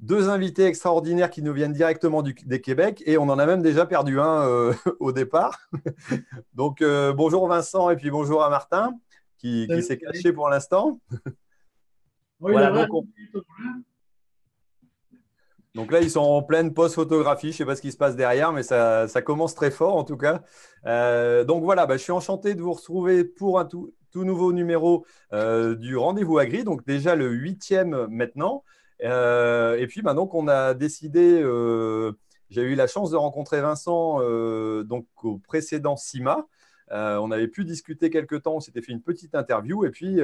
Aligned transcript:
deux 0.00 0.28
invités 0.30 0.64
extraordinaires 0.64 1.30
qui 1.30 1.42
nous 1.42 1.52
viennent 1.52 1.72
directement 1.72 2.22
du, 2.22 2.34
des 2.46 2.60
Québec 2.60 3.02
et 3.06 3.18
on 3.18 3.24
en 3.24 3.38
a 3.38 3.46
même 3.46 3.62
déjà 3.62 3.86
perdu 3.86 4.18
un 4.18 4.48
euh, 4.48 4.72
au 5.00 5.12
départ. 5.12 5.68
donc 6.54 6.82
euh, 6.82 7.12
bonjour 7.12 7.46
Vincent 7.46 7.90
et 7.90 7.96
puis 7.96 8.10
bonjour 8.10 8.42
à 8.42 8.50
Martin 8.50 8.94
qui, 9.38 9.68
s'est 9.82 9.98
caché 9.98 10.32
pour 10.32 10.48
l'instant. 10.48 11.00
donc, 15.74 15.92
là, 15.92 16.00
ils 16.00 16.10
sont 16.10 16.20
en 16.20 16.42
pleine 16.42 16.74
post-photographie. 16.74 17.48
Je 17.48 17.52
ne 17.52 17.56
sais 17.58 17.64
pas 17.64 17.76
ce 17.76 17.82
qui 17.82 17.92
se 17.92 17.96
passe 17.96 18.16
derrière, 18.16 18.52
mais 18.52 18.62
ça, 18.62 19.06
commence 19.24 19.54
très 19.54 19.70
fort 19.70 19.96
en 19.96 20.04
tout 20.04 20.16
cas. 20.16 20.42
Euh, 20.86 21.44
donc 21.44 21.62
voilà, 21.62 21.86
bah, 21.86 21.96
je 21.96 22.02
suis 22.02 22.12
enchanté 22.12 22.54
de 22.54 22.62
vous 22.62 22.72
retrouver 22.72 23.24
pour 23.24 23.58
un 23.58 23.66
tout, 23.66 23.94
tout 24.10 24.24
nouveau 24.24 24.52
numéro 24.52 25.06
du 25.32 25.96
Rendez-vous 25.96 26.38
Agri. 26.38 26.64
Donc 26.64 26.86
déjà 26.86 27.14
le 27.14 27.30
huitième 27.30 28.06
maintenant. 28.08 28.64
Euh, 29.04 29.76
et 29.78 29.86
puis, 29.86 30.02
donc, 30.02 30.34
on 30.34 30.48
a 30.48 30.74
décidé, 30.74 31.40
euh, 31.42 32.12
j'ai 32.50 32.62
eu 32.62 32.74
la 32.74 32.86
chance 32.86 33.10
de 33.10 33.16
rencontrer 33.16 33.60
Vincent 33.60 34.18
euh, 34.20 34.82
donc, 34.84 35.06
au 35.22 35.38
précédent 35.38 35.96
CIMA. 35.96 36.46
on 36.90 37.30
avait 37.30 37.48
pu 37.48 37.64
discuter 37.64 38.10
quelques 38.10 38.42
temps, 38.42 38.56
on 38.56 38.60
s'était 38.60 38.82
fait 38.82 38.92
une 38.92 39.02
petite 39.02 39.34
interview 39.34 39.84
et 39.84 39.90
puis 39.90 40.16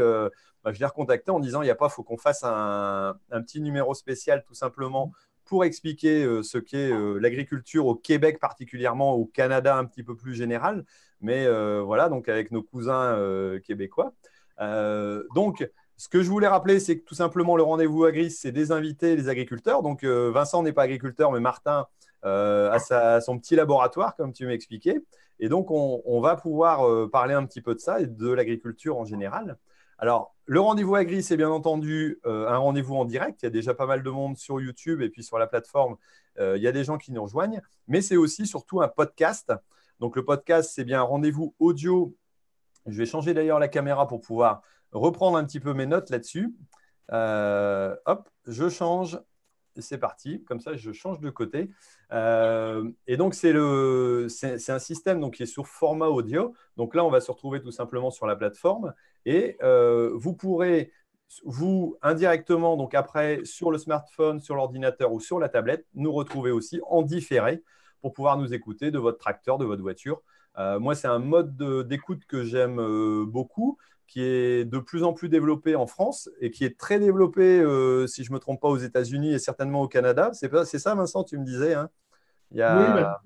bah, 0.64 0.72
je 0.72 0.80
l'ai 0.80 0.86
recontacté 0.86 1.30
en 1.30 1.40
disant 1.40 1.62
il 1.62 1.66
n'y 1.66 1.70
a 1.70 1.76
pas, 1.76 1.86
il 1.86 1.92
faut 1.92 2.02
qu'on 2.02 2.18
fasse 2.18 2.42
un, 2.42 3.16
petit 3.30 3.60
numéro 3.60 3.94
spécial 3.94 4.42
tout 4.46 4.54
simplement 4.54 5.12
pour 5.44 5.64
expliquer 5.64 6.24
ce 6.42 6.58
qu'est 6.58 6.90
l'agriculture 7.20 7.86
au 7.86 7.94
Québec 7.94 8.40
particulièrement, 8.40 9.14
au 9.14 9.26
Canada 9.26 9.76
un 9.76 9.84
petit 9.84 10.02
peu 10.02 10.16
plus 10.16 10.34
général, 10.34 10.84
mais 11.20 11.48
voilà, 11.82 12.08
donc 12.08 12.28
avec 12.28 12.50
nos 12.50 12.64
cousins 12.64 13.16
québécois. 13.64 14.12
donc, 14.58 15.70
ce 15.96 16.08
que 16.08 16.22
je 16.22 16.28
voulais 16.28 16.46
rappeler, 16.46 16.78
c'est 16.78 16.98
que 16.98 17.04
tout 17.04 17.14
simplement, 17.14 17.56
le 17.56 17.62
rendez-vous 17.62 18.04
agri, 18.04 18.30
c'est 18.30 18.52
des 18.52 18.70
invités, 18.70 19.16
des 19.16 19.28
agriculteurs. 19.28 19.82
Donc, 19.82 20.04
euh, 20.04 20.30
Vincent 20.30 20.62
n'est 20.62 20.72
pas 20.72 20.82
agriculteur, 20.82 21.32
mais 21.32 21.40
Martin 21.40 21.86
euh, 22.24 22.70
a 22.70 23.20
son 23.20 23.38
petit 23.38 23.56
laboratoire, 23.56 24.14
comme 24.14 24.32
tu 24.32 24.46
m'expliquais. 24.46 25.00
Et 25.40 25.48
donc, 25.48 25.70
on, 25.70 26.20
va 26.20 26.36
pouvoir 26.36 26.86
euh, 26.86 27.08
parler 27.10 27.34
un 27.34 27.46
petit 27.46 27.62
peu 27.62 27.74
de 27.74 27.80
ça 27.80 28.00
et 28.00 28.06
de 28.06 28.30
l'agriculture 28.30 28.98
en 28.98 29.06
général. 29.06 29.56
Alors, 29.98 30.34
le 30.44 30.60
rendez-vous 30.60 30.94
agri, 30.96 31.22
c'est 31.22 31.38
bien 31.38 31.48
entendu 31.48 32.20
un 32.24 32.58
rendez-vous 32.58 32.96
en 32.96 33.06
direct. 33.06 33.42
Il 33.42 33.46
y 33.46 33.48
a 33.48 33.50
déjà 33.50 33.72
pas 33.72 33.86
mal 33.86 34.02
de 34.02 34.10
monde 34.10 34.36
sur 34.36 34.60
YouTube 34.60 35.00
et 35.00 35.08
puis 35.08 35.22
sur 35.24 35.38
la 35.38 35.46
plateforme, 35.46 35.96
il 36.38 36.60
y 36.60 36.68
a 36.68 36.72
des 36.72 36.84
gens 36.84 36.98
qui 36.98 37.12
nous 37.12 37.22
rejoignent. 37.22 37.62
Mais 37.88 38.02
c'est 38.02 38.16
aussi 38.16 38.46
surtout 38.46 38.82
un 38.82 38.88
podcast. 38.88 39.52
Donc, 39.98 40.14
le 40.16 40.24
podcast, 40.24 40.70
c'est 40.74 40.84
bien 40.84 41.00
un 41.00 41.04
rendez-vous 41.04 41.54
audio. 41.58 42.14
Je 42.86 42.98
vais 42.98 43.06
changer 43.06 43.32
d'ailleurs 43.32 43.58
la 43.58 43.68
caméra 43.68 44.06
pour 44.06 44.20
pouvoir 44.20 44.60
reprendre 44.92 45.36
un 45.36 45.44
petit 45.44 45.60
peu 45.60 45.74
mes 45.74 45.86
notes 45.86 46.10
là-dessus. 46.10 46.54
Euh, 47.12 47.94
hop, 48.06 48.28
je 48.46 48.68
change. 48.68 49.18
C'est 49.78 49.98
parti. 49.98 50.42
Comme 50.44 50.60
ça, 50.60 50.74
je 50.74 50.90
change 50.92 51.20
de 51.20 51.28
côté. 51.28 51.70
Euh, 52.12 52.90
et 53.06 53.18
donc, 53.18 53.34
c'est 53.34 53.52
un 53.52 54.78
système 54.78 55.20
donc, 55.20 55.34
qui 55.34 55.42
est 55.42 55.46
sur 55.46 55.66
format 55.66 56.06
audio. 56.06 56.54
Donc 56.78 56.94
là, 56.94 57.04
on 57.04 57.10
va 57.10 57.20
se 57.20 57.30
retrouver 57.30 57.60
tout 57.60 57.70
simplement 57.70 58.10
sur 58.10 58.26
la 58.26 58.36
plateforme. 58.36 58.94
Et 59.26 59.58
euh, 59.62 60.12
vous 60.14 60.32
pourrez, 60.32 60.92
vous, 61.44 61.98
indirectement, 62.00 62.78
donc 62.78 62.94
après, 62.94 63.44
sur 63.44 63.70
le 63.70 63.76
smartphone, 63.76 64.40
sur 64.40 64.54
l'ordinateur 64.54 65.12
ou 65.12 65.20
sur 65.20 65.38
la 65.38 65.50
tablette, 65.50 65.86
nous 65.94 66.12
retrouver 66.12 66.52
aussi 66.52 66.80
en 66.88 67.02
différé 67.02 67.62
pour 68.00 68.14
pouvoir 68.14 68.38
nous 68.38 68.54
écouter 68.54 68.90
de 68.90 68.98
votre 68.98 69.18
tracteur, 69.18 69.58
de 69.58 69.66
votre 69.66 69.82
voiture. 69.82 70.22
moi, 70.56 70.94
c'est 70.94 71.08
un 71.08 71.18
mode 71.18 71.54
d'écoute 71.86 72.24
que 72.26 72.44
j'aime 72.44 72.76
beaucoup 73.24 73.76
qui 74.06 74.22
est 74.22 74.64
de 74.64 74.78
plus 74.78 75.02
en 75.02 75.12
plus 75.12 75.28
développé 75.28 75.74
en 75.74 75.86
France 75.86 76.30
et 76.40 76.50
qui 76.50 76.64
est 76.64 76.78
très 76.78 76.98
développé, 76.98 77.60
euh, 77.60 78.06
si 78.06 78.24
je 78.24 78.30
ne 78.30 78.34
me 78.34 78.40
trompe 78.40 78.60
pas, 78.60 78.68
aux 78.68 78.76
États-Unis 78.76 79.34
et 79.34 79.38
certainement 79.38 79.82
au 79.82 79.88
Canada. 79.88 80.30
C'est 80.32 80.78
ça, 80.78 80.94
Vincent, 80.94 81.24
tu 81.24 81.38
me 81.38 81.44
disais 81.44 81.74
hein? 81.74 81.90
Oui, 82.52 82.60
ben, 82.60 83.16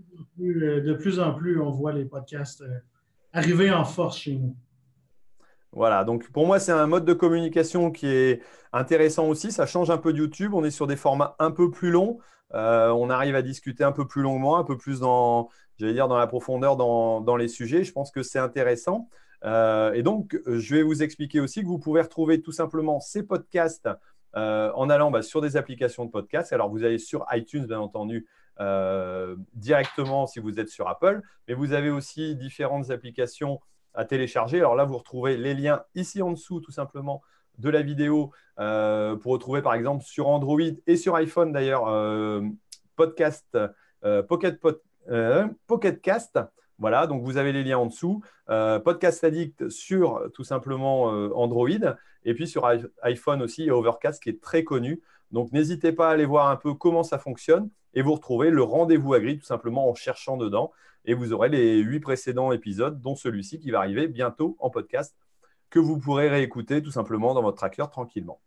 euh, 0.41 0.81
de, 0.81 0.95
plus 0.95 1.21
en 1.21 1.35
plus, 1.35 1.61
on 1.61 1.71
voit 1.71 1.93
les 1.93 2.07
podcasts 2.07 2.63
euh, 2.63 2.79
arriver 3.35 3.71
en 3.71 3.85
force 3.85 4.17
chez 4.17 4.37
nous. 4.37 4.57
Voilà, 5.73 6.05
donc 6.05 6.31
pour 6.33 6.47
moi, 6.47 6.59
c'est 6.59 6.73
un 6.73 6.87
mode 6.87 7.05
de 7.05 7.13
communication 7.13 7.91
qui 7.91 8.07
est 8.09 8.43
intéressant 8.73 9.29
aussi. 9.29 9.53
Ça 9.53 9.67
change 9.67 9.91
un 9.91 9.99
peu 9.99 10.15
de 10.15 10.19
YouTube. 10.19 10.55
On 10.55 10.65
est 10.65 10.71
sur 10.71 10.87
des 10.87 10.97
formats 10.97 11.37
un 11.39 11.51
peu 11.51 11.71
plus 11.71 11.91
longs. 11.91 12.19
on 12.53 13.11
arrive 13.11 13.37
à 13.37 13.43
discuter 13.43 13.85
un 13.85 13.93
peu 13.93 14.07
plus 14.07 14.23
longuement, 14.23 14.57
un 14.57 14.65
peu 14.65 14.79
plus 14.79 15.01
dans, 15.01 15.51
j'allais 15.79 15.93
dire, 15.93 16.09
dans 16.09 16.19
la 16.19 16.27
profondeur 16.27 16.77
dans, 16.77 17.21
dans 17.21 17.37
les 17.37 17.47
sujets. 17.47 17.85
Je 17.85 17.93
pense 17.93 18.11
que 18.11 18.23
c'est 18.23 18.41
intéressant. 18.41 19.11
Euh, 19.45 19.93
et 19.93 20.03
donc, 20.03 20.39
je 20.47 20.75
vais 20.75 20.83
vous 20.83 21.03
expliquer 21.03 21.41
aussi 21.41 21.63
que 21.63 21.67
vous 21.67 21.79
pouvez 21.79 22.03
retrouver 22.03 22.43
tout 22.43 22.53
simplement 22.53 23.01
ces 23.01 23.23
podcasts 23.23 23.89
euh, 24.37 24.71
en 24.75 24.91
allant 24.91 25.11
bah, 25.11 25.23
sur 25.23 25.41
des 25.41 25.57
applications 25.57 26.05
de 26.05 26.11
podcasts. 26.11 26.53
Alors, 26.53 26.69
vous 26.69 26.85
allez 26.85 26.99
sur 26.99 27.27
iTunes, 27.33 27.67
bien 27.67 27.81
entendu, 27.81 28.27
euh, 28.61 29.37
directement 29.55 30.27
si 30.27 30.41
vous 30.41 30.61
êtes 30.61 30.69
sur 30.69 30.89
Apple, 30.89 31.23
mais 31.49 31.55
vous 31.55 31.73
avez 31.73 31.91
aussi 31.91 32.37
différentes 32.37 32.91
applications 32.91 33.61
à 33.95 34.05
télécharger. 34.05 34.59
Alors 34.59 34.77
là, 34.77 34.85
vous 34.85 34.99
retrouvez 34.99 35.37
les 35.37 35.55
liens 35.55 35.83
ici 35.95 36.23
en 36.23 36.31
dessous, 36.31 36.61
tout 36.61 36.71
simplement, 36.71 37.23
de 37.59 37.69
la 37.71 37.83
vidéo 37.83 38.33
pour 38.57 39.33
retrouver, 39.33 39.63
par 39.63 39.75
exemple, 39.75 40.05
sur 40.05 40.29
Android 40.29 40.61
et 40.87 40.97
sur 40.97 41.17
iPhone, 41.17 41.53
d'ailleurs, 41.53 41.91
podcast, 42.95 43.59
Pocket, 44.29 44.61
Pocket 45.67 46.01
Cast. 46.03 46.39
Voilà, 46.81 47.07
donc 47.07 47.23
vous 47.23 47.37
avez 47.37 47.53
les 47.53 47.63
liens 47.63 47.79
en 47.79 47.87
dessous. 47.87 48.23
Euh, 48.49 48.81
Podcast 48.81 49.23
Addict 49.23 49.69
sur 49.69 50.23
tout 50.33 50.45
simplement 50.45 51.13
euh, 51.13 51.31
Android 51.35 51.69
et 52.25 52.35
puis 52.35 52.49
sur 52.49 52.67
iPhone 53.03 53.43
aussi, 53.43 53.69
a 53.69 53.77
Overcast 53.77 54.23
qui 54.23 54.31
est 54.31 54.41
très 54.41 54.65
connu. 54.65 55.03
Donc 55.31 55.53
n'hésitez 55.53 55.93
pas 55.93 56.09
à 56.09 56.13
aller 56.13 56.25
voir 56.25 56.49
un 56.49 56.57
peu 56.57 56.73
comment 56.73 57.03
ça 57.03 57.19
fonctionne 57.19 57.69
et 57.93 58.01
vous 58.01 58.15
retrouvez 58.15 58.51
le 58.51 58.63
rendez-vous 58.63 59.13
agri 59.13 59.39
tout 59.39 59.45
simplement 59.45 59.89
en 59.91 59.95
cherchant 59.95 60.39
dedans 60.39 60.73
et 61.05 61.13
vous 61.13 61.35
aurez 61.35 61.51
les 61.51 61.79
huit 61.79 62.01
précédents 62.01 62.51
épisodes, 62.51 63.01
dont 63.01 63.15
celui-ci 63.15 63.59
qui 63.59 63.71
va 63.71 63.79
arriver 63.79 64.09
bientôt 64.09 64.57
en 64.59 64.71
podcast 64.71 65.15
que 65.69 65.79
vous 65.79 65.99
pourrez 65.99 66.29
réécouter 66.29 66.83
tout 66.83 66.91
simplement 66.91 67.35
dans 67.35 67.43
votre 67.43 67.59
tracker 67.59 67.87
tranquillement. 67.93 68.41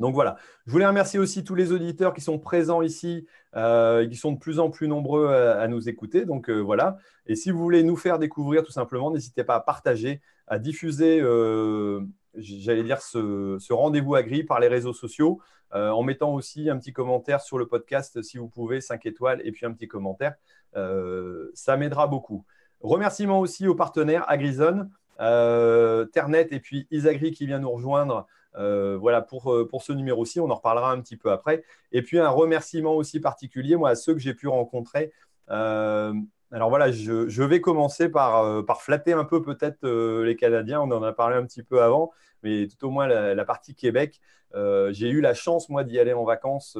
Donc 0.00 0.14
voilà, 0.14 0.36
je 0.66 0.72
voulais 0.72 0.86
remercier 0.86 1.18
aussi 1.18 1.44
tous 1.44 1.54
les 1.54 1.72
auditeurs 1.72 2.14
qui 2.14 2.22
sont 2.22 2.38
présents 2.38 2.80
ici, 2.80 3.26
euh, 3.54 4.08
qui 4.08 4.16
sont 4.16 4.32
de 4.32 4.38
plus 4.38 4.58
en 4.58 4.70
plus 4.70 4.88
nombreux 4.88 5.28
à, 5.28 5.68
nous 5.68 5.90
écouter. 5.90 6.24
Donc 6.24 6.48
euh, 6.48 6.58
voilà, 6.58 6.96
et 7.26 7.36
si 7.36 7.50
vous 7.50 7.58
voulez 7.58 7.82
nous 7.82 7.96
faire 7.96 8.18
découvrir 8.18 8.62
tout 8.64 8.72
simplement, 8.72 9.10
n'hésitez 9.10 9.44
pas 9.44 9.56
à 9.56 9.60
partager, 9.60 10.22
à 10.46 10.58
diffuser, 10.58 11.20
euh, 11.20 12.00
j'allais 12.34 12.82
dire, 12.82 13.02
ce, 13.02 13.72
rendez-vous 13.72 14.14
agri 14.14 14.42
par 14.42 14.58
les 14.58 14.68
réseaux 14.68 14.94
sociaux, 14.94 15.40
en 15.72 16.02
mettant 16.02 16.34
aussi 16.34 16.68
un 16.68 16.78
petit 16.78 16.92
commentaire 16.92 17.40
sur 17.40 17.56
le 17.56 17.68
podcast 17.68 18.22
si 18.22 18.38
vous 18.38 18.48
pouvez, 18.48 18.80
5 18.80 19.06
étoiles 19.06 19.40
et 19.44 19.52
puis 19.52 19.66
un 19.66 19.72
petit 19.72 19.86
commentaire. 19.86 20.34
ça 20.74 21.76
m'aidera 21.76 22.08
beaucoup. 22.08 22.44
Remerciements 22.80 23.38
aussi 23.38 23.68
aux 23.68 23.76
partenaires 23.76 24.24
Agrizone, 24.28 24.90
Ternet 25.18 26.48
et 26.50 26.58
puis 26.58 26.88
Isagri 26.90 27.30
qui 27.30 27.46
vient 27.46 27.60
nous 27.60 27.70
rejoindre. 27.70 28.26
Euh, 28.56 28.96
voilà 28.98 29.22
pour, 29.22 29.52
euh, 29.52 29.66
pour 29.66 29.82
ce 29.82 29.92
numéro-ci, 29.92 30.40
on 30.40 30.50
en 30.50 30.54
reparlera 30.54 30.92
un 30.92 31.00
petit 31.00 31.16
peu 31.16 31.30
après. 31.30 31.64
Et 31.92 32.02
puis 32.02 32.18
un 32.18 32.28
remerciement 32.28 32.94
aussi 32.96 33.20
particulier, 33.20 33.76
moi, 33.76 33.90
à 33.90 33.94
ceux 33.94 34.14
que 34.14 34.20
j'ai 34.20 34.34
pu 34.34 34.48
rencontrer. 34.48 35.12
Euh, 35.50 36.12
alors 36.52 36.68
voilà, 36.68 36.90
je, 36.90 37.42
vais 37.42 37.60
commencer 37.60 38.08
par, 38.08 38.64
par, 38.64 38.82
flatter 38.82 39.12
un 39.12 39.24
peu 39.24 39.40
peut-être 39.40 39.86
les 39.88 40.34
Canadiens, 40.34 40.80
on 40.80 40.90
en 40.90 41.02
a 41.02 41.12
parlé 41.12 41.36
un 41.36 41.44
petit 41.44 41.62
peu 41.62 41.80
avant, 41.80 42.10
mais 42.42 42.66
tout 42.66 42.88
au 42.88 42.90
moins 42.90 43.06
la, 43.06 43.44
partie 43.44 43.76
Québec. 43.76 44.20
j'ai 44.52 45.10
eu 45.10 45.20
la 45.20 45.32
chance, 45.32 45.68
moi, 45.68 45.84
d'y 45.84 46.00
aller 46.00 46.12
en 46.12 46.24
vacances, 46.24 46.76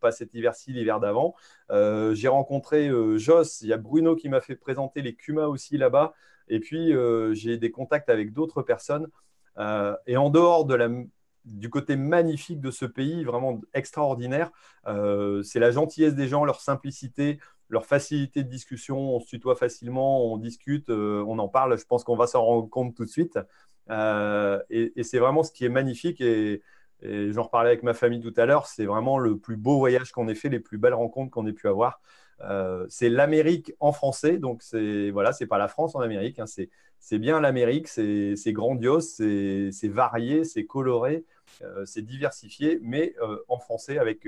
pas 0.00 0.12
cet 0.12 0.34
hiver-ci, 0.34 0.72
l'hiver 0.72 1.00
d'avant. 1.00 1.34
j'ai 1.70 2.28
rencontré 2.28 2.90
Joss, 3.16 3.62
il 3.62 3.68
y 3.68 3.72
a 3.72 3.78
Bruno 3.78 4.14
qui 4.14 4.28
m'a 4.28 4.42
fait 4.42 4.56
présenter 4.56 5.00
les 5.00 5.14
Cuma 5.14 5.46
aussi 5.46 5.78
là-bas, 5.78 6.12
et 6.48 6.60
puis 6.60 6.92
j'ai 7.32 7.56
des 7.56 7.70
contacts 7.70 8.10
avec 8.10 8.34
d'autres 8.34 8.60
personnes. 8.60 9.08
Euh, 9.58 9.96
et 10.06 10.16
en 10.16 10.30
dehors 10.30 10.66
du 11.44 11.70
côté 11.70 11.96
magnifique 11.96 12.60
de 12.60 12.70
ce 12.70 12.84
pays, 12.84 13.24
vraiment 13.24 13.60
extraordinaire, 13.74 14.50
euh, 14.86 15.42
c'est 15.42 15.58
la 15.58 15.70
gentillesse 15.70 16.14
des 16.14 16.28
gens, 16.28 16.44
leur 16.44 16.60
simplicité, 16.60 17.38
leur 17.68 17.86
facilité 17.86 18.42
de 18.44 18.48
discussion. 18.48 18.98
On 18.98 19.20
se 19.20 19.26
tutoie 19.26 19.56
facilement, 19.56 20.32
on 20.32 20.36
discute, 20.36 20.90
euh, 20.90 21.24
on 21.26 21.38
en 21.38 21.48
parle. 21.48 21.78
Je 21.78 21.84
pense 21.84 22.04
qu'on 22.04 22.16
va 22.16 22.26
s'en 22.26 22.42
rendre 22.42 22.68
compte 22.68 22.94
tout 22.94 23.04
de 23.04 23.10
suite. 23.10 23.38
et, 23.90 25.02
c'est 25.02 25.18
vraiment 25.18 25.42
ce 25.42 25.52
qui 25.52 25.64
est 25.64 25.68
magnifique. 25.68 26.20
Et, 26.20 26.62
j'en 27.04 27.42
reparlais 27.42 27.70
avec 27.70 27.82
ma 27.82 27.94
famille 27.94 28.20
tout 28.20 28.34
à 28.36 28.46
l'heure. 28.46 28.66
C'est 28.66 28.84
vraiment 28.84 29.18
le 29.18 29.36
plus 29.36 29.56
beau 29.56 29.78
voyage 29.78 30.12
qu'on 30.12 30.28
ait 30.28 30.36
fait, 30.36 30.48
les 30.48 30.60
plus 30.60 30.78
belles 30.78 30.94
rencontres 30.94 31.32
qu'on 31.32 31.46
ait 31.46 31.52
pu 31.52 31.68
avoir. 31.68 32.00
c'est 32.88 33.08
l'Amérique 33.08 33.72
en 33.80 33.92
français, 33.92 34.38
donc 34.38 34.62
c'est 34.62 35.10
voilà, 35.10 35.32
pas 35.48 35.58
la 35.58 35.68
France 35.68 35.96
en 35.96 36.00
Amérique, 36.00 36.38
hein. 36.38 36.46
Bien 37.18 37.40
l'Amérique, 37.40 37.88
c'est 37.88 38.52
grandiose, 38.52 39.14
c'est 39.16 39.88
varié, 39.88 40.44
c'est 40.44 40.66
coloré, 40.66 41.24
c'est 41.84 42.02
diversifié, 42.02 42.78
mais 42.82 43.14
en 43.48 43.58
français 43.58 43.98
avec 43.98 44.26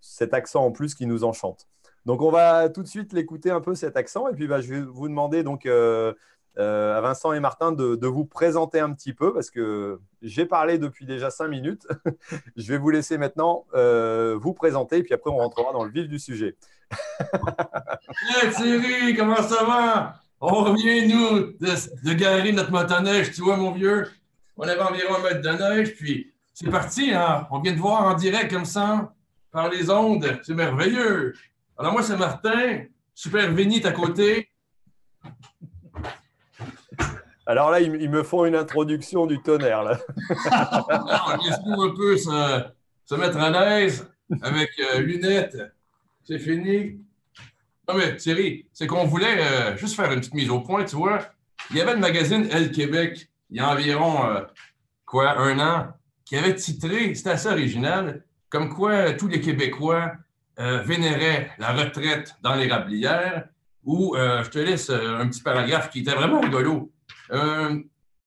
cet 0.00 0.34
accent 0.34 0.64
en 0.64 0.70
plus 0.70 0.94
qui 0.94 1.06
nous 1.06 1.24
enchante. 1.24 1.68
Donc 2.06 2.22
on 2.22 2.30
va 2.30 2.68
tout 2.68 2.82
de 2.82 2.88
suite 2.88 3.12
l'écouter 3.12 3.50
un 3.50 3.60
peu 3.60 3.74
cet 3.74 3.96
accent 3.96 4.28
et 4.28 4.32
puis 4.32 4.46
bah, 4.46 4.60
je 4.60 4.72
vais 4.72 4.80
vous 4.80 5.08
demander 5.08 5.42
donc 5.42 5.66
euh, 5.66 6.12
à 6.56 7.00
Vincent 7.00 7.32
et 7.32 7.40
Martin 7.40 7.72
de, 7.72 8.06
vous 8.06 8.24
présenter 8.24 8.78
un 8.78 8.92
petit 8.92 9.12
peu 9.12 9.32
parce 9.34 9.50
que 9.50 10.00
j'ai 10.22 10.46
parlé 10.46 10.78
depuis 10.78 11.04
déjà 11.04 11.30
cinq 11.30 11.48
minutes. 11.48 11.86
je 12.56 12.72
vais 12.72 12.78
vous 12.78 12.90
laisser 12.90 13.18
maintenant 13.18 13.66
euh, 13.74 14.38
vous 14.40 14.54
présenter 14.54 14.98
et 14.98 15.02
puis 15.02 15.14
après 15.14 15.30
on 15.30 15.36
rentrera 15.36 15.72
dans 15.72 15.84
le 15.84 15.90
vif 15.90 16.08
du 16.08 16.18
sujet. 16.18 16.56
hey 17.20 18.50
Thierry, 18.52 19.16
comment 19.16 19.42
ça 19.42 19.64
va? 19.64 20.25
On 20.40 20.64
revient, 20.64 21.08
nous, 21.08 21.52
de, 21.58 22.12
garer 22.12 22.52
notre 22.52 22.70
motoneige, 22.70 23.32
tu 23.32 23.40
vois, 23.40 23.56
mon 23.56 23.72
vieux. 23.72 24.06
On 24.56 24.68
avait 24.68 24.80
environ 24.80 25.16
un 25.16 25.22
mètre 25.22 25.40
de 25.40 25.48
neige, 25.48 25.94
puis 25.94 26.32
c'est 26.52 26.70
parti, 26.70 27.12
hein? 27.12 27.46
On 27.50 27.60
vient 27.60 27.72
de 27.72 27.78
voir 27.78 28.02
en 28.04 28.14
direct 28.14 28.52
comme 28.52 28.64
ça, 28.64 29.14
par 29.50 29.70
les 29.70 29.90
ondes. 29.90 30.38
C'est 30.42 30.54
merveilleux. 30.54 31.34
Alors, 31.78 31.92
moi, 31.92 32.02
c'est 32.02 32.16
Martin, 32.16 32.84
super 33.14 33.52
Vénite 33.52 33.86
à 33.86 33.92
côté. 33.92 34.50
Alors 37.46 37.70
là, 37.70 37.80
ils, 37.80 38.10
me 38.10 38.24
font 38.24 38.44
une 38.44 38.56
introduction 38.56 39.26
du 39.26 39.40
tonnerre. 39.40 39.84
Là. 39.84 40.00
Laisse-nous 41.44 41.80
un 41.80 41.94
peu 41.94 42.16
se, 42.16 43.14
mettre 43.14 43.38
à 43.38 43.50
l'aise 43.50 44.10
avec 44.42 44.70
euh, 44.80 44.98
lunettes. 44.98 45.56
C'est 46.24 46.40
fini. 46.40 47.05
Non, 47.88 47.96
mais 47.96 48.16
Thierry, 48.16 48.66
c'est 48.72 48.86
qu'on 48.86 49.04
voulait 49.04 49.38
euh, 49.40 49.76
juste 49.76 49.96
faire 49.96 50.10
une 50.12 50.20
petite 50.20 50.34
mise 50.34 50.50
au 50.50 50.60
point, 50.60 50.84
tu 50.84 50.96
vois. 50.96 51.20
Il 51.70 51.76
y 51.76 51.80
avait 51.80 51.94
le 51.94 52.00
magazine 52.00 52.48
Elle 52.50 52.72
Québec, 52.72 53.28
il 53.50 53.58
y 53.58 53.60
a 53.60 53.70
environ, 53.70 54.26
euh, 54.26 54.40
quoi, 55.04 55.38
un 55.38 55.58
an, 55.58 55.88
qui 56.24 56.36
avait 56.36 56.54
titré, 56.54 57.14
c'était 57.14 57.30
assez 57.30 57.48
original, 57.48 58.24
comme 58.48 58.68
quoi 58.68 59.12
tous 59.12 59.28
les 59.28 59.40
Québécois 59.40 60.12
vénéraient 60.58 61.50
la 61.58 61.72
retraite 61.72 62.34
dans 62.42 62.54
les 62.54 62.66
rablières, 62.66 63.44
ou 63.84 64.16
je 64.16 64.48
te 64.48 64.58
laisse 64.58 64.88
un 64.90 65.28
petit 65.28 65.42
paragraphe 65.42 65.90
qui 65.90 66.00
était 66.00 66.14
vraiment 66.14 66.40
rigolo. 66.40 66.90
Euh, 67.32 67.80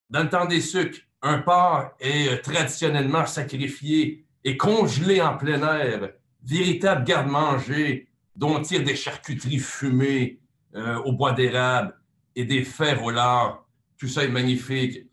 dans 0.08 0.22
le 0.22 0.28
temps 0.28 0.46
des 0.46 0.60
sucres, 0.60 1.00
un 1.22 1.38
porc 1.38 1.92
est 2.00 2.28
euh, 2.28 2.36
traditionnellement 2.42 3.26
sacrifié 3.26 4.24
et 4.44 4.56
congelé 4.56 5.20
en 5.20 5.36
plein 5.36 5.62
air, 5.62 6.10
véritable 6.42 7.04
garde-manger 7.04 8.08
dont 8.36 8.56
on 8.56 8.62
tire 8.62 8.82
des 8.82 8.96
charcuteries 8.96 9.58
fumées 9.58 10.40
euh, 10.74 10.96
au 10.98 11.12
bois 11.12 11.32
d'érable 11.32 11.94
et 12.36 12.44
des 12.44 12.64
fers 12.64 13.02
au 13.04 13.10
lard. 13.10 13.64
Tout 13.98 14.08
ça 14.08 14.24
est 14.24 14.28
magnifique. 14.28 15.06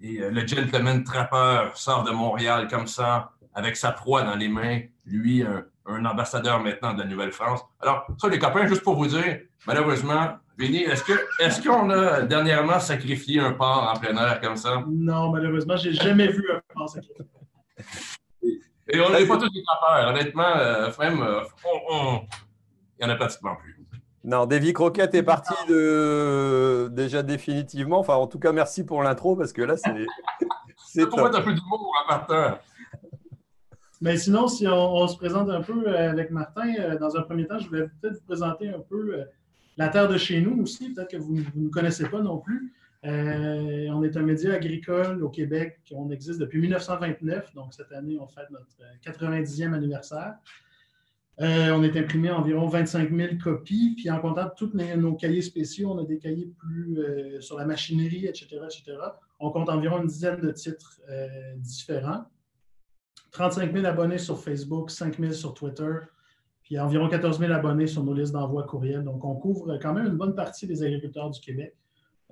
Et 0.00 0.18
le 0.18 0.46
gentleman 0.46 1.04
trappeur 1.04 1.76
sort 1.76 2.04
de 2.04 2.10
Montréal 2.10 2.68
comme 2.68 2.86
ça, 2.86 3.32
avec 3.54 3.76
sa 3.76 3.92
proie 3.92 4.22
dans 4.22 4.34
les 4.34 4.48
mains, 4.48 4.80
lui, 5.06 5.42
un 5.86 6.04
ambassadeur 6.04 6.60
maintenant 6.60 6.92
de 6.92 7.00
la 7.00 7.06
Nouvelle-France. 7.06 7.60
Alors, 7.80 8.06
ça, 8.18 8.28
les 8.28 8.38
copains, 8.38 8.66
juste 8.66 8.82
pour 8.82 8.96
vous 8.96 9.06
dire, 9.06 9.40
malheureusement, 9.66 10.36
Vinny, 10.58 10.82
est-ce 10.82 11.04
que 11.04 11.12
est-ce 11.40 11.66
qu'on 11.66 11.90
a 11.90 12.22
dernièrement 12.22 12.80
sacrifié 12.80 13.40
un 13.40 13.52
porc 13.52 13.92
en 13.94 13.98
plein 13.98 14.16
air 14.16 14.40
comme 14.40 14.56
ça? 14.56 14.82
Non, 14.86 15.30
malheureusement, 15.30 15.76
j'ai 15.76 15.92
jamais 15.92 16.28
vu 16.28 16.44
un 16.50 16.60
porc 16.74 16.88
sacrifié. 16.90 17.24
Et 18.88 19.00
on 19.00 19.10
n'est 19.10 19.26
pas 19.26 19.36
tous 19.36 19.50
des 19.50 19.62
trappeurs. 19.62 20.08
Honnêtement, 20.08 20.56
euh, 20.56 20.90
même, 20.98 21.20
euh, 21.20 21.42
il 22.98 23.06
n'y 23.06 23.10
en 23.10 23.14
a 23.14 23.16
pratiquement 23.16 23.56
plus. 23.56 23.76
Non, 24.24 24.46
Davy 24.46 24.72
Croquette 24.72 25.14
est 25.14 25.22
parti 25.22 25.54
de... 25.68 26.88
déjà 26.88 27.22
définitivement. 27.22 28.00
Enfin, 28.00 28.14
en 28.14 28.26
tout 28.26 28.40
cas, 28.40 28.52
merci 28.52 28.84
pour 28.84 29.02
l'intro 29.02 29.36
parce 29.36 29.52
que 29.52 29.62
là, 29.62 29.76
c'est. 29.76 29.92
c'est 30.88 31.06
pour 31.06 31.22
mettre 31.22 31.38
un 31.38 31.42
peu 31.42 31.54
d'humour 31.54 31.92
en 32.04 32.08
partant. 32.08 32.58
Mais 34.00 34.16
sinon, 34.16 34.48
si 34.48 34.66
on, 34.66 35.06
se 35.06 35.16
présente 35.16 35.48
un 35.48 35.62
peu 35.62 35.86
euh, 35.86 36.10
avec 36.10 36.30
Martin, 36.30 36.96
dans 37.00 37.16
un 37.16 37.22
premier 37.22 37.46
temps, 37.46 37.58
je 37.58 37.68
voulais 37.68 37.86
peut-être 38.00 38.14
vous 38.14 38.26
présenter 38.26 38.68
un 38.68 38.80
peu 38.80 39.24
la 39.76 39.88
terre 39.88 40.08
de 40.08 40.16
chez 40.16 40.40
nous 40.40 40.62
aussi, 40.62 40.92
peut-être 40.92 41.10
que 41.10 41.16
vous 41.16 41.38
ne 41.54 41.68
connaissez 41.68 42.08
pas 42.08 42.20
non 42.20 42.38
plus. 42.38 42.72
Euh, 43.04 43.88
on 43.90 44.02
est 44.02 44.16
un 44.16 44.22
média 44.22 44.54
agricole 44.54 45.22
au 45.22 45.28
Québec. 45.28 45.78
On 45.92 46.10
existe 46.10 46.40
depuis 46.40 46.60
1929, 46.60 47.54
donc 47.54 47.74
cette 47.74 47.92
année, 47.92 48.18
on 48.20 48.26
fête 48.26 48.50
notre 48.50 48.76
90e 49.04 49.74
anniversaire. 49.74 50.34
Euh, 51.40 51.72
on 51.72 51.82
est 51.82 51.96
imprimé 51.98 52.30
environ 52.30 52.66
25 52.66 53.14
000 53.14 53.34
copies, 53.42 53.94
puis 53.96 54.10
en 54.10 54.20
comptant 54.20 54.48
tous 54.56 54.72
nos 54.74 55.14
cahiers 55.14 55.42
spéciaux, 55.42 55.92
on 55.92 55.98
a 55.98 56.04
des 56.04 56.18
cahiers 56.18 56.50
plus 56.58 56.98
euh, 56.98 57.40
sur 57.40 57.58
la 57.58 57.66
machinerie, 57.66 58.26
etc., 58.26 58.56
etc. 58.64 58.96
On 59.38 59.50
compte 59.50 59.68
environ 59.68 60.00
une 60.00 60.08
dizaine 60.08 60.40
de 60.40 60.50
titres 60.50 61.00
différents. 61.56 62.24
35 63.32 63.70
000 63.70 63.84
abonnés 63.84 64.16
sur 64.16 64.40
Facebook, 64.40 64.90
5 64.90 65.18
000 65.18 65.32
sur 65.32 65.52
Twitter, 65.52 65.92
puis 66.62 66.78
environ 66.78 67.06
14 67.06 67.38
000 67.38 67.52
abonnés 67.52 67.86
sur 67.86 68.02
nos 68.02 68.14
listes 68.14 68.32
d'envoi 68.32 68.62
courriel. 68.62 69.04
Donc, 69.04 69.22
on 69.24 69.34
couvre 69.34 69.78
quand 69.80 69.92
même 69.92 70.06
une 70.06 70.16
bonne 70.16 70.34
partie 70.34 70.66
des 70.66 70.82
agriculteurs 70.82 71.30
du 71.30 71.40
Québec. 71.40 71.76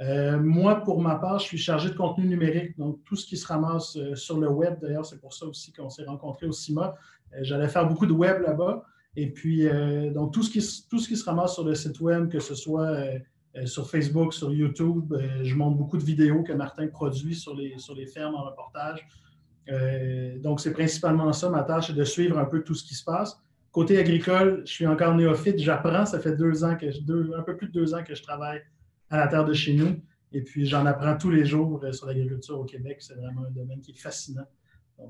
Euh, 0.01 0.41
moi, 0.41 0.83
pour 0.83 1.01
ma 1.01 1.17
part, 1.17 1.39
je 1.39 1.45
suis 1.45 1.59
chargé 1.59 1.91
de 1.91 1.95
contenu 1.95 2.27
numérique, 2.27 2.77
donc 2.77 2.99
tout 3.05 3.15
ce 3.15 3.27
qui 3.27 3.37
se 3.37 3.47
ramasse 3.47 3.97
euh, 3.97 4.15
sur 4.17 4.39
le 4.41 4.49
web. 4.49 4.79
D'ailleurs, 4.81 5.07
c'est 5.07 5.21
pour 5.21 5.33
ça 5.33 5.47
aussi 5.47 5.73
qu'on 5.73 5.89
s'est 5.89 6.05
rencontrés 6.05 6.47
au 6.47 6.53
CIMA. 6.53 6.95
Euh, 7.35 7.39
j'allais 7.43 7.69
faire 7.69 7.87
beaucoup 7.87 8.07
de 8.07 8.13
web 8.13 8.43
là-bas. 8.43 8.85
Et 9.17 9.31
puis, 9.31 9.69
donc 10.13 10.33
tout 10.33 10.43
ce, 10.43 10.51
qui, 10.51 10.61
se 10.61 11.25
ramasse 11.25 11.55
sur 11.55 11.65
le 11.65 11.75
site 11.75 12.01
web, 12.01 12.29
que 12.29 12.41
ce 12.41 12.55
soit 12.55 12.97
sur 13.65 13.89
Facebook, 13.89 14.35
sur 14.35 14.53
YouTube, 14.53 15.15
je 15.43 15.55
montre 15.55 15.77
beaucoup 15.77 15.99
de 15.99 16.03
vidéos 16.03 16.43
que 16.43 16.53
Martin 16.53 16.89
produit 16.89 17.37
sur 17.37 17.55
les, 17.55 18.07
fermes 18.07 18.35
en 18.35 18.43
reportage. 18.43 19.07
donc, 20.43 20.61
c'est 20.61 20.73
principalement 20.73 21.33
ça, 21.33 21.49
ma 21.49 21.63
tâche, 21.63 21.87
c'est 21.87 21.93
de 21.93 22.05
suivre 22.05 22.39
un 22.39 22.45
peu 22.45 22.65
tout 22.65 22.75
ce 22.75 22.83
qui 22.83 22.95
se 22.95 23.05
passe. 23.05 23.39
Côté 23.75 23.99
agricole, 23.99 24.63
je 24.65 24.73
suis 24.73 24.87
encore 24.87 25.17
néophyte, 25.17 25.59
j'apprends. 25.59 26.07
Ça 26.07 26.21
fait 26.21 26.37
deux 26.37 26.63
ans 26.63 26.77
que 26.77 26.87
un 27.37 27.43
peu 27.43 27.57
plus 27.57 27.67
de 27.67 27.73
deux 27.73 27.93
ans 27.93 28.05
que 28.05 28.15
je 28.15 28.23
travaille 28.23 28.63
à 29.11 29.17
la 29.17 29.27
terre 29.27 29.45
de 29.45 29.53
chez 29.53 29.75
nous. 29.75 30.01
Et 30.31 30.43
puis, 30.43 30.65
j'en 30.65 30.87
apprends 30.87 31.17
tous 31.17 31.31
les 31.31 31.45
jours 31.45 31.83
euh, 31.83 31.91
sur 31.91 32.07
l'agriculture 32.07 32.57
au 32.59 32.65
Québec. 32.65 32.99
C'est 33.01 33.15
vraiment 33.15 33.43
un 33.43 33.51
domaine 33.51 33.81
qui 33.81 33.91
est 33.91 33.99
fascinant. 33.99 34.47
Euh, 35.01 35.05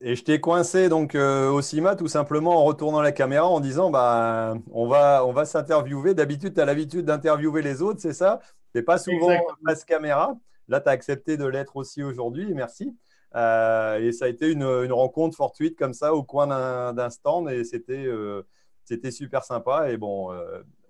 et 0.00 0.14
je 0.14 0.22
t'ai 0.22 0.40
coincé 0.40 0.88
donc 0.88 1.14
euh, 1.14 1.50
au 1.50 1.62
CIMA 1.62 1.96
tout 1.96 2.08
simplement 2.08 2.60
en 2.60 2.64
retournant 2.64 3.00
la 3.00 3.12
caméra 3.12 3.46
en 3.46 3.60
disant 3.60 3.90
bah, 3.90 4.54
on 4.70 4.86
va, 4.86 5.24
on 5.24 5.32
va 5.32 5.44
s'interviewer. 5.44 6.14
D'habitude, 6.14 6.54
tu 6.54 6.60
as 6.60 6.64
l'habitude 6.64 7.06
d'interviewer 7.06 7.62
les 7.62 7.82
autres, 7.82 8.00
c'est 8.00 8.12
ça? 8.12 8.40
Tu 8.72 8.78
n'es 8.78 8.82
pas 8.82 8.98
souvent 8.98 9.30
face 9.66 9.84
caméra. 9.84 10.36
Là, 10.68 10.80
tu 10.80 10.88
as 10.88 10.92
accepté 10.92 11.36
de 11.36 11.46
l'être 11.46 11.76
aussi 11.76 12.02
aujourd'hui. 12.02 12.52
Merci. 12.54 12.94
Euh, 13.34 13.98
et 13.98 14.12
ça 14.12 14.26
a 14.26 14.28
été 14.28 14.50
une, 14.50 14.64
rencontre 14.92 15.36
fortuite 15.36 15.78
comme 15.78 15.94
ça 15.94 16.14
au 16.14 16.22
coin 16.22 16.46
d'un 16.92 17.10
stand 17.10 17.50
et 17.50 17.64
c'était 17.64 18.06
euh, 18.06 18.42
c'était 18.84 19.10
super 19.10 19.44
sympa. 19.44 19.90
Et 19.90 19.96
bon, 19.96 20.30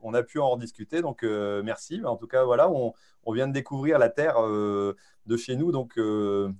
on 0.06 0.14
a 0.14 0.22
pu 0.22 0.38
en 0.38 0.50
rediscuter. 0.50 1.02
Donc 1.02 1.22
merci. 1.22 2.00
En 2.04 2.16
tout 2.16 2.26
cas, 2.26 2.44
voilà, 2.44 2.70
on, 2.70 2.94
on 3.24 3.32
vient 3.32 3.48
de 3.48 3.52
découvrir 3.52 3.98
la 3.98 4.08
terre 4.08 4.40
de 4.40 5.36
chez 5.36 5.56
nous. 5.56 5.72
Donc, 5.72 5.98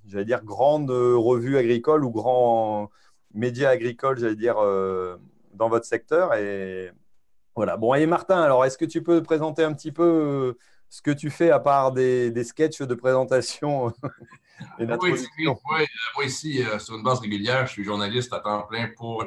j'allais 0.06 0.24
dire 0.24 0.44
grande 0.44 0.90
revue 0.90 1.56
agricole 1.56 2.04
ou 2.04 2.10
grand 2.10 2.90
média 3.34 3.70
agricole, 3.70 4.18
j'allais 4.18 4.36
dire, 4.36 4.56
dans 5.54 5.68
votre 5.68 5.86
secteur. 5.86 6.34
Et 6.34 6.90
voilà. 7.54 7.76
Bon, 7.76 7.94
et 7.94 8.06
Martin, 8.06 8.40
alors 8.40 8.64
est-ce 8.64 8.78
que 8.78 8.84
tu 8.84 9.02
peux 9.02 9.22
présenter 9.22 9.62
un 9.64 9.72
petit 9.72 9.92
peu 9.92 10.56
ce 10.88 11.02
que 11.02 11.10
tu 11.10 11.30
fais 11.30 11.50
à 11.50 11.58
part 11.60 11.92
des, 11.92 12.30
des 12.30 12.44
sketchs 12.44 12.82
de 12.82 12.94
présentation 12.94 13.92
et 14.78 14.86
oui, 15.00 15.14
moi 16.14 16.24
ici, 16.24 16.62
euh, 16.62 16.78
sur 16.78 16.96
une 16.96 17.02
base 17.02 17.20
régulière, 17.20 17.66
je 17.66 17.72
suis 17.72 17.84
journaliste 17.84 18.32
à 18.32 18.40
temps 18.40 18.62
plein 18.62 18.88
pour 18.96 19.24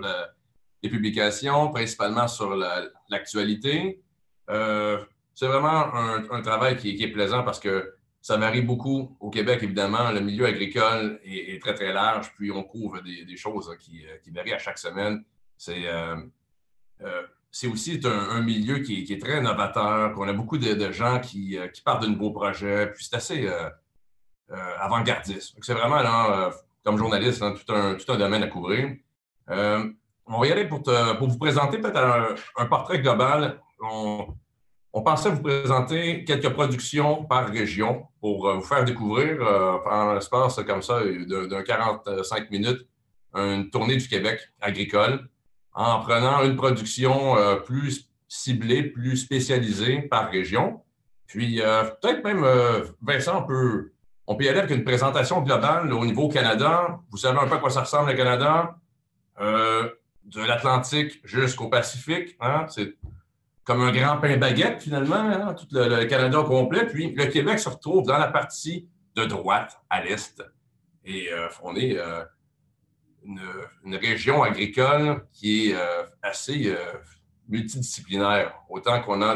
les 0.81 0.89
publications, 0.89 1.69
principalement 1.69 2.27
sur 2.27 2.55
l'actualité. 3.09 4.01
Euh, 4.49 5.03
c'est 5.33 5.47
vraiment 5.47 5.93
un, 5.93 6.41
travail 6.41 6.75
qui, 6.75 7.01
est 7.01 7.11
plaisant 7.11 7.43
parce 7.43 7.59
que 7.59 7.95
ça 8.21 8.35
varie 8.37 8.61
beaucoup 8.61 9.15
au 9.19 9.29
Québec, 9.29 9.59
évidemment. 9.63 10.11
Le 10.11 10.19
milieu 10.19 10.45
agricole 10.45 11.19
est, 11.23 11.61
très, 11.61 11.73
très 11.73 11.93
large, 11.93 12.33
puis 12.35 12.51
on 12.51 12.63
couvre 12.63 13.01
des, 13.01 13.37
choses 13.37 13.73
qui, 13.79 14.05
euh, 14.05 14.17
qui, 14.23 14.31
varient 14.31 14.53
à 14.53 14.59
chaque 14.59 14.77
semaine. 14.77 15.23
C'est 15.57 15.85
c'est 17.51 17.67
aussi 17.67 17.99
un, 18.03 18.41
milieu 18.41 18.79
qui, 18.79 19.05
est 19.09 19.21
très 19.21 19.41
novateur, 19.41 20.13
qu'on 20.13 20.27
a 20.27 20.33
beaucoup 20.33 20.57
de, 20.57 20.91
gens 20.91 21.19
qui, 21.19 21.57
euh, 21.57 21.67
partent 21.83 22.03
de 22.03 22.07
nouveaux 22.07 22.31
projets, 22.31 22.91
puis 22.91 23.03
c'est 23.03 23.15
assez 23.15 23.47
euh, 23.47 23.69
euh, 24.51 24.55
avant-gardiste. 24.79 25.55
C'est 25.61 25.73
vraiment, 25.73 25.99
comme 26.83 26.97
journaliste, 26.97 27.39
tout, 27.39 27.73
un, 27.73 27.95
tout, 27.95 28.11
un, 28.11 28.17
domaine 28.17 28.43
à 28.43 28.47
couvrir. 28.47 28.95
on 29.47 30.39
va 30.39 30.47
y 30.47 30.51
aller 30.51 30.67
pour 30.67 30.81
vous 31.27 31.37
présenter 31.39 31.79
peut-être 31.79 32.37
un, 32.57 32.65
portrait 32.67 32.99
global. 32.99 33.59
On, 33.81 34.35
pensait 35.03 35.29
vous 35.29 35.41
présenter 35.41 36.25
quelques 36.25 36.49
productions 36.49 37.23
par 37.23 37.47
région 37.47 38.07
pour 38.19 38.51
vous 38.53 38.61
faire 38.61 38.83
découvrir 38.83 39.37
pendant 39.83 40.13
l'espace 40.13 40.59
comme 40.67 40.81
ça 40.81 41.01
d'un 41.03 41.63
45 41.63 42.51
minutes 42.51 42.85
une 43.35 43.69
tournée 43.69 43.97
du 43.97 44.07
Québec 44.07 44.39
agricole 44.59 45.29
en 45.73 45.99
prenant 46.01 46.43
une 46.43 46.55
production 46.55 47.37
euh, 47.37 47.55
plus 47.55 48.09
ciblés, 48.27 48.83
plus 48.83 49.17
spécialisés 49.17 50.01
par 50.01 50.29
région. 50.29 50.81
Puis 51.27 51.61
euh, 51.61 51.83
peut-être 51.83 52.23
même, 52.23 52.43
euh, 52.43 52.85
Vincent, 53.01 53.45
on 54.27 54.35
peut, 54.35 54.43
y 54.43 54.47
aller 54.49 54.59
avec 54.59 54.71
une 54.71 54.83
présentation 54.83 55.41
globale 55.41 55.91
au 55.93 56.05
niveau 56.05 56.27
Canada. 56.27 56.99
Vous 57.11 57.17
savez 57.17 57.39
un 57.39 57.47
peu 57.47 57.55
à 57.55 57.59
quoi 57.59 57.69
ça 57.69 57.81
ressemble 57.81 58.11
le 58.11 58.17
Canada, 58.17 58.75
de 59.39 60.45
l'Atlantique 60.45 61.21
jusqu'au 61.23 61.69
Pacifique. 61.69 62.35
Hein? 62.39 62.65
Comme 63.69 63.81
un 63.81 63.91
grand 63.91 64.17
pain 64.17 64.35
baguette, 64.35 64.81
finalement, 64.81 65.13
hein, 65.13 65.53
tout 65.53 65.67
le, 65.69 66.05
Canada 66.05 66.39
au 66.39 66.43
complet. 66.43 66.87
Puis 66.87 67.13
le 67.13 67.27
Québec 67.27 67.59
se 67.59 67.69
retrouve 67.69 68.03
dans 68.03 68.17
la 68.17 68.29
partie 68.29 68.89
de 69.15 69.25
droite 69.25 69.79
à 69.91 70.03
l'est. 70.03 70.41
Et 71.05 71.31
euh, 71.31 71.47
on 71.61 71.75
est 71.75 71.95
euh, 71.95 72.23
une, 73.23 73.95
région 73.95 74.41
agricole 74.41 75.23
qui 75.33 75.67
est 75.67 75.75
euh, 75.75 76.03
assez 76.23 76.75
multidisciplinaire. 77.47 78.55
Autant 78.69 79.03
qu'on 79.03 79.21
a 79.21 79.35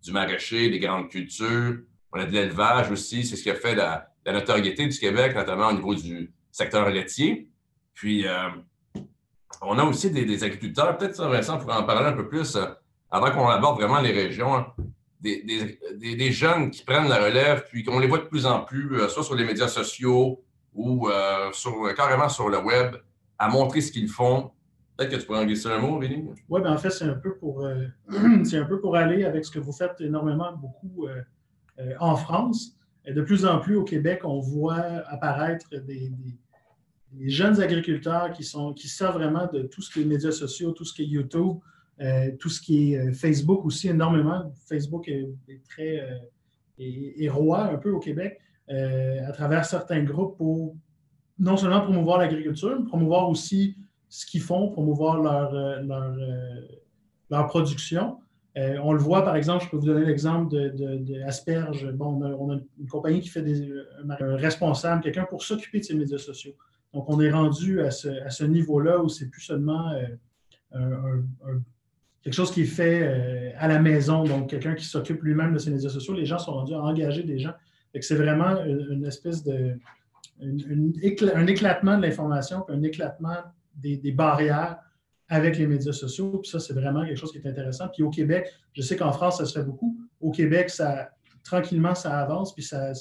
du 0.00 0.12
maraîcher, 0.12 0.70
des 0.70 0.78
grandes 0.78 1.08
cultures, 1.08 1.78
on 2.12 2.20
a 2.20 2.24
de 2.24 2.30
l'élevage 2.30 2.92
aussi. 2.92 3.24
C'est 3.24 3.34
ce 3.34 3.42
qui 3.42 3.50
a 3.50 3.56
fait 3.56 3.74
la, 3.74 4.12
notoriété 4.26 4.86
du 4.86 4.96
Québec, 4.96 5.34
notamment 5.34 5.70
au 5.70 5.72
niveau 5.72 5.96
du 5.96 6.32
secteur 6.52 6.88
laitier. 6.88 7.50
Puis, 7.94 8.26
on 9.60 9.76
a 9.76 9.82
aussi 9.82 10.12
des, 10.12 10.44
agriculteurs. 10.44 10.96
Peut-être 10.96 11.20
Vincent 11.26 11.58
pourrait 11.58 11.74
en 11.74 11.82
parler 11.82 12.06
un 12.06 12.12
peu 12.12 12.28
plus 12.28 12.56
avant 13.10 13.30
qu'on 13.30 13.48
aborde 13.48 13.80
vraiment 13.80 14.00
les 14.00 14.12
régions, 14.12 14.54
hein, 14.54 14.66
des, 15.20 16.32
jeunes 16.32 16.70
qui 16.70 16.84
prennent 16.84 17.08
la 17.08 17.22
relève, 17.22 17.64
puis 17.70 17.84
qu'on 17.84 17.98
les 17.98 18.06
voit 18.06 18.18
de 18.18 18.24
plus 18.24 18.46
en 18.46 18.60
plus, 18.60 19.00
euh, 19.00 19.08
soit 19.08 19.22
sur 19.22 19.34
les 19.34 19.44
médias 19.44 19.68
sociaux 19.68 20.42
ou 20.74 21.08
euh, 21.08 21.50
carrément 21.96 22.28
sur 22.28 22.48
le 22.48 22.58
web, 22.58 22.96
à 23.38 23.48
montrer 23.48 23.80
ce 23.80 23.90
qu'ils 23.90 24.08
font. 24.08 24.50
Peut-être 24.96 25.10
que 25.10 25.16
tu 25.16 25.26
pourrais 25.26 25.40
en 25.40 25.46
glisser 25.46 25.68
un 25.68 25.78
mot, 25.78 25.98
Vinny? 25.98 26.24
Oui, 26.48 26.60
bien 26.60 26.72
en 26.72 26.78
fait, 26.78 26.90
c'est 26.90 27.04
un, 27.04 27.14
peu 27.14 27.36
pour, 27.36 27.64
euh, 27.64 27.86
un 28.08 28.64
peu 28.64 28.80
pour 28.80 28.96
aller 28.96 29.24
avec 29.24 29.44
ce 29.44 29.50
que 29.50 29.58
vous 29.58 29.72
faites 29.72 30.00
énormément, 30.00 30.52
beaucoup 30.52 31.06
en 32.00 32.16
France. 32.16 32.76
De 33.06 33.20
plus 33.20 33.44
en 33.44 33.60
plus 33.60 33.76
au 33.76 33.84
Québec, 33.84 34.22
on 34.24 34.40
voit 34.40 34.82
apparaître 35.08 35.68
des, 35.76 36.10
jeunes 37.26 37.60
agriculteurs 37.60 38.32
qui, 38.32 38.42
sont, 38.42 38.72
qui 38.72 38.88
savent 38.88 39.14
vraiment 39.14 39.46
de 39.52 39.62
tout 39.62 39.80
ce 39.80 39.90
qui 39.90 40.02
est 40.02 40.04
médias 40.04 40.32
sociaux, 40.32 40.72
tout 40.72 40.84
ce 40.84 40.92
qui 40.92 41.02
est 41.02 41.06
YouTube, 41.06 41.58
euh, 41.58 41.60
tout 42.38 42.48
ce 42.48 42.60
qui 42.60 42.92
est 42.92 42.98
euh, 42.98 43.12
Facebook 43.12 43.64
aussi, 43.64 43.88
énormément. 43.88 44.52
Facebook 44.68 45.08
est, 45.08 45.28
très 45.68 46.00
euh, 46.00 47.30
roi 47.30 47.62
un 47.64 47.76
peu 47.76 47.90
au 47.90 47.98
Québec 47.98 48.38
à 48.68 49.30
travers 49.32 49.64
certains 49.64 50.02
groupes 50.02 50.36
pour 50.36 50.74
non 51.38 51.56
seulement 51.56 51.82
promouvoir 51.82 52.18
l'agriculture, 52.18 52.76
mais 52.80 52.84
promouvoir 52.84 53.30
aussi 53.30 53.76
ce 54.08 54.26
qu'ils 54.26 54.40
font, 54.40 54.70
promouvoir 54.70 55.22
leur, 55.22 55.52
leur, 57.30 57.46
production. 57.46 58.18
on 58.56 58.92
le 58.92 58.98
voit, 58.98 59.24
par 59.24 59.36
exemple, 59.36 59.64
je 59.64 59.70
peux 59.70 59.76
vous 59.76 59.86
donner 59.86 60.04
l'exemple 60.04 60.50
de, 60.50 61.92
Bon, 61.92 62.20
on 62.20 62.50
a, 62.50 62.58
une 62.80 62.88
compagnie 62.88 63.20
qui 63.20 63.28
fait 63.28 63.42
des, 63.42 63.70
un 64.08 64.36
responsable, 64.36 65.00
quelqu'un 65.00 65.26
pour 65.26 65.44
s'occuper 65.44 65.78
de 65.78 65.84
ses 65.84 65.94
médias 65.94 66.18
sociaux. 66.18 66.54
Donc, 66.92 67.08
on 67.08 67.20
est 67.20 67.30
rendu 67.30 67.80
à 67.82 67.92
ce, 67.92 68.44
niveau-là 68.44 68.98
où 69.00 69.08
c'est 69.08 69.30
plus 69.30 69.42
seulement 69.42 69.92
un, 70.72 71.22
quelque 72.26 72.34
chose 72.34 72.50
qui 72.50 72.62
est 72.62 72.64
fait 72.64 73.02
euh, 73.04 73.50
à 73.56 73.68
la 73.68 73.78
maison, 73.78 74.24
donc 74.24 74.50
quelqu'un 74.50 74.74
qui 74.74 74.84
s'occupe 74.84 75.22
lui-même 75.22 75.54
de 75.54 75.58
ses 75.58 75.70
médias 75.70 75.90
sociaux. 75.90 76.12
Les 76.12 76.26
gens 76.26 76.40
sont 76.40 76.54
rendus 76.54 76.74
à 76.74 76.80
engager 76.80 77.22
des 77.22 77.38
gens. 77.38 77.52
C'est 78.00 78.16
vraiment 78.16 78.64
une, 78.64 79.04
espèce 79.04 79.44
de. 79.44 79.78
un 80.42 81.46
éclatement 81.46 81.96
de 81.96 82.02
l'information, 82.02 82.64
un 82.68 82.82
éclatement 82.82 83.36
des, 83.76 84.10
barrières 84.10 84.78
avec 85.28 85.56
les 85.56 85.68
médias 85.68 85.92
sociaux. 85.92 86.40
Puis 86.42 86.50
ça, 86.50 86.58
c'est 86.58 86.72
vraiment 86.72 87.06
quelque 87.06 87.16
chose 87.16 87.30
qui 87.30 87.38
est 87.38 87.46
intéressant. 87.46 87.86
Puis 87.94 88.02
au 88.02 88.10
Québec, 88.10 88.52
je 88.72 88.82
sais 88.82 88.96
qu'en 88.96 89.12
France, 89.12 89.38
ça 89.38 89.44
se 89.44 89.56
fait 89.56 89.64
beaucoup. 89.64 89.96
Au 90.20 90.32
Québec, 90.32 90.68
ça, 90.68 91.10
tranquillement, 91.44 91.94
ça 91.94 92.18
avance, 92.18 92.52
puis 92.52 92.64
ça, 92.64 92.92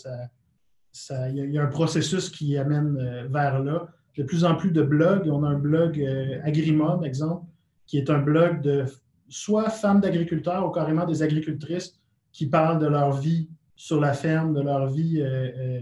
ça, 0.91 1.29
il 1.29 1.51
y, 1.51 1.57
a 1.57 1.63
un 1.63 1.67
processus 1.67 2.29
qui 2.29 2.59
amène 2.59 2.95
euh, 2.99 3.27
vers 3.27 3.59
là. 3.63 3.87
De 4.15 4.23
plus 4.23 4.45
en 4.45 4.55
plus 4.55 4.71
de 4.71 4.83
blogs. 4.83 5.27
On 5.27 5.43
a 5.43 5.47
un 5.47 5.57
blog 5.57 5.99
euh, 5.99 6.39
Agrimob, 6.43 7.03
exemple, 7.03 7.47
qui 7.87 7.97
est 7.97 8.11
un 8.11 8.19
blog 8.19 8.61
de 8.61 8.85
soit 9.27 9.69
femmes 9.69 10.01
d'agriculteurs 10.01 10.65
ou 10.65 10.71
carrément 10.71 11.05
des 11.05 11.21
agricultrices 11.23 11.99
qui 12.31 12.47
parlent 12.47 12.79
de 12.79 12.87
leur 12.87 13.13
vie 13.13 13.49
sur 13.75 13.99
la 13.99 14.13
ferme, 14.13 14.53
de 14.53 14.61
leur 14.61 14.87
vie 14.87 15.21
euh, 15.21 15.51
euh, 15.57 15.81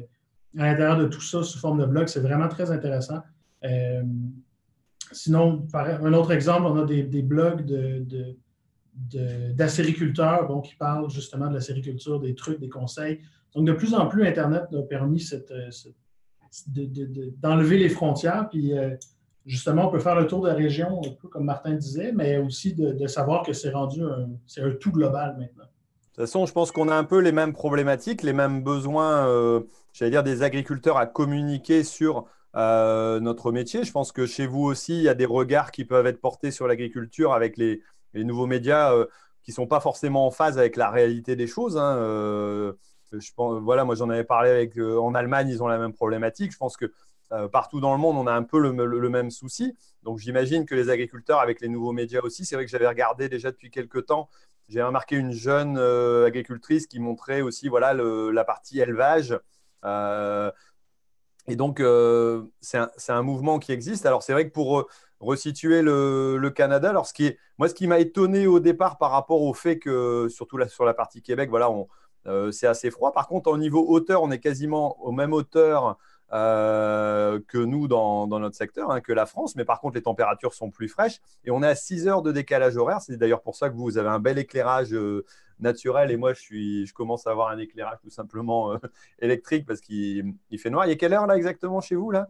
à 0.58 0.68
l'intérieur 0.68 0.98
de 0.98 1.08
tout 1.08 1.22
ça 1.22 1.44
sous 1.44 1.60
forme 1.60 1.80
de 1.80 1.86
blog. 1.86 2.08
C'est 2.08 2.22
vraiment 2.22 2.48
très 2.48 2.72
intéressant. 2.72 3.22
Euh, 3.64 4.04
sinon, 5.12 5.66
un 5.74 6.14
autre 6.14 6.32
exemple, 6.32 6.66
on 6.66 6.78
a 6.78 6.86
des, 6.86 7.22
blogs 7.22 7.66
de, 7.66 8.36
d'acériculteurs 9.54 10.62
qui 10.64 10.76
parlent 10.76 11.10
justement 11.10 11.48
de 11.48 11.56
la 11.56 11.62
sériculture, 11.62 12.20
des 12.20 12.36
trucs, 12.36 12.60
des 12.60 12.70
conseils. 12.70 13.20
Donc, 13.56 13.68
de 13.68 13.74
plus 13.74 13.94
en 13.94 14.08
plus, 14.08 14.26
Internet 14.26 14.64
a 14.74 14.82
permis 14.84 15.24
d'enlever 17.38 17.78
les 17.78 17.90
frontières. 17.90 18.50
Puis, 18.50 18.74
justement, 19.46 19.88
on 19.88 19.92
peut 19.92 20.00
faire 20.00 20.16
le 20.16 20.28
tour 20.28 20.42
de 20.42 20.48
la 20.48 20.54
région, 20.54 21.02
comme 21.32 21.46
Martin 21.46 21.74
disait, 21.74 22.12
mais 22.14 22.38
aussi 22.38 22.74
de, 22.74 23.08
savoir 23.08 23.44
que 23.46 23.54
c'est 23.54 23.72
rendu 23.72 24.04
un, 24.04 24.30
un 24.58 24.72
tout 24.72 24.92
global 24.92 25.36
maintenant. 25.38 25.66
De 26.14 26.18
toute 26.18 26.28
façon, 26.28 26.46
je 26.46 26.54
pense 26.54 26.72
qu'on 26.72 26.90
a 26.90 26.96
un 26.96 27.06
peu 27.06 27.18
les 27.18 27.32
mêmes 27.32 27.54
problématiques, 27.54 28.22
les 28.22 28.34
mêmes 28.34 28.62
besoins, 28.62 29.28
euh, 29.28 29.62
j'allais 29.94 30.12
dire, 30.12 30.22
des 30.22 30.44
agriculteurs 30.44 30.98
à 30.98 31.08
communiquer 31.08 31.84
sur 31.84 32.26
euh, 32.56 33.20
notre 33.20 33.52
métier. 33.52 33.84
Je 33.84 33.92
pense 33.92 34.12
que 34.12 34.28
chez 34.28 34.46
vous 34.46 34.62
aussi, 34.62 34.96
il 34.96 35.02
y 35.02 35.10
a 35.10 35.16
des 35.16 35.26
regards 35.26 35.72
qui 35.72 35.86
peuvent 35.86 36.06
être 36.06 36.22
portés 36.22 36.52
sur 36.52 36.68
l'agriculture 36.68 37.34
avec 37.34 37.58
les, 37.58 37.82
nouveaux 38.14 38.46
médias 38.46 38.94
euh, 38.94 39.08
qui 39.42 39.50
ne 39.50 39.56
sont 39.56 39.66
pas 39.66 39.80
forcément 39.80 40.28
en 40.28 40.30
phase 40.30 40.60
avec 40.60 40.76
la 40.76 40.92
réalité 40.92 41.36
des 41.36 41.48
choses. 41.48 41.78
Hein. 41.78 41.96
je 43.12 43.32
pense, 43.36 43.60
voilà, 43.64 43.84
moi 43.84 43.96
j'en 43.96 44.08
avais 44.12 44.24
parlé 44.24 44.52
avec, 44.52 44.78
en 44.78 45.16
Allemagne, 45.16 45.50
ils 45.50 45.64
ont 45.64 45.68
la 45.68 45.80
même 45.80 45.94
problématique. 45.94 46.52
Je 46.52 46.58
pense 46.58 46.78
que 46.78 46.94
euh, 47.34 47.48
partout 47.48 47.80
dans 47.80 47.94
le 47.94 48.00
monde, 48.00 48.16
on 48.18 48.28
a 48.28 48.34
un 48.34 48.44
peu 48.44 48.60
le, 48.60 49.10
même 49.10 49.32
souci. 49.32 49.76
Donc 50.04 50.20
j'imagine 50.20 50.66
que 50.66 50.76
les 50.76 50.90
agriculteurs, 50.90 51.40
avec 51.40 51.62
les 51.62 51.68
nouveaux 51.68 51.92
médias 51.92 52.22
aussi, 52.22 52.46
c'est 52.46 52.56
vrai 52.56 52.66
que 52.66 52.72
j'avais 52.72 52.88
regardé 52.88 53.28
déjà 53.28 53.50
depuis 53.50 53.72
quelques 53.72 54.06
temps, 54.06 54.30
j'ai 54.70 54.84
remarqué 54.84 55.16
une 55.16 55.32
jeune 55.32 55.78
euh, 55.78 56.28
agricultrice 56.28 56.86
qui 56.86 57.00
montrait 57.00 57.42
aussi 57.42 57.70
voilà, 57.70 57.94
la 57.94 58.46
partie 58.46 58.80
élevage. 58.80 59.38
Euh, 59.84 60.52
et 61.48 61.56
donc, 61.56 61.82
c'est 62.62 63.12
un, 63.12 63.22
mouvement 63.24 63.60
qui 63.60 63.72
existe. 63.72 64.06
Alors, 64.06 64.22
c'est 64.22 64.34
vrai 64.34 64.48
que 64.48 64.54
pour 64.54 64.88
resituer 65.20 65.82
le, 65.82 66.50
Canada, 66.56 66.90
alors 66.90 67.08
ce 67.08 67.14
qui 67.14 67.26
est, 67.26 67.40
moi, 67.58 67.68
ce 67.68 67.74
qui 67.74 67.88
m'a 67.88 68.00
étonné 68.00 68.48
au 68.48 68.60
départ 68.60 68.98
par 68.98 69.12
rapport 69.12 69.42
au 69.42 69.54
fait 69.54 69.80
que, 69.80 70.28
surtout 70.30 70.58
sur 70.68 70.86
la 70.86 70.94
partie 70.94 71.22
Québec, 71.22 71.50
voilà, 71.50 71.70
c'est 72.52 72.68
assez 72.68 72.92
froid. 72.92 73.12
Par 73.12 73.28
contre, 73.28 73.50
au 73.50 73.58
niveau 73.58 73.86
hauteur, 73.90 74.22
on 74.22 74.32
est 74.32 74.40
quasiment 74.40 75.02
aux 75.04 75.12
mêmes 75.12 75.34
hauteurs 75.34 75.98
euh, 76.34 77.40
que 77.48 77.60
nous 77.60 77.88
dans, 77.88 78.28
notre 78.28 78.56
secteur, 78.56 78.90
hein, 78.90 79.02
que 79.02 79.14
la 79.14 79.28
France. 79.28 79.56
Mais 79.56 79.66
par 79.66 79.80
contre, 79.80 79.96
les 79.96 80.02
températures 80.02 80.54
sont 80.54 80.72
plus 80.72 80.88
fraîches 80.88 81.20
et 81.46 81.52
on 81.52 81.62
est 81.62 81.68
à 81.68 81.76
6 81.76 82.08
heures 82.08 82.22
de 82.24 82.32
décalage 82.32 82.76
horaire. 82.76 83.02
C'est 83.02 83.18
d'ailleurs 83.18 83.42
pour 83.42 83.56
ça 83.56 83.70
que 83.70 83.76
vous 83.76 83.98
avez 84.00 84.10
un 84.10 84.20
bel 84.20 84.40
éclairage 84.40 84.94
euh, 84.94 85.26
naturel 85.60 86.10
et 86.10 86.18
moi, 86.18 86.34
je, 86.34 86.92
commence 86.94 87.28
à 87.28 87.32
avoir 87.32 87.50
un 87.50 87.60
éclairage 87.60 88.00
tout 88.02 88.10
simplement 88.10 88.74
euh, 88.74 88.78
électrique 89.20 89.68
parce 89.68 89.80
qu'il 89.80 90.36
fait 90.58 90.70
noir. 90.72 90.88
Il 90.88 90.92
est 90.92 90.98
quelle 90.98 91.14
heure 91.14 91.28
là 91.28 91.38
exactement 91.38 91.82
chez 91.82 91.96
vous 91.96 92.10
là? 92.10 92.30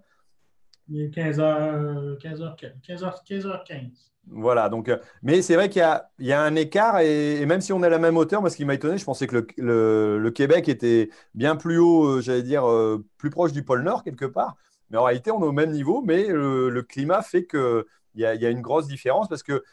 Il 0.90 1.00
est 1.00 1.08
15h, 1.08 2.18
15h, 2.18 2.58
15h, 2.86 3.26
15h15. 3.26 4.13
Voilà, 4.28 4.70
donc, 4.70 4.88
euh, 4.88 4.98
mais 5.22 5.42
c'est 5.42 5.56
vrai 5.56 5.70
qu'il 5.70 5.82
y, 6.20 6.32
a, 6.32 6.42
un 6.42 6.56
écart, 6.56 7.00
et, 7.00 7.46
même 7.46 7.62
si 7.62 7.74
on 7.74 7.84
est 7.84 7.88
à 7.88 7.90
la 7.90 8.00
même 8.00 8.18
hauteur, 8.18 8.42
moi, 8.42 8.50
ce 8.50 8.56
qui 8.56 8.66
m'a 8.66 8.74
étonné, 8.74 8.98
je 8.98 9.04
pensais 9.04 9.28
que 9.28 9.46
le, 9.58 10.30
Québec 10.30 10.70
était 10.70 11.10
bien 11.36 11.56
plus 11.56 11.78
haut, 11.78 12.06
euh, 12.06 12.22
j'allais 12.22 12.44
dire, 12.44 12.68
euh, 12.68 13.06
plus 13.18 13.30
proche 13.30 13.52
du 13.52 13.64
pôle 13.64 13.84
Nord, 13.84 14.04
quelque 14.04 14.26
part. 14.26 14.56
Mais 14.90 14.98
en 14.98 15.04
réalité, 15.04 15.32
on 15.32 15.42
est 15.42 15.48
au 15.48 15.52
même 15.52 15.72
niveau, 15.72 16.02
mais 16.02 16.28
le, 16.28 16.82
climat 16.84 17.22
fait 17.22 17.46
qu'il 17.46 17.84
y, 18.16 18.26
a, 18.26 18.34
y 18.36 18.46
a 18.46 18.50
une 18.50 18.62
grosse 18.62 18.88
différence 18.88 19.28
parce 19.28 19.44
que 19.44 19.64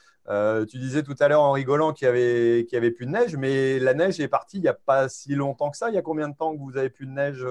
tu 0.66 0.78
disais 0.78 1.02
tout 1.02 1.16
à 1.20 1.28
l'heure 1.28 1.42
en 1.42 1.52
rigolant 1.52 1.92
qu'il 1.92 2.06
n'y 2.06 2.10
avait, 2.10 2.66
avait 2.72 2.90
plus 2.90 3.06
de 3.06 3.10
neige, 3.10 3.36
mais 3.36 3.78
la 3.78 3.94
neige 3.94 4.20
est 4.20 4.28
partie 4.28 4.58
il 4.58 4.62
n'y 4.62 4.68
a 4.68 4.74
pas 4.74 5.08
si 5.08 5.34
longtemps 5.34 5.70
que 5.70 5.76
ça. 5.76 5.88
Il 5.88 5.94
y 5.94 5.98
a 5.98 6.02
combien 6.02 6.28
de 6.28 6.36
temps 6.36 6.54
que 6.54 6.60
vous 6.60 6.76
avez 6.76 6.90
plus 6.90 7.06
de 7.06 7.12
neige 7.12 7.44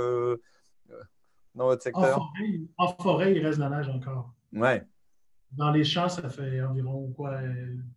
dans 1.55 1.65
votre 1.65 1.83
secteur? 1.83 2.17
En 2.21 2.27
forêt, 2.27 2.61
en 2.77 3.03
forêt, 3.03 3.33
il 3.35 3.45
reste 3.45 3.59
de 3.59 3.63
la 3.63 3.69
neige 3.69 3.89
encore. 3.89 4.33
Ouais. 4.53 4.85
Dans 5.51 5.71
les 5.71 5.83
champs, 5.83 6.09
ça 6.09 6.29
fait 6.29 6.61
environ 6.61 7.11
quoi, 7.15 7.39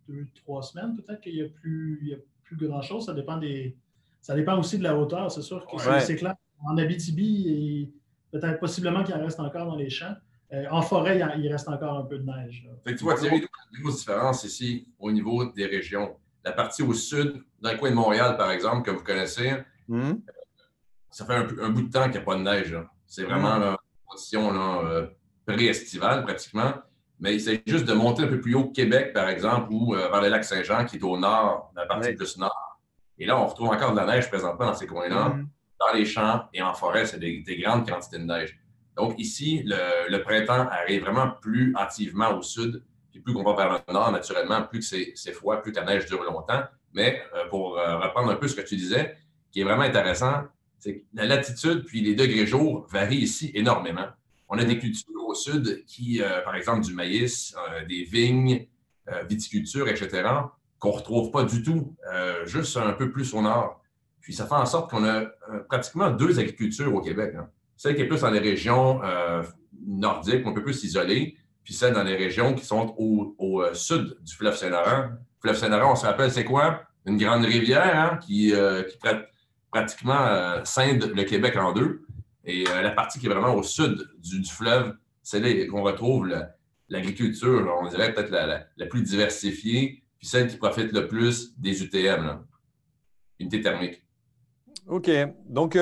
deux, 0.09 0.26
trois 0.35 0.62
semaines 0.62 0.97
peut-être 0.97 1.21
qu'il 1.21 1.35
n'y 1.35 1.42
a 1.42 1.49
plus, 1.49 2.16
plus 2.42 2.56
grand-chose. 2.56 3.06
Ça 3.06 3.14
dépend 3.14 3.37
des. 3.37 3.76
Ça 4.21 4.35
dépend 4.35 4.59
aussi 4.59 4.78
de 4.78 4.85
la 4.85 4.97
hauteur, 4.97 5.30
c'est 5.32 5.42
sûr 5.42 5.66
que 5.66 6.00
c'est 6.00 6.16
clair. 6.16 6.35
En 6.64 6.78
Abitibi, 6.78 7.92
peut-être 8.30 8.61
possiblement 8.61 9.02
qu'il 9.02 9.14
en 9.14 9.21
reste 9.21 9.40
encore 9.40 9.66
dans 9.66 9.76
les 9.76 9.90
champs. 9.90 10.14
Euh, 10.52 10.66
en 10.71 10.82
forêt, 10.82 11.18
il, 11.38 11.49
reste 11.49 11.68
encore 11.68 11.99
un 11.99 12.04
peu 12.04 12.18
de 12.18 12.25
neige. 12.25 12.68
Fait 12.85 12.94
tu 12.94 13.04
vois, 13.04 13.14
Thierry, 13.14 13.47
une 13.73 13.82
grosse 13.82 13.99
différence 13.99 14.44
ici 14.44 14.87
au 14.99 15.11
niveau 15.11 15.47
des 15.47 15.66
régions. 15.66 16.16
La 16.44 16.52
partie 16.52 16.82
au 16.82 16.92
sud, 16.92 17.42
dans 17.61 17.73
le 17.73 17.78
coin 17.78 17.90
de 17.90 17.94
Montréal, 17.94 18.37
par 18.37 18.50
exemple, 18.50 18.82
que 18.82 18.90
vous 18.90 19.02
connaissez, 19.02 19.54
hmm. 19.88 20.12
ça 21.11 21.25
fait 21.25 21.35
un, 21.35 21.71
bout 21.71 21.82
de 21.82 21.90
temps 21.90 22.04
qu'il 22.04 22.12
n'y 22.12 22.18
a 22.18 22.23
pas 22.23 22.37
de 22.37 22.42
neige. 22.42 22.76
C'est 23.06 23.25
vraiment 23.25 23.59
hmm. 23.59 23.62
une 23.62 23.76
condition 24.06 24.85
euh, 24.87 25.06
pré-estivale, 25.47 26.23
pratiquement. 26.25 26.75
Mais 27.23 27.35
il 27.37 27.41
s'agit 27.41 27.62
juste 27.67 27.85
de 27.85 27.93
monter 27.93 28.25
un 28.25 28.26
peu 28.26 28.41
plus 28.41 28.55
haut 28.57 28.67
que 28.67 28.75
Québec, 28.75 29.12
par 29.12 29.29
exemple, 29.29 29.69
ou 29.71 29.95
vers 29.95 30.21
le 30.21 30.29
lac 30.29 30.45
Saint-Jean, 30.45 30.85
qui 30.85 30.97
est 30.97 31.05
au 31.05 31.17
nord, 31.17 31.73
la 31.76 31.87
partie 31.87 32.12
plus 32.14 32.37
nord. 32.37 32.73
Et 33.17 33.25
là, 33.26 33.38
on 33.38 33.47
retrouve 33.47 33.69
encore 33.69 33.93
de 33.93 33.97
la 33.97 34.07
neige 34.07 34.29
présentement 34.29 34.67
dans 34.67 34.75
ces 34.75 34.88
coins-là. 34.88 35.29
Mm-hmm. 35.29 35.47
Dans 35.79 35.95
les 35.95 36.05
champs 36.05 36.43
et 36.52 36.61
en 36.61 36.75
forêt, 36.75 37.07
c'est 37.07 37.21
des, 37.21 37.57
grandes 37.62 37.88
quantités 37.88 38.19
de 38.19 38.25
neige. 38.25 38.59
Donc 38.97 39.14
ici, 39.17 39.62
le, 39.64 40.19
printemps 40.19 40.69
arrive 40.69 41.02
vraiment 41.02 41.31
plus 41.41 41.73
hâtivement 41.76 42.37
au 42.37 42.43
sud. 42.43 42.83
Puis 43.12 43.21
plus 43.21 43.33
qu'on 43.33 43.45
va 43.45 43.55
vers 43.55 43.83
le 43.87 43.93
nord, 43.93 44.11
naturellement, 44.11 44.62
plus 44.62 44.91
que 44.91 44.97
c'est 45.14 45.33
froid, 45.33 45.62
plus 45.62 45.71
que 45.71 45.79
la 45.79 45.87
neige 45.87 46.07
dure 46.07 46.25
longtemps. 46.25 46.64
Mais 46.95 47.23
euh, 47.37 47.47
pour 47.49 47.79
euh, 47.79 47.99
reprendre 47.99 48.31
un 48.31 48.37
peu 48.37 48.49
ce 48.49 48.57
que 48.57 48.62
tu 48.62 48.75
disais, 48.75 49.17
qui 49.52 49.61
est 49.61 49.64
vraiment 49.64 49.83
intéressant, 49.83 50.43
c'est 50.81 50.99
que 50.99 51.05
la 51.14 51.26
latitude 51.26 51.85
puis 51.85 52.00
les 52.00 52.17
degrés 52.17 52.47
jour 52.47 52.87
varient 52.91 53.23
ici 53.23 53.52
énormément. 53.55 54.09
On 54.54 54.59
a 54.59 54.64
des 54.64 54.78
cultures 54.78 55.26
au 55.26 55.35
sud 55.35 55.82
qui, 55.87 56.21
euh, 56.23 56.42
par 56.42 56.54
exemple, 56.54 56.85
du 56.85 56.92
maïs, 56.92 57.54
des 57.88 58.04
vignes, 58.04 58.66
viticulture, 59.28 59.88
etc., 59.88 60.23
qu'on 60.78 60.90
ne 60.90 60.97
retrouve 60.97 61.30
pas 61.30 61.44
du 61.44 61.62
tout, 61.62 61.97
juste 62.44 62.76
un 62.76 62.92
peu 62.92 63.11
plus 63.11 63.35
au 63.35 63.42
nord. 63.42 63.80
Puis 64.21 64.32
ça 64.32 64.47
fait 64.47 64.54
en 64.54 64.66
sorte 64.66 64.90
qu'on 64.90 65.04
a 65.04 65.25
pratiquement 65.68 66.11
deux 66.11 66.38
agricultures 66.38 66.94
au 66.94 67.00
Québec. 67.00 67.35
Hein. 67.37 67.49
Celle 67.76 67.97
qui 67.97 68.02
est 68.02 68.06
plus 68.06 68.21
dans 68.21 68.30
les 68.30 68.38
régions 68.38 69.00
nordiques, 69.85 70.47
un 70.47 70.52
peu 70.52 70.62
plus 70.62 70.85
isolées, 70.85 71.37
puis 71.64 71.75
celle 71.75 71.94
dans 71.94 72.02
les 72.02 72.16
régions 72.16 72.54
qui 72.54 72.64
sont 72.64 72.94
au, 72.99 73.64
sud 73.73 74.16
du 74.21 74.35
fleuve 74.35 74.56
Saint-Laurent, 74.56 75.11
fleuve 75.40 75.56
Saint-Laurent, 75.56 75.92
on 75.92 75.97
se 75.97 76.06
rappelle, 76.06 76.30
c'est 76.30 76.44
quoi? 76.44 76.82
Une 77.06 77.16
grande 77.16 77.44
rivière 77.44 78.12
hein, 78.12 78.18
qui, 78.18 78.54
euh, 78.54 78.82
pratiquement 79.71 80.26
euh, 80.26 80.61
scinde 80.64 81.12
le 81.14 81.25
Québec 81.25 81.56
en 81.56 81.73
deux. 81.73 82.02
Et 82.45 82.65
euh, 82.69 82.83
la 82.83 82.91
partie 82.91 83.19
qui 83.19 83.27
est 83.27 83.29
vraiment 83.29 83.55
au 83.55 83.63
sud 83.63 84.09
du, 84.19 84.45
fleuve, 84.45 84.95
c'est 85.23 85.41
là 85.41 85.67
qu'on 85.67 85.83
retrouve 85.83 86.35
l'agriculture, 86.89 87.73
on 87.81 87.89
dirait 87.89 88.13
peut-être 88.13 88.31
la, 88.31 88.87
plus 88.87 89.03
diversifiée, 89.03 90.03
puis 90.19 90.27
celle 90.27 90.49
qui 90.49 90.57
profite 90.57 90.93
le 90.93 91.07
plus 91.07 91.59
des 91.59 91.83
UTM, 91.83 92.45
unité 93.39 93.61
thermique. 93.61 94.05
OK. 94.89 95.11
Donc, 95.47 95.79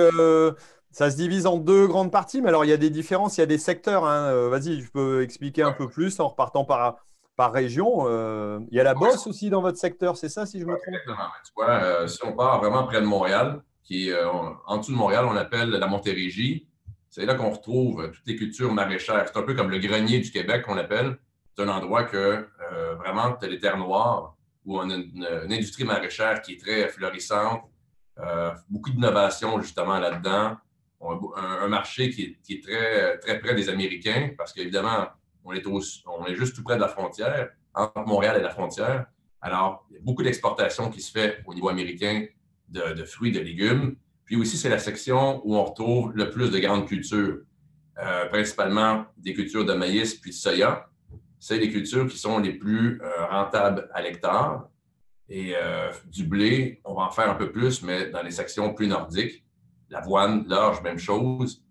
ça 0.92 1.10
se 1.10 1.16
divise 1.16 1.46
en 1.46 1.56
deux 1.56 1.86
grandes 1.86 2.12
parties, 2.12 2.42
mais 2.42 2.48
alors 2.48 2.64
il 2.64 2.68
y 2.68 2.72
a 2.72 2.76
des 2.76 2.90
différences, 2.90 3.38
il 3.38 3.40
y 3.40 3.42
a 3.42 3.46
des 3.46 3.58
secteurs. 3.58 4.04
Hein. 4.04 4.48
Vas-y, 4.48 4.82
je 4.82 4.90
peux 4.90 5.22
expliquer 5.22 5.62
un 5.62 5.72
peu 5.72 5.88
plus 5.88 6.20
en 6.20 6.28
repartant 6.28 6.64
par, 6.64 6.98
par 7.40 7.52
région. 7.54 8.06
Euh, 8.06 8.60
il 8.70 8.76
y 8.76 8.80
a 8.80 8.84
la 8.84 8.92
Bosse 8.92 9.26
aussi 9.26 9.48
dans 9.48 9.62
votre 9.62 9.78
secteur, 9.78 10.18
c'est 10.18 10.28
ça, 10.28 10.44
si 10.44 10.60
je 10.60 10.66
me 10.66 10.76
trompe? 10.76 10.88
Exactement. 10.88 11.28
Tu 11.42 11.52
vois, 11.56 11.70
euh, 11.70 12.06
si 12.06 12.22
on 12.22 12.34
part 12.34 12.60
vraiment 12.60 12.84
près 12.84 13.00
de 13.00 13.06
Montréal, 13.06 13.62
qui 13.90 14.08
est 14.08 14.12
euh, 14.12 14.30
en 14.66 14.76
dessous 14.76 14.92
de 14.92 14.96
Montréal, 14.96 15.26
on 15.28 15.34
appelle 15.34 15.70
la 15.70 15.86
Montérégie. 15.88 16.68
C'est 17.08 17.26
là 17.26 17.34
qu'on 17.34 17.50
retrouve 17.50 18.12
toutes 18.12 18.26
les 18.26 18.36
cultures 18.36 18.72
maraîchères. 18.72 19.26
C'est 19.26 19.36
un 19.36 19.42
peu 19.42 19.54
comme 19.54 19.68
le 19.68 19.78
grenier 19.78 20.20
du 20.20 20.30
Québec 20.30 20.62
qu'on 20.62 20.76
appelle. 20.76 21.18
C'est 21.56 21.64
un 21.64 21.68
endroit 21.68 22.04
que 22.04 22.46
vraiment, 22.98 23.32
tu 23.32 23.44
as 23.44 23.48
les 23.48 23.58
terres 23.58 23.78
noires, 23.78 24.36
où 24.64 24.78
on 24.78 24.88
a 24.88 24.94
une, 24.94 25.26
industrie 25.50 25.82
maraîchère 25.82 26.40
qui 26.40 26.52
est 26.52 26.60
très 26.60 26.86
florissante, 26.86 27.62
beaucoup 28.68 28.90
d'innovation 28.90 29.60
justement 29.60 29.98
là-dedans. 29.98 30.56
Un, 31.02 31.66
marché 31.66 32.10
qui 32.10 32.38
est, 32.48 32.62
très, 32.62 33.18
très 33.18 33.40
près 33.40 33.56
des 33.56 33.68
Américains, 33.68 34.30
parce 34.38 34.52
qu'évidemment, 34.52 35.08
on 35.44 35.52
est, 35.52 35.66
on 35.66 36.26
est 36.26 36.36
juste 36.36 36.54
tout 36.54 36.62
près 36.62 36.76
de 36.76 36.80
la 36.80 36.88
frontière, 36.88 37.50
entre 37.74 38.06
Montréal 38.06 38.36
et 38.38 38.42
la 38.42 38.50
frontière. 38.50 39.06
Alors, 39.40 39.84
il 39.90 39.94
y 39.94 39.98
a 39.98 40.02
beaucoup 40.02 40.22
d'exportation 40.22 40.90
qui 40.90 41.00
se 41.00 41.10
fait 41.10 41.42
au 41.44 41.54
niveau 41.54 41.68
américain 41.68 42.26
de, 42.70 43.04
fruits, 43.04 43.32
de 43.32 43.40
légumes. 43.40 43.96
Puis 44.24 44.36
aussi, 44.36 44.56
c'est 44.56 44.68
la 44.68 44.78
section 44.78 45.42
où 45.44 45.56
on 45.56 45.64
retrouve 45.64 46.12
le 46.14 46.30
plus 46.30 46.50
de 46.50 46.58
grandes 46.58 46.86
cultures, 46.86 47.38
euh, 47.98 48.26
principalement 48.26 49.06
des 49.16 49.34
cultures 49.34 49.64
de 49.64 49.74
maïs 49.74 50.14
puis 50.14 50.30
de 50.30 50.36
soya. 50.36 50.88
C'est 51.38 51.58
les 51.58 51.70
cultures 51.70 52.06
qui 52.06 52.18
sont 52.18 52.38
les 52.38 52.52
plus 52.52 53.00
euh, 53.02 53.26
rentables 53.26 53.88
à 53.92 54.02
l'hectare. 54.02 54.68
Et 55.28 55.54
euh, 55.56 55.90
du 56.06 56.24
blé, 56.24 56.80
on 56.84 56.94
va 56.94 57.02
en 57.02 57.10
faire 57.10 57.30
un 57.30 57.34
peu 57.34 57.50
plus, 57.50 57.82
mais 57.82 58.10
dans 58.10 58.22
les 58.22 58.30
sections 58.30 58.74
plus 58.74 58.86
nordiques. 58.86 59.44
L'avoine, 59.88 60.44
l'orge, 60.48 60.82
même 60.82 60.98
chose, 60.98 61.64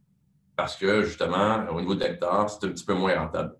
parce 0.56 0.76
que 0.76 1.04
justement, 1.04 1.66
au 1.72 1.80
niveau 1.80 1.96
de 1.96 2.02
l'hectare, 2.02 2.50
c'est 2.50 2.66
un 2.66 2.70
petit 2.70 2.86
peu 2.86 2.94
moins 2.94 3.18
rentable. 3.18 3.56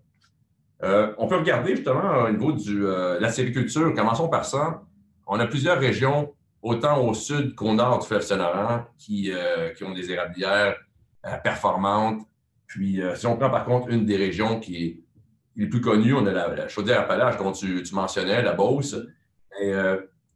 On 1.18 1.26
peut 1.28 1.36
regarder 1.36 1.76
justement 1.76 2.24
au 2.24 2.30
niveau 2.30 2.52
de 2.52 3.18
la 3.20 3.30
sériculture. 3.30 3.94
Commençons 3.94 4.28
par 4.28 4.46
ça. 4.46 4.82
On 5.26 5.38
a 5.38 5.46
plusieurs 5.46 5.78
régions, 5.78 6.34
autant 6.62 7.04
au 7.06 7.14
sud 7.14 7.54
qu'au 7.54 7.72
nord 7.72 8.00
du 8.00 8.06
fleuve 8.06 8.22
Saint-Laurent, 8.22 8.84
qui, 8.98 9.32
euh, 9.32 9.70
qui, 9.70 9.84
ont 9.84 9.92
des 9.92 10.10
érablières 10.10 10.76
performantes. 11.42 12.22
Puis, 12.66 13.00
si 13.14 13.26
on 13.26 13.36
prend 13.36 13.50
par 13.50 13.64
contre 13.64 13.88
une 13.90 14.06
des 14.06 14.16
régions 14.16 14.58
qui 14.60 15.04
est, 15.56 15.66
plus 15.66 15.80
connue, 15.82 16.14
on 16.14 16.24
a 16.24 16.32
la, 16.32 16.68
Chaudière-Appalaches 16.68 17.36
dont 17.36 17.52
tu, 17.52 17.82
mentionnais, 17.92 18.42
la 18.42 18.54
Beauce. 18.54 18.96
Et, 19.60 19.72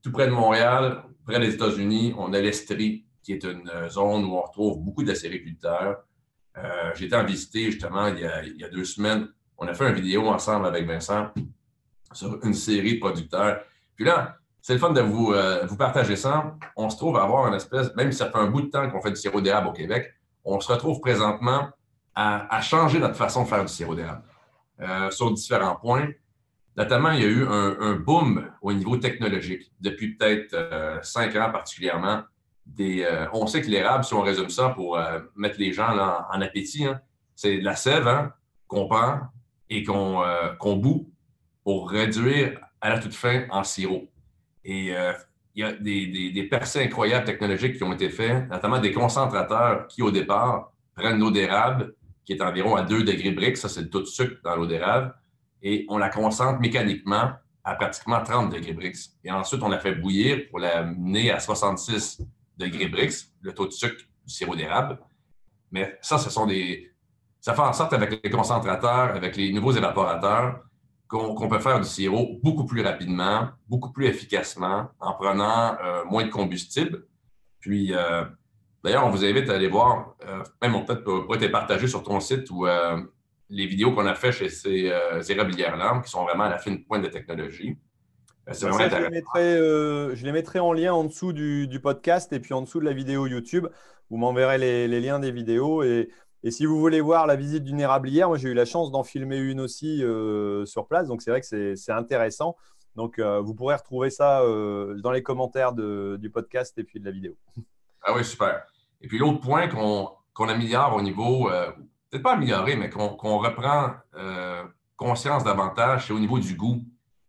tout 0.02 0.12
près 0.12 0.26
de 0.26 0.32
Montréal, 0.32 1.04
près 1.24 1.40
des 1.40 1.54
États-Unis, 1.54 2.14
on 2.18 2.34
a 2.34 2.40
l'Estrie, 2.40 3.06
qui 3.22 3.32
est 3.32 3.44
une 3.44 3.70
zone 3.88 4.24
où 4.24 4.34
on 4.34 4.42
retrouve 4.42 4.82
beaucoup 4.82 5.04
d'acériculteurs. 5.04 6.04
Été 7.00 7.16
en 7.16 7.24
visiter 7.24 7.70
justement 7.70 8.08
il 8.08 8.18
il 8.44 8.60
y 8.60 8.64
a 8.64 8.68
deux 8.68 8.84
semaines 8.84 9.28
on 9.58 9.66
a 9.66 9.74
fait 9.74 9.88
une 9.88 9.94
vidéo 9.94 10.28
ensemble 10.28 10.66
avec 10.66 10.86
Vincent 10.86 11.30
sur 12.12 12.44
une 12.44 12.54
série 12.54 12.94
de 12.94 13.00
producteurs. 13.00 13.62
Puis 13.96 14.04
là, 14.04 14.38
c'est 14.64 14.72
le 14.72 14.78
fun 14.78 14.92
de 14.92 15.02
vous, 15.02 15.34
euh, 15.34 15.66
vous 15.66 15.76
partager 15.76 16.16
ça. 16.16 16.56
On 16.74 16.88
se 16.88 16.96
trouve 16.96 17.18
à 17.18 17.24
avoir 17.24 17.46
une 17.48 17.52
espèce, 17.52 17.94
même 17.96 18.10
si 18.10 18.16
ça 18.16 18.30
fait 18.30 18.38
un 18.38 18.46
bout 18.46 18.62
de 18.62 18.68
temps 18.68 18.88
qu'on 18.88 19.02
fait 19.02 19.10
du 19.10 19.16
sirop 19.16 19.42
d'érable 19.42 19.68
au 19.68 19.72
Québec, 19.72 20.10
on 20.42 20.58
se 20.58 20.72
retrouve 20.72 21.00
présentement 21.00 21.68
à, 22.14 22.60
changer 22.62 22.98
notre 22.98 23.16
façon 23.16 23.42
de 23.42 23.48
faire 23.48 23.62
du 23.62 23.70
sirop 23.70 23.94
d'érable 23.94 24.22
euh, 24.80 25.10
sur 25.10 25.30
différents 25.32 25.76
points. 25.76 26.08
Notamment, 26.78 27.10
il 27.10 27.20
y 27.20 27.24
a 27.24 27.28
eu 27.28 27.46
un, 27.46 27.96
boom 27.96 28.50
au 28.62 28.72
niveau 28.72 28.96
technologique 28.96 29.70
depuis 29.80 30.16
peut-être 30.16 30.54
euh, 30.54 30.98
cinq 31.02 31.36
ans 31.36 31.52
particulièrement. 31.52 32.22
Des, 32.64 33.06
on 33.34 33.46
sait 33.46 33.60
que 33.60 33.68
l'érable, 33.68 34.04
si 34.04 34.14
on 34.14 34.22
résume 34.22 34.48
ça 34.48 34.70
pour 34.70 34.98
mettre 35.36 35.56
les 35.58 35.74
gens 35.74 35.94
en, 35.94 36.40
appétit, 36.40 36.86
hein, 36.86 37.00
c'est 37.36 37.58
de 37.58 37.64
la 37.64 37.76
sève 37.76 38.08
hein, 38.08 38.32
qu'on 38.66 38.88
prend, 38.88 39.20
et 39.68 39.84
euh, 39.88 40.54
qu'on 40.56 40.76
boue 40.76 41.10
pour 41.62 41.90
réduire 41.90 42.60
à 42.80 42.90
la 42.90 42.98
toute 42.98 43.14
fin 43.14 43.44
en 43.50 43.64
sirop. 43.64 44.08
Et 44.64 44.96
euh, 44.96 45.12
il 45.54 45.62
y 45.62 45.64
a 45.64 45.72
des, 45.72 46.48
percées 46.50 46.82
incroyables 46.82 47.24
technologiques 47.24 47.76
qui 47.76 47.84
ont 47.84 47.92
été 47.92 48.10
faites, 48.10 48.48
notamment 48.48 48.78
des 48.78 48.92
concentrateurs 48.92 49.86
qui, 49.86 50.02
au 50.02 50.10
départ, 50.10 50.72
prennent 50.94 51.18
l'eau 51.18 51.30
d'érable, 51.30 51.94
qui 52.24 52.32
est 52.32 52.42
environ 52.42 52.74
à 52.74 52.82
2 52.82 53.04
degrés 53.04 53.30
Brix, 53.30 53.56
ça 53.56 53.68
c'est 53.68 53.82
le 53.82 53.90
taux 53.90 54.00
de 54.00 54.06
sucre 54.06 54.36
dans 54.42 54.56
l'eau 54.56 54.66
d'érable, 54.66 55.14
et 55.62 55.86
on 55.88 55.98
la 55.98 56.08
concentre 56.08 56.60
mécaniquement 56.60 57.32
à 57.62 57.74
pratiquement 57.74 58.22
30 58.22 58.52
degrés 58.52 58.72
Brix. 58.72 59.16
Et 59.22 59.30
ensuite, 59.30 59.62
on 59.62 59.68
la 59.68 59.78
fait 59.78 59.94
bouillir 59.94 60.46
pour 60.50 60.58
la 60.58 60.82
mener 60.82 61.30
à 61.30 61.40
66 61.40 62.20
degrés 62.58 62.88
Brix, 62.88 63.32
le 63.40 63.52
taux 63.52 63.66
de 63.66 63.72
sucre 63.72 64.04
du 64.26 64.32
sirop 64.32 64.54
d'érable. 64.54 64.98
Mais 65.72 65.98
ça, 66.02 66.18
ce 66.18 66.30
sont 66.30 66.46
des, 66.46 66.92
ça 67.40 67.54
fait 67.54 67.62
en 67.62 67.72
sorte, 67.72 67.92
avec 67.92 68.20
les 68.22 68.30
concentrateurs, 68.30 69.16
avec 69.16 69.36
les 69.36 69.52
nouveaux 69.52 69.72
évaporateurs, 69.72 70.60
qu'on 71.08 71.48
peut 71.48 71.58
faire 71.58 71.80
du 71.80 71.86
sirop 71.86 72.40
beaucoup 72.42 72.64
plus 72.64 72.82
rapidement, 72.82 73.48
beaucoup 73.68 73.92
plus 73.92 74.06
efficacement, 74.06 74.88
en 75.00 75.12
prenant 75.12 75.76
euh, 75.82 76.04
moins 76.04 76.24
de 76.24 76.30
combustible. 76.30 77.04
Puis, 77.60 77.94
euh, 77.94 78.24
d'ailleurs, 78.82 79.06
on 79.06 79.10
vous 79.10 79.24
invite 79.24 79.48
à 79.50 79.54
aller 79.54 79.68
voir, 79.68 80.16
euh, 80.26 80.42
même 80.62 80.74
on 80.74 80.84
peut-être 80.84 81.04
pourrait 81.04 81.42
être 81.42 81.52
partagé 81.52 81.86
sur 81.86 82.02
ton 82.02 82.20
site 82.20 82.50
ou 82.50 82.66
les 83.50 83.66
vidéos 83.66 83.92
qu'on 83.92 84.06
a 84.06 84.14
fait 84.14 84.32
chez 84.32 84.48
ces 84.48 84.90
érablières-là, 85.28 86.00
qui 86.04 86.10
sont 86.10 86.24
vraiment 86.24 86.44
à 86.44 86.50
la 86.50 86.58
fine 86.58 86.82
pointe 86.84 87.02
de 87.02 87.08
technologie. 87.08 87.76
Je 88.46 88.66
les, 88.66 89.08
mettrai, 89.08 89.56
je 89.56 90.24
les, 90.24 90.32
mettrai, 90.32 90.58
en 90.58 90.74
lien 90.74 90.92
en 90.92 91.04
dessous 91.04 91.32
du, 91.32 91.80
podcast 91.82 92.32
et 92.32 92.40
puis 92.40 92.52
en 92.52 92.62
dessous 92.62 92.80
de 92.80 92.84
la 92.84 92.92
vidéo 92.92 93.26
YouTube. 93.26 93.68
Vous 94.10 94.18
m'enverrez 94.18 94.58
les, 94.58 94.86
les, 94.86 95.00
liens 95.00 95.18
des 95.18 95.30
vidéos 95.30 95.82
et 95.82 96.10
et 96.46 96.50
si 96.50 96.66
vous 96.66 96.78
voulez 96.78 97.00
voir 97.00 97.26
la 97.26 97.36
visite 97.36 97.64
d'une 97.64 97.80
érablière, 97.80 98.28
moi 98.28 98.36
j'ai 98.36 98.50
eu 98.50 98.54
la 98.54 98.66
chance 98.66 98.90
d'en 98.90 99.02
filmer 99.02 99.38
une 99.38 99.60
aussi 99.60 100.04
euh, 100.04 100.66
sur 100.66 100.86
place, 100.86 101.08
donc 101.08 101.22
c'est 101.22 101.30
vrai 101.30 101.40
que 101.40 101.74
c'est 101.74 101.92
intéressant. 101.92 102.54
Donc 102.96 103.18
euh, 103.18 103.40
vous 103.40 103.54
pourrez 103.54 103.74
retrouver 103.74 104.10
ça 104.10 104.42
euh, 104.42 104.94
dans 105.00 105.10
les 105.10 105.22
commentaires 105.22 105.72
du 105.72 106.30
podcast 106.30 106.78
et 106.78 106.84
puis 106.84 107.00
de 107.00 107.06
la 107.06 107.12
vidéo. 107.12 107.34
Ah 108.02 108.12
oui, 108.14 108.22
super. 108.22 108.62
Et 109.00 109.08
puis 109.08 109.16
l'autre 109.16 109.40
point 109.40 109.68
qu'on 109.68 110.48
améliore 110.48 110.94
au 110.94 111.00
niveau, 111.00 111.48
peut-être 112.10 112.22
pas 112.22 112.34
amélioré, 112.34 112.76
mais 112.76 112.90
qu'on 112.90 113.38
reprend 113.38 113.94
conscience 114.96 115.44
davantage, 115.44 116.06
c'est 116.06 116.12
au 116.12 116.20
niveau 116.20 116.38
du 116.38 116.54
goût. 116.54 116.82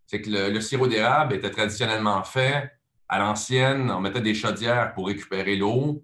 C'est 0.07 0.21
que 0.21 0.29
le, 0.29 0.49
le 0.49 0.59
sirop 0.59 0.87
d'érable 0.87 1.33
était 1.33 1.49
traditionnellement 1.49 2.21
fait 2.23 2.69
à 3.07 3.19
l'ancienne, 3.19 3.89
on 3.89 4.01
mettait 4.01 4.19
des 4.19 4.33
chaudières 4.33 4.93
pour 4.93 5.07
récupérer 5.07 5.55
l'eau. 5.55 6.03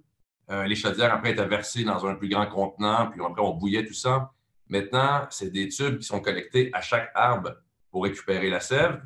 Euh, 0.52 0.66
les 0.66 0.76
chaudières, 0.76 1.14
après, 1.14 1.32
étaient 1.32 1.48
versées 1.48 1.84
dans 1.84 2.06
un 2.06 2.16
plus 2.16 2.28
grand 2.28 2.46
contenant, 2.48 3.08
puis 3.10 3.22
après, 3.24 3.42
on 3.42 3.54
bouillait 3.54 3.86
tout 3.86 3.94
ça. 3.94 4.32
Maintenant, 4.68 5.26
c'est 5.30 5.50
des 5.50 5.70
tubes 5.70 6.00
qui 6.00 6.06
sont 6.06 6.20
connectés 6.20 6.70
à 6.74 6.82
chaque 6.82 7.10
arbre 7.16 7.56
pour 7.90 8.04
récupérer 8.04 8.50
la 8.50 8.60
sève. 8.60 9.02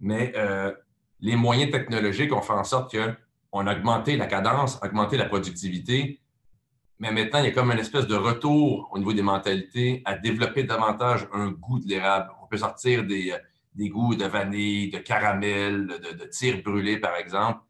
Mais 0.00 0.32
euh, 0.36 0.72
les 1.20 1.36
moyens 1.36 1.70
technologiques 1.70 2.32
ont 2.32 2.40
fait 2.40 2.52
en 2.52 2.64
sorte 2.64 2.94
qu'on 2.94 3.66
a 3.66 3.76
augmenté 3.76 4.16
la 4.16 4.26
cadence, 4.26 4.78
augmenté 4.82 5.16
la 5.16 5.26
productivité. 5.26 6.20
Mais 6.98 7.12
maintenant, 7.12 7.40
il 7.40 7.46
y 7.46 7.48
a 7.48 7.52
comme 7.52 7.70
une 7.70 7.78
espèce 7.78 8.06
de 8.06 8.16
retour 8.16 8.88
au 8.92 8.98
niveau 8.98 9.12
des 9.12 9.22
mentalités 9.22 10.02
à 10.04 10.16
développer 10.16 10.64
davantage 10.64 11.28
un 11.32 11.50
goût 11.50 11.78
de 11.78 11.88
l'érable. 11.88 12.30
On 12.42 12.46
peut 12.46 12.58
sortir 12.58 13.04
des, 13.04 13.34
des 13.74 13.88
goûts 13.88 14.14
de 14.14 14.24
vanille, 14.24 14.90
de 14.90 14.98
caramel, 14.98 15.86
de, 15.86 16.16
de 16.16 16.24
tire 16.24 16.62
brûlé, 16.62 16.98
par 16.98 17.16
exemple. 17.16 17.60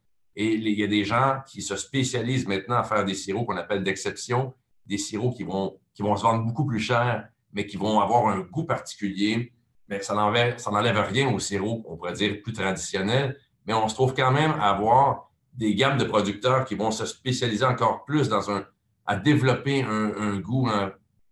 Et 0.40 0.54
il 0.54 0.68
y 0.68 0.84
a 0.84 0.86
des 0.86 1.04
gens 1.04 1.40
qui 1.48 1.62
se 1.62 1.74
spécialisent 1.74 2.46
maintenant 2.46 2.76
à 2.76 2.84
faire 2.84 3.04
des 3.04 3.14
sirops 3.14 3.44
qu'on 3.44 3.56
appelle 3.56 3.82
d'exception, 3.82 4.54
des 4.86 4.96
sirops 4.96 5.36
qui 5.36 5.42
vont, 5.42 5.80
qui 5.92 6.02
vont 6.02 6.14
se 6.14 6.22
vendre 6.22 6.44
beaucoup 6.44 6.64
plus 6.64 6.78
cher, 6.78 7.28
mais 7.52 7.66
qui 7.66 7.76
vont 7.76 7.98
avoir 7.98 8.28
un 8.28 8.38
goût 8.42 8.62
particulier. 8.62 9.52
Mais 9.88 10.00
ça 10.00 10.14
n'enlève 10.14 11.00
rien 11.08 11.34
au 11.34 11.40
sirop, 11.40 11.82
on 11.88 11.96
pourrait 11.96 12.12
dire 12.12 12.40
plus 12.40 12.52
traditionnel, 12.52 13.36
mais 13.66 13.74
on 13.74 13.88
se 13.88 13.96
trouve 13.96 14.14
quand 14.14 14.30
même 14.30 14.52
à 14.52 14.70
avoir 14.70 15.32
des 15.54 15.74
gammes 15.74 15.98
de 15.98 16.04
producteurs 16.04 16.64
qui 16.64 16.76
vont 16.76 16.92
se 16.92 17.04
spécialiser 17.04 17.64
encore 17.64 18.04
plus 18.04 18.28
dans 18.28 18.48
un, 18.48 18.64
à 19.06 19.16
développer 19.16 19.82
un, 19.82 20.38
goût, 20.38 20.70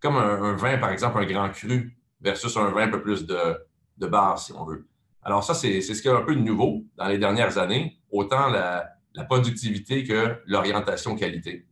comme 0.01 0.17
un, 0.17 0.55
vin, 0.55 0.79
par 0.79 0.91
exemple, 0.91 1.19
un 1.19 1.27
grand 1.27 1.51
cru, 1.51 1.97
versus 2.21 2.57
un 2.57 2.71
vin 2.71 2.89
un 2.89 2.91
peu 2.91 3.03
plus 3.03 3.25
de, 3.25 3.57
de 3.99 4.07
base, 4.09 4.47
si 4.47 4.53
on 4.53 4.65
veut. 4.65 4.89
Alors, 5.23 5.45
ça, 5.45 5.55
c'est 5.55 5.81
ce 5.81 6.03
qu'il 6.03 6.11
y 6.11 6.15
a 6.15 6.17
un 6.17 6.23
peu 6.23 6.35
de 6.35 6.41
nouveau 6.41 6.83
dans 6.97 7.07
les 7.07 7.19
dernières 7.19 7.57
années, 7.59 8.01
autant 8.11 8.49
la, 8.49 8.96
la 9.17 9.25
productivité 9.25 10.05
que 10.05 10.37
l'orientation 10.47 11.17
qualité. 11.17 11.67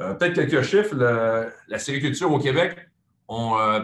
Euh, 0.00 0.14
peut-être 0.14 0.34
quelques 0.34 0.62
chiffres. 0.62 0.94
La, 0.94 1.78
sériculture 1.78 2.30
au 2.32 2.38
Québec, 2.38 2.76
on, 3.28 3.58
euh, 3.58 3.80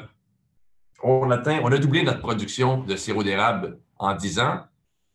on, 1.02 1.30
a 1.30 1.78
doublé 1.78 2.02
notre 2.02 2.20
production 2.20 2.82
de 2.82 2.96
sirop 2.96 3.22
d'érable 3.22 3.78
en 3.98 4.14
10 4.14 4.40
ans. 4.40 4.60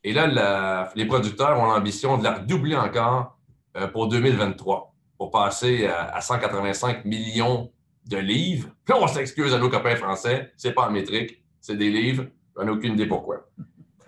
Et 0.04 0.12
là, 0.12 0.90
les 0.94 1.06
producteurs 1.06 1.58
ont 1.58 1.66
l'ambition 1.66 2.18
de 2.18 2.24
la 2.24 2.38
doubler 2.38 2.76
encore 2.76 3.38
euh, 3.76 3.88
pour 3.88 4.08
2023, 4.08 4.94
pour 5.16 5.30
passer 5.30 5.86
à, 5.86 6.20
185 6.20 7.06
millions 7.06 7.72
de 8.06 8.18
livres. 8.18 8.68
Puis 8.84 8.94
on 8.94 9.06
s'excuse 9.06 9.54
à 9.54 9.58
nos 9.58 9.70
copains 9.70 9.96
français, 9.96 10.52
c'est 10.56 10.72
pas 10.72 10.88
en 10.88 10.90
métrique, 10.90 11.42
c'est 11.60 11.76
des 11.76 11.90
livres. 11.90 12.26
On 12.56 12.64
n'a 12.64 12.72
aucune 12.72 12.92
idée 12.92 13.06
pourquoi. 13.06 13.48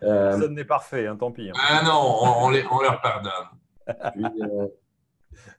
Euh, 0.07 0.41
Ça 0.41 0.49
n'est 0.49 0.65
parfait, 0.65 1.07
hein, 1.07 1.17
tant 1.17 1.31
pis. 1.33 1.49
Hein. 1.49 1.53
Ah 1.69 1.83
non, 1.85 2.19
on, 2.43 2.51
leur 2.51 3.01
pardonne. 3.01 3.33
Euh, 3.89 4.69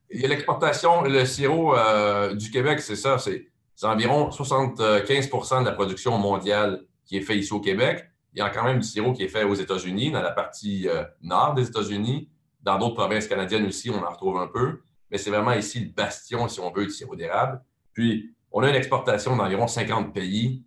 il 0.10 0.22
y 0.22 0.26
a 0.26 0.28
l'exportation, 0.28 1.02
le 1.04 1.26
sirop 1.26 1.76
euh, 1.76 2.34
du 2.34 2.50
Québec, 2.50 2.80
c'est 2.80 2.96
ça, 2.96 3.18
c'est 3.18 3.50
environ 3.84 4.30
75% 4.30 5.62
de 5.62 5.66
la 5.66 5.72
production 5.74 6.18
mondiale 6.18 6.84
qui 7.06 7.18
est 7.18 7.22
faite 7.22 7.38
ici 7.38 7.54
au 7.54 7.60
Québec. 7.60 8.06
Il 8.34 8.40
y 8.40 8.42
a 8.42 8.50
quand 8.50 8.64
même 8.64 8.80
du 8.80 8.88
sirop 8.88 9.14
qui 9.14 9.24
est 9.24 9.28
fait 9.28 9.44
aux 9.44 9.54
États-Unis, 9.54 10.12
dans 10.12 10.22
la 10.22 10.32
partie 10.32 10.88
nord 11.22 11.54
des 11.54 11.68
États-Unis. 11.68 12.30
Dans 12.62 12.78
d'autres 12.78 12.96
provinces 12.96 13.28
canadiennes 13.28 13.66
aussi, 13.66 13.90
on 13.90 14.04
en 14.04 14.10
retrouve 14.10 14.38
un 14.38 14.48
peu. 14.48 14.82
Mais 15.12 15.18
c'est 15.18 15.30
vraiment 15.30 15.54
ici 15.54 15.80
le 15.80 15.92
bastion, 15.92 16.48
si 16.48 16.60
on 16.60 16.72
veut, 16.72 16.86
du 16.86 16.92
sirop 16.92 17.16
d'érable. 17.16 17.62
Puis, 17.94 18.34
on 18.52 18.62
a 18.64 18.70
une 18.70 18.76
exportation 18.76 19.36
d'environ 19.36 19.68
50 19.68 20.14
pays. 20.14 20.64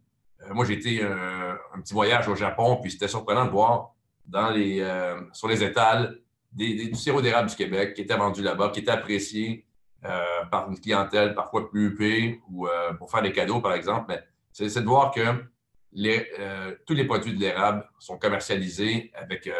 Moi, 0.54 0.64
j'ai 0.64 0.74
été 0.74 1.02
un 1.02 1.80
petit 1.80 1.94
voyage 1.94 2.28
au 2.28 2.34
Japon, 2.34 2.78
puis 2.80 2.90
c'était 2.90 3.08
surprenant 3.08 3.44
de 3.44 3.50
voir 3.50 3.94
dans 4.30 4.50
les, 4.50 4.80
euh, 4.80 5.20
sur 5.32 5.48
les 5.48 5.62
étals 5.62 6.18
des, 6.52 6.88
du 6.88 6.94
sirop 6.94 7.20
d'érable 7.20 7.50
du 7.50 7.56
Québec 7.56 7.94
qui 7.94 8.02
était 8.02 8.16
vendu 8.16 8.42
là-bas, 8.42 8.70
qui 8.70 8.80
était 8.80 8.90
apprécié 8.90 9.66
euh, 10.04 10.44
par 10.50 10.70
une 10.70 10.78
clientèle 10.78 11.34
parfois 11.34 11.68
plus 11.68 11.88
huppée 11.88 12.40
ou 12.48 12.66
euh, 12.66 12.94
pour 12.94 13.10
faire 13.10 13.22
des 13.22 13.32
cadeaux, 13.32 13.60
par 13.60 13.74
exemple. 13.74 14.06
Mais 14.08 14.22
c'est 14.52 14.80
de 14.80 14.86
voir 14.86 15.10
que 15.10 15.44
les, 15.92 16.28
tous 16.86 16.94
les 16.94 17.04
produits 17.04 17.34
de 17.34 17.40
l'érable 17.40 17.88
sont 17.98 18.18
commercialisés 18.18 19.10
avec 19.14 19.50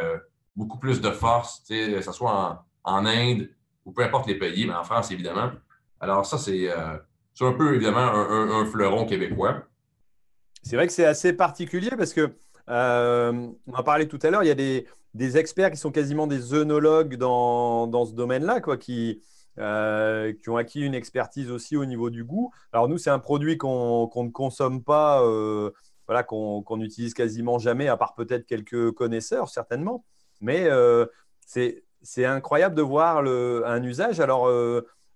beaucoup 0.55 0.79
plus 0.79 1.00
de 1.00 1.11
force, 1.11 1.62
que 1.68 2.00
ce 2.00 2.12
soit 2.12 2.64
en, 2.85 3.07
Inde 3.07 3.48
ou 3.85 3.92
peu 3.92 4.03
importe 4.03 4.26
les 4.29 4.37
pays, 4.37 4.66
mais 4.66 4.74
en 4.74 4.85
France, 4.85 5.11
évidemment. 5.11 5.50
Alors, 6.00 6.26
ça, 6.26 6.38
c'est 6.38 6.70
un 6.70 7.53
peu, 7.53 7.74
évidemment, 7.74 8.00
un 8.00 8.64
fleuron 8.66 9.07
québécois. 9.07 9.62
C'est 10.62 10.77
vrai 10.77 10.87
que 10.87 10.92
c'est 10.92 11.07
assez 11.07 11.33
particulier 11.33 11.90
parce 11.96 12.12
que, 12.12 12.35
euh, 12.68 13.49
on 13.66 13.75
en 13.75 13.83
parlait 13.83 14.07
tout 14.07 14.18
à 14.23 14.31
l'heure, 14.31 14.42
il 14.42 14.46
y 14.46 14.51
a 14.51 14.55
des, 14.55 15.37
experts 15.37 15.70
qui 15.70 15.77
sont 15.77 15.90
quasiment 15.90 16.27
des 16.27 16.55
œnologues 16.55 17.16
dans, 17.16 17.87
dans 17.87 18.05
ce 18.05 18.12
domaine-là, 18.12 18.61
quoi, 18.61 18.77
qui, 18.77 19.23
euh, 19.59 20.33
qui 20.33 20.49
ont 20.51 20.57
acquis 20.57 20.81
une 20.81 20.94
expertise 20.94 21.51
aussi 21.51 21.77
au 21.77 21.85
niveau 21.85 22.11
du 22.11 22.25
goût. 22.25 22.53
Alors 22.73 22.88
nous, 22.88 22.99
c'est 22.99 23.11
un 23.11 23.18
produit 23.18 23.57
qu'on 23.59 24.11
ne 24.14 24.31
consomme 24.31 24.85
pas, 24.85 25.25
euh, 25.25 25.70
voilà, 26.07 26.23
qu'on 26.23 26.77
n'utilise 26.77 27.14
quasiment 27.14 27.59
jamais, 27.59 27.88
à 27.88 27.96
part 27.96 28.14
peut-être 28.14 28.46
quelques 28.46 28.92
connaisseurs, 28.92 29.49
certainement. 29.49 30.05
Mais 30.40 30.68
c'est 31.46 32.25
incroyable 32.25 32.75
de 32.75 32.83
voir 32.83 33.23
le, 33.23 33.62
un 33.66 33.83
usage. 33.83 34.20
Alors, 34.20 34.49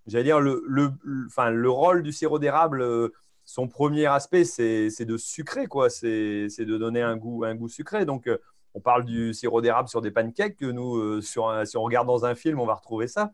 j'allais 0.06 0.24
dire, 0.24 0.40
le, 0.40 0.64
le, 0.66 0.90
enfin, 1.26 1.50
le 1.50 1.70
rôle 1.70 2.02
du 2.02 2.12
sirop 2.12 2.38
d'érable 2.38 3.10
son 3.44 3.68
premier 3.68 4.06
aspect, 4.06 4.44
c'est 4.44 5.04
de 5.04 5.16
sucrer, 5.16 5.66
quoi. 5.66 5.90
C'est 5.90 6.48
de 6.58 6.78
donner 6.78 7.02
un 7.02 7.16
goût, 7.16 7.44
un 7.44 7.54
goût 7.54 7.68
sucré. 7.68 8.04
Donc, 8.04 8.26
euh, 8.26 8.38
on 8.74 8.80
parle 8.80 9.04
du 9.04 9.34
sirop 9.34 9.60
d'érable 9.60 9.88
sur 9.88 10.00
des 10.00 10.10
pancakes. 10.10 10.56
Que 10.56 10.66
nous, 10.66 10.96
euh, 10.96 11.20
sur 11.20 11.52
si 11.66 11.76
on 11.76 11.82
regarde 11.82 12.06
dans 12.06 12.24
un 12.24 12.34
film, 12.34 12.58
on 12.58 12.66
va 12.66 12.74
retrouver 12.74 13.06
ça. 13.06 13.32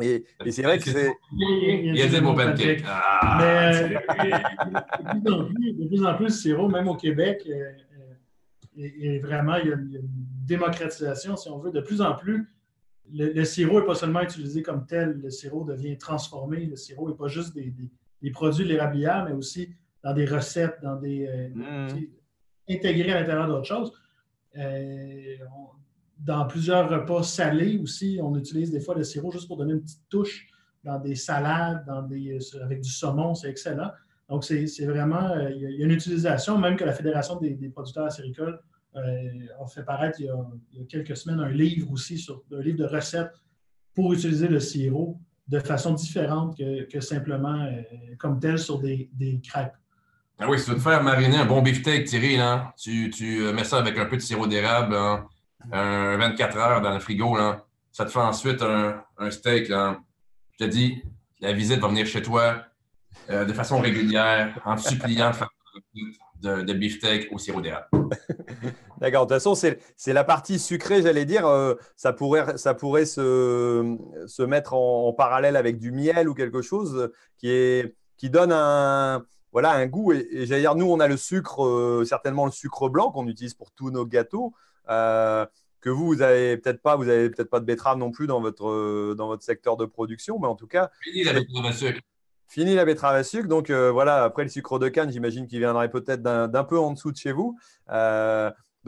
Et, 0.00 0.24
c'est 0.50 0.62
vrai 0.62 0.78
que 0.78 0.84
c'est. 0.84 1.12
Il 1.32 1.96
y 1.96 2.02
a 2.02 2.06
des 2.06 2.20
bons 2.20 2.36
pancakes. 2.36 2.84
Ah, 2.86 3.38
Mais 3.40 5.20
de, 5.20 5.88
plus 5.88 6.04
en 6.04 6.14
plus, 6.14 6.24
le 6.24 6.30
sirop, 6.30 6.68
même 6.68 6.86
au 6.86 6.94
Québec, 6.94 7.48
et, 8.76 9.18
vraiment, 9.18 9.56
il 9.56 9.68
y, 9.68 9.72
a, 9.72 9.74
une 9.74 10.00
démocratisation, 10.46 11.36
si 11.36 11.48
on 11.48 11.58
veut. 11.58 11.72
De 11.72 11.80
plus 11.80 12.00
en 12.00 12.14
plus, 12.14 12.48
le, 13.12 13.42
sirop 13.42 13.80
n'est 13.80 13.86
pas 13.86 13.96
seulement 13.96 14.20
utilisé 14.20 14.62
comme 14.62 14.86
tel, 14.86 15.18
le 15.20 15.30
sirop 15.30 15.64
devient 15.64 15.98
transformé. 15.98 16.66
Le 16.66 16.76
sirop 16.76 17.08
n'est 17.10 17.16
pas 17.16 17.26
juste 17.26 17.52
des, 17.54 17.70
des 17.70 17.90
produits 18.32 18.64
de 18.64 18.70
l'érablière, 18.70 19.24
mais 19.24 19.32
aussi 19.32 19.70
dans 20.02 20.12
des 20.12 20.26
recettes, 20.26 20.78
dans 20.82 20.96
des. 20.96 21.26
Euh, 21.26 21.48
mm. 21.54 22.06
intégrés 22.70 23.12
à 23.12 23.20
l'intérieur 23.20 23.48
d'autres 23.48 23.66
choses. 23.66 23.92
Euh, 24.56 25.36
dans 26.18 26.46
plusieurs 26.46 26.88
repas 26.88 27.22
salés 27.22 27.78
aussi, 27.78 28.18
on 28.22 28.36
utilise 28.36 28.70
des 28.70 28.80
fois 28.80 28.94
le 28.94 29.04
sirop 29.04 29.30
juste 29.30 29.46
pour 29.46 29.56
donner 29.56 29.74
une 29.74 29.82
petite 29.82 30.08
touche 30.08 30.46
dans 30.84 30.98
des 30.98 31.14
salades, 31.14 31.84
dans 31.86 32.02
des, 32.02 32.32
euh, 32.32 32.64
avec 32.64 32.80
du 32.80 32.90
saumon, 32.90 33.34
c'est 33.34 33.50
excellent. 33.50 33.90
Donc, 34.28 34.44
c'est 34.44 34.84
vraiment, 34.84 35.34
il 35.48 35.62
y, 35.62 35.82
a 35.82 35.86
une 35.86 35.90
utilisation, 35.90 36.58
même 36.58 36.76
que 36.76 36.84
la 36.84 36.92
Fédération 36.92 37.36
des, 37.36 37.56
producteurs 37.70 38.04
acéricoles 38.04 38.60
a 38.94 39.66
fait 39.68 39.84
paraître 39.84 40.20
il 40.20 40.26
y, 40.26 40.28
a, 40.28 40.84
quelques 40.86 41.16
semaines 41.16 41.40
un 41.40 41.48
livre 41.48 41.90
aussi, 41.90 42.18
sur, 42.18 42.44
un 42.52 42.60
livre 42.60 42.76
de 42.76 42.84
recettes 42.84 43.32
pour 43.94 44.12
utiliser 44.12 44.48
le 44.48 44.60
sirop 44.60 45.18
de 45.48 45.58
façon 45.60 45.94
différente 45.94 46.56
que, 46.56 47.00
simplement 47.00 47.62
euh, 47.64 47.82
comme 48.18 48.38
tel 48.38 48.58
sur 48.58 48.78
des, 48.78 49.10
crêpes. 49.42 49.72
Ah 50.38 50.48
oui, 50.48 50.58
si 50.58 50.66
tu 50.66 50.70
veux 50.70 50.76
te 50.76 50.82
faire 50.82 51.02
mariner 51.02 51.38
un 51.38 51.46
bon 51.46 51.62
beefsteak, 51.62 52.06
Thierry, 52.06 52.36
là, 52.36 52.72
tu, 52.78 53.10
tu, 53.10 53.40
euh, 53.40 53.52
mets 53.52 53.64
ça 53.64 53.78
avec 53.78 53.98
un 53.98 54.04
peu 54.04 54.16
de 54.16 54.22
sirop 54.22 54.46
d'érable, 54.46 54.94
hein, 54.94 55.26
un 55.72 56.16
24 56.16 56.56
heures 56.56 56.80
dans 56.80 56.94
le 56.94 57.00
frigo, 57.00 57.36
là, 57.36 57.64
ça 57.90 58.04
te 58.04 58.10
fait 58.10 58.20
ensuite 58.20 58.62
un, 58.62 59.30
steak. 59.30 59.68
Là. 59.68 59.98
Je 60.52 60.64
te 60.64 60.70
dis, 60.70 61.02
la 61.40 61.52
visite 61.52 61.80
va 61.80 61.88
venir 61.88 62.06
chez 62.06 62.22
toi 62.22 62.62
euh, 63.30 63.44
de 63.44 63.52
façon 63.52 63.80
régulière 63.80 64.60
en 64.64 64.76
te 64.76 64.82
suppliant 64.82 65.30
de 65.30 65.34
faire 65.34 65.50
de, 66.40 66.62
de 66.62 66.72
beefsteak 66.72 67.32
au 67.32 67.38
sirop 67.38 67.60
d'érable. 67.60 67.88
D'accord. 69.00 69.26
De 69.26 69.34
toute 69.34 69.42
façon, 69.42 69.54
c'est 69.54 70.12
la 70.12 70.24
partie 70.24 70.58
sucrée, 70.58 71.02
j'allais 71.02 71.24
dire. 71.24 71.46
Euh, 71.46 71.74
ça 71.96 72.12
pourrait, 72.12 72.56
ça 72.56 72.74
pourrait 72.74 73.06
se, 73.06 73.96
se 74.26 74.42
mettre 74.42 74.74
en, 74.74 75.12
parallèle 75.12 75.56
avec 75.56 75.78
du 75.78 75.92
miel 75.92 76.28
ou 76.28 76.34
quelque 76.34 76.62
chose 76.62 77.10
qui, 77.38 77.50
est, 77.50 77.94
qui 78.16 78.28
donne 78.30 78.52
un, 78.52 79.24
voilà, 79.52 79.72
un 79.72 79.86
goût. 79.86 80.12
Et, 80.12 80.46
j'allais 80.46 80.62
dire, 80.62 80.74
nous, 80.74 80.90
on 80.90 81.00
a 81.00 81.06
le 81.06 81.16
sucre, 81.16 81.64
euh, 81.64 82.04
certainement 82.04 82.44
le 82.44 82.52
sucre 82.52 82.88
blanc 82.88 83.10
qu'on 83.10 83.26
utilise 83.28 83.54
pour 83.54 83.70
tous 83.70 83.90
nos 83.90 84.04
gâteaux. 84.04 84.52
Euh, 84.88 85.46
que 85.80 85.90
vous, 85.90 86.06
vous 86.06 86.22
avez 86.22 86.56
peut-être 86.56 86.82
pas, 86.82 86.96
vous 86.96 87.08
avez 87.08 87.30
peut-être 87.30 87.50
pas 87.50 87.60
de 87.60 87.64
betterave 87.64 87.98
non 87.98 88.10
plus 88.10 88.26
dans 88.26 88.40
votre, 88.40 89.14
dans 89.14 89.28
votre 89.28 89.44
secteur 89.44 89.76
de 89.76 89.84
production, 89.84 90.40
mais 90.40 90.48
en 90.48 90.56
tout 90.56 90.66
cas. 90.66 90.90
Fini 91.02 91.22
la 91.22 91.34
betterave 91.34 91.66
à 91.66 91.72
sucre. 91.72 92.00
Fini 92.48 92.74
la 92.74 92.84
betterave 92.84 93.14
à 93.14 93.22
sucre. 93.22 93.46
Donc 93.46 93.70
voilà, 93.70 94.24
après 94.24 94.42
le 94.42 94.48
sucre 94.48 94.80
de 94.80 94.88
canne, 94.88 95.12
j'imagine 95.12 95.46
qu'il 95.46 95.60
viendrait 95.60 95.88
peut-être 95.88 96.20
d'un 96.20 96.64
peu 96.64 96.80
en 96.80 96.90
dessous 96.90 97.12
de 97.12 97.16
chez 97.16 97.30
vous. 97.30 97.56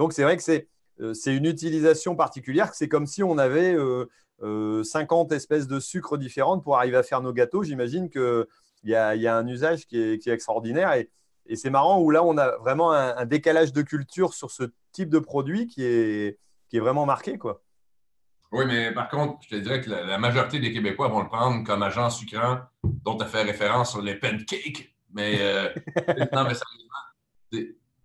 Donc, 0.00 0.14
c'est 0.14 0.22
vrai 0.22 0.38
que 0.38 0.64
euh, 1.02 1.12
c'est 1.12 1.36
une 1.36 1.44
utilisation 1.44 2.16
particulière. 2.16 2.72
C'est 2.72 2.88
comme 2.88 3.04
si 3.04 3.22
on 3.22 3.36
avait 3.36 3.74
50 3.74 3.76
euh, 4.40 4.82
euh, 4.94 5.36
espèces 5.36 5.68
de 5.68 5.78
sucre 5.78 6.16
différentes 6.16 6.64
pour 6.64 6.78
arriver 6.78 6.96
à 6.96 7.02
faire 7.02 7.20
nos 7.20 7.34
gâteaux. 7.34 7.64
J'imagine 7.64 8.08
qu'il 8.08 8.46
y, 8.84 8.94
a, 8.94 9.36
un 9.36 9.46
usage 9.46 9.84
qui 9.84 10.00
est, 10.00 10.26
extraordinaire. 10.26 10.94
Et, 10.94 11.10
c'est 11.54 11.68
marrant 11.68 12.00
où 12.00 12.10
là, 12.10 12.24
on 12.24 12.38
a 12.38 12.56
vraiment 12.56 12.92
un, 12.92 13.26
décalage 13.26 13.74
de 13.74 13.82
culture 13.82 14.32
sur 14.32 14.50
ce 14.50 14.62
type 14.92 15.10
de 15.10 15.18
produit 15.18 15.66
qui 15.66 15.84
est, 15.84 16.38
qui 16.70 16.78
est 16.78 16.80
vraiment 16.80 17.04
marqué. 17.04 17.36
Quoi. 17.36 17.62
Oui, 18.52 18.64
mais 18.66 18.94
par 18.94 19.10
contre, 19.10 19.36
je 19.42 19.50
te 19.50 19.56
dirais 19.56 19.82
que 19.82 19.90
la, 19.90 20.16
majorité 20.16 20.60
des 20.60 20.72
Québécois 20.72 21.08
vont 21.08 21.20
le 21.20 21.28
prendre 21.28 21.62
comme 21.66 21.82
agent 21.82 22.08
sucrant, 22.08 22.60
dont 22.82 23.18
tu 23.18 23.24
as 23.24 23.26
fait 23.26 23.42
référence 23.42 23.90
sur 23.90 24.00
les 24.00 24.14
pancakes. 24.14 24.96
Mais, 25.12 25.38
non, 26.32 26.44
mais 26.44 26.54
ça, 26.54 26.64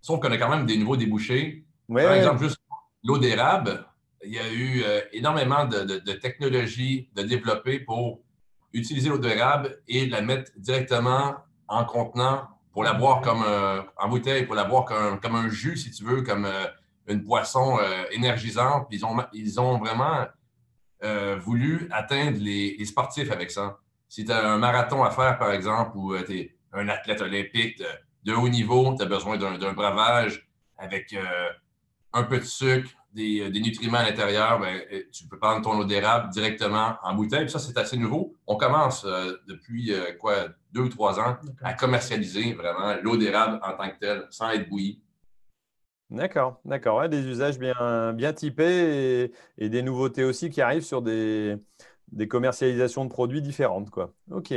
sauf 0.01 0.19
qu'on 0.19 0.31
a 0.31 0.37
quand 0.37 0.49
même 0.49 0.65
des 0.65 0.75
nouveaux 0.75 0.97
débouchés 0.97 1.65
par 1.93 2.13
exemple, 2.13 2.43
juste 2.43 2.59
l'eau 3.03 3.17
d'érable, 3.17 3.85
il 4.23 4.33
y 4.33 4.39
a 4.39 4.51
eu 4.51 4.83
euh, 4.83 5.01
énormément 5.13 5.65
de, 5.65 5.83
de, 5.83 6.13
technologies 6.13 7.09
de 7.15 7.23
développer 7.23 7.79
pour 7.79 8.21
utiliser 8.73 9.09
l'eau 9.09 9.19
d'érable 9.19 9.81
et 9.87 10.07
la 10.07 10.21
mettre 10.21 10.51
directement 10.57 11.35
en 11.67 11.85
contenant 11.85 12.47
pour 12.73 12.83
la 12.83 12.93
boire 12.93 13.21
comme 13.21 13.43
en 13.97 14.09
bouteille, 14.09 14.45
pour 14.45 14.55
la 14.55 14.65
boire 14.65 14.83
comme, 14.83 15.35
un 15.35 15.49
jus, 15.49 15.77
si 15.77 15.91
tu 15.91 16.03
veux, 16.03 16.23
comme 16.23 16.45
une 17.07 17.21
boisson 17.21 17.79
énergisante. 18.11 18.87
Ils 18.91 19.05
ont, 19.05 19.15
ils 19.31 19.61
ont 19.61 19.77
vraiment 19.77 20.25
voulu 21.37 21.87
atteindre 21.91 22.37
les, 22.41 22.75
les, 22.77 22.85
sportifs 22.85 23.31
avec 23.31 23.49
ça. 23.49 23.79
Si 24.09 24.25
tu 24.25 24.31
as 24.33 24.45
un 24.45 24.57
marathon 24.57 25.05
à 25.05 25.11
faire, 25.11 25.39
par 25.39 25.53
exemple, 25.53 25.95
ou 25.95 26.17
tu 26.23 26.37
es 26.37 26.55
un 26.73 26.89
athlète 26.89 27.21
olympique 27.21 27.81
de, 28.25 28.33
haut 28.33 28.49
niveau, 28.49 28.93
tu 28.93 29.03
as 29.03 29.07
besoin 29.07 29.37
d'un 29.37 29.71
bravage 29.71 30.49
avec 30.77 31.15
un 32.15 32.23
peu 32.23 32.39
de 32.39 32.43
sucre, 32.43 32.89
des, 33.13 33.49
des 33.49 33.59
nutriments 33.59 33.99
à 33.99 34.03
l'intérieur, 34.03 34.59
ben, 34.59 34.81
tu 35.11 35.27
peux 35.27 35.37
prendre 35.37 35.61
ton 35.61 35.77
eau 35.79 35.85
d'érable 35.85 36.29
directement 36.31 36.95
en 37.03 37.13
bouteille. 37.13 37.41
Puis 37.41 37.51
ça, 37.51 37.59
c'est 37.59 37.77
assez 37.77 37.97
nouveau. 37.97 38.33
On 38.47 38.57
commence 38.57 39.05
depuis 39.47 39.93
quoi, 40.19 40.47
deux 40.73 40.81
ou 40.81 40.89
trois 40.89 41.19
ans 41.19 41.37
à 41.63 41.73
commercialiser 41.73 42.53
vraiment 42.53 42.95
l'eau 43.01 43.15
d'érable 43.15 43.59
en 43.63 43.71
tant 43.77 43.89
que 43.89 43.99
telle, 43.99 44.27
sans 44.31 44.49
être 44.49 44.67
bouillie. 44.67 45.01
D'accord, 46.09 46.59
d'accord. 46.65 47.07
des 47.09 47.25
usages 47.25 47.57
bien, 47.57 48.13
bien 48.13 48.33
typés 48.33 49.31
et, 49.57 49.69
des 49.69 49.81
nouveautés 49.81 50.23
aussi 50.23 50.49
qui 50.49 50.61
arrivent 50.61 50.83
sur 50.83 51.01
des, 51.01 51.57
des 52.11 52.27
commercialisations 52.27 53.05
de 53.05 53.09
produits 53.09 53.41
différentes. 53.41 53.89
Quoi. 53.89 54.13
OK. 54.31 54.53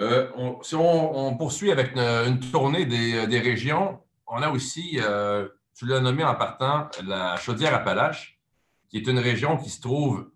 Euh, 0.00 0.28
si 0.62 0.74
on, 0.74 1.36
poursuit 1.36 1.70
avec 1.70 1.96
une, 1.96 2.40
tournée 2.40 2.86
des, 2.86 3.40
régions, 3.40 4.00
on 4.32 4.40
a 4.40 4.48
aussi, 4.48 4.98
euh, 4.98 5.46
tu 5.74 5.86
l'as 5.86 6.00
nommé 6.00 6.24
en 6.24 6.34
partant, 6.34 6.88
la 7.04 7.36
Chaudière-Appalaches, 7.36 8.40
qui 8.88 8.96
est 8.96 9.06
une 9.06 9.18
région 9.18 9.58
qui 9.58 9.68
se 9.68 9.80
trouve 9.80 10.30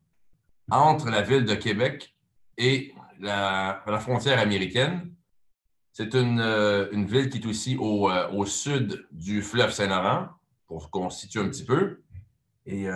entre 0.70 1.08
la 1.08 1.22
ville 1.22 1.46
de 1.46 1.54
Québec 1.54 2.14
et 2.58 2.94
la, 3.18 3.82
frontière 4.00 4.38
américaine. 4.38 5.14
C'est 5.94 6.14
euh, 6.14 6.88
une, 6.92 7.06
ville 7.06 7.30
qui 7.30 7.38
est 7.38 7.46
aussi 7.46 7.78
au, 7.78 8.10
au 8.10 8.44
sud 8.44 9.06
du 9.12 9.40
fleuve 9.40 9.72
Saint-Laurent, 9.72 10.28
pour 10.66 10.90
qu'on 10.90 11.08
se 11.08 11.20
situe 11.20 11.38
un 11.38 11.48
petit 11.48 11.64
peu. 11.64 12.02
Et 12.66 12.88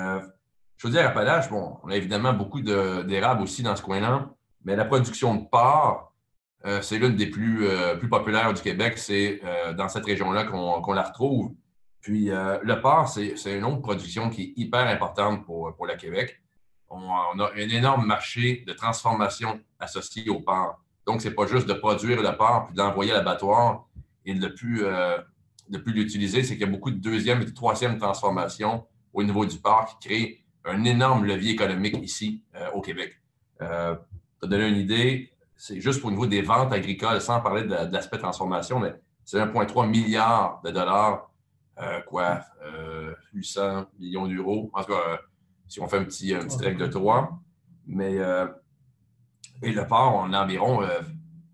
Chaudière-Appalaches, 0.77 1.49
bon, 1.49 1.79
on 1.83 1.89
a 1.89 1.97
évidemment 1.97 2.35
beaucoup 2.35 2.61
d'érables 2.61 3.43
aussi 3.43 3.63
dans 3.63 3.77
ce 3.77 3.83
coin-là, 3.83 4.29
mais 4.65 4.77
la 4.77 4.85
production 4.85 5.35
de 5.35 5.47
porc, 5.47 6.10
euh, 6.67 6.83
c'est 6.83 6.99
l'une 6.99 7.17
des 7.17 7.27
plus, 7.27 7.67
euh, 7.67 7.97
plus 7.97 8.09
populaires 8.09 8.53
du 8.53 8.61
Québec. 8.61 8.99
C'est 8.99 9.41
euh, 9.45 9.73
dans 9.73 9.89
cette 9.89 10.05
région-là 10.05 10.45
qu'on 10.45 10.93
la 10.93 11.03
retrouve. 11.03 11.53
Puis 12.01 12.31
le 12.31 12.81
porc, 12.81 13.09
c'est 13.09 13.59
une 13.59 13.65
autre 13.65 13.83
production 13.83 14.31
qui 14.31 14.43
est 14.43 14.53
hyper 14.57 14.87
importante 14.87 15.45
pour, 15.45 15.69
le 15.87 15.97
Québec. 15.97 16.41
On, 16.89 17.11
a 17.39 17.51
un 17.55 17.69
énorme 17.69 18.07
marché 18.07 18.65
de 18.67 18.73
transformation 18.73 19.61
associé 19.79 20.31
au 20.31 20.41
porc. 20.41 20.83
Donc, 21.07 21.21
ce 21.21 21.29
n'est 21.29 21.35
pas 21.35 21.47
juste 21.47 21.69
de 21.69 21.75
produire 21.75 22.23
le 22.23 22.37
porc 22.39 22.69
puis 22.69 22.75
d'envoyer 22.75 23.13
à 23.13 23.17
l'abattoir 23.17 23.87
et 24.25 24.33
de 24.33 24.47
de 24.49 25.79
plus 25.79 25.93
l'utiliser. 25.93 26.43
C'est 26.43 26.55
qu'il 26.55 26.63
y 26.63 26.69
a 26.69 26.73
beaucoup 26.73 26.91
de 26.91 26.97
deuxième 26.97 27.43
et 27.43 27.45
de 27.45 27.51
troisième 27.51 27.99
transformation 27.99 28.87
au 29.13 29.23
niveau 29.23 29.45
du 29.45 29.59
porc 29.59 29.99
qui 30.01 30.09
crée 30.09 30.45
un 30.65 30.83
énorme 30.85 31.27
levier 31.27 31.53
économique 31.53 31.97
ici 32.03 32.43
au 32.73 32.81
Québec. 32.81 33.21
pour 33.59 34.49
donner 34.49 34.69
une 34.69 34.79
idée, 34.79 35.31
c'est 35.61 35.79
juste 35.79 36.03
au 36.07 36.11
niveau 36.11 36.27
des 36.27 36.41
ventes 36.41 36.73
agricoles, 36.73 37.21
sans 37.21 37.39
parler 37.41 37.65
de, 37.65 37.93
l'aspect 37.93 38.17
transformation, 38.17 38.81
mais 38.81 38.95
c'est 39.27 39.39
1,3 39.39 39.87
milliard 39.87 40.63
de 40.65 40.71
dollars, 40.71 41.31
euh, 41.79 42.01
quoi, 42.01 42.41
800 43.35 43.61
euh, 43.61 43.83
millions 43.99 44.27
d'euros. 44.27 44.71
En 44.73 44.83
tout 44.83 44.93
cas, 44.93 45.01
euh, 45.07 45.17
si 45.69 45.79
on 45.79 45.87
fait 45.87 45.99
un 45.99 46.05
petit, 46.05 46.35
règle 46.35 46.79
de 46.79 46.87
3. 46.87 47.39
Mais, 47.87 48.15
et 49.63 49.73
le 49.73 49.87
porc, 49.87 50.15
on 50.15 50.33
a 50.33 50.43
environ, 50.43 50.81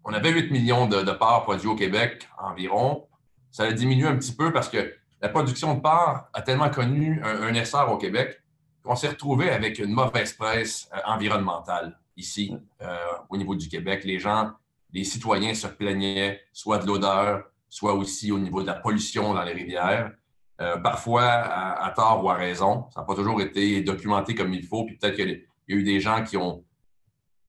on 0.05 0.13
avait 0.13 0.31
8 0.31 0.53
millions 0.53 0.87
de, 0.87 1.03
de 1.03 1.13
porcs 1.13 1.43
produits 1.43 1.69
au 1.69 1.75
Québec 1.75 2.29
environ. 2.39 3.09
Ça 3.51 3.65
a 3.65 3.73
diminué 3.73 4.07
un 4.07 4.17
petit 4.17 4.35
peu 4.35 4.53
parce 4.53 4.69
que 4.69 4.95
la 5.21 5.29
production 5.29 5.75
de 5.75 5.81
porc 5.81 6.29
a 6.33 6.43
tellement 6.43 6.71
connu 6.71 7.21
un, 7.25 7.43
un 7.43 7.55
essor 7.55 7.91
au 7.91 7.97
Québec 7.97 8.41
qu'on 8.85 8.95
s'est 8.95 9.09
retrouvé 9.09 9.51
avec 9.51 9.79
une 9.79 9.93
mauvaise 9.93 10.33
presse 10.35 10.89
environnementale 11.07 11.99
ici, 12.17 12.57
euh, 12.83 12.97
au 13.29 13.37
niveau 13.37 13.55
du 13.55 13.69
Québec. 13.69 14.05
Les 14.05 14.19
gens, 14.19 14.53
les 14.93 15.05
citoyens 15.05 15.55
se 15.55 15.67
plaignaient 15.67 16.41
soit 16.53 16.79
de 16.79 16.87
l'odeur, 16.87 17.45
soit 17.69 17.95
aussi 17.95 18.33
au 18.33 18.39
niveau 18.39 18.63
de 18.63 18.67
la 18.67 18.75
pollution 18.75 19.35
dans 19.35 19.43
les 19.43 19.53
rivières. 19.53 20.13
Euh, 20.59 20.79
parfois 20.79 21.25
à, 21.25 21.91
tort 21.95 22.25
ou 22.25 22.31
à 22.31 22.35
raison. 22.35 22.87
Ça 22.95 23.01
n'a 23.01 23.07
pas 23.07 23.15
toujours 23.15 23.43
été 23.43 23.83
documenté 23.83 24.35
comme 24.35 24.55
il 24.55 24.65
faut. 24.65 24.85
Puis 24.85 24.97
peut-être 24.97 25.17
qu'il 25.17 25.45
y 25.69 25.73
a 25.75 25.77
eu 25.77 25.83
des 25.83 26.01
gens 26.01 26.25
qui 26.25 26.39
ont, 26.39 26.65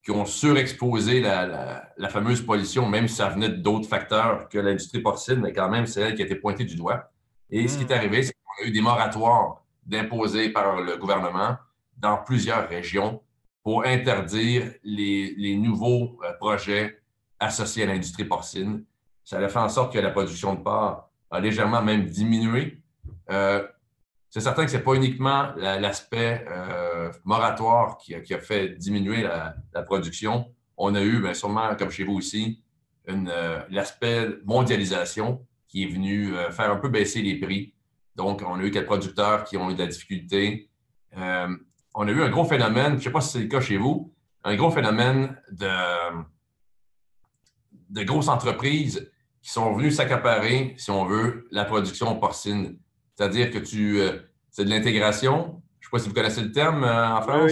qui 0.03 0.11
ont 0.11 0.25
surexposé 0.25 1.21
la, 1.21 2.09
fameuse 2.09 2.41
pollution, 2.41 2.87
même 2.87 3.07
si 3.07 3.15
ça 3.15 3.29
venait 3.29 3.49
d'autres 3.49 3.87
facteurs 3.87 4.49
que 4.49 4.57
l'industrie 4.57 4.99
porcine, 4.99 5.39
mais 5.39 5.53
quand 5.53 5.69
même, 5.69 5.85
c'est 5.87 6.01
elle 6.01 6.15
qui 6.15 6.21
a 6.21 6.25
été 6.25 6.35
pointée 6.35 6.65
du 6.65 6.75
doigt. 6.75 7.09
Et 7.49 7.69
ce 7.69 7.77
qui 7.77 7.83
est 7.85 7.95
hmm. 7.95 7.97
arrivé, 7.97 8.23
c'est 8.23 8.33
qu'on 8.33 8.65
a 8.65 8.67
eu 8.67 8.71
des 8.71 8.81
moratoires 8.81 9.63
d'imposer 9.85 10.49
par 10.49 10.81
le 10.81 10.97
gouvernement 10.97 11.55
dans 11.97 12.17
plusieurs 12.17 12.67
régions 12.67 13.21
pour 13.67 13.85
interdire 13.85 14.71
les, 14.85 15.57
nouveaux 15.57 16.17
euh, 16.23 16.31
projets 16.39 17.01
associés 17.37 17.83
à 17.83 17.87
l'industrie 17.87 18.23
porcine. 18.23 18.85
Ça 19.25 19.39
a 19.39 19.47
fait 19.49 19.59
en 19.59 19.67
sorte 19.67 19.91
que 19.91 19.99
la 19.99 20.11
production 20.11 20.55
de 20.55 20.61
porc 20.61 21.11
a 21.29 21.39
légèrement 21.41 21.81
même 21.81 22.05
diminué. 22.05 22.81
Euh, 23.29 23.67
c'est 24.29 24.39
certain 24.39 24.63
que 24.63 24.71
ce 24.71 24.77
n'est 24.77 24.83
pas 24.83 24.93
uniquement 24.93 25.51
l'aspect 25.57 26.45
euh, 26.49 27.11
moratoire 27.25 27.97
qui 27.97 28.15
a, 28.15 28.39
fait 28.39 28.69
diminuer 28.69 29.23
la, 29.23 29.83
production. 29.83 30.45
On 30.77 30.95
a 30.95 31.01
eu, 31.01 31.19
bien, 31.21 31.33
sûrement, 31.33 31.75
comme 31.75 31.89
chez 31.89 32.05
vous 32.05 32.13
aussi, 32.13 32.63
l'aspect 33.69 34.29
mondialisation 34.45 35.45
qui 35.67 35.83
est 35.83 35.87
venu 35.87 36.31
faire 36.51 36.71
un 36.71 36.77
peu 36.77 36.87
baisser 36.87 37.21
les 37.21 37.35
prix. 37.35 37.73
Donc, 38.15 38.41
on 38.47 38.61
a 38.61 38.63
eu 38.63 38.71
quelques 38.71 38.85
producteurs 38.85 39.43
qui 39.43 39.57
ont 39.57 39.69
eu 39.69 39.73
de 39.73 39.79
la 39.79 39.87
difficulté 39.87 40.69
on 41.99 42.07
a 42.07 42.11
eu 42.11 42.21
un 42.21 42.29
gros 42.29 42.45
phénomène, 42.45 42.91
je 42.91 42.97
ne 42.97 43.01
sais 43.01 43.09
pas 43.09 43.21
si 43.21 43.31
c'est 43.31 43.39
le 43.39 43.47
cas 43.47 43.59
chez 43.59 43.75
vous, 43.75 44.13
un 44.43 44.55
gros 44.55 44.69
phénomène 44.69 45.35
de, 45.51 45.67
de 47.89 48.03
grosses 48.03 48.27
entreprises 48.27 49.11
qui 49.41 49.49
sont 49.49 49.73
venues 49.73 49.91
s'accaparer, 49.91 50.75
si 50.77 50.91
on 50.91 51.05
veut, 51.05 51.47
la 51.49 51.65
production 51.65 52.15
porcine. 52.19 52.77
C'est-à-dire 53.15 53.49
que 53.49 53.57
tu. 53.57 53.99
Euh, 53.99 54.19
c'est 54.51 54.63
de 54.63 54.69
l'intégration. 54.69 55.63
Je 55.79 55.87
ne 55.87 55.89
sais 55.89 55.91
pas 55.91 55.99
si 55.99 56.09
vous 56.09 56.13
connaissez 56.13 56.41
le 56.41 56.51
terme 56.51 56.83
euh, 56.83 57.15
en 57.15 57.21
France. 57.23 57.51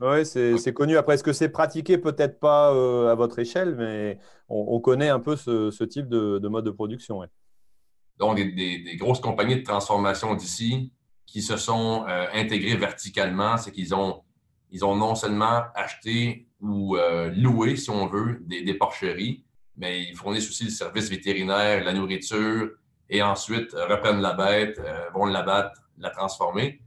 Oui, 0.00 0.26
c'est 0.26 0.74
connu. 0.74 0.96
Après, 0.96 1.14
est-ce 1.14 1.22
que 1.22 1.32
c'est 1.32 1.48
pratiqué? 1.48 1.96
Peut-être 1.96 2.40
pas 2.40 2.74
euh, 2.74 3.12
à 3.12 3.14
votre 3.14 3.38
échelle, 3.38 3.76
mais 3.76 4.18
on, 4.48 4.80
connaît 4.80 5.08
un 5.08 5.20
peu 5.20 5.36
ce, 5.36 5.84
type 5.84 6.08
de, 6.08 6.48
mode 6.48 6.64
de 6.64 6.72
production. 6.72 7.20
Donc, 8.18 8.36
des, 8.36 8.96
grosses 8.96 9.20
compagnies 9.20 9.56
de 9.56 9.62
transformation 9.62 10.34
d'ici 10.34 10.92
qui 11.26 11.42
se 11.42 11.56
sont 11.56 12.04
euh, 12.08 12.26
intégrés 12.32 12.76
verticalement, 12.76 13.56
c'est 13.56 13.72
qu'ils 13.72 13.94
ont, 13.94 14.22
ils 14.70 14.84
ont 14.84 14.96
non 14.96 15.14
seulement 15.14 15.62
acheté 15.74 16.48
ou 16.60 16.96
euh, 16.96 17.30
loué, 17.34 17.76
si 17.76 17.90
on 17.90 18.06
veut, 18.06 18.38
des, 18.46 18.74
porcheries, 18.74 19.44
mais 19.76 20.02
ils 20.04 20.16
fournissent 20.16 20.48
aussi 20.48 20.64
le 20.64 20.70
service 20.70 21.10
vétérinaire, 21.10 21.84
la 21.84 21.92
nourriture, 21.92 22.70
et 23.10 23.22
ensuite 23.22 23.74
euh, 23.74 23.86
reprennent 23.86 24.20
la 24.20 24.32
bête, 24.32 24.80
vont 25.12 25.26
l'abattre, 25.26 25.82
la 25.98 26.10
transformer. 26.10 26.80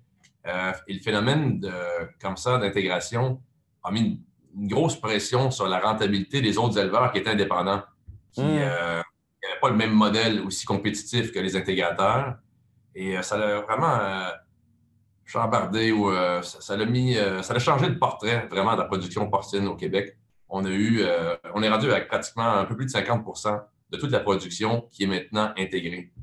et 0.46 0.94
le 0.94 1.00
phénomène 1.02 1.60
de, 1.60 1.72
comme 2.22 2.38
ça 2.38 2.58
d'intégration 2.58 3.42
a 3.84 3.92
mis 3.92 4.00
une, 4.56 4.68
grosse 4.68 5.00
pression 5.00 5.52
sur 5.52 5.68
la 5.68 5.80
rentabilité 5.80 6.42
des 6.42 6.58
autres 6.58 6.80
éleveurs 6.80 7.12
qui 7.12 7.20
étaient 7.20 7.30
indépendants, 7.30 7.84
qui 8.32 8.42
mmh. 8.42 8.56
n'avaient 8.56 9.60
pas 9.62 9.70
le 9.70 9.76
même 9.76 9.94
modèle 9.94 10.42
aussi 10.42 10.66
compétitif 10.66 11.32
que 11.32 11.38
les 11.38 11.56
intégrateurs. 11.56 12.38
Et 12.98 13.16
euh, 13.16 13.22
ça 13.22 13.38
l'a 13.38 13.62
vraiment 13.62 13.96
euh, 14.00 14.32
chambardé 15.24 15.92
ou 15.92 16.10
euh, 16.10 16.42
ça 16.42 16.76
l'a 16.76 16.86
mis, 16.86 17.14
ça 17.44 17.54
a 17.54 17.60
changé 17.60 17.88
le 17.88 18.00
portrait 18.00 18.48
vraiment 18.50 18.74
de 18.74 18.80
la 18.80 18.86
production 18.86 19.30
porcine 19.30 19.68
au 19.68 19.76
Québec. 19.76 20.18
On 20.50 20.66
a 20.66 20.70
eu, 20.70 21.04
on 21.54 21.62
est 21.62 21.70
rendu 21.70 21.92
avec 21.92 22.08
pratiquement 22.08 22.50
un 22.50 22.64
peu 22.64 22.76
plus 22.76 22.86
de 22.86 22.92
50% 22.92 23.62
de 23.90 23.98
toute 23.98 24.12
la 24.12 24.22
production 24.22 24.88
qui 24.92 25.04
est 25.04 25.08
maintenant 25.08 25.54
intégrée. 25.58 26.14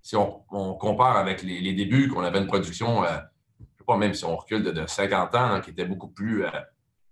si 0.00 0.16
on, 0.16 0.74
compare 0.80 1.18
avec 1.18 1.42
les, 1.42 1.74
débuts, 1.74 2.08
qu'on 2.08 2.24
avait 2.24 2.38
une 2.38 2.46
production, 2.46 3.04
je 3.04 3.10
ne 3.10 3.66
sais 3.76 3.84
pas, 3.86 3.98
même 3.98 4.14
si 4.14 4.24
on 4.24 4.34
recule 4.34 4.62
de, 4.62 4.86
50 4.86 5.34
ans, 5.34 5.38
hein, 5.38 5.60
qui 5.60 5.70
était 5.70 5.84
beaucoup 5.84 6.08
plus 6.08 6.46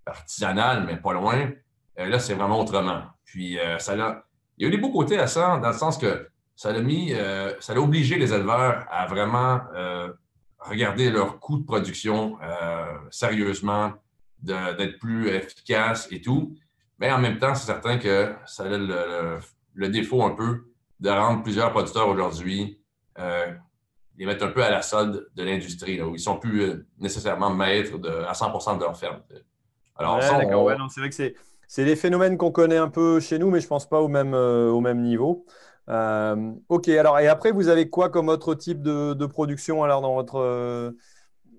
artisanale, 0.07 0.85
mais 0.87 0.97
pas 0.97 1.13
loin, 1.13 1.51
là, 1.99 2.19
c'est 2.19 2.35
vraiment 2.35 2.59
autrement. 2.59 3.03
Puis, 3.27 3.59
ça 3.79 4.23
il 4.57 4.63
y 4.63 4.65
a 4.65 4.69
eu 4.69 4.71
des 4.71 4.79
beaux 4.79 4.93
côtés 4.93 5.19
à 5.19 5.27
ça, 5.27 5.59
dans 5.59 5.69
le 5.69 5.77
sens 5.77 5.99
que 5.99 6.31
ça 6.57 6.71
a 6.71 6.81
mis, 6.81 7.13
euh, 7.13 7.53
ça 7.61 7.73
a 7.73 7.77
obligé 7.77 8.17
les 8.17 8.33
éleveurs 8.33 8.87
à 8.91 9.07
vraiment 9.07 9.61
euh, 9.75 10.09
regarder 10.61 11.11
leur 11.11 11.41
coût 11.41 11.59
de 11.59 11.65
production 11.65 12.39
euh, 12.43 12.85
sérieusement, 13.11 13.93
d'être 14.41 14.99
plus 14.99 15.29
efficace 15.29 16.09
et 16.11 16.21
tout. 16.21 16.55
Mais 16.99 17.11
en 17.11 17.19
même 17.19 17.39
temps, 17.39 17.55
c'est 17.55 17.67
certain 17.67 17.99
que 17.99 18.35
ça 18.47 18.65
a 18.65 18.69
le, 18.69 19.89
défaut 19.89 20.23
un 20.23 20.31
peu 20.31 20.67
de 21.01 21.11
rendre 21.11 21.43
plusieurs 21.43 21.73
producteurs 21.73 22.09
aujourd'hui 22.09 22.79
les 24.17 24.27
mettre 24.27 24.45
un 24.45 24.49
peu 24.49 24.63
à 24.63 24.71
la 24.71 24.81
solde 24.81 25.29
de 25.35 25.43
l'industrie, 25.43 26.01
où 26.01 26.11
ils 26.11 26.13
ne 26.13 26.19
sont 26.19 26.39
plus 26.39 26.87
nécessairement 27.01 27.51
maîtres 27.51 27.99
de, 27.99 28.09
à 28.09 28.33
100% 28.33 28.79
de 28.79 28.85
leur 28.85 28.97
ferme. 28.97 29.21
Alors, 29.97 30.23
c'est 30.23 31.01
vrai 31.01 31.11
que 31.11 31.35
c'est 31.67 31.85
des 31.85 31.97
phénomènes 31.97 32.37
qu'on 32.37 32.53
connaît 32.53 32.77
un 32.77 32.91
peu 32.91 33.19
chez 33.19 33.41
nous, 33.41 33.51
mais 33.51 33.59
je 33.59 33.67
ne 33.67 33.71
pense 33.71 33.89
pas 33.89 34.01
au 34.01 34.09
même, 34.09 34.35
au 34.35 34.81
même 34.81 35.01
niveau. 35.01 35.47
Ok, 35.89 36.89
alors 36.89 37.19
et 37.19 37.29
après, 37.29 37.53
vous 37.53 37.69
avez 37.69 37.91
quoi 37.91 38.09
comme 38.09 38.29
autre 38.29 38.55
type 38.55 38.83
de, 38.83 39.27
production 39.27 39.83
alors 39.83 40.01
dans 40.01 40.15
votre 40.15 40.95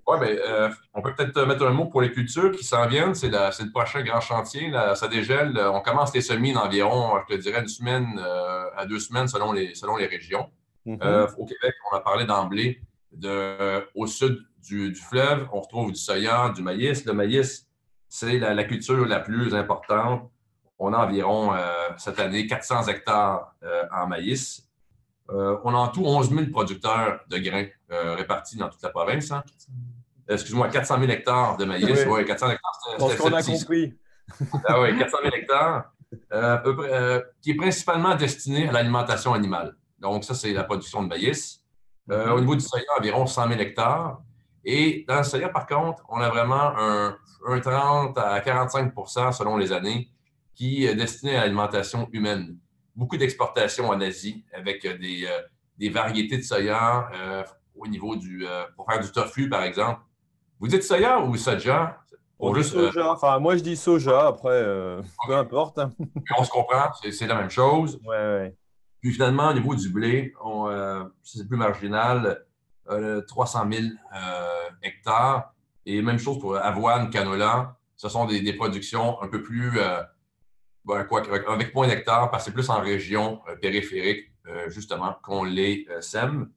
oui, 0.07 0.17
mais 0.21 0.39
euh, 0.39 0.69
on 0.93 1.01
peut 1.01 1.15
peut-être 1.15 1.45
mettre 1.47 1.65
un 1.65 1.71
mot 1.71 1.85
pour 1.85 2.01
les 2.01 2.11
cultures 2.11 2.51
qui 2.51 2.63
s'en 2.63 2.85
viennent. 2.87 3.15
C'est 3.15 3.29
le 3.29 3.71
prochain 3.71 4.03
grand 4.03 4.21
chantier. 4.21 4.71
ça 4.93 5.07
dégèle. 5.07 5.57
On 5.57 5.81
commence 5.81 6.13
les 6.13 6.21
semis 6.21 6.53
d'environ, 6.53 7.13
je 7.27 7.35
te 7.35 7.41
dirais, 7.41 7.61
une 7.61 7.67
semaine 7.67 8.19
euh, 8.23 8.65
à 8.77 8.85
deux 8.85 8.99
semaines 8.99 9.27
selon 9.27 9.51
les, 9.51 9.73
selon 9.73 9.97
les 9.97 10.05
régions. 10.05 10.47
Mm-hmm. 10.85 10.99
Euh, 11.01 11.27
au 11.39 11.45
Québec, 11.45 11.73
on 11.91 11.95
a 11.95 12.01
parlé 12.01 12.25
d'emblée 12.25 12.81
au 13.95 14.05
sud 14.05 14.45
du, 14.69 14.93
fleuve, 14.93 15.47
on 15.51 15.61
retrouve 15.61 15.91
du 15.91 15.97
soya, 15.97 16.51
du 16.55 16.61
maïs. 16.61 17.03
Le 17.05 17.13
maïs, 17.13 17.67
c'est 18.07 18.37
la, 18.37 18.63
culture 18.63 19.07
la 19.07 19.19
plus 19.19 19.55
importante. 19.55 20.29
On 20.77 20.93
a 20.93 20.97
environ 20.97 21.53
cette 21.97 22.19
année 22.19 22.47
400 22.47 22.87
hectares 22.87 23.55
en 23.93 24.07
maïs. 24.07 24.67
on 25.29 25.73
a 25.73 25.77
en 25.77 25.87
tout 25.87 26.03
11 26.05 26.29
000 26.29 26.47
producteurs 26.51 27.21
de 27.29 27.37
grains 27.37 27.67
répartis 27.89 28.57
dans 28.57 28.67
toute 28.67 28.81
la 28.81 28.89
province. 28.89 29.31
Hein 29.31 29.43
excuse-moi, 30.27 30.69
400 30.69 30.99
000 30.99 31.11
hectares 31.11 31.57
de 31.57 31.65
maïs. 31.65 32.05
Oui, 32.07 32.25
400 32.25 32.51
hectares. 32.51 32.71
C'est 32.99 33.09
ce 33.09 33.17
qu'on 33.17 33.33
a 33.33 33.43
compris. 33.43 33.93
ah 34.67 34.81
oui, 34.81 34.97
400 34.97 35.17
000 35.23 35.35
hectares, 35.35 35.91
euh, 36.33 36.57
euh, 36.65 37.21
qui 37.41 37.51
est 37.51 37.55
principalement 37.55 38.15
destiné 38.15 38.69
à 38.69 38.71
l'alimentation 38.71 39.33
animale. 39.33 39.75
Donc, 39.99 40.23
ça, 40.23 40.33
c'est 40.33 40.53
la 40.53 40.63
production 40.63 41.03
de 41.03 41.07
maïs. 41.07 41.61
Euh, 42.11 42.31
au 42.31 42.39
niveau 42.39 42.55
du 42.55 42.61
soya, 42.61 42.83
environ 42.99 43.25
100 43.25 43.47
000 43.49 43.59
hectares. 43.59 44.19
Et 44.63 45.05
dans 45.07 45.17
le 45.17 45.23
soya, 45.23 45.49
par 45.49 45.67
contre, 45.67 46.03
on 46.09 46.19
a 46.19 46.29
vraiment 46.29 46.73
un, 46.77 47.17
30 47.61 48.17
à 48.17 48.39
45% 48.39 49.31
selon 49.31 49.57
les 49.57 49.71
années 49.71 50.09
qui 50.55 50.85
est 50.85 50.95
destiné 50.95 51.35
à 51.35 51.41
l'alimentation 51.41 52.09
humaine. 52.11 52.57
Beaucoup 52.95 53.17
d'exportations 53.17 53.89
en 53.89 53.99
Asie 54.01 54.45
avec 54.53 54.83
des, 54.83 55.27
des 55.77 55.89
variétés 55.89 56.37
de 56.37 56.43
soya 56.43 57.09
au 57.75 57.87
niveau 57.87 58.15
du. 58.15 58.45
pour 58.75 58.89
faire 58.89 59.01
du 59.01 59.11
tofu, 59.11 59.49
par 59.49 59.63
exemple 59.63 59.99
vous 60.59 60.67
dites 60.67 60.83
soya 60.83 61.21
ou 61.21 61.35
soja? 61.35 61.99
soja. 62.39 63.11
Enfin, 63.11 63.39
moi, 63.39 63.57
je 63.57 63.63
dis 63.63 63.75
soja. 63.75 64.27
Après, 64.27 64.49
euh, 64.51 65.01
peu 65.27 65.35
importe. 65.35 65.79
on 66.37 66.43
se 66.43 66.49
comprend. 66.49 66.91
C'est 67.11 67.27
la 67.27 67.35
même 67.35 67.49
chose. 67.49 67.99
Ouais, 68.05 68.15
ouais. 68.15 68.55
Puis 69.01 69.13
finalement, 69.13 69.49
au 69.49 69.53
niveau 69.53 69.75
du 69.75 69.89
blé, 69.89 70.33
euh, 70.45 71.03
c'est 71.23 71.47
plus 71.47 71.57
marginal. 71.57 72.45
300 73.27 73.67
euh, 73.67 73.77
000 73.77 73.87
hectares. 74.83 75.53
Et 75.85 76.01
même 76.01 76.19
chose 76.19 76.39
pour 76.39 76.55
avoine, 76.57 77.09
canola. 77.09 77.77
Ce 77.95 78.09
sont 78.09 78.25
des, 78.25 78.53
productions 78.53 79.21
un 79.21 79.27
peu 79.27 79.41
plus, 79.41 79.79
ben, 80.85 81.03
quoi, 81.05 81.23
avec 81.47 81.73
moins 81.73 81.87
d'hectares, 81.87 82.29
parce 82.31 82.43
que 82.43 82.49
c'est 82.49 82.53
plus 82.53 82.69
en 82.69 82.79
région 82.79 83.41
périphérique, 83.61 84.31
justement, 84.67 85.15
qu'on 85.23 85.43
les 85.43 85.87
sème. 86.01 86.49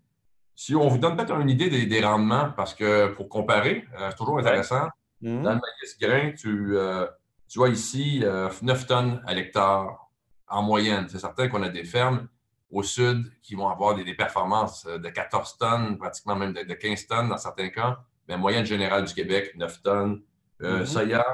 Si 0.58 0.74
on 0.74 0.88
vous 0.88 0.98
donne 0.98 1.14
peut-être 1.14 1.38
une 1.38 1.50
idée 1.50 1.86
des, 1.86 2.04
rendements, 2.04 2.50
parce 2.50 2.74
que 2.74 3.12
pour 3.14 3.28
comparer, 3.28 3.86
euh, 3.96 4.08
c'est 4.10 4.16
toujours 4.16 4.40
intéressant. 4.40 4.88
Mhm. 5.20 5.42
Dans 5.44 5.52
le 5.52 5.60
maïs 5.60 5.98
grain, 6.00 6.32
tu, 6.32 6.76
euh, 6.76 7.06
vois 7.54 7.68
ici 7.68 8.24
9 8.24 8.24
euh, 8.24 8.86
tonnes 8.88 9.22
à 9.24 9.34
l'hectare 9.34 10.10
en 10.48 10.62
moyenne. 10.62 11.06
C'est 11.08 11.20
certain 11.20 11.46
qu'on 11.46 11.62
a 11.62 11.68
des 11.68 11.84
fermes 11.84 12.26
au 12.72 12.82
sud 12.82 13.30
qui 13.40 13.54
vont 13.54 13.68
avoir 13.68 13.94
des, 13.94 14.14
performances 14.14 14.84
de 14.84 15.08
14 15.08 15.58
tonnes, 15.58 15.96
pratiquement 15.96 16.34
même 16.34 16.52
de, 16.52 16.74
15 16.74 17.06
tonnes 17.06 17.28
dans 17.28 17.38
certains 17.38 17.68
cas. 17.68 18.00
Mais 18.26 18.36
moyenne 18.36 18.66
générale 18.66 19.04
du 19.04 19.14
Québec, 19.14 19.52
9 19.54 19.80
tonnes. 19.80 20.22
Mhm. 20.58 20.86
Soya, 20.86 21.24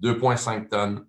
2,5 0.00 0.68
tonnes. 0.68 1.04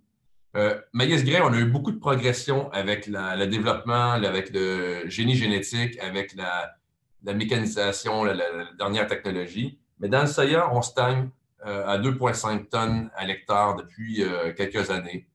Maïs 0.93 1.23
grain, 1.23 1.41
on 1.43 1.53
a 1.53 1.57
eu 1.57 1.65
beaucoup 1.65 1.91
de 1.91 1.99
progression 1.99 2.71
avec 2.71 3.07
le 3.07 3.45
développement, 3.45 4.11
avec 4.11 4.51
le 4.53 5.07
génie 5.07 5.35
génétique, 5.35 5.97
avec 5.99 6.35
la, 6.35 6.75
la 7.23 7.33
mécanisation, 7.33 8.23
la, 8.23 8.35
dernière 8.77 9.07
technologie. 9.07 9.79
Mais 9.99 10.09
dans 10.09 10.21
le 10.21 10.27
soya, 10.27 10.73
on 10.73 10.81
stagne 10.81 11.29
euh, 11.65 11.85
à 11.87 11.97
2,5 11.99 12.69
tonnes 12.69 13.11
à 13.15 13.25
l'hectare 13.25 13.75
depuis 13.75 14.23
euh, 14.23 14.53
quelques 14.53 14.89
années. 14.89 15.27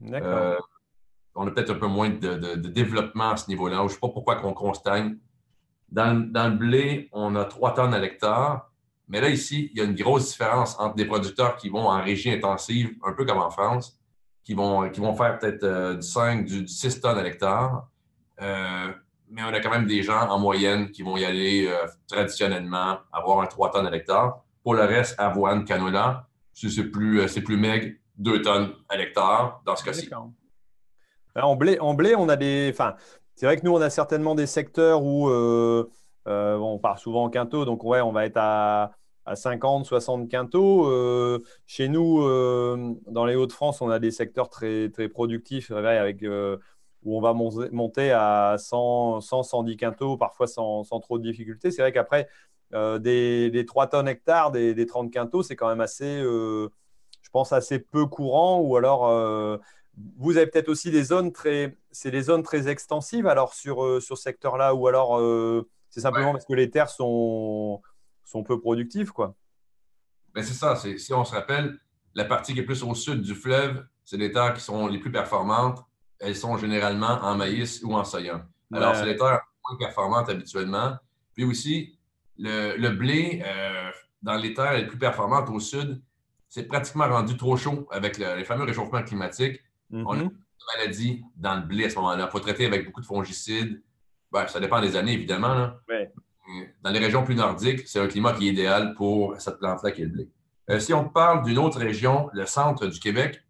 D'accord. 0.00 0.28
Euh, 0.28 0.56
on 1.34 1.46
a 1.48 1.50
peut-être 1.50 1.70
un 1.70 1.78
peu 1.78 1.88
moins 1.88 2.10
de, 2.10 2.54
développement 2.54 3.30
à 3.30 3.36
ce 3.36 3.48
niveau-là. 3.48 3.78
Je 3.78 3.82
ne 3.82 3.88
sais 3.88 3.98
pas 3.98 4.08
pourquoi 4.08 4.40
on, 4.44 4.74
stagne. 4.74 5.16
Dans, 5.90 6.12
le 6.32 6.50
blé, 6.50 7.08
on 7.12 7.34
a 7.34 7.44
3 7.44 7.74
tonnes 7.74 7.94
à 7.94 7.98
l'hectare. 7.98 8.70
Mais 9.08 9.20
là, 9.20 9.28
ici, 9.28 9.70
il 9.72 9.78
y 9.78 9.80
a 9.80 9.84
une 9.84 9.96
grosse 9.96 10.30
différence 10.30 10.78
entre 10.78 10.94
des 10.94 11.04
producteurs 11.04 11.56
qui 11.56 11.68
vont 11.68 11.88
en 11.88 12.00
régie 12.00 12.30
intensive, 12.30 12.94
un 13.04 13.12
peu 13.12 13.24
comme 13.24 13.38
en 13.38 13.50
France, 13.50 13.98
qui 14.44 14.54
vont, 14.54 14.88
qui 14.90 15.00
vont 15.00 15.14
faire 15.14 15.38
peut-être 15.38 15.96
du 15.96 16.02
5, 16.02 16.44
du, 16.44 16.68
6 16.68 17.00
tonnes 17.00 17.18
à 17.18 17.22
l'hectare 17.22 17.88
mais 19.34 19.42
on 19.42 19.52
a 19.52 19.60
quand 19.60 19.70
même 19.70 19.86
des 19.86 20.02
gens 20.02 20.28
en 20.28 20.38
moyenne 20.38 20.90
qui 20.90 21.02
vont 21.02 21.16
y 21.16 21.24
aller 21.24 21.66
euh, 21.66 21.86
traditionnellement, 22.08 22.98
avoir 23.12 23.40
un 23.40 23.46
3 23.46 23.72
tonnes 23.72 23.86
à 23.86 23.90
l'hectare. 23.90 24.44
Pour 24.62 24.74
le 24.74 24.82
reste, 24.82 25.18
avoine, 25.18 25.64
canola, 25.64 26.28
c'est 26.52 26.84
plus, 26.84 27.20
euh, 27.20 27.42
plus 27.44 27.56
maigre, 27.56 27.94
2 28.18 28.42
tonnes 28.42 28.72
à 28.88 28.96
l'hectare 28.96 29.60
dans 29.66 29.74
ce 29.74 29.84
cas-ci. 29.84 30.08
En 31.36 31.56
blé, 31.56 31.80
en 31.80 31.94
blé, 31.94 32.14
on 32.14 32.28
a 32.28 32.36
des. 32.36 32.70
Enfin, 32.72 32.94
c'est 33.34 33.46
vrai 33.46 33.56
que 33.56 33.64
nous, 33.64 33.72
on 33.72 33.80
a 33.80 33.90
certainement 33.90 34.36
des 34.36 34.46
secteurs 34.46 35.02
où 35.02 35.28
euh, 35.28 35.84
on 36.26 36.78
part 36.78 37.00
souvent 37.00 37.24
en 37.24 37.30
quinto, 37.30 37.64
donc 37.64 37.82
ouais, 37.82 38.00
on 38.00 38.12
va 38.12 38.24
être 38.24 38.36
à, 38.36 38.92
à 39.26 39.36
50, 39.36 39.86
60 39.86 40.28
quintaux. 40.30 41.40
chez 41.66 41.88
nous, 41.88 42.22
dans 43.06 43.24
les 43.26 43.34
Hauts-de-France, 43.34 43.80
on 43.80 43.90
a 43.90 43.98
des 43.98 44.10
secteurs 44.10 44.48
très, 44.48 44.90
très 44.90 45.08
productifs 45.08 45.70
avec 45.70 46.24
où 47.04 47.16
on 47.16 47.20
va 47.20 47.32
monter 47.34 48.12
à 48.12 48.56
100, 48.58 49.20
110 49.20 49.76
quintaux, 49.76 50.16
parfois 50.16 50.46
sans, 50.46 50.84
trop 50.84 51.18
de 51.18 51.22
difficultés. 51.22 51.70
C'est 51.70 51.82
vrai 51.82 51.92
qu'après, 51.92 52.28
euh, 52.72 52.98
des, 52.98 53.64
3 53.66 53.88
tonnes 53.88 54.08
hectares, 54.08 54.50
des, 54.50 54.86
30 54.86 55.12
quintaux, 55.12 55.42
c'est 55.42 55.54
quand 55.54 55.68
même 55.68 55.82
assez, 55.82 56.20
euh, 56.22 56.68
je 57.22 57.28
pense, 57.30 57.52
assez 57.52 57.78
peu 57.78 58.06
courant. 58.06 58.60
Ou 58.60 58.76
alors, 58.76 59.06
euh, 59.08 59.58
vous 60.16 60.38
avez 60.38 60.46
peut-être 60.46 60.70
aussi 60.70 60.90
des 60.90 61.04
zones 61.04 61.30
très, 61.30 61.76
c'est 61.90 62.10
des 62.10 62.22
zones 62.22 62.42
très 62.42 62.68
extensives 62.68 63.26
alors 63.26 63.52
sur, 63.54 64.02
sur 64.02 64.16
ce 64.16 64.22
secteur-là, 64.24 64.74
ou 64.74 64.88
alors 64.88 65.20
c'est 65.88 66.00
simplement 66.00 66.32
parce 66.32 66.46
que 66.46 66.54
les 66.54 66.68
terres 66.68 66.90
sont, 66.90 67.80
sont 68.24 68.42
peu 68.42 68.60
productives, 68.60 69.12
quoi. 69.12 69.34
Ben, 70.34 70.42
c'est 70.42 70.54
ça. 70.54 70.76
Si 70.76 71.12
on 71.12 71.24
se 71.24 71.34
rappelle, 71.34 71.78
la 72.14 72.24
partie 72.24 72.54
qui 72.54 72.60
est 72.60 72.64
plus 72.64 72.82
au 72.82 72.94
sud 72.94 73.22
du 73.22 73.34
fleuve, 73.34 73.86
c'est 74.04 74.16
les 74.16 74.32
terres 74.32 74.54
qui 74.54 74.60
sont 74.60 74.88
les 74.88 74.98
plus 74.98 75.12
performantes 75.12 75.84
elles 76.24 76.36
sont 76.36 76.56
généralement 76.56 77.18
en 77.22 77.36
maïs 77.36 77.82
ou 77.82 77.94
en 77.94 78.04
soya. 78.04 78.46
Alors, 78.72 78.96
c'est 78.96 79.04
les 79.04 79.16
terres 79.16 79.40
moins 79.68 79.78
performantes 79.78 80.28
habituellement. 80.28 80.96
Puis 81.34 81.44
aussi, 81.44 81.98
le, 82.38 82.88
blé, 82.90 83.42
euh, 83.44 83.90
dans 84.22 84.36
les 84.36 84.54
terres 84.54 84.74
les 84.74 84.86
plus 84.86 84.98
performantes 84.98 85.48
au 85.50 85.60
sud, 85.60 86.00
c'est 86.48 86.64
pratiquement 86.64 87.08
rendu 87.08 87.36
trop 87.36 87.56
chaud 87.56 87.86
avec 87.90 88.18
les 88.18 88.44
fameux 88.44 88.64
réchauffements 88.64 89.02
climatiques. 89.02 89.60
On 89.92 90.06
a 90.06 90.16
mm-hmm. 90.16 90.28
des 90.28 90.76
maladies 90.76 91.24
dans 91.36 91.56
le 91.56 91.62
blé 91.62 91.84
à 91.84 91.90
ce 91.90 91.96
moment-là. 91.96 92.26
Il 92.28 92.30
faut 92.30 92.40
traiter 92.40 92.66
avec 92.66 92.86
beaucoup 92.86 93.00
de 93.00 93.06
fongicides. 93.06 93.82
Ben, 94.32 94.46
ça 94.48 94.60
dépend 94.60 94.80
des 94.80 94.96
années, 94.96 95.12
évidemment. 95.12 95.72
Dans 96.82 96.90
les 96.90 96.98
régions 96.98 97.24
plus 97.24 97.34
nordiques, 97.34 97.86
c'est 97.86 98.00
un 98.00 98.06
climat 98.06 98.32
qui 98.32 98.48
est 98.48 98.52
idéal 98.52 98.94
pour 98.94 99.40
cette 99.40 99.58
plante-là 99.58 99.90
qui 99.90 100.02
est 100.02 100.04
le 100.04 100.10
blé. 100.10 100.30
Euh, 100.70 100.78
si 100.78 100.94
on 100.94 101.08
parle 101.08 101.44
d'une 101.44 101.58
autre 101.58 101.78
région, 101.78 102.30
le 102.32 102.46
centre 102.46 102.86
du 102.86 102.98
Québec, 102.98 103.42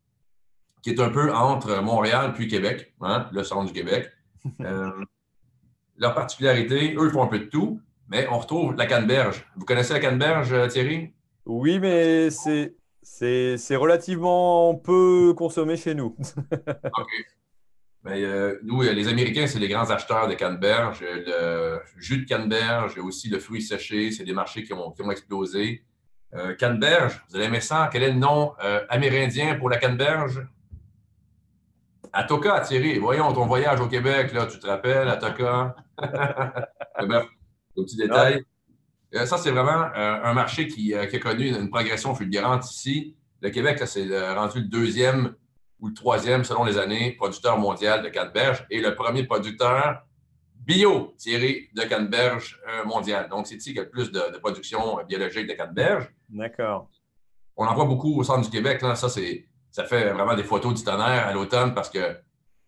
qui 0.82 0.90
est 0.90 1.00
un 1.00 1.10
peu 1.10 1.32
entre 1.32 1.80
Montréal 1.80 2.32
puis 2.34 2.48
Québec, 2.48 2.94
hein, 3.00 3.28
le 3.32 3.42
centre 3.44 3.66
du 3.66 3.72
Québec. 3.72 4.10
Euh, 4.60 4.90
leur 5.96 6.12
particularité, 6.12 6.94
eux, 6.98 7.06
ils 7.06 7.10
font 7.10 7.22
un 7.22 7.28
peu 7.28 7.38
de 7.38 7.44
tout, 7.44 7.80
mais 8.08 8.28
on 8.30 8.38
retrouve 8.38 8.74
la 8.74 8.84
canneberge. 8.84 9.46
Vous 9.56 9.64
connaissez 9.64 9.94
la 9.94 10.00
canneberge, 10.00 10.52
euh, 10.52 10.68
Thierry? 10.68 11.14
Oui, 11.46 11.78
mais 11.78 12.28
c'est, 12.28 12.74
c'est, 13.02 13.76
relativement 13.76 14.74
peu 14.74 15.32
consommé 15.34 15.78
chez 15.78 15.94
nous. 15.94 16.14
OK. 16.52 17.08
Mais, 18.04 18.22
euh, 18.22 18.58
nous, 18.62 18.82
les 18.82 19.08
Américains, 19.08 19.46
c'est 19.46 19.58
les 19.58 19.68
grands 19.68 19.90
acheteurs 19.90 20.28
de 20.28 20.34
canneberge. 20.34 21.00
Le 21.00 21.80
jus 21.96 22.18
de 22.18 22.24
canneberge, 22.26 22.98
aussi 22.98 23.28
le 23.28 23.38
fruit 23.38 23.62
séché, 23.62 24.10
c'est 24.10 24.24
des 24.24 24.34
marchés 24.34 24.62
qui 24.62 24.72
ont, 24.72 24.90
qui 24.90 25.02
ont 25.02 25.10
explosé. 25.10 25.84
canneberge, 26.58 27.24
vous 27.28 27.36
allez 27.36 27.46
aimer 27.46 27.60
ça. 27.60 27.88
Quel 27.90 28.02
est 28.02 28.12
le 28.12 28.18
nom 28.18 28.52
amérindien 28.88 29.54
pour 29.54 29.70
la 29.70 29.78
canneberge? 29.78 30.42
Atoka, 32.12 32.60
Thierry, 32.60 32.98
voyons 32.98 33.32
ton 33.32 33.46
voyage 33.46 33.80
au 33.80 33.88
Québec, 33.88 34.32
là, 34.32 34.46
tu 34.46 34.58
te 34.60 34.66
rappelles, 34.66 35.08
Atoka? 35.08 35.74
Bref, 35.98 37.26
un 37.76 37.82
petit 37.82 37.96
détail. 37.96 38.44
Euh, 39.14 39.26
ça, 39.26 39.38
c'est 39.38 39.50
vraiment 39.50 39.90
euh, 39.96 40.22
un 40.22 40.32
marché 40.32 40.66
qui, 40.66 40.94
euh, 40.94 41.06
qui, 41.06 41.16
a 41.16 41.18
connu 41.18 41.48
une, 41.48 41.70
progression 41.70 42.14
fulgurante 42.14 42.68
ici. 42.70 43.16
Le 43.40 43.50
Québec, 43.50 43.82
c'est 43.86 44.06
rendu 44.32 44.60
le 44.60 44.66
deuxième 44.66 45.34
ou 45.80 45.88
le 45.88 45.94
troisième, 45.94 46.44
selon 46.44 46.64
les 46.64 46.78
années, 46.78 47.12
producteur 47.12 47.58
mondial 47.58 48.02
de 48.02 48.08
canneberge 48.08 48.66
et 48.70 48.80
le 48.80 48.94
premier 48.94 49.24
producteur 49.24 50.02
bio, 50.54 51.14
Thierry, 51.18 51.68
de 51.74 51.82
canneberge 51.82 52.58
mondial. 52.86 53.28
Donc, 53.28 53.46
c'est 53.46 53.56
ici 53.56 53.70
qu'il 53.70 53.76
y 53.76 53.80
a 53.80 53.82
le 53.82 53.90
plus 53.90 54.10
de, 54.10 54.38
production 54.38 54.98
biologique 55.06 55.46
de 55.46 55.52
canneberge. 55.52 56.08
D'accord. 56.30 56.88
On 57.56 57.66
en 57.66 57.74
voit 57.74 57.84
beaucoup 57.84 58.18
au 58.18 58.24
centre 58.24 58.40
du 58.40 58.50
Québec. 58.50 58.80
Là. 58.80 58.94
Ça, 58.94 59.08
c'est 59.10 59.46
ça 59.74 59.82
fait 59.82 60.12
vraiment 60.12 60.36
des 60.36 60.44
photos 60.44 60.72
du 60.72 60.84
tonnerre 60.84 61.26
à 61.26 61.32
l'automne 61.32 61.74
parce 61.74 61.90
que 61.90 62.16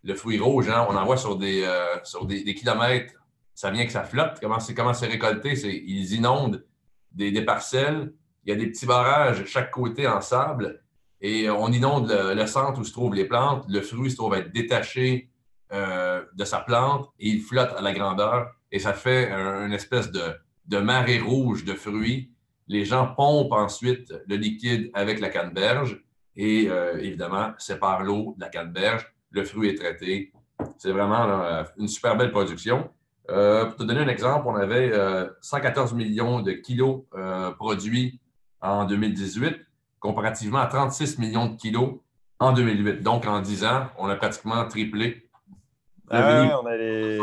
le 0.03 0.13
fruit 0.13 0.39
rouge, 0.39 0.67
hein, 0.67 0.85
on 0.89 0.95
en 0.97 1.05
voit 1.05 1.15
sur 1.15 1.37
des, 1.37 1.63
euh, 1.63 2.03
sur 2.03 2.25
des, 2.25 2.53
kilomètres. 2.53 3.13
Ça 3.53 3.71
vient 3.71 3.85
que 3.85 3.93
ça 3.93 4.03
flotte. 4.03 4.39
Comment 4.41 4.59
c'est, 4.59 4.73
comment 4.73 4.93
c'est 4.93 5.07
récolté? 5.07 5.55
C'est, 5.55 5.73
ils 5.73 6.15
inondent 6.15 6.65
des, 7.13 7.31
des, 7.31 7.45
parcelles. 7.45 8.13
Il 8.43 8.49
y 8.49 8.51
a 8.51 8.57
des 8.57 8.67
petits 8.67 8.85
barrages 8.85 9.45
chaque 9.45 9.71
côté 9.71 10.05
en 10.05 10.19
sable. 10.19 10.83
Et 11.21 11.49
on 11.49 11.71
inonde 11.71 12.11
le, 12.11 12.45
centre 12.45 12.79
où 12.79 12.83
se 12.83 12.91
trouvent 12.91 13.15
les 13.15 13.25
plantes. 13.25 13.65
Le 13.67 13.81
fruit 13.81 14.11
se 14.11 14.17
trouve 14.17 14.35
être 14.35 14.51
détaché 14.51 15.29
euh, 15.73 16.23
de 16.33 16.45
sa 16.45 16.59
plante 16.59 17.09
et 17.19 17.29
il 17.29 17.41
flotte 17.41 17.73
à 17.77 17.81
la 17.81 17.93
grandeur. 17.93 18.51
Et 18.71 18.79
ça 18.79 18.93
fait 18.93 19.31
une 19.31 19.73
espèce 19.73 20.11
de, 20.11 20.21
de 20.67 20.77
marée 20.77 21.19
rouge 21.19 21.65
de 21.65 21.73
fruits. 21.73 22.31
Les 22.67 22.85
gens 22.85 23.13
pompent 23.15 23.53
ensuite 23.53 24.13
le 24.27 24.35
liquide 24.35 24.91
avec 24.93 25.19
la 25.19 25.29
canneberge 25.29 26.03
et 26.35 26.67
euh, 26.69 26.97
évidemment 26.99 27.53
séparent 27.57 28.03
l'eau 28.03 28.35
de 28.37 28.41
la 28.41 28.49
canneberge. 28.49 29.11
Le 29.31 29.43
fruit 29.43 29.69
est 29.69 29.75
traité. 29.75 30.31
C'est 30.77 30.91
vraiment 30.91 31.63
une 31.77 31.87
super 31.87 32.15
belle 32.15 32.31
production. 32.31 32.89
Euh, 33.29 33.65
pour 33.65 33.75
te 33.75 33.83
donner 33.83 34.01
un 34.01 34.07
exemple, 34.07 34.45
on 34.47 34.55
avait 34.55 34.91
114 35.41 35.93
millions 35.93 36.41
de 36.41 36.51
kilos 36.51 37.03
produits 37.57 38.19
en 38.61 38.85
2018 38.85 39.66
comparativement 39.99 40.59
à 40.59 40.67
36 40.67 41.19
millions 41.19 41.47
de 41.47 41.55
kilos 41.55 41.99
en 42.39 42.53
2008. 42.53 43.01
Donc, 43.01 43.25
en 43.25 43.41
10 43.41 43.65
ans, 43.65 43.87
on 43.97 44.07
a 44.07 44.15
pratiquement 44.15 44.65
triplé. 44.67 45.29
Ah 46.09 46.59
on 46.61 46.65
a 46.65 46.77
les... 46.77 47.19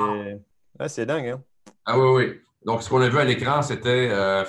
Ah, 0.78 0.88
c'est 0.88 1.06
dingue, 1.06 1.28
hein? 1.28 1.42
Ah 1.86 1.98
oui, 1.98 2.08
oui. 2.08 2.40
Donc, 2.64 2.82
ce 2.82 2.88
qu'on 2.88 3.00
a 3.00 3.08
vu 3.08 3.18
à 3.18 3.24
l'écran, 3.24 3.62
c'était 3.62 4.08
euh, 4.10 4.44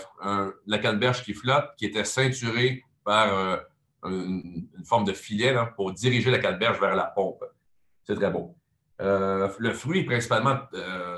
la 0.65 0.77
canneberge 0.79 1.23
qui 1.23 1.33
flotte, 1.33 1.75
qui 1.77 1.85
était 1.85 2.05
ceinturée 2.05 2.83
par 3.03 3.33
euh, 3.33 3.57
une, 4.05 4.67
forme 4.85 5.03
de 5.03 5.13
filet 5.13 5.53
pour 5.75 5.91
diriger 5.91 6.31
la 6.31 6.39
canneberge 6.39 6.79
vers 6.79 6.95
la 6.95 7.05
pompe. 7.05 7.43
C'est 8.03 8.15
très 8.15 8.31
beau. 8.31 8.55
Euh, 9.01 9.49
le 9.59 9.73
fruit 9.73 9.99
est 9.99 10.05
principalement 10.05 10.57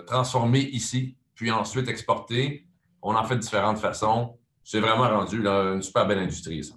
transformé 0.07 0.59
ici, 0.59 1.15
puis 1.35 1.51
ensuite 1.51 1.87
exporté. 1.87 2.65
On 3.01 3.15
en 3.15 3.23
fait 3.23 3.35
de 3.35 3.41
différentes 3.41 3.79
façons. 3.79 4.37
C'est 4.63 4.79
vraiment 4.79 5.07
rendu 5.07 5.45
une 5.45 5.81
super 5.81 6.07
belle 6.07 6.19
industrie, 6.19 6.63
ça. 6.63 6.73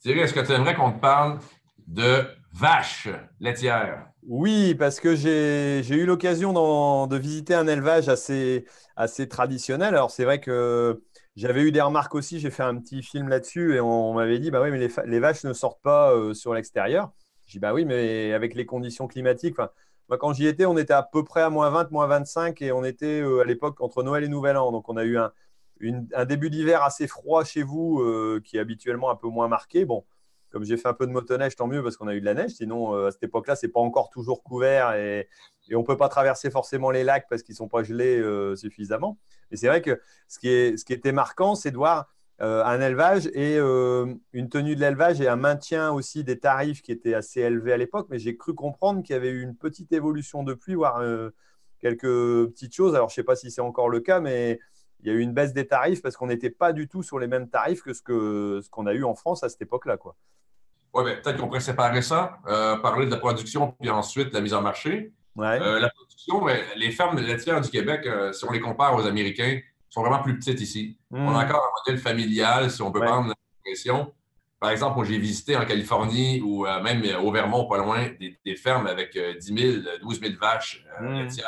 Thierry, 0.00 0.20
est-ce 0.20 0.32
que 0.32 0.40
tu 0.40 0.52
aimerais 0.52 0.74
qu'on 0.74 0.92
te 0.92 0.98
parle 0.98 1.40
de 1.86 2.24
vaches 2.54 3.08
laitières? 3.38 4.06
Oui, 4.22 4.74
parce 4.74 4.98
que 4.98 5.14
j'ai 5.14 5.82
eu 5.90 6.06
l'occasion 6.06 7.06
de 7.06 7.16
visiter 7.18 7.54
un 7.54 7.66
élevage 7.66 8.08
assez, 8.08 8.64
traditionnel. 9.28 9.94
Alors, 9.94 10.10
c'est 10.10 10.24
vrai 10.24 10.40
que 10.40 11.02
j'avais 11.36 11.60
eu 11.60 11.70
des 11.70 11.82
remarques 11.82 12.14
aussi, 12.14 12.40
j'ai 12.40 12.50
fait 12.50 12.62
un 12.62 12.76
petit 12.76 13.02
film 13.02 13.28
là-dessus 13.28 13.74
et 13.74 13.80
on, 13.80 14.14
m'avait 14.14 14.38
dit 14.38 14.50
bah 14.50 14.62
oui, 14.62 14.70
mais 14.70 14.88
les, 15.06 15.20
vaches 15.20 15.44
ne 15.44 15.52
sortent 15.52 15.82
pas 15.82 16.14
euh, 16.14 16.32
sur 16.32 16.54
l'extérieur. 16.54 17.12
J'ai 17.44 17.58
dit 17.58 17.60
bah 17.60 17.74
oui, 17.74 17.84
mais 17.84 18.32
avec 18.32 18.54
les 18.54 18.64
conditions 18.64 19.06
climatiques. 19.06 19.58
Moi, 19.58 20.16
quand 20.18 20.32
j'y 20.32 20.46
étais, 20.46 20.64
on 20.64 20.78
était 20.78 20.94
à 20.94 21.02
peu 21.02 21.24
près 21.24 21.42
à 21.42 21.50
moins 21.50 21.68
20, 21.68 21.90
moins 21.90 22.06
25 22.06 22.62
et 22.62 22.72
on 22.72 22.84
était 22.84 23.20
euh, 23.20 23.40
à 23.40 23.44
l'époque 23.44 23.82
entre 23.82 24.02
Noël 24.02 24.24
et 24.24 24.28
Nouvel 24.28 24.56
An. 24.56 24.72
Donc, 24.72 24.88
on 24.88 24.96
a 24.96 25.04
eu 25.04 25.18
un, 25.18 25.30
un 26.14 26.24
début 26.24 26.50
d'hiver 26.50 26.82
assez 26.82 27.06
froid 27.06 27.44
chez 27.44 27.62
vous, 27.62 28.00
euh, 28.00 28.40
qui 28.44 28.56
est 28.56 28.60
habituellement 28.60 29.10
un 29.10 29.16
peu 29.16 29.28
moins 29.28 29.48
marqué. 29.48 29.84
Bon, 29.84 30.04
comme 30.50 30.64
j'ai 30.64 30.76
fait 30.76 30.88
un 30.88 30.94
peu 30.94 31.06
de 31.06 31.12
motoneige, 31.12 31.56
tant 31.56 31.66
mieux 31.66 31.82
parce 31.82 31.96
qu'on 31.96 32.08
a 32.08 32.14
eu 32.14 32.20
de 32.20 32.24
la 32.24 32.34
neige. 32.34 32.52
Sinon, 32.52 32.94
euh, 32.94 33.08
à 33.08 33.10
cette 33.10 33.22
époque-là, 33.22 33.56
c'est 33.56 33.68
pas 33.68 33.80
encore 33.80 34.10
toujours 34.10 34.42
couvert 34.42 34.94
et, 34.94 35.28
et 35.68 35.76
on 35.76 35.84
peut 35.84 35.96
pas 35.96 36.08
traverser 36.08 36.50
forcément 36.50 36.90
les 36.90 37.04
lacs 37.04 37.26
parce 37.28 37.42
qu'ils 37.42 37.54
sont 37.54 37.68
pas 37.68 37.82
gelés 37.82 38.18
euh, 38.18 38.56
suffisamment. 38.56 39.18
Mais 39.50 39.56
c'est 39.56 39.68
vrai 39.68 39.80
que 39.80 40.00
ce 40.28 40.38
qui, 40.38 40.48
est, 40.48 40.76
ce 40.76 40.84
qui 40.84 40.92
était 40.92 41.12
marquant, 41.12 41.54
c'est 41.54 41.70
de 41.70 41.76
voir 41.76 42.12
un 42.42 42.80
élevage 42.80 43.26
et 43.34 43.58
une 43.58 44.48
tenue 44.48 44.74
de 44.74 44.80
l'élevage 44.80 45.20
et 45.20 45.28
un 45.28 45.36
maintien 45.36 45.92
aussi 45.92 46.24
des 46.24 46.38
tarifs 46.38 46.80
qui 46.80 46.90
étaient 46.90 47.12
assez 47.12 47.40
élevés 47.40 47.74
à 47.74 47.76
l'époque. 47.76 48.06
Mais 48.08 48.18
j'ai 48.18 48.34
cru 48.34 48.54
comprendre 48.54 49.02
qu'il 49.02 49.12
y 49.12 49.16
avait 49.16 49.28
eu 49.28 49.42
une 49.42 49.54
petite 49.54 49.92
évolution 49.92 50.42
depuis, 50.42 50.74
voire 50.74 51.02
quelques 51.80 52.46
petites 52.50 52.74
choses. 52.74 52.94
Alors, 52.94 53.10
je 53.10 53.16
sais 53.16 53.24
pas 53.24 53.36
si 53.36 53.50
c'est 53.50 53.60
encore 53.60 53.90
le 53.90 54.00
cas, 54.00 54.20
mais 54.20 54.58
il 55.02 55.08
y 55.08 55.10
a 55.10 55.14
eu 55.14 55.20
une 55.20 55.32
baisse 55.32 55.52
des 55.52 55.66
tarifs 55.66 56.02
parce 56.02 56.16
qu'on 56.16 56.26
n'était 56.26 56.50
pas 56.50 56.72
du 56.72 56.88
tout 56.88 57.02
sur 57.02 57.18
les 57.18 57.26
mêmes 57.26 57.48
tarifs 57.48 57.82
que 57.82 57.92
ce 57.92 58.02
qu'on 58.02 58.62
ce 58.62 58.68
qu'on 58.68 58.86
a 58.86 58.92
eu 58.92 59.04
en 59.04 59.14
France 59.14 59.42
à 59.42 59.48
cette 59.48 59.62
époque-là. 59.62 59.96
Oui, 60.92 61.04
ben, 61.04 61.20
peut-être 61.20 61.38
qu'on 61.38 61.46
pourrait 61.46 61.60
séparer 61.60 62.02
ça, 62.02 62.38
euh, 62.46 62.76
parler 62.78 63.06
de 63.06 63.10
la 63.10 63.16
production 63.16 63.74
puis 63.80 63.90
ensuite 63.90 64.32
la 64.32 64.40
mise 64.40 64.54
en 64.54 64.62
marché. 64.62 65.12
Euh, 65.38 65.78
la 65.78 65.88
production, 65.88 66.44
ben, 66.44 66.60
les 66.76 66.90
fermes 66.90 67.18
laitières 67.18 67.60
du 67.60 67.70
Québec, 67.70 68.02
euh, 68.06 68.32
si 68.32 68.44
on 68.44 68.50
les 68.50 68.60
compare 68.60 68.94
aux 68.96 69.06
Américains, 69.06 69.60
sont 69.88 70.02
vraiment 70.02 70.22
plus 70.22 70.36
petites 70.36 70.60
ici. 70.60 70.98
Hmm. 71.10 71.28
On 71.28 71.34
a 71.34 71.44
encore 71.44 71.64
un 71.64 71.80
modèle 71.80 72.02
familial, 72.02 72.70
si 72.70 72.82
on 72.82 72.92
peut 72.92 73.00
prendre 73.00 73.28
l'impression. 73.28 74.12
Par 74.58 74.70
exemple, 74.70 75.02
j'ai 75.04 75.18
visité 75.18 75.56
en 75.56 75.64
Californie 75.64 76.42
ou 76.42 76.66
même 76.82 77.02
au 77.22 77.32
Vermont, 77.32 77.66
pas 77.66 77.78
loin, 77.78 78.08
des, 78.20 78.56
fermes 78.56 78.86
avec 78.86 79.16
10 79.16 79.82
000, 79.82 79.82
12 80.02 80.20
000 80.20 80.34
vaches 80.38 80.84
hmm. 81.00 81.14
laitières, 81.14 81.46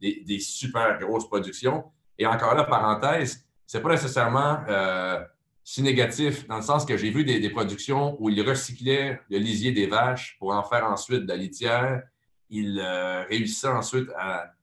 des, 0.00 0.24
des 0.26 0.40
super 0.40 0.98
grosses 0.98 1.28
productions. 1.28 1.84
Et 2.18 2.26
encore 2.26 2.54
là, 2.54 2.64
parenthèse, 2.64 3.46
c'est 3.66 3.80
pas 3.80 3.90
nécessairement 3.90 4.60
euh, 4.68 5.22
si 5.62 5.82
négatif, 5.82 6.46
dans 6.48 6.56
le 6.56 6.62
sens 6.62 6.84
que 6.84 6.96
j'ai 6.96 7.10
vu 7.10 7.24
des, 7.24 7.50
productions 7.50 8.16
où 8.18 8.28
ils 8.28 8.42
recyclaient 8.42 9.20
le 9.30 9.38
lisier 9.38 9.72
des 9.72 9.86
vaches 9.86 10.36
pour 10.38 10.52
en 10.52 10.62
faire 10.62 10.84
ensuite 10.86 11.22
de 11.22 11.28
la 11.28 11.36
litière. 11.36 12.02
Ils 12.50 12.80
euh, 12.80 13.24
réussissaient 13.24 13.68
ensuite 13.68 14.08
à, 14.18 14.54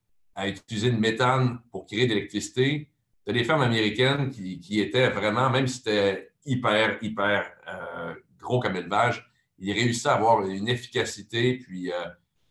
utiliser 0.48 0.92
le 0.92 0.98
méthane 0.98 1.60
pour 1.72 1.86
créer 1.86 2.08
de 2.08 2.14
l'électricité. 2.14 2.90
Il 3.26 3.34
y 3.34 3.38
a 3.38 3.40
des 3.40 3.46
fermes 3.46 3.62
américaines 3.62 4.30
qui, 4.32 4.82
étaient 4.82 5.10
vraiment, 5.10 5.50
même 5.50 5.66
si 5.66 5.78
c'était 5.78 6.32
hyper, 6.46 6.98
hyper 7.02 7.50
euh, 7.70 8.14
gros 8.42 8.60
comme 8.60 8.76
élevage, 8.76 9.26
ils 9.60 9.72
réussissaient 9.72 10.10
à 10.10 10.16
avoir 10.16 10.46
une 10.46 10.68
efficacité, 10.68 11.60
puis 11.60 11.90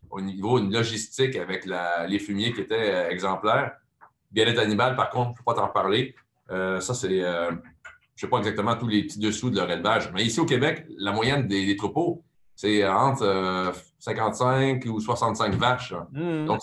au 0.08 0.22
niveau 0.22 0.58
de 0.60 0.72
logistique 0.72 1.36
avec 1.36 1.66
les 1.66 2.18
fumiers 2.18 2.54
qui 2.54 2.62
étaient 2.62 3.08
exemplaires. 3.10 3.72
Bien-être 4.34 4.58
animal, 4.58 4.96
par 4.96 5.10
contre, 5.10 5.26
je 5.26 5.30
ne 5.30 5.36
peux 5.36 5.44
pas 5.44 5.54
t'en 5.54 5.68
parler. 5.68 6.14
Euh, 6.50 6.80
ça, 6.80 6.92
c'est, 6.92 7.22
euh, 7.22 7.50
je 7.50 7.54
ne 7.54 7.60
sais 8.16 8.26
pas 8.26 8.38
exactement 8.38 8.74
tous 8.74 8.88
les 8.88 9.04
petits 9.04 9.20
dessous 9.20 9.48
de 9.48 9.56
leur 9.56 9.70
élevage. 9.70 10.10
Mais 10.12 10.24
ici 10.24 10.40
au 10.40 10.44
Québec, 10.44 10.86
la 10.98 11.12
moyenne 11.12 11.46
des, 11.46 11.76
troupeaux, 11.76 12.24
c'est 12.56 12.84
entre 12.84 13.72
55 14.00 14.84
euh, 14.84 14.90
ou 14.90 15.00
65 15.00 15.54
vaches. 15.54 15.94
Mmh. 16.10 16.46
Donc, 16.46 16.60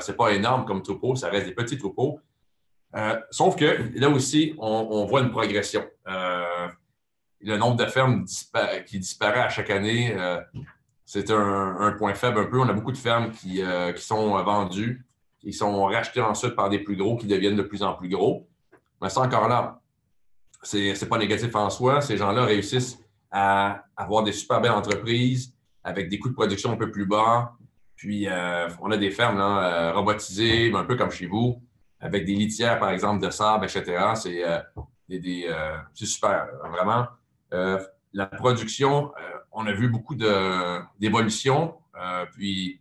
ce 0.00 0.10
n'est 0.10 0.16
pas, 0.16 0.32
énorme 0.32 0.66
comme 0.66 0.82
troupeau, 0.82 1.16
ça 1.16 1.30
reste 1.30 1.46
des 1.46 1.54
petits 1.54 1.78
troupeaux. 1.78 2.20
sauf 3.30 3.56
que 3.56 3.98
là 3.98 4.10
aussi, 4.10 4.54
on, 4.58 5.06
voit 5.06 5.20
une 5.22 5.30
progression. 5.30 5.84
le 6.04 7.56
nombre 7.56 7.76
de 7.76 7.86
fermes 7.86 8.26
qui 8.86 8.98
disparaît 8.98 9.40
à 9.40 9.48
chaque 9.48 9.70
année, 9.70 10.14
c'est 11.04 11.30
un, 11.30 11.94
point 11.98 12.14
faible 12.14 12.40
un 12.40 12.46
peu. 12.46 12.58
On 12.58 12.68
a 12.68 12.72
beaucoup 12.72 12.92
de 12.92 12.98
fermes 12.98 13.30
qui, 13.30 13.62
qui 13.94 14.02
sont 14.02 14.42
vendues 14.42 15.05
ils 15.46 15.54
sont 15.54 15.84
rachetés 15.84 16.20
ensuite 16.20 16.56
par 16.56 16.68
des 16.68 16.80
plus 16.80 16.96
gros 16.96 17.16
qui 17.16 17.26
deviennent 17.26 17.56
de 17.56 17.62
plus 17.62 17.84
en 17.84 17.94
plus 17.94 18.08
gros. 18.08 18.48
Mais 19.00 19.08
ça, 19.08 19.20
encore 19.20 19.46
là, 19.46 19.80
ce 20.60 20.76
n'est 20.76 21.08
pas 21.08 21.18
négatif 21.18 21.54
en 21.54 21.70
soi. 21.70 22.00
Ces 22.00 22.16
gens-là 22.16 22.44
réussissent 22.44 22.98
à 23.30 23.84
avoir 23.96 24.24
des 24.24 24.32
super 24.32 24.60
belles 24.60 24.72
entreprises 24.72 25.54
avec 25.84 26.08
des 26.08 26.18
coûts 26.18 26.30
de 26.30 26.34
production 26.34 26.72
un 26.72 26.76
peu 26.76 26.90
plus 26.90 27.06
bas. 27.06 27.52
Puis, 27.94 28.26
euh, 28.28 28.68
on 28.80 28.90
a 28.90 28.96
des 28.96 29.12
fermes 29.12 29.38
là, 29.38 29.90
euh, 29.90 29.92
robotisées, 29.92 30.74
un 30.74 30.84
peu 30.84 30.96
comme 30.96 31.12
chez 31.12 31.26
vous, 31.26 31.62
avec 32.00 32.24
des 32.24 32.34
litières, 32.34 32.80
par 32.80 32.90
exemple, 32.90 33.24
de 33.24 33.30
sable, 33.30 33.66
etc. 33.66 34.14
C'est 34.16 34.44
euh, 34.44 35.76
super, 35.94 36.48
vraiment. 36.68 37.06
la 38.12 38.26
production, 38.26 39.12
on 39.52 39.64
a 39.64 39.72
vu 39.72 39.88
beaucoup 39.88 40.16
d'évolution. 40.98 41.76
puis, 42.32 42.80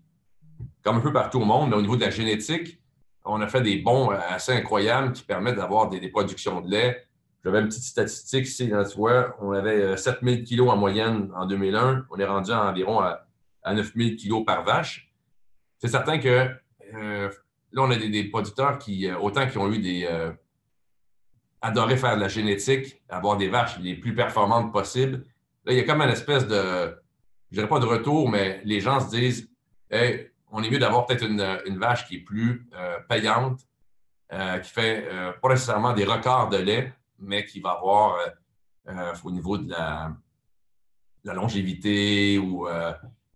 comme 0.86 0.98
un 0.98 1.02
peu 1.02 1.12
partout 1.12 1.42
au 1.42 1.46
monde, 1.46 1.72
mais 1.72 1.76
au 1.76 1.82
niveau 1.82 1.96
de 1.96 2.02
la 2.02 2.12
génétique, 2.12 2.80
on 3.26 3.42
a 3.42 3.48
fait 3.48 3.62
des 3.62 3.78
bons 3.78 4.10
assez 4.10 4.52
incroyables 4.52 5.14
qui 5.14 5.24
permettent 5.24 5.56
d'avoir 5.56 5.90
des, 5.90 6.08
productions 6.10 6.62
de 6.62 6.70
lait. 6.70 7.08
J'avais 7.44 7.60
une 7.60 7.68
petite 7.68 7.84
statistique 7.84 8.46
ici, 8.46 8.70
tu 8.70 8.98
vois, 8.98 9.36
on 9.42 9.52
avait 9.52 9.98
7000 9.98 10.40
euh, 10.40 10.44
kilos 10.44 10.70
en 10.70 10.78
moyenne 10.78 11.32
en 11.36 11.48
2001. 11.48 12.06
On 12.12 12.20
est 12.20 12.26
rendu 12.26 12.52
à 12.52 12.70
environ 12.70 13.00
à, 13.00 13.26
9000 13.66 14.16
kilos 14.16 14.46
par 14.46 14.64
vache. 14.64 15.12
C'est 15.80 15.88
certain 15.88 16.20
que 16.20 16.50
euh, 16.94 17.30
là, 17.72 17.82
on 17.82 17.90
a 17.90 17.96
des, 17.96 18.24
producteurs 18.26 18.78
qui, 18.78 19.10
euh, 19.10 19.18
autant 19.18 19.48
qui 19.48 19.58
ont 19.58 19.72
eu 19.72 19.80
des. 19.80 20.08
adoré 21.62 21.98
faire 21.98 22.16
de 22.16 22.22
la 22.22 22.28
génétique, 22.28 23.02
avoir 23.10 23.38
des 23.38 23.48
vaches 23.48 23.80
les 23.80 23.96
plus 23.96 24.14
performantes 24.14 24.72
possibles. 24.72 25.26
Là, 25.66 25.74
il 25.74 25.78
y 25.78 25.82
a 25.82 25.84
comme 25.84 26.02
une 26.02 26.12
espèce 26.12 26.48
de. 26.48 26.96
Je 27.50 27.56
dirais 27.56 27.70
pas 27.70 27.80
de 27.80 27.86
retour, 27.86 28.30
mais 28.30 28.62
les 28.66 28.80
gens 28.80 29.00
se 29.00 29.10
disent 29.10 29.50
Hey, 29.90 30.30
on 30.56 30.64
est 30.64 30.72
mieux 30.72 30.80
d'avoir 30.80 31.06
peut-être 31.06 31.26
une, 31.26 31.78
vache 31.78 32.08
qui 32.08 32.16
est 32.16 32.20
plus 32.20 32.66
euh, 32.74 32.98
payante, 33.10 33.60
euh, 34.32 34.58
qui 34.60 34.72
fait 34.72 35.06
euh, 35.12 35.34
pas 35.34 35.50
nécessairement 35.50 35.92
des 35.92 36.06
records 36.06 36.48
de 36.48 36.58
lait, 36.58 36.94
mais 37.20 37.46
qui 37.46 37.60
va 37.60 37.72
avoir 37.72 38.18
au 39.24 39.32
niveau 39.32 39.58
de 39.58 39.70
la, 39.70 40.16
longévité 41.26 42.38
ou 42.38 42.68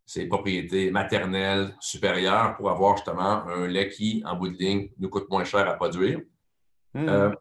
ses 0.06 0.28
propriétés 0.28 0.92
maternelles 0.92 1.76
supérieures 1.80 2.56
pour 2.56 2.70
avoir 2.70 2.98
justement 2.98 3.48
un 3.48 3.68
lait 3.68 3.90
qui, 3.90 4.24
en 4.26 4.36
bout 4.36 4.50
de 4.50 4.58
ligne, 4.58 4.90
nous 5.00 5.10
coûte 5.10 5.28
moins 5.30 5.44
cher 5.44 5.68
à 5.68 5.74
produire. 5.74 6.20
Hmm. 6.94 7.34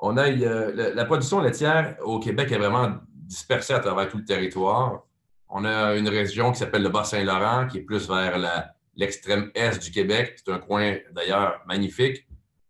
on 0.00 0.16
a 0.16 0.30
la, 0.30 1.04
production 1.04 1.40
laitière 1.40 1.96
au 2.02 2.18
Québec 2.18 2.50
est 2.52 2.58
vraiment 2.58 2.96
dispersés 3.12 3.74
à 3.74 3.78
travers 3.78 4.08
tout 4.08 4.18
le 4.18 4.24
territoire. 4.24 5.04
On 5.48 5.64
a 5.64 5.94
une 5.94 6.08
région 6.08 6.50
qui 6.52 6.58
s'appelle 6.58 6.82
le 6.82 6.88
Bas-Saint-Laurent, 6.88 7.68
qui 7.68 7.78
est 7.78 7.82
plus 7.82 8.08
vers 8.08 8.38
l'extrême 8.98 9.50
est 9.54 9.78
du 9.78 9.90
Québec. 9.90 10.34
C'est 10.36 10.52
un 10.52 10.58
coin 10.58 10.96
d'ailleurs 11.12 11.62
magnifique. 11.66 12.26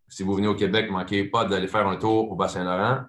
Si 0.09 0.23
vous 0.23 0.35
venez 0.35 0.47
au 0.47 0.55
Québec, 0.55 0.87
ne 0.87 0.93
manquez 0.93 1.25
pas 1.25 1.45
d'aller 1.45 1.67
faire 1.67 1.89
un 1.89 1.97
tour 1.97 2.31
au 2.31 2.37
Bas-Saint-Laurent. 2.37 3.01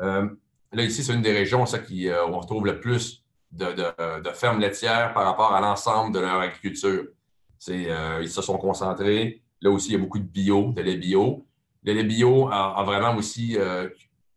Euh, 0.00 0.28
là, 0.72 0.82
ici, 0.82 1.02
c'est 1.02 1.14
une 1.14 1.22
des 1.22 1.32
régions 1.32 1.64
euh, 1.64 2.26
où 2.26 2.34
on 2.34 2.40
retrouve 2.40 2.66
le 2.66 2.80
plus 2.80 3.24
de, 3.52 3.72
fermes 4.34 4.60
laitières 4.60 5.14
par 5.14 5.24
rapport 5.24 5.54
à 5.54 5.60
l'ensemble 5.60 6.14
de 6.14 6.20
leur 6.20 6.40
agriculture. 6.40 7.06
Euh, 7.68 8.18
ils 8.20 8.30
se 8.30 8.42
sont 8.42 8.58
concentrés. 8.58 9.40
Là 9.60 9.70
aussi, 9.70 9.90
il 9.90 9.92
y 9.92 9.96
a 9.96 9.98
beaucoup 9.98 10.18
de 10.18 10.24
bio, 10.24 10.72
de 10.72 10.82
lait 10.82 10.96
bio. 10.96 11.46
Le 11.84 11.92
lait 11.92 12.04
bio 12.04 12.48
a, 12.50 12.82
vraiment 12.84 13.16
aussi 13.16 13.56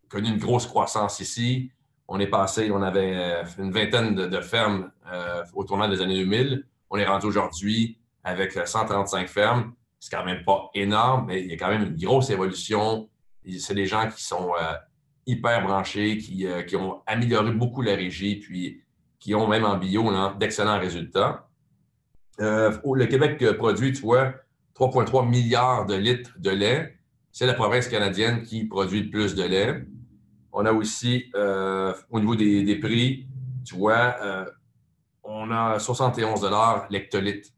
connu 0.08 0.28
une 0.28 0.38
grosse 0.38 0.66
croissance 0.66 1.20
ici. 1.20 1.70
On 2.08 2.18
est 2.18 2.28
passé, 2.28 2.70
on 2.70 2.82
avait 2.82 3.42
une 3.58 3.70
vingtaine 3.70 4.14
de, 4.14 4.40
fermes 4.40 4.90
au 5.54 5.64
tournant 5.64 5.88
des 5.88 6.00
années 6.00 6.18
2000. 6.18 6.66
On 6.90 6.96
est 6.96 7.04
rendu 7.04 7.26
aujourd'hui 7.26 7.98
avec 8.24 8.52
135 8.52 9.28
fermes. 9.28 9.72
C'est 9.98 10.14
quand 10.14 10.24
même 10.24 10.44
pas 10.44 10.70
énorme, 10.74 11.26
mais 11.28 11.42
il 11.42 11.50
y 11.50 11.52
a 11.52 11.56
quand 11.56 11.68
même 11.68 11.82
une 11.82 11.96
grosse 11.96 12.30
évolution. 12.30 13.08
C'est 13.58 13.74
des 13.74 13.86
gens 13.86 14.08
qui 14.08 14.22
sont 14.22 14.52
hyper 15.26 15.62
branchés, 15.62 16.18
euh, 16.44 16.62
qui, 16.62 16.76
ont 16.76 17.02
amélioré 17.06 17.52
beaucoup 17.52 17.82
la 17.82 17.94
régie, 17.94 18.36
puis 18.36 18.82
qui 19.18 19.34
ont 19.34 19.46
même 19.46 19.64
en 19.64 19.76
bio 19.76 20.10
d'excellents 20.38 20.78
résultats. 20.78 21.48
Euh, 22.40 22.76
le 22.94 23.06
Québec 23.06 23.44
produit, 23.56 23.92
tu 23.92 24.02
vois, 24.02 24.34
3,3 24.74 25.28
milliards 25.28 25.86
de 25.86 25.94
litres 25.94 26.32
de 26.38 26.50
lait. 26.50 26.96
C'est 27.30 27.46
la 27.46 27.54
province 27.54 27.88
canadienne 27.88 28.42
qui 28.42 28.64
produit 28.64 29.04
le 29.04 29.10
plus 29.10 29.34
de 29.34 29.44
lait. 29.44 29.84
On 30.52 30.66
a 30.66 30.72
aussi, 30.72 31.30
euh, 31.34 31.94
au 32.10 32.20
niveau 32.20 32.34
des, 32.34 32.76
prix, 32.76 33.26
tu 33.64 33.76
vois, 33.76 34.16
on 35.22 35.50
a 35.50 35.78
71 35.78 36.50
l'hectolitre 36.90 37.48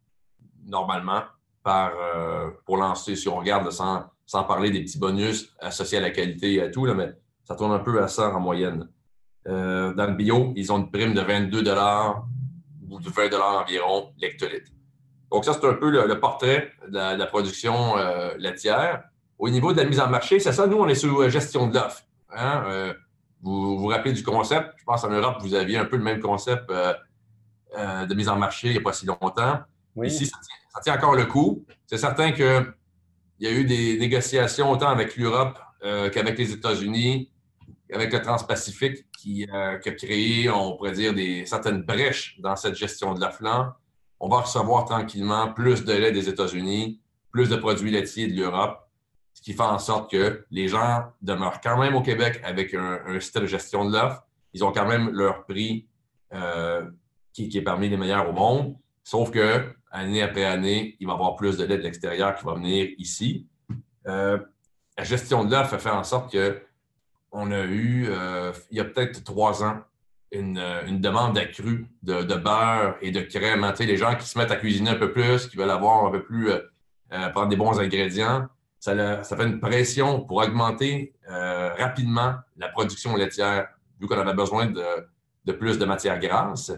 normalement 0.66 1.22
par, 1.62 1.92
pour 2.66 2.76
lancer, 2.76 3.16
si 3.16 3.26
on 3.26 3.36
regarde 3.36 3.70
sans, 3.70 4.04
sans, 4.26 4.44
parler 4.44 4.70
des 4.70 4.82
petits 4.82 4.98
bonus 4.98 5.54
associés 5.60 5.96
à 5.96 6.02
la 6.02 6.10
qualité 6.10 6.54
et 6.54 6.62
à 6.62 6.68
tout, 6.68 6.84
là, 6.84 6.92
mais 6.92 7.14
ça 7.44 7.54
tourne 7.54 7.72
un 7.72 7.78
peu 7.78 8.02
à 8.02 8.08
100 8.08 8.34
en 8.34 8.40
moyenne. 8.40 8.88
Euh, 9.46 9.92
dans 9.92 10.06
le 10.06 10.14
bio, 10.14 10.52
ils 10.56 10.72
ont 10.72 10.78
une 10.78 10.90
prime 10.90 11.14
de 11.14 11.20
22 11.20 11.58
ou 12.88 13.00
de 13.00 13.10
20 13.10 13.60
environ 13.60 14.12
l'hectolitre. 14.18 14.70
Donc, 15.30 15.44
ça, 15.44 15.52
c'est 15.52 15.66
un 15.66 15.74
peu 15.74 15.90
le, 15.90 16.20
portrait 16.20 16.72
de 16.88 16.96
la, 17.18 17.26
production 17.26 17.98
euh, 17.98 18.34
laitière. 18.38 19.04
Au 19.38 19.50
niveau 19.50 19.72
de 19.72 19.78
la 19.78 19.84
mise 19.84 20.00
en 20.00 20.08
marché, 20.08 20.38
c'est 20.38 20.52
ça, 20.52 20.66
nous, 20.66 20.78
on 20.78 20.88
est 20.88 20.94
sous 20.94 21.20
euh, 21.20 21.28
gestion 21.28 21.66
de 21.66 21.74
l'offre. 21.74 22.02
Hein. 22.36 22.92
vous, 23.42 23.78
vous 23.78 23.86
rappelez 23.86 24.12
du 24.12 24.24
concept? 24.24 24.74
Je 24.76 24.84
pense 24.84 25.04
en 25.04 25.10
Europe, 25.10 25.36
vous 25.40 25.54
aviez 25.54 25.78
un 25.78 25.84
peu 25.84 25.96
le 25.96 26.02
même 26.02 26.18
concept 26.18 26.68
de 26.68 28.14
mise 28.14 28.28
en 28.28 28.36
marché 28.36 28.68
il 28.68 28.72
n'y 28.72 28.78
a 28.78 28.80
pas 28.80 28.92
si 28.92 29.06
longtemps. 29.06 29.60
Ici, 30.02 30.26
ça 30.26 30.80
tient, 30.82 30.94
encore 30.94 31.14
le 31.14 31.26
coup. 31.26 31.64
C'est 31.86 31.98
certain 31.98 32.32
qu'il 32.32 32.74
y 33.40 33.46
a 33.46 33.52
eu 33.52 33.64
des 33.64 33.98
négociations 33.98 34.70
autant 34.70 34.88
avec 34.88 35.16
l'Europe 35.16 35.58
qu'avec 36.12 36.38
les 36.38 36.50
États-Unis 36.50 37.30
avec 37.94 38.12
le 38.12 38.20
Trans-Pacifique 38.20 39.06
qui, 39.16 39.48
euh, 39.52 39.76
a 39.76 39.78
créé, 39.78 40.50
on 40.50 40.76
pourrait 40.76 40.92
dire, 40.92 41.14
des, 41.14 41.46
certaines 41.46 41.82
brèches 41.82 42.38
dans 42.40 42.56
cette 42.56 42.74
gestion 42.74 43.14
de 43.14 43.20
la 43.20 43.30
flanc. 43.30 43.72
On 44.20 44.28
va 44.28 44.40
recevoir 44.40 44.84
tranquillement 44.84 45.52
plus 45.52 45.84
de 45.84 45.92
lait 45.92 46.12
des 46.12 46.28
États-Unis, 46.28 47.00
plus 47.30 47.48
de 47.48 47.56
produits 47.56 47.90
laitiers 47.90 48.26
de 48.26 48.40
l'Europe, 48.40 48.88
ce 49.32 49.42
qui 49.42 49.52
fait 49.52 49.62
en 49.62 49.78
sorte 49.78 50.10
que 50.10 50.44
les 50.50 50.68
gens 50.68 51.04
demeurent 51.20 51.60
quand 51.60 51.78
même 51.78 51.94
au 51.94 52.02
Québec 52.02 52.40
avec 52.44 52.74
un, 52.74 53.20
système 53.20 53.42
de 53.42 53.48
gestion 53.48 53.84
de 53.84 53.92
l'offre. 53.92 54.24
Ils 54.52 54.64
ont 54.64 54.72
quand 54.72 54.86
même 54.86 55.10
leur 55.10 55.44
prix 55.44 55.88
euh, 56.32 56.84
qui, 57.32 57.50
est 57.52 57.62
parmi 57.62 57.88
les 57.88 57.96
meilleurs 57.96 58.28
au 58.28 58.32
monde, 58.32 58.76
sauf 59.02 59.30
que 59.30 59.74
année 59.94 60.22
après 60.22 60.44
année, 60.44 60.96
il 60.98 61.06
va 61.06 61.12
y 61.12 61.14
avoir 61.14 61.36
plus 61.36 61.56
de 61.56 61.64
lait 61.64 61.78
de 61.78 61.82
l'extérieur 61.82 62.34
qui 62.34 62.44
va 62.44 62.54
venir 62.54 62.88
ici. 62.98 63.46
Euh, 64.06 64.38
la 64.98 65.04
gestion 65.04 65.44
de 65.44 65.52
l'offre 65.52 65.78
fait 65.78 65.90
en 65.90 66.04
sorte 66.04 66.32
que 66.32 66.60
on 67.30 67.50
a 67.50 67.62
eu, 67.64 68.06
euh, 68.08 68.52
il 68.70 68.76
y 68.76 68.80
a 68.80 68.84
peut-être 68.84 69.24
trois 69.24 69.64
ans, 69.64 69.80
une, 70.30 70.58
euh, 70.58 70.82
demande 70.90 71.38
accrue 71.38 71.86
de, 72.02 72.22
beurre 72.34 72.96
et 73.00 73.12
de 73.12 73.20
crème. 73.20 73.72
Tu 73.76 73.86
les 73.86 73.96
gens 73.96 74.14
qui 74.16 74.26
se 74.26 74.36
mettent 74.36 74.50
à 74.50 74.56
cuisiner 74.56 74.90
un 74.90 74.96
peu 74.96 75.12
plus, 75.12 75.46
qui 75.46 75.56
veulent 75.56 75.70
avoir 75.70 76.06
un 76.06 76.10
peu 76.10 76.22
plus, 76.22 76.50
prendre 77.32 77.48
des 77.48 77.56
bons 77.56 77.78
ingrédients, 77.78 78.48
ça, 78.80 79.22
fait 79.22 79.44
une 79.44 79.60
pression 79.60 80.22
pour 80.22 80.38
augmenter 80.38 81.14
rapidement 81.28 82.34
la 82.56 82.68
production 82.68 83.14
laitière, 83.14 83.68
vu 84.00 84.08
qu'on 84.08 84.18
avait 84.18 84.34
besoin 84.34 84.66
de, 84.66 85.52
plus 85.52 85.78
de 85.78 85.84
matières 85.84 86.18
grasses. 86.18 86.72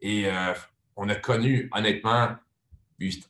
Et 0.00 0.28
on 0.96 1.08
a 1.08 1.14
connu, 1.14 1.70
honnêtement, 1.72 2.30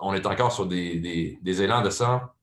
on 0.00 0.14
est 0.14 0.26
encore 0.26 0.52
sur 0.52 0.66
des, 0.66 1.38
élans 1.44 1.82
de 1.82 1.90
ça, 1.90 2.34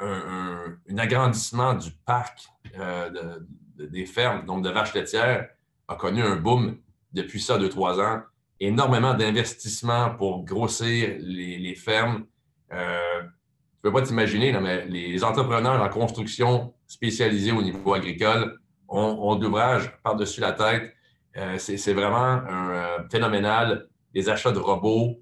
un, 0.00 0.76
agrandissement 0.98 1.74
du 1.74 1.90
parc 2.04 2.46
de, 2.76 3.46
des 3.86 4.06
fermes, 4.06 4.44
donc 4.44 4.62
de 4.62 4.70
vaches 4.70 4.94
laitières, 4.94 5.48
a 5.88 5.96
connu 5.96 6.22
un 6.22 6.36
boom 6.36 6.78
depuis 7.12 7.40
ça, 7.40 7.58
deux, 7.58 7.68
trois 7.68 8.00
ans. 8.00 8.22
Énormément 8.60 9.14
d'investissements 9.14 10.14
pour 10.14 10.44
grossir 10.44 11.16
les, 11.20 11.74
fermes. 11.74 12.24
Euh, 12.72 13.20
tu 13.20 13.88
ne 13.88 13.90
peux 13.90 13.92
pas 13.92 14.02
t'imaginer, 14.02 14.52
mais 14.60 14.86
les 14.86 15.22
entrepreneurs 15.24 15.80
en 15.80 15.88
construction 15.88 16.72
spécialisés 16.86 17.52
au 17.52 17.62
niveau 17.62 17.94
agricole 17.94 18.58
ont, 18.88 19.36
d'ouvrages 19.36 19.92
par-dessus 20.02 20.40
la 20.40 20.52
tête. 20.52 20.94
Euh, 21.36 21.58
c'est 21.58 21.92
vraiment 21.92 22.42
euh, 22.48 22.98
phénoménal. 23.10 23.88
Les 24.14 24.28
achats 24.28 24.52
de 24.52 24.60
robots, 24.60 25.20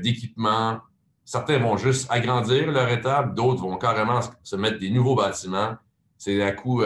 d'équipements. 0.00 0.80
Certains 1.30 1.58
vont 1.58 1.76
juste 1.76 2.10
agrandir 2.10 2.72
leur 2.72 2.88
étable, 2.88 3.36
d'autres 3.36 3.60
vont 3.60 3.76
carrément 3.76 4.18
se 4.42 4.56
mettre 4.56 4.80
des 4.80 4.90
nouveaux 4.90 5.14
bâtiments. 5.14 5.76
C'est 6.18 6.42
à 6.42 6.50
coût 6.50 6.82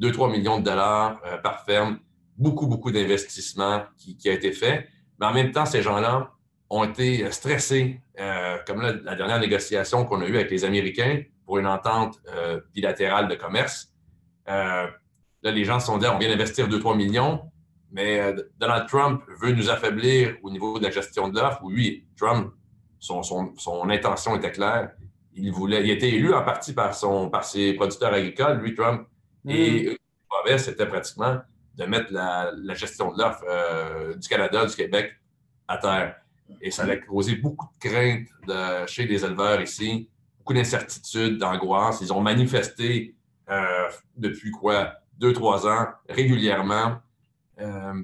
2-3 0.00 0.30
millions 0.30 0.60
de 0.60 0.64
dollars 0.64 1.20
euh, 1.26 1.38
par 1.38 1.64
ferme, 1.64 1.98
beaucoup, 2.38 2.68
beaucoup 2.68 2.92
d'investissements 2.92 3.82
qui, 3.96 4.16
qui, 4.16 4.28
a 4.28 4.32
été 4.32 4.52
fait. 4.52 4.86
Mais 5.18 5.26
en 5.26 5.34
même 5.34 5.50
temps, 5.50 5.66
ces 5.66 5.82
gens-là 5.82 6.30
ont 6.70 6.84
été 6.84 7.28
stressés, 7.32 8.00
euh, 8.20 8.58
comme 8.64 8.80
la 8.80 9.16
dernière 9.16 9.40
négociation 9.40 10.04
qu'on 10.04 10.20
a 10.20 10.26
eue 10.26 10.36
avec 10.36 10.52
les 10.52 10.64
Américains 10.64 11.24
pour 11.44 11.58
une 11.58 11.66
entente 11.66 12.20
euh, 12.32 12.60
bilatérale 12.72 13.26
de 13.26 13.34
commerce. 13.34 13.92
là, 14.46 14.92
les 15.42 15.64
gens 15.64 15.80
se 15.80 15.86
sont 15.86 15.98
dit, 15.98 16.06
on 16.06 16.18
vient 16.18 16.28
d'investir 16.28 16.68
2-3 16.68 16.96
millions, 16.96 17.50
mais 17.90 18.36
Donald 18.56 18.86
Trump 18.86 19.24
veut 19.40 19.50
nous 19.50 19.68
affaiblir 19.68 20.36
au 20.44 20.50
niveau 20.52 20.78
de 20.78 20.84
la 20.84 20.92
gestion 20.92 21.28
de 21.28 21.40
l'offre. 21.40 21.58
Oui, 21.64 22.06
Trump, 22.16 22.52
son, 23.04 23.22
son, 23.22 23.54
son, 23.58 23.90
intention 23.90 24.34
était 24.34 24.50
claire. 24.50 24.92
Il 25.34 25.52
voulait, 25.52 25.82
il 25.82 25.90
était 25.90 26.08
élu 26.08 26.32
en 26.32 26.42
partie 26.42 26.72
par, 26.72 26.94
son, 26.94 27.28
par 27.28 27.44
ses 27.44 27.74
producteurs 27.74 28.14
agricoles. 28.14 28.58
Lui, 28.60 28.74
Trump, 28.74 29.06
et 29.46 29.98
le 30.46 30.58
c'était 30.58 30.86
pratiquement 30.86 31.38
de 31.76 31.84
mettre 31.84 32.12
la, 32.12 32.74
gestion 32.74 33.12
de 33.12 33.18
l'offre 33.18 33.44
euh, 33.46 34.14
du 34.14 34.26
Canada, 34.26 34.64
du 34.64 34.74
Québec 34.74 35.12
à 35.68 35.76
terre. 35.76 36.16
Et 36.62 36.70
ça 36.70 36.84
a 36.84 36.96
causé 36.96 37.36
beaucoup 37.36 37.68
de 37.74 37.88
craintes 37.88 38.28
de, 38.46 38.86
chez 38.86 39.06
les 39.06 39.22
éleveurs 39.22 39.60
ici, 39.60 40.08
beaucoup 40.38 40.54
d'incertitudes, 40.54 41.36
d'angoisse. 41.36 41.98
Ils 42.00 42.12
ont 42.12 42.20
manifesté 42.22 43.14
euh, 43.50 43.88
depuis 44.16 44.50
quoi, 44.50 44.94
deux, 45.18 45.34
trois 45.34 45.66
ans, 45.66 45.88
régulièrement. 46.08 46.96
Euh, 47.60 48.02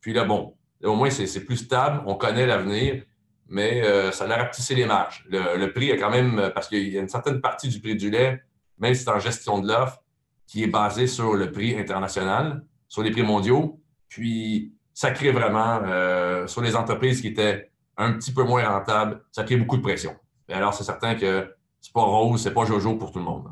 puis 0.00 0.12
là, 0.12 0.24
bon, 0.24 0.54
au 0.82 0.96
moins, 0.96 1.08
c'est 1.08 1.44
plus 1.44 1.56
stable, 1.56 2.02
on 2.06 2.14
connaît 2.14 2.46
l'avenir, 2.46 3.04
mais 3.48 3.82
ça 4.12 4.24
a 4.24 4.36
rapetissé 4.36 4.74
les 4.74 4.86
marges. 4.86 5.24
Le, 5.28 5.56
le, 5.56 5.72
prix 5.72 5.92
a 5.92 5.96
quand 5.96 6.10
même, 6.10 6.50
parce 6.54 6.68
qu'il 6.68 6.88
y 6.88 6.98
a 6.98 7.00
une 7.00 7.08
certaine 7.08 7.40
partie 7.40 7.68
du 7.68 7.80
prix 7.80 7.94
du 7.94 8.10
lait, 8.10 8.42
même 8.78 8.94
si 8.94 9.04
c'est 9.04 9.10
en 9.10 9.18
gestion 9.18 9.58
de 9.58 9.68
l'offre, 9.68 10.02
qui 10.46 10.62
est 10.62 10.68
basé 10.68 11.06
sur 11.06 11.34
le 11.34 11.50
prix 11.50 11.78
international, 11.78 12.64
sur 12.88 13.02
les 13.02 13.10
prix 13.10 13.22
mondiaux. 13.22 13.80
Puis, 14.08 14.72
ça 14.92 15.10
crée 15.10 15.32
vraiment, 15.32 15.80
euh, 15.84 16.46
sur 16.46 16.62
les 16.62 16.76
entreprises 16.76 17.20
qui 17.20 17.28
étaient 17.28 17.70
un 17.96 18.12
petit 18.12 18.32
peu 18.32 18.44
moins 18.44 18.66
rentables, 18.68 19.24
ça 19.32 19.44
crée 19.44 19.56
beaucoup 19.56 19.76
de 19.76 19.82
pression. 19.82 20.14
Et 20.48 20.52
alors, 20.52 20.74
c'est 20.74 20.84
certain 20.84 21.14
que 21.14 21.52
c'est 21.80 21.92
pas 21.92 22.02
rose, 22.02 22.42
c'est 22.42 22.54
pas 22.54 22.64
jojo 22.64 22.96
pour 22.96 23.12
tout 23.12 23.18
le 23.18 23.24
monde. 23.24 23.48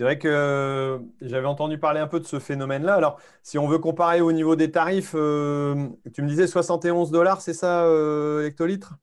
C'est 0.00 0.04
vrai 0.04 0.18
que 0.18 0.98
j'avais 1.20 1.46
entendu 1.46 1.76
parler 1.76 2.00
un 2.00 2.06
peu 2.06 2.20
de 2.20 2.24
ce 2.24 2.38
phénomène-là. 2.38 2.94
Alors, 2.94 3.20
si 3.42 3.58
on 3.58 3.68
veut 3.68 3.78
comparer 3.78 4.22
au 4.22 4.32
niveau 4.32 4.56
des 4.56 4.70
tarifs, 4.70 5.12
euh, 5.14 5.90
tu 6.14 6.22
me 6.22 6.26
disais 6.26 6.46
71 6.46 7.10
dollars, 7.10 7.42
c'est 7.42 7.52
ça, 7.52 7.84
euh, 7.84 8.46
hectolitre 8.46 8.94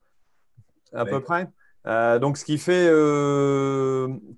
À 0.94 1.06
peu 1.06 1.22
près. 1.22 1.50
donc, 2.20 2.40
ce 2.40 2.46
qui 2.46 2.58
fait 2.58 2.90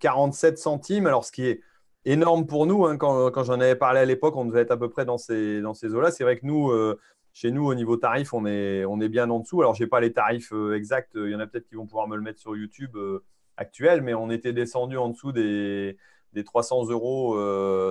47 0.01 0.57
centimes. 0.57 1.07
Alors, 1.07 1.23
ce 1.23 1.31
qui 1.31 1.45
est 1.45 1.61
énorme 2.03 2.45
pour 2.45 2.65
nous. 2.65 2.85
Hein. 2.85 2.97
Quand, 2.97 3.41
j'en 3.45 3.61
avais 3.61 3.77
parlé 3.77 4.01
à 4.01 4.05
l'époque, 4.05 4.35
on 4.35 4.43
devait 4.43 4.63
être 4.63 4.71
à 4.71 4.77
peu 4.77 4.89
près 4.89 5.05
dans 5.05 5.17
ces, 5.17 5.61
dans 5.61 5.73
ces 5.73 5.95
eaux-là. 5.95 6.11
C'est 6.11 6.25
vrai 6.25 6.37
que 6.37 6.45
nous, 6.45 6.71
euh, 6.71 6.99
chez 7.31 7.51
nous, 7.51 7.65
au 7.65 7.73
niveau 7.73 7.95
tarif, 7.95 8.33
on 8.33 8.45
est, 8.45 8.83
on 8.83 8.99
est 8.99 9.07
bien 9.07 9.29
en 9.29 9.39
dessous. 9.39 9.61
Alors, 9.61 9.75
je 9.75 9.83
n'ai 9.83 9.89
pas 9.89 10.01
les 10.01 10.11
tarifs 10.11 10.51
euh, 10.51 10.75
exacts. 10.75 11.11
Il 11.15 11.29
y 11.29 11.35
en 11.35 11.39
a 11.39 11.47
peut-être 11.47 11.69
qui 11.69 11.75
vont 11.75 11.85
pouvoir 11.85 12.09
me 12.09 12.17
le 12.17 12.21
mettre 12.21 12.41
sur 12.41 12.53
YouTube 12.57 12.97
euh, 12.97 13.23
actuel, 13.55 14.01
mais 14.01 14.13
on 14.13 14.29
était 14.29 14.51
descendu 14.51 14.97
en 14.97 15.07
dessous 15.07 15.31
des, 15.31 15.97
des 16.33 16.43
300 16.43 16.89
euros. 16.89 17.35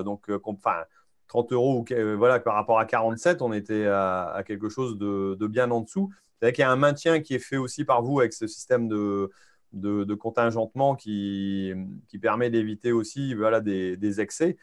donc, 0.03 0.31
enfin, 0.45 0.85
30 1.29 1.53
euros, 1.53 1.85
voilà, 2.17 2.41
par 2.41 2.55
rapport 2.55 2.79
à 2.79 2.87
47, 2.87 3.43
on 3.43 3.53
était 3.53 3.87
à, 3.87 4.43
quelque 4.47 4.69
chose 4.69 4.99
de, 4.99 5.47
bien 5.47 5.71
en 5.71 5.83
dessous. 5.83 6.11
C'est-à-dire 6.35 6.55
qu'il 6.55 6.63
y 6.63 6.65
a 6.65 6.71
un 6.71 6.77
maintien 6.77 7.21
qui 7.21 7.35
est 7.35 7.41
fait 7.41 7.57
aussi 7.57 7.85
par 7.85 8.03
vous 8.03 8.21
avec 8.21 8.33
ce 8.33 8.47
système 8.47 8.89
de, 8.89 9.31
de, 9.73 10.15
contingentement 10.15 10.95
qui, 10.95 11.73
qui 12.09 12.19
permet 12.19 12.51
d'éviter 12.51 12.93
aussi 12.93 13.35
voilà, 13.35 13.61
des, 13.61 14.21
excès. 14.21 14.57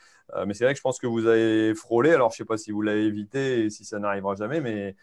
mais 0.48 0.54
c'est 0.54 0.64
vrai 0.64 0.74
que 0.74 0.78
je 0.78 0.84
pense 0.84 1.00
que 1.00 1.08
vous 1.08 1.28
avez 1.28 1.76
frôlé, 1.76 2.12
alors 2.12 2.32
je 2.32 2.36
ne 2.36 2.38
sais 2.38 2.46
pas 2.46 2.58
si 2.58 2.72
vous 2.72 2.82
l'avez 2.82 3.06
évité 3.06 3.66
et 3.66 3.70
si 3.70 3.86
ça 3.86 4.00
n'arrivera 4.00 4.36
jamais, 4.36 4.62
mais 4.62 4.96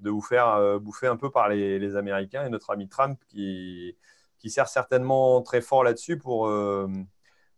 de 0.00 0.10
vous 0.10 0.22
faire 0.22 0.48
euh, 0.48 0.78
bouffer 0.78 1.06
un 1.06 1.16
peu 1.16 1.30
par 1.30 1.48
les, 1.48 1.96
Américains 1.96 2.46
et 2.46 2.48
notre 2.48 2.70
ami 2.70 2.88
Trump 2.88 3.20
qui, 3.28 3.96
qui 4.38 4.50
sert 4.50 4.68
certainement 4.68 5.42
très 5.42 5.60
fort 5.60 5.84
là-dessus 5.84 6.18
pour... 6.18 6.46
Euh, 6.46 6.88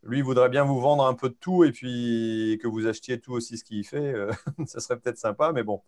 lui, 0.03 0.23
voudrait 0.23 0.49
bien 0.49 0.65
vous 0.65 0.81
vendre 0.81 1.07
un 1.07 1.15
peu 1.15 1.29
de 1.29 1.37
tout 1.39 1.65
et 1.65 1.73
puis 1.73 2.59
que 2.63 2.69
vous 2.69 2.87
achetiez 2.87 3.21
tout 3.21 3.33
aussi 3.33 3.59
ce 3.59 3.65
qu'il 3.65 3.87
fait. 3.87 4.15
Euh, 4.15 4.31
ça 4.67 4.81
serait 4.81 4.99
peut-être 4.99 5.19
sympa, 5.19 5.53
mais 5.53 5.63
bon. 5.63 5.83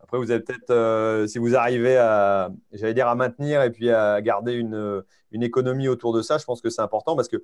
Après, 0.00 0.18
vous 0.18 0.32
avez 0.32 0.40
peut-être, 0.40 1.28
si 1.28 1.38
vous 1.38 1.54
arrivez 1.54 1.96
à, 1.96 2.50
j'allais 2.72 2.92
dire, 2.92 3.06
à 3.06 3.14
maintenir 3.14 3.62
et 3.62 3.70
puis 3.70 3.88
à 3.88 4.20
garder 4.20 4.54
une, 4.54 5.04
une 5.30 5.44
économie 5.44 5.86
autour 5.86 6.12
de 6.12 6.22
ça, 6.22 6.38
je 6.38 6.44
pense 6.44 6.60
que 6.60 6.70
c'est 6.70 6.82
important 6.82 7.14
parce 7.14 7.28
que 7.28 7.36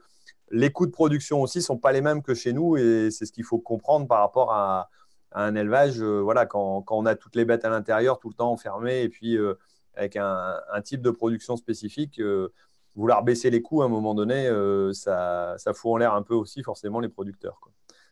les 0.50 0.72
coûts 0.72 0.86
de 0.86 0.90
production 0.90 1.40
aussi 1.40 1.58
ne 1.58 1.62
sont 1.62 1.78
pas 1.78 1.92
les 1.92 2.00
mêmes 2.00 2.20
que 2.20 2.34
chez 2.34 2.52
nous 2.52 2.76
et 2.76 3.10
c'est 3.12 3.26
ce 3.26 3.32
qu'il 3.32 3.44
faut 3.44 3.60
comprendre 3.60 4.08
par 4.08 4.18
rapport 4.18 4.52
à, 4.52 4.90
un 5.32 5.54
élevage, 5.54 6.00
euh, 6.00 6.20
voilà, 6.20 6.46
quand, 6.46 6.84
on 6.90 7.06
a 7.06 7.14
toutes 7.14 7.36
les 7.36 7.44
bêtes 7.44 7.64
à 7.64 7.68
l'intérieur, 7.68 8.18
tout 8.18 8.28
le 8.28 8.34
temps 8.34 8.50
enfermées, 8.50 9.02
et 9.02 9.08
puis 9.08 9.36
euh, 9.36 9.54
avec 9.94 10.16
un, 10.16 10.56
type 10.84 11.02
de 11.02 11.10
production 11.10 11.56
spécifique, 11.56 12.20
euh, 12.20 12.52
vouloir 12.94 13.22
baisser 13.22 13.50
les 13.50 13.62
coûts 13.62 13.82
à 13.82 13.86
un 13.86 13.88
moment 13.88 14.14
donné, 14.14 14.50
ça, 14.92 15.54
ça 15.58 15.72
fout 15.72 15.92
en 15.92 15.96
l'air 15.98 16.14
un 16.14 16.22
peu 16.22 16.34
aussi 16.34 16.62
forcément 16.62 17.00
les 17.00 17.08
producteurs. 17.08 17.60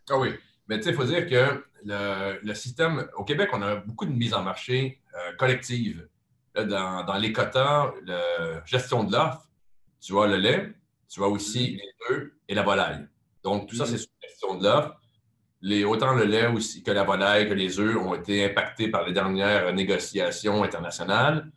Ah 0.08 0.18
oui, 0.18 0.30
mais 0.68 0.78
tu 0.78 0.84
sais, 0.84 0.90
il 0.90 0.96
faut 0.96 1.04
dire 1.04 1.26
que 1.26 1.64
le, 1.84 2.54
système, 2.54 3.08
au 3.16 3.24
Québec, 3.24 3.50
on 3.52 3.62
a 3.62 3.76
beaucoup 3.76 4.06
de 4.06 4.12
mise 4.12 4.34
en 4.34 4.42
marché 4.42 5.00
collective. 5.38 6.08
dans, 6.54 7.18
les 7.20 7.32
quotas, 7.32 7.92
la 8.04 8.64
gestion 8.64 9.04
de 9.04 9.12
l'offre, 9.12 9.48
tu 10.00 10.12
vois 10.12 10.28
le 10.28 10.36
lait, 10.36 10.72
tu 11.08 11.20
vois 11.20 11.28
aussi 11.28 11.76
les 11.76 12.14
œufs 12.14 12.32
et 12.48 12.54
la 12.54 12.62
volaille. 12.62 13.06
Donc, 13.42 13.68
tout 13.68 13.76
ça, 13.76 13.86
c'est 13.86 13.98
sur 13.98 14.10
la 14.22 14.28
gestion 14.28 14.54
de 14.54 14.64
l'offre 14.64 14.96
autant 15.84 16.14
le 16.14 16.24
lait 16.24 16.46
aussi, 16.46 16.82
que 16.82 16.90
la 16.90 17.04
volaille, 17.04 17.48
que 17.48 17.54
les 17.54 17.80
œufs 17.80 17.96
ont 17.96 18.14
été 18.14 18.44
impactés 18.44 18.88
par 18.88 19.04
les 19.04 19.12
dernières 19.12 19.72
négociations 19.72 20.62
internationales. 20.62 21.50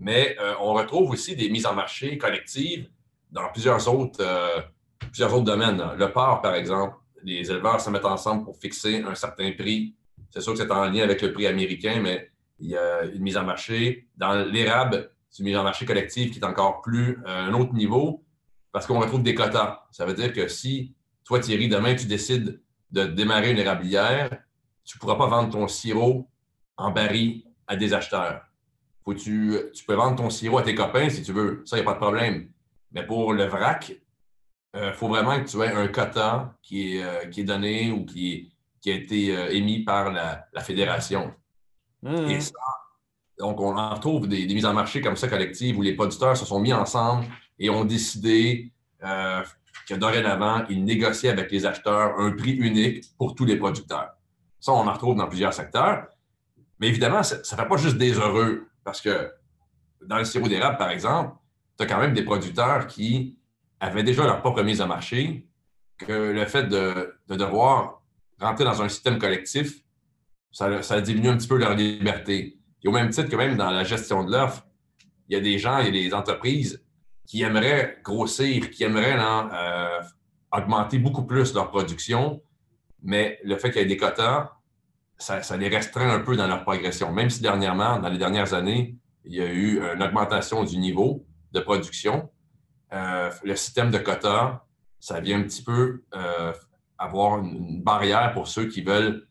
Mais 0.00 0.34
euh, 0.40 0.54
on 0.60 0.72
retrouve 0.72 1.10
aussi 1.10 1.36
des 1.36 1.50
mises 1.50 1.66
en 1.66 1.74
marché 1.74 2.16
collectives 2.16 2.88
dans 3.30 3.48
plusieurs 3.52 3.86
autres, 3.94 4.20
euh, 4.20 4.60
plusieurs 4.98 5.32
autres 5.34 5.44
domaines. 5.44 5.82
Le 5.96 6.10
porc, 6.10 6.40
par 6.40 6.54
exemple, 6.54 6.96
les 7.22 7.50
éleveurs 7.50 7.80
se 7.80 7.90
mettent 7.90 8.06
ensemble 8.06 8.44
pour 8.44 8.56
fixer 8.56 9.02
un 9.02 9.14
certain 9.14 9.52
prix. 9.52 9.94
C'est 10.30 10.40
sûr 10.40 10.54
que 10.54 10.58
c'est 10.58 10.70
en 10.70 10.86
lien 10.86 11.04
avec 11.04 11.20
le 11.20 11.32
prix 11.32 11.46
américain, 11.46 12.00
mais 12.02 12.30
il 12.58 12.70
y 12.70 12.76
a 12.76 13.04
une 13.04 13.20
mise 13.20 13.36
en 13.36 13.44
marché. 13.44 14.08
Dans 14.16 14.34
l'érable, 14.34 15.10
c'est 15.28 15.40
une 15.40 15.46
mise 15.46 15.56
en 15.56 15.64
marché 15.64 15.84
collective 15.84 16.30
qui 16.30 16.38
est 16.38 16.44
encore 16.44 16.80
plus 16.80 17.18
euh, 17.26 17.48
un 17.48 17.52
autre 17.52 17.74
niveau 17.74 18.24
parce 18.72 18.86
qu'on 18.86 19.00
retrouve 19.00 19.22
des 19.22 19.34
quotas. 19.34 19.84
Ça 19.90 20.06
veut 20.06 20.14
dire 20.14 20.32
que 20.32 20.48
si 20.48 20.94
toi, 21.24 21.40
Thierry, 21.40 21.68
demain, 21.68 21.94
tu 21.94 22.06
décides 22.06 22.60
de 22.90 23.04
démarrer 23.04 23.50
une 23.50 23.58
érablière, 23.58 24.30
tu 24.84 24.96
ne 24.96 25.00
pourras 25.00 25.16
pas 25.16 25.26
vendre 25.26 25.50
ton 25.50 25.68
sirop 25.68 26.28
en 26.76 26.90
baril 26.90 27.44
à 27.66 27.76
des 27.76 27.92
acheteurs. 27.92 28.49
Faut 29.04 29.14
tu, 29.14 29.56
tu 29.74 29.84
peux 29.84 29.94
vendre 29.94 30.16
ton 30.16 30.30
sirop 30.30 30.58
à 30.58 30.62
tes 30.62 30.74
copains 30.74 31.08
si 31.08 31.22
tu 31.22 31.32
veux. 31.32 31.62
Ça, 31.64 31.76
il 31.76 31.80
n'y 31.80 31.86
a 31.86 31.90
pas 31.90 31.94
de 31.94 32.02
problème. 32.02 32.48
Mais 32.92 33.06
pour 33.06 33.32
le 33.32 33.44
vrac, 33.44 33.92
il 34.74 34.80
euh, 34.80 34.92
faut 34.92 35.08
vraiment 35.08 35.40
que 35.42 35.48
tu 35.48 35.60
aies 35.62 35.72
un 35.72 35.88
quota 35.88 36.54
qui 36.62 36.96
est, 36.96 37.02
euh, 37.02 37.26
qui 37.26 37.40
est 37.40 37.44
donné 37.44 37.90
ou 37.90 38.04
qui, 38.04 38.52
qui 38.80 38.90
a 38.90 38.94
été 38.94 39.36
euh, 39.36 39.50
émis 39.50 39.80
par 39.80 40.12
la, 40.12 40.46
fédération. 40.60 41.32
Mmh. 42.02 42.30
Et 42.30 42.40
ça, 42.40 42.52
donc, 43.38 43.60
on 43.60 43.76
en 43.76 43.94
retrouve 43.94 44.28
des, 44.28 44.46
mises 44.46 44.66
en 44.66 44.74
marché 44.74 45.00
comme 45.00 45.16
ça 45.16 45.28
collectives 45.28 45.78
où 45.78 45.82
les 45.82 45.94
producteurs 45.94 46.36
se 46.36 46.44
sont 46.44 46.60
mis 46.60 46.72
ensemble 46.72 47.26
et 47.58 47.70
ont 47.70 47.84
décidé 47.84 48.72
que 49.88 49.94
dorénavant, 49.94 50.64
ils 50.68 50.84
négocient 50.84 51.30
avec 51.30 51.50
les 51.50 51.64
acheteurs 51.64 52.18
un 52.18 52.32
prix 52.32 52.52
unique 52.52 53.04
pour 53.16 53.34
tous 53.34 53.46
les 53.46 53.56
producteurs. 53.56 54.10
Ça, 54.60 54.72
on 54.72 54.86
en 54.86 54.92
retrouve 54.92 55.16
dans 55.16 55.26
plusieurs 55.26 55.54
secteurs. 55.54 56.06
Mais 56.78 56.88
évidemment, 56.88 57.22
ça 57.22 57.38
ne 57.38 57.42
fait 57.42 57.68
pas 57.68 57.76
juste 57.76 57.96
des 57.96 58.12
heureux, 58.12 58.68
parce 58.84 59.00
que 59.00 59.32
dans 60.06 60.18
le 60.18 60.24
sirop 60.24 60.48
d'érable, 60.48 60.78
par 60.78 60.90
exemple, 60.90 61.36
tu 61.78 61.84
as 61.84 61.86
quand 61.86 61.98
même 61.98 62.14
des 62.14 62.22
producteurs 62.22 62.86
qui 62.86 63.38
avaient 63.80 64.02
déjà 64.02 64.24
leur 64.24 64.40
propre 64.40 64.62
mise 64.62 64.80
à 64.80 64.86
marché, 64.86 65.46
que 65.98 66.32
le 66.32 66.44
fait 66.46 66.64
de, 66.64 67.14
devoir 67.28 68.02
rentrer 68.40 68.64
dans 68.64 68.82
un 68.82 68.88
système 68.88 69.18
collectif, 69.18 69.82
ça, 70.50 71.00
diminue 71.00 71.28
un 71.28 71.36
petit 71.36 71.48
peu 71.48 71.58
leur 71.58 71.74
liberté. 71.74 72.58
Et 72.82 72.88
au 72.88 72.92
même 72.92 73.10
titre 73.10 73.28
que 73.28 73.36
même 73.36 73.56
dans 73.56 73.70
la 73.70 73.84
gestion 73.84 74.24
de 74.24 74.32
l'offre, 74.32 74.66
il 75.28 75.34
y 75.34 75.36
a 75.36 75.40
des 75.40 75.58
gens, 75.58 75.78
il 75.78 75.86
y 75.86 75.88
a 75.88 76.08
des 76.08 76.14
entreprises 76.14 76.82
qui 77.26 77.42
aimeraient 77.42 77.98
grossir, 78.02 78.70
qui 78.70 78.82
aimeraient 78.82 79.16
euh, 79.20 80.00
augmenter 80.50 80.98
beaucoup 80.98 81.24
plus 81.24 81.54
leur 81.54 81.70
production, 81.70 82.42
mais 83.02 83.38
le 83.44 83.56
fait 83.56 83.70
qu'il 83.70 83.82
y 83.82 83.84
ait 83.84 83.88
des 83.88 83.96
quotas, 83.96 84.50
ça, 85.20 85.56
les 85.56 85.68
restreint 85.68 86.10
un 86.10 86.20
peu 86.20 86.36
dans 86.36 86.46
leur 86.46 86.64
progression. 86.64 87.12
Même 87.12 87.30
si 87.30 87.40
dernièrement, 87.40 87.98
dans 87.98 88.08
les 88.08 88.18
dernières 88.18 88.54
années, 88.54 88.96
il 89.24 89.34
y 89.34 89.40
a 89.40 89.46
eu 89.46 89.80
une 89.94 90.02
augmentation 90.02 90.64
du 90.64 90.78
niveau 90.78 91.24
de 91.52 91.60
production, 91.60 92.30
euh, 92.92 93.30
le 93.44 93.54
système 93.54 93.90
de 93.90 93.98
quotas, 93.98 94.64
ça 94.98 95.20
vient 95.20 95.38
un 95.38 95.42
petit 95.42 95.62
peu 95.62 96.02
euh, 96.14 96.52
avoir 96.98 97.38
une, 97.38 97.82
barrière 97.82 98.32
pour 98.32 98.48
ceux 98.48 98.66
qui 98.66 98.82
veulent 98.82 99.26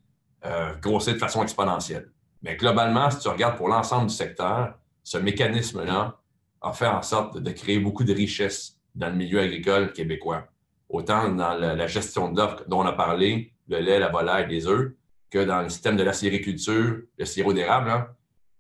grossir 0.82 1.14
de 1.14 1.20
façon 1.20 1.44
exponentielle. 1.44 2.10
Mais 2.42 2.56
globalement, 2.56 3.12
si 3.12 3.20
tu 3.20 3.28
regardes 3.28 3.58
pour 3.58 3.68
l'ensemble 3.68 4.08
du 4.08 4.14
secteur, 4.14 4.76
ce 5.04 5.18
mécanisme-là 5.18 6.20
a 6.62 6.74
fait 6.74 6.88
en 6.88 7.02
sorte 7.02 7.38
de 7.38 7.52
créer 7.52 7.80
beaucoup 7.80 8.04
de 8.04 8.14
richesses 8.14 8.78
dans 8.96 9.10
le 9.10 9.16
milieu 9.16 9.40
agricole 9.40 9.94
québécois. 9.94 10.48
Autant 10.90 11.30
dans 11.30 11.54
la, 11.54 11.88
gestion 11.88 12.32
de 12.32 12.42
dont 12.68 12.82
on 12.82 12.86
a 12.86 12.94
parlé, 12.94 13.54
le 13.68 13.80
lait, 13.80 14.00
la 14.00 14.10
volaille, 14.10 14.48
les 14.48 14.68
œufs, 14.68 14.94
que 15.30 15.44
dans 15.44 15.62
le 15.62 15.70
système 15.70 15.96
de 15.96 16.04
la 16.04 16.14
sériculture, 16.14 17.02
le 17.18 17.26
sirop 17.26 17.54
d'érable. 17.54 17.90
Hein. 17.90 18.08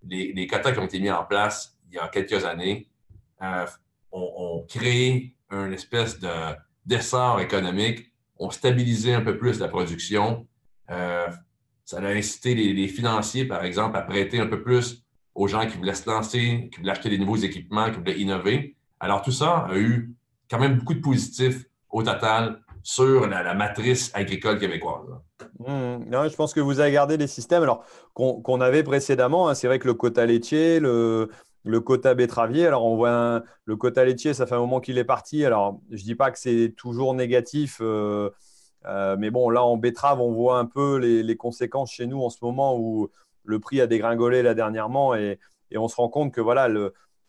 Les, 0.04 0.48
quotas 0.48 0.72
qui 0.72 0.80
ont 0.80 0.86
été 0.86 1.00
mis 1.00 1.12
en 1.12 1.26
place 1.26 1.78
il 1.90 1.96
y 1.96 1.98
a 2.00 2.08
quelques 2.08 2.46
années 2.46 2.88
euh, 3.42 3.66
ont, 4.12 4.66
créé 4.68 5.36
une 5.52 5.74
espèce 5.74 6.20
de 6.20 6.30
d'essor 6.86 7.40
économique, 7.40 8.12
ont 8.38 8.50
stabilisé 8.50 9.14
un 9.14 9.22
peu 9.22 9.38
plus 9.38 9.60
la 9.60 9.68
production. 9.68 10.48
Euh, 10.90 11.28
ça 11.86 11.98
a 11.98 12.08
incité 12.08 12.56
les, 12.56 12.74
les, 12.74 12.88
financiers, 12.88 13.46
par 13.46 13.64
exemple, 13.64 13.98
à 13.98 14.02
prêter 14.02 14.40
un 14.40 14.48
peu 14.48 14.64
plus 14.64 15.04
aux 15.36 15.48
gens 15.48 15.68
qui 15.68 15.78
voulaient 15.78 15.94
se 15.94 16.10
lancer, 16.10 16.70
qui 16.72 16.80
voulaient 16.80 16.92
acheter 16.92 17.10
des 17.10 17.18
nouveaux 17.18 17.36
équipements, 17.36 17.92
qui 17.92 17.98
voulaient 17.98 18.20
innover. 18.20 18.76
Alors, 19.00 19.22
tout 19.22 19.32
ça 19.32 19.68
a 19.70 19.78
eu 19.78 20.16
quand 20.50 20.60
même 20.60 20.78
beaucoup 20.78 20.94
de 20.94 21.02
positifs 21.02 21.66
au 21.90 22.02
total 22.02 22.62
sur 22.84 23.28
la, 23.28 23.54
matrice 23.54 24.12
agricole 24.14 24.60
québécoise. 24.60 25.06
Mmh. 25.60 26.12
je 26.12 26.36
pense 26.36 26.54
que 26.54 26.60
vous 26.60 26.80
avez 26.80 26.92
gardé 26.92 27.18
les 27.18 27.28
systèmes 27.28 27.64
alors 27.64 27.84
qu'on 28.14 28.62
avait 28.62 28.84
précédemment. 28.84 29.50
Hein. 29.50 29.56
c'est 29.56 29.68
vrai 29.68 29.80
que 29.80 29.88
le 29.88 29.94
quota 29.94 30.26
laitier, 30.26 30.80
le, 30.80 31.30
quota 31.84 32.14
betteravier, 32.14 32.68
alors 32.68 32.86
on 32.86 32.96
voit 32.96 33.44
le 33.66 33.76
quota 33.76 34.06
laitier, 34.06 34.34
ça 34.34 34.46
fait 34.46 34.56
un 34.56 34.60
moment 34.60 34.80
qu'il 34.80 34.98
est 34.98 35.04
parti. 35.04 35.46
Alors, 35.46 35.80
je 35.90 35.98
ne 35.98 36.04
dis 36.04 36.16
pas 36.16 36.32
que 36.32 36.40
c'est 36.40 36.74
toujours 36.78 37.14
négatif, 37.14 37.80
euh, 37.82 38.30
euh, 38.86 39.16
mais 39.20 39.30
bon, 39.32 39.50
là, 39.50 39.64
en 39.64 39.78
betterave, 39.78 40.22
on 40.22 40.34
voit 40.34 40.58
un 40.58 40.66
peu 40.66 40.98
les, 40.98 41.38
conséquences 41.38 41.92
chez 41.92 42.08
nous 42.08 42.22
en 42.22 42.30
ce 42.30 42.38
moment 42.42 42.78
où 42.78 43.10
le 43.44 43.60
prix 43.60 43.82
a 43.82 43.88
dégringolé 43.88 44.42
là 44.42 44.54
dernièrement 44.54 45.16
et, 45.16 45.40
on 45.76 45.88
se 45.88 45.98
rend 45.98 46.10
compte 46.10 46.34
que 46.34 46.42
voilà, 46.42 46.68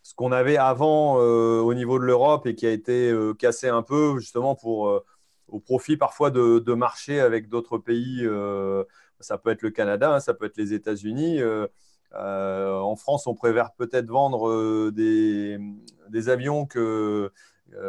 ce 0.03 0.15
qu'on 0.15 0.33
avait 0.33 0.57
avant 0.57 1.21
euh, 1.21 1.61
au 1.61 1.75
niveau 1.75 1.99
de 1.99 2.05
l'Europe 2.05 2.47
et 2.47 2.55
qui 2.55 2.67
a 2.67 2.71
été 2.71 3.13
cassé 3.39 3.69
un 3.69 3.83
peu 3.83 4.19
justement 4.19 4.55
pour, 4.55 5.03
au 5.51 5.61
profit 5.61 5.97
parfois 5.97 6.31
de, 6.31 6.59
de 6.59 6.75
marchés 6.75 7.21
avec 7.21 7.49
d'autres 7.49 7.79
pays. 7.79 8.27
ça 9.21 9.39
peut 9.39 9.51
être 9.51 9.63
le 9.63 9.71
Canada, 9.71 10.15
hein, 10.15 10.21
ça 10.21 10.35
peut 10.35 10.47
être 10.47 10.57
les 10.57 10.73
États-Unis. 10.73 11.41
en 12.15 12.97
France, 12.97 13.27
on 13.27 13.35
préfère 13.35 13.73
peut-être 13.73 14.07
vendre 14.07 14.91
des, 14.91 15.59
avions 16.29 16.67
que, 16.67 17.31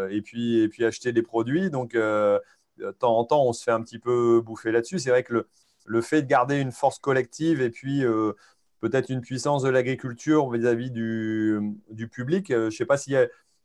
et, 0.10 0.22
puis, 0.22 0.60
et 0.60 0.70
puis 0.70 0.86
acheter 0.86 1.14
des 1.14 1.24
produits. 1.24 1.70
Donc, 1.70 1.94
de 1.94 2.92
temps 3.00 3.18
en 3.18 3.26
temps, 3.26 3.46
on 3.46 3.54
se 3.54 3.64
fait 3.64 3.72
un 3.72 3.82
petit 3.82 4.00
peu 4.00 4.42
bouffer 4.42 4.72
là-dessus. 4.72 5.00
C'est 5.00 5.12
vrai 5.12 5.24
que 5.24 5.34
le, 5.34 5.48
le 5.86 6.02
fait 6.02 6.22
de 6.22 6.28
garder 6.28 6.60
une 6.60 6.72
force 6.72 7.00
collective 7.00 7.62
et 7.62 7.70
puis 7.70 8.04
euh, 8.06 8.34
peut-être 8.80 9.10
une 9.10 9.22
puissance 9.22 9.64
de 9.64 9.70
l'agriculture 9.70 10.50
vis-à-vis 10.50 10.92
du, 10.92 12.08
public. 12.12 12.52
Euh, 12.52 12.64
je 12.64 12.66
ne 12.66 12.70
sais 12.72 12.86
pas 12.86 12.98
si, 12.98 13.16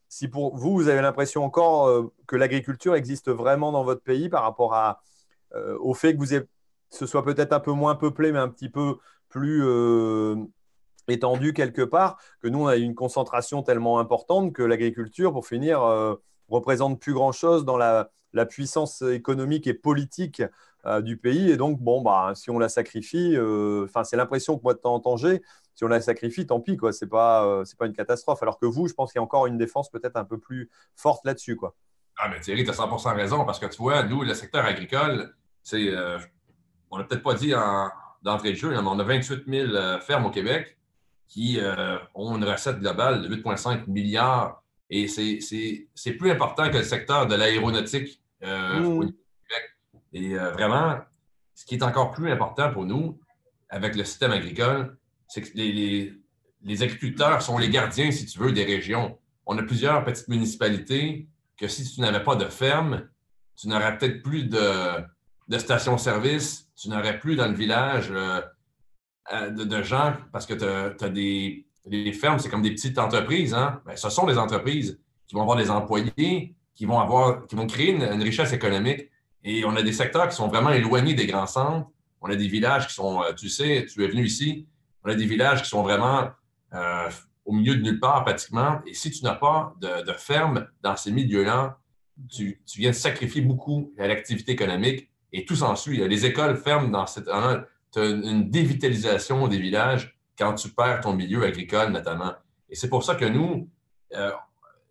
si 0.09 0.29
pour 0.29 0.57
vous, 0.57 0.75
vous 0.75 0.89
avez 0.89 1.03
l'impression 1.03 1.45
encore 1.45 1.89
euh, 1.89 2.13
que 2.27 2.37
l'agriculture 2.37 2.95
existe 2.95 3.31
vraiment 3.31 3.73
dans 3.73 3.85
votre 3.85 4.03
pays 4.03 4.29
par 4.29 4.43
rapport 4.43 4.75
à, 4.75 5.03
au 5.81 5.95
fait 5.95 6.15
que 6.15 6.19
vous 6.19 6.39
ce 6.91 7.07
soit 7.07 7.25
peut-être 7.25 7.53
un 7.55 7.61
peu 7.61 7.73
moins 7.73 7.95
peuplé, 7.95 8.31
mais 8.31 8.39
un 8.39 8.49
petit 8.49 8.69
peu 8.69 8.99
plus 9.31 9.65
étendu 11.09 11.55
quelque 11.55 11.83
part, 11.83 12.19
que 12.43 12.49
nous, 12.49 12.65
on 12.65 12.67
a 12.67 12.77
une 12.77 12.95
concentration 12.95 13.63
tellement 13.63 13.99
importante 13.99 14.53
que 14.53 14.63
l'agriculture, 14.63 15.33
pour 15.33 15.47
finir, 15.47 15.81
représente 16.49 17.01
plus 17.01 17.15
grand-chose 17.15 17.65
dans 17.65 17.79
la, 17.79 18.11
la 18.35 18.47
puissance 18.47 19.03
économique 19.03 19.67
et 19.67 19.75
politique 19.75 20.43
du 21.03 21.17
pays. 21.17 21.51
Et 21.51 21.57
donc, 21.57 21.81
bon, 21.81 22.03
bah, 22.03 22.33
si 22.35 22.51
on 22.51 22.59
la 22.59 22.69
sacrifie, 22.69 23.37
enfin, 23.85 24.05
c'est 24.05 24.17
l'impression 24.17 24.57
que 24.57 24.63
moi 24.63 24.75
de 24.75 24.79
temps 24.79 24.95
en 24.95 25.01
temps 25.01 25.17
j'ai. 25.17 25.43
Si 25.75 25.85
on 25.85 25.89
la 25.89 26.01
sacrifie, 26.01 26.47
tant 26.47 26.61
pis, 26.61 26.77
quoi. 26.77 26.93
C'est 26.93 27.09
pas, 27.09 27.63
c'est 27.65 27.79
pas 27.79 27.87
une 27.87 27.93
catastrophe. 27.93 28.43
Alors 28.43 28.59
que 28.59 28.67
vous, 28.67 28.89
je 28.89 28.95
pense 28.95 29.13
qu'il 29.13 29.19
y 29.19 29.21
a 29.21 29.23
encore 29.23 29.47
une 29.47 29.59
défense 29.59 29.91
peut-être 29.91 30.17
un 30.17 30.25
peu 30.25 30.39
plus 30.39 30.71
forte 30.95 31.25
là-dessus, 31.25 31.57
quoi. 31.57 31.75
Ah, 32.19 32.29
mais 32.31 32.41
Thierry, 32.41 32.65
tu 32.65 32.71
as 32.71 32.75
100% 32.75 33.15
raison 33.15 33.45
parce 33.45 33.59
que 33.59 33.67
tu 33.67 33.77
vois, 33.77 34.03
nous, 34.03 34.23
le 34.23 34.33
secteur 34.33 34.65
agricole, 34.65 35.35
c'est, 35.63 35.93
on 36.91 36.99
n'a 36.99 37.05
peut-être 37.05 37.23
pas 37.23 37.35
dit 37.35 37.53
d'entrée 38.23 38.53
de 38.53 38.57
jeu, 38.57 38.71
mais 38.71 38.79
on 38.79 38.99
a 38.99 39.05
28 39.05 39.45
000 39.47 40.01
fermes 40.01 40.27
au 40.27 40.31
Québec 40.31 40.77
qui 41.29 41.59
euh, 41.61 41.99
ont 42.15 42.37
une 42.37 42.45
recette 42.45 42.79
globale 42.81 43.23
de 43.23 43.35
8,5 43.35 43.89
milliards. 43.89 44.63
Et 44.89 45.09
c'est 45.09 46.13
plus 46.13 46.31
important 46.31 46.71
que 46.71 46.79
le 46.79 46.85
secteur 46.85 47.27
de 47.27 47.35
l'aéronautique 47.35 48.23
euh, 48.45 48.81
mmh. 48.81 49.13
Et 50.17 50.35
euh, 50.35 50.51
vraiment, 50.53 50.99
ce 51.55 51.67
qui 51.67 51.75
est 51.75 51.83
encore 51.83 52.11
plus 52.11 52.31
important 52.31 52.73
pour 52.73 52.87
nous 52.87 53.21
avec 53.69 53.95
le 53.97 54.05
système 54.05 54.33
agricole, 54.33 54.97
c'est 55.29 55.43
que 55.43 55.51
les, 55.55 56.83
agriculteurs 56.83 57.43
sont 57.43 57.59
les 57.59 57.69
gardiens, 57.69 58.11
si 58.11 58.25
tu 58.25 58.39
veux, 58.39 58.51
des 58.51 58.65
régions. 58.65 59.19
On 59.45 59.59
a 59.59 59.63
plusieurs 59.63 60.03
petites 60.05 60.29
municipalités 60.29 61.29
que 61.59 61.69
si 61.69 61.85
tu 61.85 62.01
n'avais 62.01 62.25
pas 62.25 62.35
de 62.35 62.47
ferme, 62.47 63.09
tu 63.57 63.69
n'aurais 63.69 63.99
peut-être 63.99 64.23
plus 64.23 64.45
de, 64.45 65.59
stations-service, 65.59 66.71
tu 66.75 66.89
n'aurais 66.89 67.19
plus 67.19 67.37
dans 67.37 67.49
le 67.49 67.55
village 67.55 68.11
euh, 68.11 68.41
de, 69.51 69.83
gens, 69.83 70.17
parce 70.33 70.47
que 70.47 70.55
tu 70.55 71.05
as, 71.05 71.09
des 71.11 71.67
les 71.85 72.13
fermes, 72.13 72.39
c'est 72.39 72.49
comme 72.49 72.63
des 72.63 72.73
petites 72.73 72.99
entreprises. 72.99 73.53
Hein? 73.53 73.83
Ben, 73.85 73.97
ce 73.97 74.09
sont 74.09 74.27
des 74.27 74.39
entreprises 74.39 74.99
qui 75.27 75.35
vont 75.35 75.43
avoir 75.43 75.59
des 75.59 75.71
employés, 75.71 76.57
qui 76.75 76.85
vont, 76.87 76.99
avoir, 76.99 77.47
qui 77.47 77.55
vont 77.55 77.67
créer 77.67 77.91
une, 77.93 78.23
richesse 78.23 78.53
économique. 78.53 79.11
Et 79.47 79.65
on 79.65 79.77
a 79.77 79.83
des 79.83 79.93
secteurs 79.93 80.29
qui 80.29 80.35
sont 80.37 80.49
vraiment 80.49 80.71
éloignés 80.71 81.15
des 81.15 81.27
grands 81.27 81.47
centres. 81.47 81.89
On 82.21 82.29
a 82.29 82.37
des 82.37 82.49
villages 82.49 82.89
qui 82.89 82.95
sont, 82.95 83.23
euh, 83.23 83.33
tu 83.33 83.49
sais, 83.49 83.87
tu 83.91 84.05
es 84.05 84.09
venu 84.09 84.25
ici, 84.27 84.67
on 85.05 85.09
a 85.09 85.15
des 85.15 85.25
villages 85.25 85.63
qui 85.63 85.69
sont 85.69 85.83
vraiment 85.83 86.29
euh, 86.75 87.09
au 87.45 87.53
milieu 87.53 87.77
de 87.77 87.83
nulle 87.83 88.01
part 88.01 88.25
pratiquement. 88.25 88.81
Et 88.87 88.93
si 88.93 89.11
tu 89.11 89.23
n'as 89.25 89.37
pas 89.37 89.75
de, 89.81 90.13
ferme 90.19 90.67
dans 90.83 90.97
ces 90.97 91.13
milieux-là, 91.13 91.79
tu, 92.29 92.61
viens 92.77 92.91
de 92.91 92.97
sacrifier 92.97 93.41
beaucoup 93.41 93.93
à 93.99 94.09
l'activité 94.09 94.53
économique 94.53 95.09
et 95.33 95.45
tout 95.45 95.55
s'ensuit. 95.55 96.07
Les 96.09 96.27
écoles 96.27 96.57
ferment 96.57 96.89
dans 96.89 97.07
cette 97.07 97.29
une 97.97 98.51
dévitalisation 98.51 99.49
des 99.49 99.59
villages 99.59 100.19
quand 100.39 100.55
tu 100.55 100.69
perds 100.71 101.01
ton 101.01 101.15
milieu 101.15 101.45
agricole, 101.45 101.93
notamment. 101.93 102.35
Et 102.69 102.75
c'est 102.75 102.89
pour 102.89 103.05
ça 103.05 103.15
que 103.15 103.25
nous, 103.25 103.71
euh, 104.15 104.33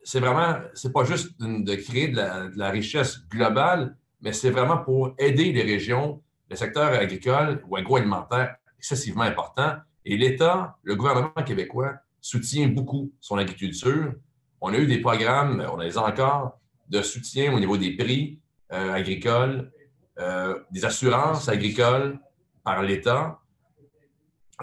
c'est 0.03 0.19
vraiment, 0.19 0.59
c'est 0.73 0.93
pas 0.93 1.03
juste 1.03 1.39
de, 1.39 1.75
créer 1.75 2.07
de 2.07 2.57
la, 2.57 2.69
richesse 2.69 3.27
globale, 3.27 3.97
mais 4.21 4.33
c'est 4.33 4.49
vraiment 4.49 4.77
pour 4.77 5.13
aider 5.17 5.51
les 5.51 5.63
régions, 5.63 6.21
le 6.49 6.55
secteur 6.55 6.93
agricole 6.93 7.63
ou 7.67 7.75
agroalimentaire 7.75 8.55
excessivement 8.77 9.23
important. 9.23 9.75
Et 10.05 10.17
l'État, 10.17 10.77
le 10.83 10.95
gouvernement 10.95 11.31
québécois, 11.45 11.95
soutient 12.21 12.67
beaucoup 12.67 13.11
son 13.19 13.37
agriculture. 13.37 14.13
On 14.61 14.73
a 14.73 14.77
eu 14.77 14.87
des 14.87 14.99
programmes, 14.99 15.65
on 15.71 15.77
les 15.77 15.97
a 15.97 16.03
encore, 16.03 16.59
de 16.89 17.01
soutien 17.01 17.53
au 17.53 17.59
niveau 17.59 17.77
des 17.77 17.95
prix 17.95 18.39
euh, 18.71 18.93
agricoles, 18.93 19.71
euh, 20.19 20.59
des 20.71 20.85
assurances 20.85 21.49
agricoles, 21.49 22.19
par 22.65 22.81
l'État, 22.81 23.39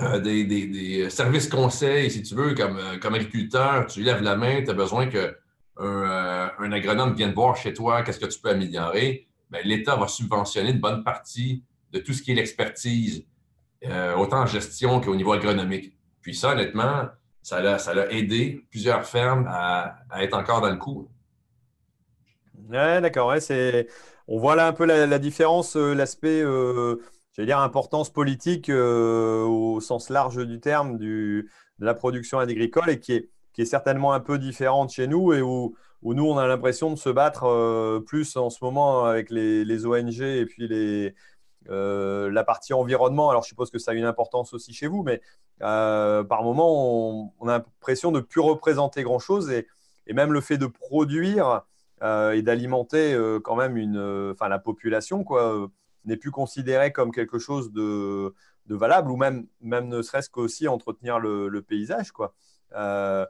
euh, 0.00 0.18
des, 0.18 1.08
services 1.08 1.48
conseils, 1.48 2.10
si 2.10 2.22
tu 2.22 2.34
veux, 2.34 2.54
comme, 2.54 3.14
agriculteur, 3.14 3.86
tu 3.86 4.02
lèves 4.02 4.22
la 4.22 4.36
main, 4.36 4.62
tu 4.62 4.70
as 4.70 4.74
besoin 4.74 5.06
qu'un 5.06 5.30
euh, 5.78 6.48
un 6.58 6.72
agronome 6.72 7.14
vienne 7.14 7.32
voir 7.32 7.56
chez 7.56 7.72
toi 7.72 8.02
qu'est-ce 8.02 8.18
que 8.18 8.26
tu 8.26 8.40
peux 8.40 8.50
améliorer. 8.50 9.28
Ben, 9.52 9.60
L'État 9.64 9.94
va 9.96 10.08
subventionner 10.08 10.70
une 10.70 10.80
bonne 10.80 11.04
partie 11.04 11.62
de 11.92 12.00
tout 12.00 12.12
ce 12.12 12.22
qui 12.22 12.32
est 12.32 12.34
l'expertise, 12.34 13.24
autant 14.16 14.40
en 14.40 14.46
gestion 14.46 15.00
qu'au 15.00 15.14
niveau 15.14 15.32
agronomique. 15.32 15.94
Puis 16.22 16.34
ça, 16.34 16.52
honnêtement, 16.52 17.08
ça 17.42 17.56
a, 17.56 17.78
ça 17.78 17.90
a 17.90 18.06
aidé 18.06 18.64
plusieurs 18.70 19.04
fermes 19.04 19.46
à, 19.48 19.96
être 20.20 20.34
encore 20.34 20.62
dans 20.62 20.70
le 20.70 20.76
coup. 20.76 21.08
Oui, 22.70 23.00
d'accord. 23.02 23.28
Ouais, 23.28 23.86
on 24.26 24.38
voit 24.38 24.56
là 24.56 24.66
un 24.66 24.72
peu 24.72 24.86
la, 24.86 25.18
différence, 25.18 25.76
l'aspect 25.76 26.42
j'allais 27.32 27.46
dire, 27.46 27.58
importance 27.58 28.10
politique 28.10 28.68
euh, 28.68 29.42
au 29.44 29.80
sens 29.80 30.10
large 30.10 30.46
du 30.46 30.60
terme 30.60 30.98
de 30.98 31.46
la 31.78 31.94
production 31.94 32.38
agricole 32.38 32.90
et 32.90 33.00
qui 33.00 33.14
est, 33.14 33.30
qui 33.52 33.62
est 33.62 33.66
certainement 33.66 34.12
un 34.12 34.20
peu 34.20 34.38
différente 34.38 34.92
chez 34.92 35.06
nous 35.06 35.32
et 35.32 35.42
où, 35.42 35.74
où 36.02 36.14
nous, 36.14 36.24
on 36.24 36.38
a 36.38 36.46
l'impression 36.46 36.90
de 36.90 36.96
se 36.96 37.08
battre 37.08 37.44
euh, 37.44 38.00
plus 38.00 38.36
en 38.36 38.50
ce 38.50 38.62
moment 38.62 39.04
avec 39.04 39.30
les, 39.30 39.86
ONG 39.86 40.20
et 40.20 40.46
puis 40.46 40.68
les, 40.68 41.14
euh, 41.70 42.30
la 42.30 42.44
partie 42.44 42.72
environnement. 42.72 43.30
Alors, 43.30 43.42
je 43.42 43.48
suppose 43.48 43.70
que 43.70 43.78
ça 43.78 43.92
a 43.92 43.94
une 43.94 44.04
importance 44.04 44.52
aussi 44.52 44.72
chez 44.72 44.86
vous, 44.86 45.02
mais 45.02 45.20
par 45.60 46.42
moment, 46.42 47.32
on, 47.40 47.48
a 47.48 47.52
l'impression 47.52 48.10
de 48.10 48.18
ne 48.18 48.24
plus 48.24 48.40
représenter 48.40 49.02
grand-chose 49.04 49.50
et, 49.50 49.68
et, 50.08 50.12
même 50.12 50.32
le 50.32 50.40
fait 50.40 50.58
de 50.58 50.66
produire 50.66 51.62
et 52.02 52.42
d'alimenter 52.42 53.16
quand 53.44 53.54
même 53.54 53.76
une, 53.76 54.34
la 54.40 54.58
population, 54.58 55.22
quoi 55.22 55.68
n'est 56.04 56.16
plus 56.16 56.30
considéré 56.30 56.92
comme 56.92 57.12
quelque 57.12 57.38
chose 57.38 57.72
de, 57.72 58.34
valable 58.68 59.10
ou 59.10 59.16
même, 59.16 59.46
ne 59.60 60.02
serait-ce 60.02 60.30
qu'aussi 60.30 60.68
entretenir 60.68 61.18
le, 61.18 61.62
paysage. 61.62 62.12
Quoi. 62.12 62.34
Euh, 62.74 63.26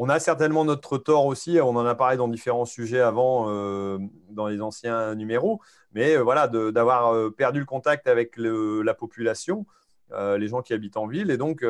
on 0.00 0.08
a 0.08 0.18
certainement 0.20 0.64
notre 0.64 0.96
tort 0.96 1.26
aussi, 1.26 1.58
on 1.60 1.70
en 1.70 1.84
a 1.84 1.94
parlé 1.94 2.16
dans 2.16 2.28
différents 2.28 2.64
sujets 2.64 3.00
avant, 3.00 3.46
euh, 3.48 3.98
dans 4.30 4.46
les 4.46 4.60
anciens 4.60 5.14
numéros, 5.14 5.60
mais 5.92 6.16
euh, 6.16 6.22
voilà, 6.22 6.48
d'avoir 6.48 7.32
perdu 7.34 7.58
le 7.60 7.66
contact 7.66 8.06
avec 8.06 8.36
la 8.36 8.94
population, 8.94 9.66
les 10.10 10.48
gens 10.48 10.62
qui 10.62 10.72
habitent 10.72 10.96
en 10.96 11.06
ville, 11.06 11.30
et 11.30 11.36
donc 11.36 11.64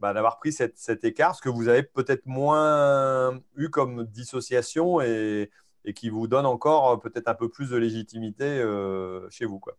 bah, 0.00 0.14
d'avoir 0.14 0.38
pris 0.38 0.50
cet 0.52 1.04
écart, 1.04 1.36
ce 1.36 1.42
que 1.42 1.50
vous 1.50 1.68
avez 1.68 1.82
peut-être 1.82 2.24
moins 2.24 3.38
eu 3.56 3.68
comme 3.68 4.04
dissociation 4.04 5.02
et, 5.02 5.50
qui 5.94 6.08
vous 6.08 6.26
donne 6.26 6.46
encore 6.46 6.90
euh, 6.90 6.96
peut-être 6.96 7.28
un 7.28 7.34
peu 7.34 7.50
plus 7.50 7.70
de 7.70 7.76
légitimité 7.76 8.44
euh, 8.44 9.28
chez 9.28 9.44
vous. 9.44 9.58
Quoi. 9.58 9.76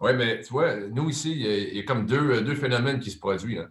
Oui, 0.00 0.12
mais 0.14 0.42
tu 0.42 0.52
vois, 0.52 0.76
nous 0.76 1.08
ici, 1.08 1.32
il 1.32 1.76
y, 1.76 1.80
a, 1.80 1.82
comme 1.84 2.04
deux, 2.04 2.30
euh, 2.30 2.40
deux, 2.42 2.54
phénomènes 2.54 3.00
qui 3.00 3.10
se 3.10 3.18
produisent. 3.18 3.66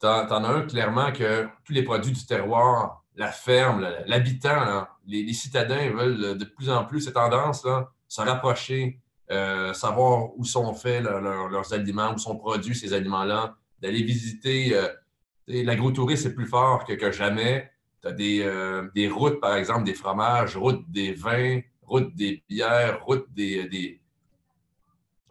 Tu 0.00 0.06
en, 0.06 0.44
as 0.44 0.48
un 0.48 0.62
clairement 0.62 1.12
que 1.12 1.46
tous 1.64 1.72
les 1.72 1.82
produits 1.82 2.12
du 2.12 2.24
terroir, 2.24 3.04
la 3.16 3.32
ferme, 3.32 3.86
l'habitant, 4.06 4.86
les, 5.06 5.32
citadins 5.32 5.90
veulent 5.90 6.38
de 6.38 6.44
plus 6.44 6.70
en 6.70 6.84
plus 6.84 7.00
cette 7.00 7.14
tendance 7.14 7.64
là, 7.64 7.90
se 8.06 8.20
rapprocher, 8.22 9.00
savoir 9.28 10.38
où 10.38 10.44
sont 10.44 10.72
faits 10.72 11.02
leurs 11.02 11.72
aliments, 11.72 12.14
où 12.14 12.18
sont 12.18 12.36
produits 12.36 12.76
ces 12.76 12.92
aliments-là, 12.92 13.56
d'aller 13.80 14.02
visiter. 14.02 14.76
Euh, 14.76 14.88
L'agrotourisme 15.50 16.28
est 16.28 16.34
plus 16.34 16.46
fort 16.46 16.84
que, 16.84 17.10
jamais. 17.10 17.70
Tu 18.02 18.08
as 18.08 18.14
euh, 18.20 18.90
des, 18.94 19.08
routes, 19.08 19.40
par 19.40 19.54
exemple, 19.56 19.84
des 19.84 19.94
fromages, 19.94 20.58
route 20.58 20.84
des 20.90 21.12
vins, 21.12 21.60
route 21.82 22.14
des 22.14 22.44
bières, 22.48 23.02
route 23.02 23.26
des, 23.32 23.66
des, 23.66 23.98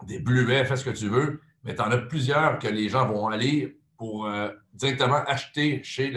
des 0.07 0.19
bleuets, 0.19 0.65
fais 0.65 0.75
ce 0.75 0.85
que 0.85 0.89
tu 0.89 1.07
veux, 1.07 1.39
mais 1.63 1.75
tu 1.75 1.81
en 1.81 1.91
as 1.91 1.99
plusieurs 1.99 2.57
que 2.57 2.67
les 2.67 2.89
gens 2.89 3.07
vont 3.07 3.27
aller 3.27 3.76
pour 3.97 4.27
euh, 4.27 4.49
directement 4.73 5.23
acheter 5.25 5.81
chez 5.83 6.13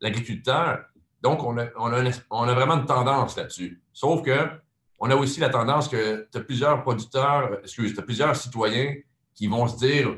l'agriculteur. 0.00 0.84
Donc, 1.22 1.44
on 1.44 1.58
a, 1.58 1.64
a 1.64 2.54
vraiment 2.54 2.78
une 2.78 2.86
tendance 2.86 3.36
là-dessus. 3.36 3.82
Sauf 3.92 4.22
que 4.22 4.48
on 5.00 5.10
a 5.10 5.16
aussi 5.16 5.40
la 5.40 5.48
tendance 5.48 5.88
que 5.88 6.28
tu 6.30 6.38
as 6.38 6.42
plusieurs 6.42 6.82
producteurs, 6.82 7.58
excuse, 7.62 7.94
tu 7.94 8.00
as 8.00 8.02
plusieurs 8.02 8.36
citoyens 8.36 8.94
qui 9.34 9.46
vont 9.46 9.66
se 9.66 9.78
dire 9.78 10.14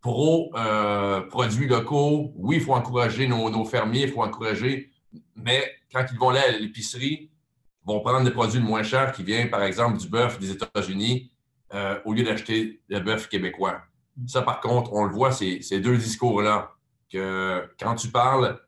pro-produits 0.00 1.66
euh, 1.66 1.76
locaux. 1.76 2.32
Oui, 2.34 2.56
il 2.56 2.62
faut 2.62 2.74
encourager 2.74 3.28
nos, 3.28 3.64
fermiers, 3.64 4.02
il 4.02 4.12
faut 4.12 4.22
encourager, 4.22 4.90
mais 5.36 5.64
quand 5.92 6.04
ils 6.10 6.18
vont 6.18 6.30
aller 6.30 6.40
à 6.40 6.58
l'épicerie, 6.58 7.30
ils 7.30 7.86
vont 7.86 8.00
prendre 8.00 8.24
des 8.24 8.32
produits 8.32 8.60
moins 8.60 8.82
chers 8.82 9.12
qui 9.12 9.22
viennent, 9.22 9.50
par 9.50 9.62
exemple, 9.62 9.98
du 9.98 10.08
bœuf 10.08 10.40
des 10.40 10.50
États-Unis 10.50 11.30
euh, 11.72 12.00
au 12.04 12.12
lieu 12.12 12.24
d'acheter 12.24 12.80
le 12.88 12.98
bœuf 12.98 13.28
québécois. 13.28 13.82
Ça, 14.26 14.42
par 14.42 14.60
contre, 14.60 14.92
on 14.92 15.04
le 15.04 15.12
voit, 15.12 15.32
ces, 15.32 15.80
deux 15.80 15.96
discours-là, 15.96 16.72
que 17.10 17.68
quand 17.80 17.94
tu 17.94 18.08
parles, 18.08 18.60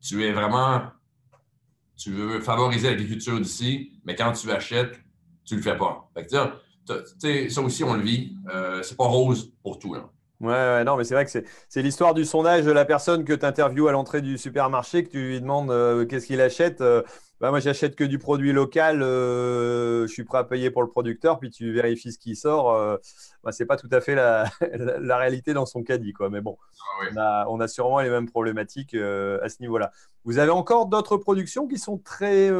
tu 0.00 0.24
es 0.24 0.32
vraiment, 0.32 0.82
tu 1.96 2.12
veux 2.12 2.40
favoriser 2.40 2.90
l'agriculture 2.90 3.40
d'ici, 3.40 4.00
mais 4.04 4.14
quand 4.14 4.32
tu 4.32 4.50
achètes, 4.50 5.00
tu 5.44 5.54
ne 5.54 5.58
le 5.58 5.64
fais 5.64 5.76
pas. 5.76 6.10
ça 6.28 7.60
aussi, 7.60 7.84
on 7.84 7.94
le 7.94 8.02
vit. 8.02 8.36
Euh, 8.52 8.82
c'est 8.82 8.96
pas 8.96 9.04
rose 9.04 9.52
pour 9.62 9.78
tout. 9.78 9.94
Là. 9.94 10.08
Ouais, 10.40 10.84
non, 10.84 10.96
mais 10.96 11.04
c'est 11.04 11.14
vrai 11.14 11.24
que 11.24 11.30
c'est 11.30 11.82
l'histoire 11.82 12.12
du 12.12 12.24
sondage 12.24 12.64
de 12.64 12.72
la 12.72 12.84
personne 12.84 13.24
que 13.24 13.32
tu 13.32 13.46
interviews 13.46 13.88
à 13.88 13.92
l'entrée 13.92 14.20
du 14.20 14.36
supermarché, 14.36 15.04
que 15.04 15.10
tu 15.10 15.28
lui 15.28 15.40
demandes 15.40 15.70
euh, 15.70 16.04
qu'est-ce 16.06 16.26
qu'il 16.26 16.40
achète. 16.40 16.80
Euh, 16.80 17.02
bah, 17.40 17.50
moi, 17.50 17.60
j'achète 17.60 17.94
que 17.94 18.04
du 18.04 18.18
produit 18.18 18.52
local, 18.52 19.02
euh, 19.02 20.06
je 20.06 20.12
suis 20.12 20.24
prêt 20.24 20.38
à 20.38 20.44
payer 20.44 20.70
pour 20.70 20.82
le 20.82 20.88
producteur, 20.88 21.38
puis 21.38 21.50
tu 21.50 21.72
vérifies 21.72 22.12
ce 22.12 22.18
qui 22.18 22.36
sort. 22.36 22.98
Bah, 23.44 23.52
ce 23.52 23.62
n'est 23.62 23.66
pas 23.66 23.76
tout 23.76 23.88
à 23.92 24.00
fait 24.00 24.14
la, 24.16 24.50
la, 25.00 25.16
réalité 25.16 25.52
dans 25.52 25.66
son 25.66 25.82
caddie. 25.82 26.12
Quoi. 26.12 26.30
Mais 26.30 26.40
bon, 26.40 26.56
ah 26.60 27.06
on, 27.12 27.16
a, 27.16 27.46
on, 27.48 27.60
a, 27.60 27.68
sûrement 27.68 28.00
les 28.00 28.10
mêmes 28.10 28.28
problématiques 28.28 28.94
à 28.94 29.48
ce 29.48 29.60
niveau-là. 29.60 29.92
Vous 30.24 30.38
avez 30.38 30.50
encore 30.50 30.86
d'autres 30.86 31.16
productions 31.16 31.68
qui 31.68 31.78
sont 31.78 31.98
très 31.98 32.50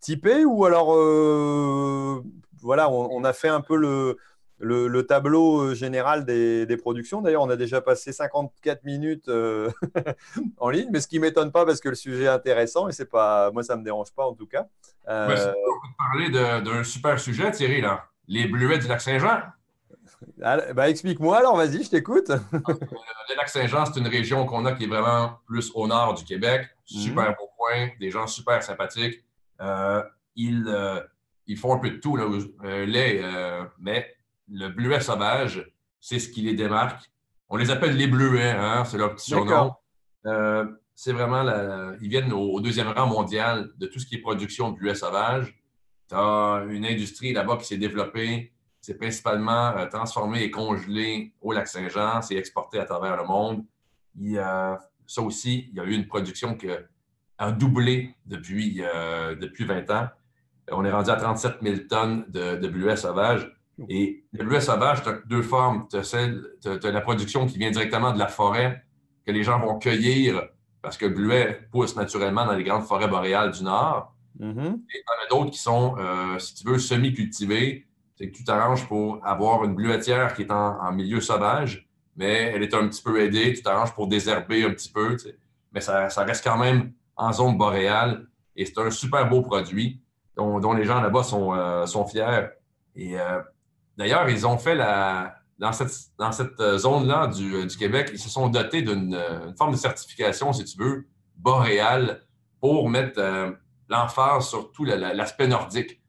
typé 0.00 0.44
ou 0.44 0.64
alors 0.64 0.94
voilà, 2.60 2.90
on, 2.90 3.24
a 3.24 3.32
fait 3.32 3.48
un 3.48 3.60
peu 3.60 3.76
le, 3.76 4.16
le, 4.58 5.02
tableau 5.02 5.74
général 5.74 6.24
des, 6.24 6.64
des 6.64 6.76
productions. 6.76 7.20
D'ailleurs, 7.20 7.42
on 7.42 7.50
a 7.50 7.56
déjà 7.56 7.80
passé 7.80 8.12
54 8.12 8.84
minutes 8.84 9.28
en 10.58 10.70
ligne, 10.70 10.88
mais 10.90 11.00
ce 11.00 11.08
qui 11.08 11.18
m'étonne 11.18 11.52
pas 11.52 11.66
parce 11.66 11.80
que 11.80 11.90
le 11.90 11.94
sujet 11.94 12.24
est 12.24 12.28
intéressant 12.28 12.88
et 12.88 12.92
c'est 12.92 13.10
pas, 13.10 13.50
moi, 13.50 13.62
ça 13.62 13.76
me 13.76 13.84
dérange 13.84 14.12
pas 14.12 14.26
en 14.26 14.34
tout 14.34 14.46
cas. 14.46 14.66
Euh... 15.08 15.28
Ouais, 15.28 15.54
parler 15.98 16.30
d'un 16.30 16.84
super 16.84 17.18
sujet, 17.20 17.50
Thierry, 17.50 17.80
là. 17.80 18.06
Les 18.26 18.46
bleuets 18.46 18.78
du 18.78 18.88
lac 18.88 19.02
Saint-Jean. 20.38 20.74
Bah, 20.74 20.88
Explique-moi 20.88 21.38
alors, 21.38 21.56
vas-y, 21.56 21.84
je 21.84 21.90
t'écoute. 21.90 22.28
le 22.28 23.36
lac 23.36 23.48
Saint-Jean, 23.48 23.86
c'est 23.86 24.00
une 24.00 24.08
région 24.08 24.46
qu'on 24.46 24.64
a 24.64 24.72
qui 24.72 24.84
est 24.84 24.88
vraiment 24.88 25.38
plus 25.46 25.70
au 25.74 25.86
nord 25.86 26.14
du 26.14 26.24
Québec. 26.24 26.68
Super 26.84 27.30
mhm. 27.30 27.34
beau 27.38 27.50
coin, 27.56 27.88
des 28.00 28.10
gens 28.10 28.26
super 28.26 28.62
sympathiques. 28.62 29.24
Euh, 29.60 30.02
ils, 30.36 30.64
euh, 30.66 31.00
ils, 31.46 31.56
font 31.56 31.74
un 31.74 31.78
peu 31.78 31.90
de 31.90 31.96
tout, 31.96 32.16
là, 32.16 32.24
euh, 32.64 32.86
lait, 32.86 33.22
mais 33.78 34.16
le 34.50 34.68
bleuet 34.68 35.00
sauvage, 35.00 35.70
c'est 36.00 36.18
ce 36.18 36.28
qui 36.28 36.42
les 36.42 36.54
démarque. 36.54 37.10
On 37.48 37.56
les 37.56 37.70
appelle 37.70 37.96
les 37.96 38.06
bleuets, 38.06 38.50
hein, 38.50 38.84
c'est 38.84 38.98
leur 38.98 39.14
petit 39.14 39.30
surnom. 39.30 39.74
c'est 40.94 41.12
vraiment, 41.12 41.42
la, 41.42 41.92
ils 42.00 42.08
viennent 42.08 42.32
au, 42.32 42.60
deuxième 42.60 42.88
rang 42.88 43.06
mondial 43.06 43.70
de 43.76 43.86
tout 43.86 43.98
ce 43.98 44.06
qui 44.06 44.16
est 44.16 44.20
production 44.20 44.70
de 44.70 44.78
bleuets 44.78 44.94
sauvages. 44.94 45.54
Tu 46.08 46.14
as 46.14 46.64
une 46.68 46.84
industrie 46.84 47.32
là-bas 47.32 47.56
qui 47.56 47.64
s'est 47.64 47.78
développée 47.78 48.53
c'est 48.84 48.98
principalement 48.98 49.74
euh, 49.78 49.86
transformé 49.86 50.42
et 50.42 50.50
congelé 50.50 51.32
au 51.40 51.52
lac 51.52 51.66
Saint-Jean. 51.66 52.20
C'est 52.20 52.36
exporté 52.36 52.78
à 52.78 52.84
travers 52.84 53.16
le 53.16 53.24
monde. 53.24 53.64
Il, 54.20 54.36
ça 55.06 55.22
aussi, 55.22 55.70
il 55.70 55.76
y 55.78 55.80
a 55.80 55.84
eu 55.84 55.94
une 55.94 56.06
production 56.06 56.54
qui 56.54 56.68
a 57.38 57.50
doublé 57.50 58.14
depuis, 58.26 58.82
euh, 58.82 59.34
depuis 59.36 59.64
20 59.64 59.90
ans. 59.90 60.08
On 60.70 60.84
est 60.84 60.90
rendu 60.90 61.08
à 61.08 61.16
37 61.16 61.54
000 61.62 61.76
tonnes 61.88 62.26
de, 62.28 62.56
de 62.56 62.68
bleuets 62.68 62.98
sauvages. 62.98 63.50
Et 63.88 64.22
le 64.32 64.44
bleuet 64.44 64.60
sauvage, 64.60 65.02
tu 65.02 65.08
as 65.08 65.18
deux 65.24 65.42
formes. 65.42 65.88
Tu 65.88 65.96
as, 65.96 66.90
la 66.90 67.00
production 67.00 67.46
qui 67.46 67.56
vient 67.56 67.70
directement 67.70 68.12
de 68.12 68.18
la 68.18 68.28
forêt, 68.28 68.84
que 69.24 69.32
les 69.32 69.44
gens 69.44 69.58
vont 69.60 69.78
cueillir 69.78 70.42
parce 70.82 70.98
que 70.98 71.06
le 71.06 71.14
bleuet 71.14 71.68
pousse 71.72 71.96
naturellement 71.96 72.44
dans 72.44 72.52
les 72.52 72.64
grandes 72.64 72.84
forêts 72.84 73.08
boréales 73.08 73.52
du 73.52 73.64
Nord. 73.64 74.14
Mm-hmm. 74.38 74.74
Et 74.74 74.94
il 74.94 74.98
y 74.98 75.08
en 75.08 75.24
a 75.24 75.28
d'autres 75.30 75.52
qui 75.52 75.58
sont, 75.58 75.96
euh, 75.98 76.38
si 76.38 76.54
tu 76.54 76.68
veux, 76.68 76.78
semi-cultivés, 76.78 77.86
c'est 78.16 78.30
que 78.30 78.36
tu 78.36 78.44
t'arranges 78.44 78.86
pour 78.86 79.24
avoir 79.26 79.64
une 79.64 79.74
bleuetière 79.74 80.34
qui 80.34 80.42
est 80.42 80.50
en, 80.50 80.92
milieu 80.92 81.20
sauvage, 81.20 81.88
mais 82.16 82.52
elle 82.54 82.62
est 82.62 82.74
un 82.74 82.86
petit 82.88 83.02
peu 83.02 83.20
aidée. 83.20 83.52
Tu 83.52 83.62
t'arranges 83.62 83.92
pour 83.94 84.06
désherber 84.06 84.64
un 84.64 84.70
petit 84.70 84.90
peu, 84.90 85.16
mais 85.72 85.80
ça, 85.80 86.08
reste 86.18 86.44
quand 86.44 86.58
même 86.58 86.92
en 87.16 87.32
zone 87.32 87.56
boréale 87.56 88.26
et 88.56 88.64
c'est 88.66 88.78
un 88.78 88.90
super 88.90 89.28
beau 89.28 89.42
produit 89.42 90.00
dont, 90.36 90.72
les 90.72 90.84
gens 90.84 91.00
là-bas 91.00 91.22
sont, 91.22 91.54
euh, 91.54 91.86
sont, 91.86 92.06
fiers. 92.06 92.48
Et 92.96 93.18
euh, 93.18 93.40
d'ailleurs, 93.96 94.28
ils 94.28 94.46
ont 94.46 94.58
fait 94.58 94.74
la. 94.74 95.36
Dans 95.56 95.72
cette, 95.72 95.92
dans 96.18 96.32
cette 96.32 96.60
zone-là 96.78 97.28
du, 97.28 97.68
Québec, 97.78 98.10
ils 98.12 98.18
se 98.18 98.28
sont 98.28 98.48
dotés 98.48 98.82
d'une 98.82 99.16
forme 99.56 99.70
de 99.70 99.76
certification, 99.76 100.52
si 100.52 100.64
tu 100.64 100.76
veux, 100.76 101.06
boréale 101.36 102.22
pour 102.60 102.88
mettre 102.88 103.20
euh, 103.20 103.52
l'emphase 103.88 104.48
sur 104.48 104.72
tout 104.72 104.84
l'aspect 104.84 105.46
nordique 105.46 106.00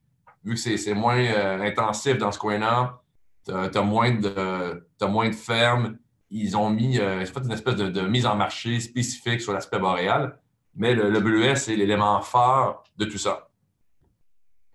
vu 0.45 0.53
que 0.53 0.77
c'est 0.77 0.93
moins 0.93 1.17
euh, 1.17 1.59
intensif 1.61 2.17
dans 2.17 2.31
ce 2.31 2.39
coin-là, 2.39 3.01
tu 3.45 3.51
as, 3.51 3.81
moins 3.81 4.11
de 4.11 5.35
fermes. 5.35 5.97
Ils 6.29 6.55
ont 6.55 6.69
mis, 6.69 6.99
euh, 6.99 7.25
fait 7.25 7.39
une 7.39 7.51
espèce 7.51 7.75
de, 7.75 8.01
mise 8.01 8.25
en 8.25 8.35
marché 8.35 8.79
spécifique 8.79 9.41
sur 9.41 9.53
l'aspect 9.53 9.79
boréal, 9.79 10.39
mais 10.75 10.93
le, 10.93 11.09
le 11.09 11.19
bleuet, 11.19 11.55
c'est 11.55 11.75
l'élément 11.75 12.21
phare 12.21 12.83
de 12.97 13.05
tout 13.05 13.17
ça. 13.17 13.49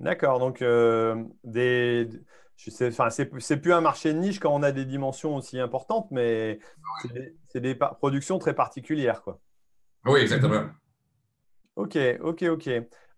D'accord, 0.00 0.38
donc 0.38 0.62
euh, 0.62 1.22
des, 1.44 2.08
c'est 2.56 3.56
plus 3.56 3.72
un 3.72 3.80
marché 3.80 4.12
de 4.12 4.18
niche 4.18 4.40
quand 4.40 4.54
on 4.54 4.62
a 4.62 4.72
des 4.72 4.84
dimensions 4.84 5.36
aussi 5.36 5.58
importantes, 5.58 6.08
mais 6.10 6.58
c'est 7.48 7.60
des, 7.60 7.74
productions 7.74 8.38
très 8.38 8.54
particulières. 8.54 9.22
Quoi. 9.22 9.38
Oui, 10.06 10.20
exactement. 10.20 10.64
Ok, 11.76 11.96
ok, 12.20 12.42
ok. 12.42 12.70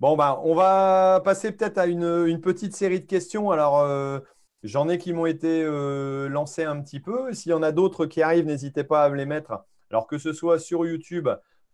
Bon, 0.03 0.17
ben, 0.17 0.41
on 0.43 0.57
va 0.57 1.21
passer 1.25 1.53
peut-être 1.53 1.79
à 1.79 1.87
une, 1.87 2.41
petite 2.41 2.75
série 2.75 2.99
de 2.99 3.07
questions. 3.07 3.53
Alors, 3.53 3.79
euh, 3.79 4.19
j'en 4.65 4.89
ai 4.89 4.99
qui 4.99 5.13
m'ont 5.13 5.27
été 5.27 5.63
euh, 5.63 6.29
lancées 6.29 6.65
un 6.65 6.83
petit 6.83 6.99
peu. 6.99 7.33
S'il 7.33 7.51
y 7.51 7.55
en 7.55 7.63
a 7.63 7.71
d'autres 7.71 8.07
qui 8.07 8.21
arrivent, 8.21 8.47
n'hésitez 8.47 8.83
pas 8.83 9.05
à 9.05 9.11
me 9.11 9.15
les 9.15 9.27
mettre. 9.27 9.65
Alors, 9.91 10.09
que 10.09 10.19
ce 10.19 10.33
soit 10.33 10.59
sur 10.59 10.85
YouTube, 10.85 11.29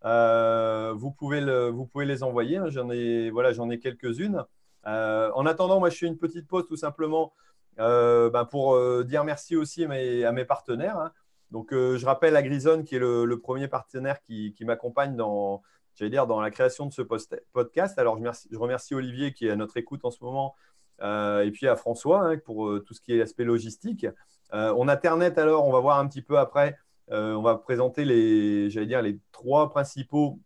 euh, 0.04 0.92
vous, 0.94 1.10
pouvez 1.10 1.40
vous 1.70 1.86
pouvez 1.86 2.04
les 2.04 2.22
envoyer. 2.22 2.58
Hein. 2.58 2.68
J'en 2.68 2.90
ai, 2.90 3.30
voilà, 3.30 3.52
j'en 3.52 3.70
ai 3.70 3.78
quelques-unes. 3.78 4.44
en 4.84 5.46
attendant, 5.46 5.78
moi, 5.78 5.88
je 5.88 5.96
fais 5.96 6.06
une 6.06 6.18
petite 6.18 6.46
pause 6.46 6.66
tout 6.68 6.76
simplement 6.76 7.32
ben, 7.78 8.44
pour 8.50 8.78
dire 9.04 9.24
merci 9.24 9.56
aussi 9.56 9.84
à 9.86 10.32
mes, 10.32 10.44
partenaires. 10.44 10.98
Hein. 10.98 11.12
Donc, 11.50 11.68
je 11.72 12.04
rappelle 12.04 12.36
à 12.36 12.42
Grison, 12.42 12.82
qui 12.82 12.96
est 12.96 12.98
le, 12.98 13.40
premier 13.42 13.68
partenaire 13.68 14.20
qui 14.20 14.54
m'accompagne 14.66 15.16
dans 15.16 15.62
j'allais 15.98 16.10
dire, 16.10 16.26
dans 16.26 16.40
la 16.40 16.50
création 16.50 16.86
de 16.86 16.92
ce 16.92 17.02
podcast. 17.02 17.98
Alors, 17.98 18.18
je, 18.50 18.56
remercie, 18.56 18.94
Olivier 18.94 19.32
qui 19.32 19.48
est 19.48 19.50
à 19.50 19.56
notre 19.56 19.76
écoute 19.76 20.04
en 20.04 20.10
ce 20.10 20.22
moment, 20.22 20.54
euh, 21.02 21.44
et 21.44 21.50
puis 21.50 21.66
à 21.66 21.76
François 21.76 22.28
hein, 22.28 22.38
pour 22.38 22.68
euh, 22.68 22.80
tout 22.80 22.94
ce 22.94 23.00
qui 23.00 23.12
est 23.12 23.20
aspect 23.20 23.44
logistique. 23.44 24.06
Euh, 24.54 24.72
on 24.76 24.88
a 24.88 24.96
Ternet, 24.96 25.38
alors, 25.38 25.66
on 25.66 25.72
va 25.72 25.80
voir 25.80 25.98
un 25.98 26.06
petit 26.06 26.22
peu 26.22 26.38
après. 26.38 26.76
on 27.10 27.42
va 27.42 27.56
présenter 27.56 28.04
les, 28.04 28.70
j'allais 28.70 28.86
dire, 28.86 29.02
les 29.02 29.18
trois 29.32 29.70
principaux 29.70 30.38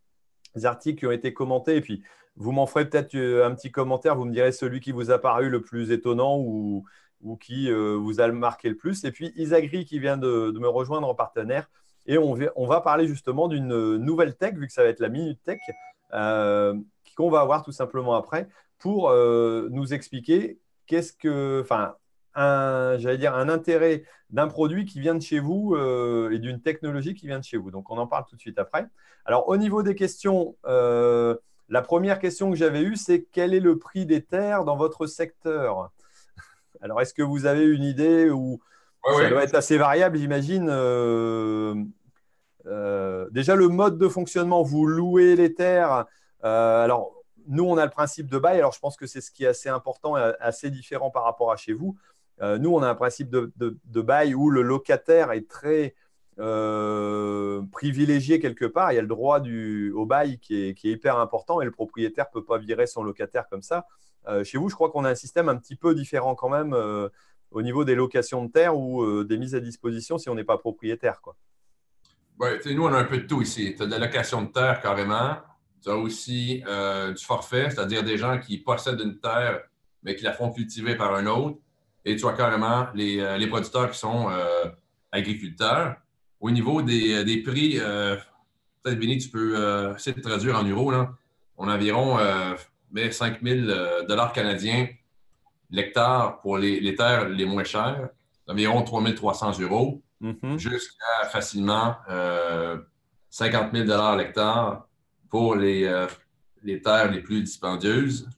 articles 0.65 0.99
qui 0.99 1.07
ont 1.07 1.13
été 1.13 1.35
commentés. 1.35 1.77
Et 1.77 1.81
puis, 1.83 2.03
vous 2.37 2.53
m'en 2.53 2.67
ferez 2.67 2.89
peut-être 2.89 3.15
un 3.15 3.55
petit 3.55 3.71
commentaire. 3.71 4.17
Vous 4.17 4.25
me 4.25 4.33
direz 4.33 4.53
celui 4.53 4.81
qui 4.81 4.93
vous 4.93 5.11
a 5.11 5.19
paru 5.19 5.51
le 5.51 5.61
plus 5.61 5.91
étonnant 5.91 6.39
ou, 6.39 6.85
ou 7.21 7.37
qui 7.37 7.71
vous 7.71 8.21
a 8.21 8.29
marqué 8.29 8.71
le 8.71 8.77
plus. 8.77 9.05
Et 9.05 9.13
puis, 9.13 9.33
Isagri 9.37 9.85
qui 9.85 9.99
vient 9.99 10.17
de 10.17 10.59
me 10.59 10.69
rejoindre 10.69 11.09
en 11.09 11.15
partenaire. 11.15 11.69
Et 12.07 12.19
on 12.19 12.67
va, 12.67 12.81
parler 12.81 13.07
justement 13.07 13.49
d'une 13.49 13.97
nouvelle 13.97 14.35
tech, 14.35 14.55
vu 14.55 14.67
que 14.67 14.73
ça 14.73 14.83
va 14.83 14.89
être 14.89 15.01
la 15.01 15.09
Minute 15.09 15.41
Tech, 15.45 15.61
euh, 16.13 16.75
qu'on 17.17 17.31
va 17.31 17.41
avoir 17.41 17.63
tout 17.63 17.73
simplement 17.73 18.15
après, 18.15 18.49
pour 18.79 19.11
euh, 19.11 19.69
nous 19.71 19.95
expliquer 19.95 20.59
qu'est-ce 20.87 21.13
que, 21.13 21.61
enfin, 21.63 21.95
j'allais 22.35 23.19
dire, 23.19 23.35
un 23.35 23.49
intérêt 23.49 24.05
d'un 24.31 24.49
produit 24.49 24.85
qui 24.85 24.99
vient 24.99 25.15
de 25.15 25.23
chez 25.23 25.39
vous 25.39 25.75
euh, 25.75 26.31
et 26.31 26.39
d'une 26.39 26.61
technologie 26.61 27.15
qui 27.15 27.27
vient 27.27 27.39
de 27.39 27.45
chez 27.45 27.57
vous. 27.57 27.71
Donc, 27.71 27.91
on 27.91 27.99
en 27.99 28.07
parle 28.07 28.25
tout 28.29 28.35
de 28.35 28.41
suite 28.41 28.59
après. 28.59 28.87
Alors, 29.25 29.49
au 29.49 29.57
niveau 29.57 29.83
des 29.83 29.95
questions, 29.95 30.57
la 30.65 31.83
première 31.83 32.19
question 32.19 32.51
que 32.51 32.57
j'avais 32.57 32.83
eue, 32.83 32.97
c'est 32.97 33.27
quel 33.31 33.55
est 33.55 33.61
le 33.61 33.79
prix 33.79 34.07
des 34.07 34.23
terres 34.23 34.65
dans 34.65 34.77
votre 34.77 35.07
secteur? 35.07 35.91
Alors, 36.81 37.01
est-ce 37.01 37.15
que 37.15 37.23
vous 37.23 37.47
avez 37.47 37.65
une 37.65 37.85
idée 37.85 38.29
ou 38.29 38.61
ça 39.05 39.29
doit 39.29 39.45
être 39.45 39.55
assez 39.55 39.77
variable, 39.77 40.19
j'imagine. 40.19 40.69
Euh, 40.71 41.75
euh, 42.67 43.29
déjà, 43.31 43.57
le 43.57 43.69
mode 43.69 43.99
de 43.99 44.09
fonctionnement, 44.09 44.63
vous 44.63 44.87
louez 44.87 45.37
les 45.37 45.55
terres. 45.55 46.07
Euh, 46.45 46.85
alors, 46.85 47.13
nous, 47.49 47.65
on 47.65 47.77
a 47.77 47.85
le 47.85 47.91
principe 47.91 48.29
de 48.29 48.39
bail. 48.39 48.59
Alors, 48.59 48.73
je 48.73 48.81
pense 48.81 48.97
que 48.97 49.07
c'est 49.07 49.21
ce 49.21 49.31
qui 49.31 49.45
est 49.45 49.49
assez 49.49 49.69
important 49.69 50.17
et 50.17 50.33
assez 50.41 50.71
différent 50.71 51.11
par 51.11 51.25
rapport 51.25 51.51
à 51.53 51.57
chez 51.57 51.73
vous. 51.73 51.97
nous, 52.41 52.75
on 52.75 52.83
a 52.83 52.89
un 52.89 52.95
principe 52.95 53.31
de, 53.31 54.01
bail 54.01 54.35
où 54.35 54.51
le 54.51 54.63
locataire 54.63 55.33
est 55.33 55.49
très 55.49 55.95
privilégié 57.73 58.39
quelque 58.39 58.65
part. 58.65 58.93
Il 58.93 58.97
y 58.97 58.99
a 58.99 59.03
le 59.03 59.09
droit 59.09 59.41
du, 59.41 59.93
au 59.93 60.07
bail 60.07 60.39
qui 60.39 60.69
est, 60.69 60.75
qui 60.75 60.89
est, 60.89 60.93
hyper 60.93 61.19
important 61.19 61.61
et 61.61 61.65
le 61.65 61.73
propriétaire 61.73 62.27
ne 62.33 62.41
peut 62.41 62.45
pas 62.45 62.59
virer 62.59 62.87
son 62.87 63.03
locataire 63.03 63.49
comme 63.49 63.63
ça. 63.63 63.87
chez 64.45 64.59
vous, 64.59 64.69
je 64.69 64.77
crois 64.77 64.91
qu'on 64.91 65.05
a 65.05 65.11
un 65.11 65.17
système 65.17 65.49
un 65.49 65.57
petit 65.57 65.77
peu 65.77 65.95
différent 65.97 66.37
quand 66.37 66.49
même 66.49 66.75
au 67.53 67.63
niveau 67.63 67.85
des 67.85 67.95
locations 67.95 68.45
de 68.45 68.51
terre 68.51 68.77
ou 68.77 69.03
euh, 69.03 69.25
des 69.25 69.39
mises 69.39 69.55
à 69.55 69.61
disposition 69.61 70.19
si 70.19 70.29
on 70.29 70.35
n'est 70.35 70.45
pas 70.45 70.59
propriétaire. 70.59 71.21
Quoi. 71.21 71.37
nous, 72.67 72.83
on 72.83 72.93
a 72.93 72.99
un 72.99 73.05
peu 73.05 73.19
de 73.19 73.27
tout 73.27 73.43
ici. 73.43 73.75
Tu 73.77 73.83
as 73.83 73.87
de 73.87 73.91
la 73.91 73.99
location 73.99 74.43
de 74.43 74.49
terre 74.49 74.81
carrément. 74.81 75.37
Tu 75.83 75.91
as 75.91 75.97
aussi 75.97 76.63
euh, 76.67 77.13
du 77.13 77.25
forfait, 77.25 77.71
c'est-à-dire 77.71 78.03
des 78.03 78.17
gens 78.17 78.39
qui 78.39 78.59
possèdent 78.59 79.01
une 79.01 79.19
terre, 79.19 79.63
mais 80.03 80.15
qui 80.15 80.25
la 80.25 80.33
font 80.33 80.51
cultiver 80.51 80.95
par 80.97 81.15
un 81.15 81.27
autre. 81.27 81.59
Et 82.05 82.17
tu 82.17 82.27
as 82.27 82.33
carrément 82.33 82.89
les, 82.95 83.21
euh, 83.21 83.49
producteurs 83.49 83.91
qui 83.91 83.99
sont 83.99 84.29
agriculteurs. 85.11 85.97
Au 86.41 86.51
niveau 86.51 86.83
des, 86.83 87.43
prix, 87.45 87.79
peut-être, 87.79 88.99
Vinny, 88.99 89.19
tu 89.19 89.29
peux 89.29 89.95
essayer 89.95 90.17
de 90.17 90.21
traduire 90.21 90.59
en 90.59 90.65
euros. 90.65 90.91
Là. 90.91 91.13
On 91.57 91.69
a 91.69 91.77
environ 91.77 92.19
5 92.97 93.41
000 93.43 94.07
dollars 94.09 94.33
canadiens 94.33 94.89
l'hectare 95.73 96.41
pour 96.41 96.59
les, 96.59 96.95
terres 96.95 97.29
les 97.29 97.45
moins 97.45 97.65
chères, 97.65 98.11
environ 98.47 98.83
3300 98.83 99.59
euros, 99.61 100.03
mhm. 100.21 100.59
jusqu'à 100.59 101.25
facilement 101.31 101.97
50 103.31 103.75
000 103.75 104.17
l'hectare 104.17 104.87
pour 105.31 105.57
les, 105.57 105.85
euh, 105.85 106.07
les 106.63 106.81
terres 106.81 107.11
les 107.11 107.23
plus 107.23 107.43
dispendieuses. 107.43 108.29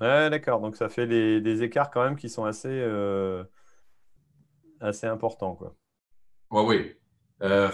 Ouais, 0.00 0.30
d'accord. 0.30 0.60
Donc, 0.60 0.76
ça 0.76 0.88
fait 0.88 1.06
des, 1.06 1.62
écarts 1.62 1.90
quand 1.90 2.02
même 2.02 2.16
qui 2.16 2.30
sont 2.30 2.46
assez, 2.46 2.68
euh, 2.70 3.44
assez 4.80 5.06
importants. 5.06 5.54
Quoi. 5.54 5.76
oui. 6.50 6.96
Euh, 7.42 7.68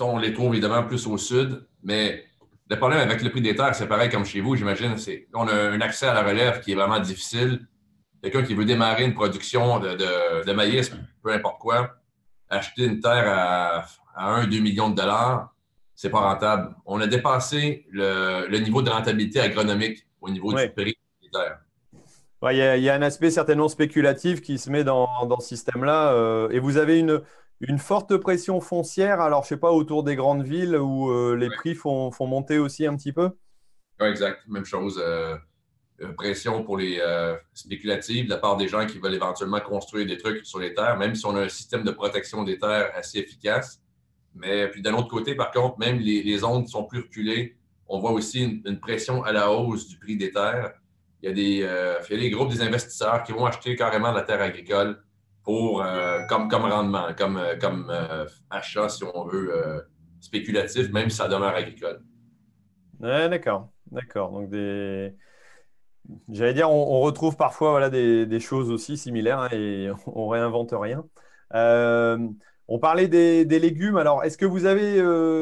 on 0.00 0.18
les 0.18 0.32
trouve 0.32 0.54
évidemment 0.54 0.82
plus 0.82 1.06
au 1.06 1.18
sud, 1.18 1.66
mais 1.82 2.24
le 2.68 2.76
problème 2.76 3.00
avec 3.00 3.22
le 3.22 3.30
prix 3.30 3.40
des 3.40 3.54
terres, 3.54 3.74
c'est 3.74 3.86
pareil 3.86 4.10
comme 4.10 4.24
chez 4.24 4.40
vous, 4.40 4.56
j'imagine. 4.56 4.96
C'est 4.96 5.28
on 5.34 5.46
a 5.46 5.54
un 5.54 5.80
accès 5.80 6.06
à 6.06 6.14
la 6.14 6.22
relève 6.22 6.60
qui 6.60 6.72
est 6.72 6.74
vraiment 6.74 6.98
difficile. 6.98 7.66
Quelqu'un 8.22 8.42
qui 8.42 8.54
veut 8.54 8.64
démarrer 8.64 9.04
une 9.04 9.14
production 9.14 9.78
de, 9.78 10.52
maïs, 10.52 10.90
peu 11.22 11.32
importe 11.32 11.60
quoi, 11.60 11.96
acheter 12.48 12.84
une 12.84 13.00
terre 13.00 13.24
à, 13.28 13.84
à 14.16 14.42
1-2 14.42 14.60
millions 14.60 14.90
de 14.90 14.96
dollars, 14.96 15.54
c'est 15.94 16.10
pas 16.10 16.20
rentable. 16.20 16.74
On 16.84 17.00
a 17.00 17.06
dépassé 17.06 17.86
le, 17.90 18.58
niveau 18.58 18.82
de 18.82 18.90
rentabilité 18.90 19.40
agronomique 19.40 20.06
au 20.20 20.28
niveau 20.30 20.52
du 20.52 20.68
prix 20.70 20.96
des 21.22 21.30
terres. 21.30 21.60
Il 22.50 22.56
y, 22.56 22.88
a 22.88 22.94
un 22.94 23.02
aspect 23.02 23.30
certainement 23.30 23.68
spéculatif 23.68 24.40
qui 24.40 24.58
se 24.58 24.70
met 24.70 24.84
dans, 24.84 25.08
ce 25.40 25.48
système-là. 25.48 26.12
Euh, 26.12 26.48
et 26.50 26.60
vous 26.60 26.76
avez 26.76 26.98
une, 26.98 27.22
une 27.60 27.78
forte 27.78 28.16
pression 28.18 28.60
foncière, 28.60 29.20
alors 29.20 29.42
je 29.42 29.46
ne 29.46 29.48
sais 29.50 29.60
pas, 29.60 29.70
autour 29.70 30.02
des 30.02 30.16
grandes 30.16 30.44
villes 30.44 30.76
où 30.76 31.10
euh, 31.10 31.36
les 31.36 31.48
prix 31.48 31.74
font, 31.74 32.10
monter 32.20 32.58
aussi 32.58 32.86
un 32.86 32.96
petit 32.96 33.12
peu? 33.12 33.30
Oui, 34.00 34.08
exact. 34.08 34.40
Même 34.46 34.64
chose. 34.64 35.00
Euh, 35.02 35.36
euh, 36.02 36.12
pression 36.12 36.62
pour 36.62 36.76
les 36.76 37.00
spéculatives 37.54 38.26
de 38.26 38.30
la 38.30 38.36
part 38.36 38.58
des 38.58 38.68
gens 38.68 38.86
qui 38.86 38.98
veulent 38.98 39.14
éventuellement 39.14 39.60
construire 39.60 40.06
des 40.06 40.18
trucs 40.18 40.44
sur 40.44 40.58
les 40.58 40.74
terres, 40.74 40.98
même 40.98 41.14
si 41.14 41.24
on 41.24 41.34
a 41.34 41.42
un 41.42 41.48
système 41.48 41.84
de 41.84 41.90
protection 41.90 42.44
des 42.44 42.58
terres 42.58 42.90
assez 42.94 43.18
efficace. 43.18 43.80
Mais 44.34 44.68
puis 44.68 44.82
d'un 44.82 44.92
autre 44.92 45.08
côté, 45.08 45.34
par 45.34 45.50
contre, 45.50 45.78
même 45.78 45.98
les, 45.98 46.22
les 46.22 46.38
zones 46.38 46.64
qui 46.64 46.70
sont 46.70 46.84
plus 46.84 47.00
reculées, 47.00 47.56
on 47.88 47.98
voit 48.00 48.10
aussi 48.10 48.60
une, 48.66 48.78
pression 48.80 49.24
à 49.24 49.32
la 49.32 49.50
hausse 49.50 49.88
du 49.88 49.98
prix 49.98 50.18
des 50.18 50.30
terres. 50.30 50.74
Il 51.22 51.30
y, 51.30 51.32
a 51.32 51.34
des, 51.34 51.42
il 52.10 52.14
y 52.14 52.18
a 52.18 52.20
des 52.20 52.30
groupes 52.30 52.50
des 52.50 52.60
investisseurs 52.60 53.22
qui 53.22 53.32
vont 53.32 53.46
acheter 53.46 53.74
carrément 53.74 54.10
de 54.10 54.16
la 54.16 54.22
terre 54.22 54.42
agricole 54.42 55.02
pour, 55.46 55.80
euh, 55.80 56.24
comme, 56.28 56.48
comme 56.48 56.64
rendement, 56.64 57.14
comme, 57.16 57.36
euh, 57.36 57.54
comme 57.56 57.86
euh, 57.88 58.26
achat, 58.50 58.88
si 58.88 59.04
on 59.04 59.24
veut, 59.24 59.86
spéculatif, 60.20 60.92
même 60.92 61.08
si 61.08 61.16
ça 61.16 61.28
demeure 61.28 61.54
agricole. 61.54 62.02
d'accord, 62.98 63.68
d'accord. 63.92 64.32
Donc, 64.32 64.50
j'allais 66.28 66.52
dire, 66.52 66.68
on, 66.68 67.00
retrouve 67.00 67.36
parfois 67.36 67.70
voilà, 67.70 67.90
des, 67.90 68.26
des 68.26 68.40
choses 68.40 68.72
aussi 68.72 68.96
similaires 68.96 69.38
hein, 69.38 69.48
et 69.52 69.88
on 70.06 70.26
réinvente 70.26 70.74
rien. 70.76 71.04
on 71.52 72.78
parlait 72.80 73.06
des, 73.06 73.44
des, 73.44 73.60
légumes. 73.60 73.98
Alors, 73.98 74.24
est-ce 74.24 74.36
que 74.36 74.46
vous 74.46 74.64
avez, 74.64 74.96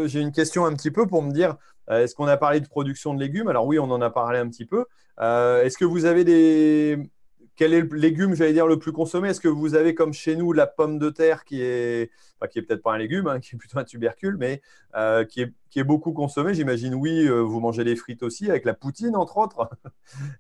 j'ai 0.07 0.21
une 0.21 0.33
question 0.33 0.67
un 0.67 0.75
petit 0.75 0.91
peu 0.91 1.07
pour 1.07 1.23
me 1.23 1.33
dire, 1.33 1.57
est-ce 1.91 2.15
qu'on 2.15 2.29
a 2.29 2.37
parlé 2.37 2.61
de 2.61 2.69
production 2.69 3.15
de 3.15 3.21
légumes? 3.21 3.49
Alors 3.49 3.67
oui, 3.67 3.79
on 3.79 3.91
en 3.91 4.03
a 4.03 4.11
parlé 4.11 4.39
un 4.39 4.51
petit 4.51 4.67
peu. 4.67 4.85
est-ce 5.19 5.79
que 5.79 5.87
vous 5.87 6.05
avez 6.05 6.25
des, 6.25 7.11
quel 7.57 7.73
est 7.73 7.83
le 7.83 7.97
légume, 7.97 8.35
j'allais 8.35 8.53
dire, 8.53 8.67
le 8.67 8.79
plus 8.79 8.93
consommé? 8.93 9.29
Est-ce 9.29 9.41
que 9.41 9.49
vous 9.49 9.75
avez, 9.75 9.95
comme 9.95 10.13
chez 10.13 10.37
nous, 10.37 10.53
la 10.53 10.67
pomme 10.67 10.99
de 10.99 11.11
terre 11.11 11.45
qui 11.45 11.63
est, 11.63 12.11
enfin, 12.37 12.49
qui 12.49 12.59
est 12.59 12.63
peut-être 12.63 12.83
pas 12.83 12.93
un 12.93 12.99
légume, 12.99 13.29
hein, 13.29 13.41
qui 13.41 13.55
est 13.55 13.59
plutôt 13.59 13.79
un 13.79 13.85
tubercule, 13.85 14.37
mais 14.37 14.61
euh, 14.97 15.25
qui, 15.25 15.43
est, 15.43 15.53
qui, 15.71 15.79
est, 15.79 15.85
beaucoup 15.85 16.13
consommé? 16.13 16.55
J'imagine, 16.55 16.95
oui, 16.95 17.27
euh, 17.27 17.41
vous 17.41 17.61
mangez 17.61 17.85
des 17.85 17.97
frites 17.97 18.23
aussi, 18.23 18.51
avec 18.51 18.65
la 18.65 18.75
poutine, 18.75 19.17
entre 19.17 19.39
autres. 19.39 19.69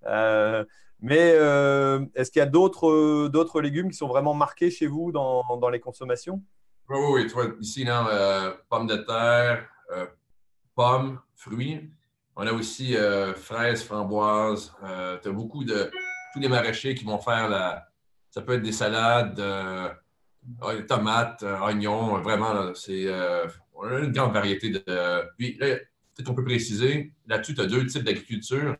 Euh, 0.07 0.65
mais 1.01 1.31
est-ce 2.15 2.31
qu'il 2.31 2.41
y 2.41 2.43
a 2.43 2.47
d'autres, 2.47 3.29
d'autres 3.29 3.61
légumes 3.61 3.91
qui 3.91 3.97
sont 3.97 4.07
vraiment 4.07 4.33
marqués 4.33 4.71
chez 4.71 4.87
vous 4.87 5.13
dans, 5.13 5.43
dans 5.59 5.69
les 5.69 5.81
consommations? 5.81 6.43
Oui, 6.89 6.99
oui, 7.13 7.33
oui. 7.35 7.45
ici, 7.61 7.85
non, 7.85 8.07
pommes 8.71 8.87
de 8.87 8.97
terre, 8.97 9.69
pommes, 10.75 11.19
fruits. 11.35 11.91
On 12.37 12.47
a 12.47 12.53
aussi 12.53 12.95
fraises, 13.37 13.83
framboises. 13.83 14.73
tu 15.23 15.29
as 15.29 15.33
beaucoup 15.33 15.65
de 15.65 15.91
tous 16.35 16.41
les 16.41 16.49
maraîchers 16.49 16.95
qui 16.95 17.05
vont 17.05 17.19
faire 17.19 17.49
la. 17.49 17.89
Ça 18.31 18.43
peut 18.43 18.55
être 18.55 18.63
des 18.63 18.73
salades, 18.73 19.39
euh, 19.39 19.89
tomates, 20.89 21.45
euh, 21.45 21.61
oignons, 21.61 22.21
vraiment, 22.21 22.75
c'est. 22.75 23.07
Euh, 23.07 23.47
on 23.75 23.85
a 23.85 24.01
une 24.01 24.13
grande 24.13 24.33
variété 24.33 24.71
de. 24.71 24.83
puis 25.39 25.53
peut-être 25.57 26.25
qu'on 26.27 26.35
peut 26.35 26.45
préciser, 26.45 27.13
là-dessus, 27.27 27.55
tu 27.55 27.61
as 27.61 27.67
deux 27.67 27.87
types 27.87 28.03
d'agriculture. 28.03 28.77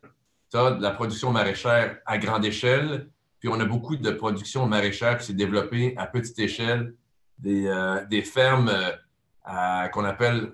Tu 0.51 0.57
as 0.57 0.71
de 0.71 0.81
la 0.81 0.91
production 0.91 1.31
maraîchère 1.31 1.97
à 2.05 2.17
grande 2.17 2.45
échelle, 2.45 3.09
puis 3.39 3.49
on 3.49 3.59
a 3.59 3.65
beaucoup 3.65 3.95
de 3.95 4.11
production 4.11 4.67
maraîchère 4.67 5.17
qui 5.17 5.25
s'est 5.25 5.33
développée 5.33 5.93
à 5.97 6.07
petite 6.07 6.37
échelle, 6.39 6.93
des, 7.39 7.69
des 8.09 8.21
fermes 8.21 8.71
qu'on 9.91 10.05
appelle 10.05 10.53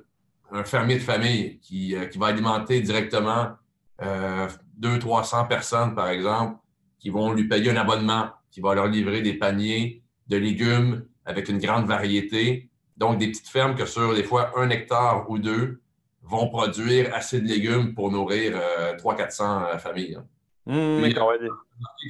un 0.51 0.63
fermier 0.63 0.95
de 0.95 1.03
famille 1.03 1.59
qui, 1.59 1.95
qui 2.11 2.17
va 2.17 2.27
alimenter 2.27 2.81
directement 2.81 3.57
euh, 4.01 4.47
200-300 4.79 5.47
personnes, 5.47 5.93
par 5.93 6.09
exemple, 6.09 6.57
qui 7.01 7.09
vont 7.09 7.33
lui 7.33 7.47
payer 7.47 7.71
un 7.71 7.77
abonnement, 7.77 8.29
qui 8.51 8.61
va 8.61 8.75
leur 8.75 8.87
livrer 8.87 9.21
des 9.21 9.33
paniers 9.33 10.03
de 10.27 10.37
légumes 10.37 11.03
avec 11.25 11.49
une 11.49 11.57
grande 11.57 11.87
variété. 11.87 12.69
Donc, 12.95 13.17
des 13.17 13.27
petites 13.27 13.49
fermes 13.49 13.75
que 13.75 13.85
sur 13.85 14.13
des 14.13 14.23
fois 14.23 14.51
un 14.55 14.69
hectare 14.69 15.29
ou 15.29 15.39
deux 15.39 15.81
vont 16.21 16.47
produire 16.47 17.13
assez 17.13 17.41
de 17.41 17.47
légumes 17.47 17.95
pour 17.95 18.11
nourrir 18.11 18.53
300-400 18.97 19.41
euh, 19.73 19.77
familles. 19.79 20.19
Mmh, 20.67 21.03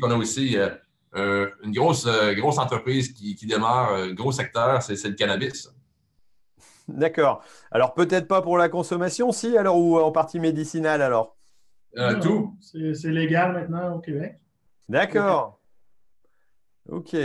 on 0.03 0.11
a 0.11 0.15
aussi 0.15 0.57
euh, 1.15 1.49
une 1.63 1.71
grosse, 1.71 2.05
euh, 2.05 2.33
grosse 2.33 2.57
entreprise 2.57 3.13
qui, 3.13 3.35
démarre, 3.47 3.93
un 3.93 4.11
gros 4.11 4.33
secteur, 4.33 4.81
c'est 4.81 5.01
le 5.07 5.15
cannabis. 5.15 5.73
D'accord. 6.89 7.41
Alors, 7.71 7.93
peut-être 7.93 8.27
pas 8.27 8.41
pour 8.41 8.57
la 8.57 8.67
consommation, 8.67 9.31
si, 9.31 9.57
alors, 9.57 9.77
ou 9.77 9.97
en 9.97 10.11
partie 10.11 10.39
médicinale, 10.39 11.01
alors? 11.01 11.37
Tout. 12.21 12.57
C'est 12.61 13.11
légal 13.11 13.53
maintenant 13.53 13.95
au 13.95 13.99
Québec. 13.99 14.40
D'accord. 14.91 15.59
Ok. 16.89 17.15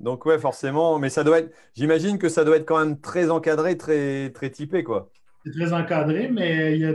Donc 0.00 0.26
ouais, 0.26 0.38
forcément, 0.38 0.98
mais 0.98 1.08
ça 1.08 1.24
doit 1.24 1.38
être. 1.38 1.54
J'imagine 1.74 2.18
que 2.18 2.28
ça 2.28 2.44
doit 2.44 2.56
être 2.56 2.66
quand 2.66 2.78
même 2.78 3.00
très 3.00 3.30
encadré, 3.30 3.78
très 3.78 4.30
très 4.30 4.50
typé, 4.50 4.84
quoi. 4.84 5.10
C'est 5.44 5.52
très 5.52 5.72
encadré, 5.72 6.28
mais 6.28 6.76
il 6.76 6.80
y 6.80 6.84
a, 6.84 6.94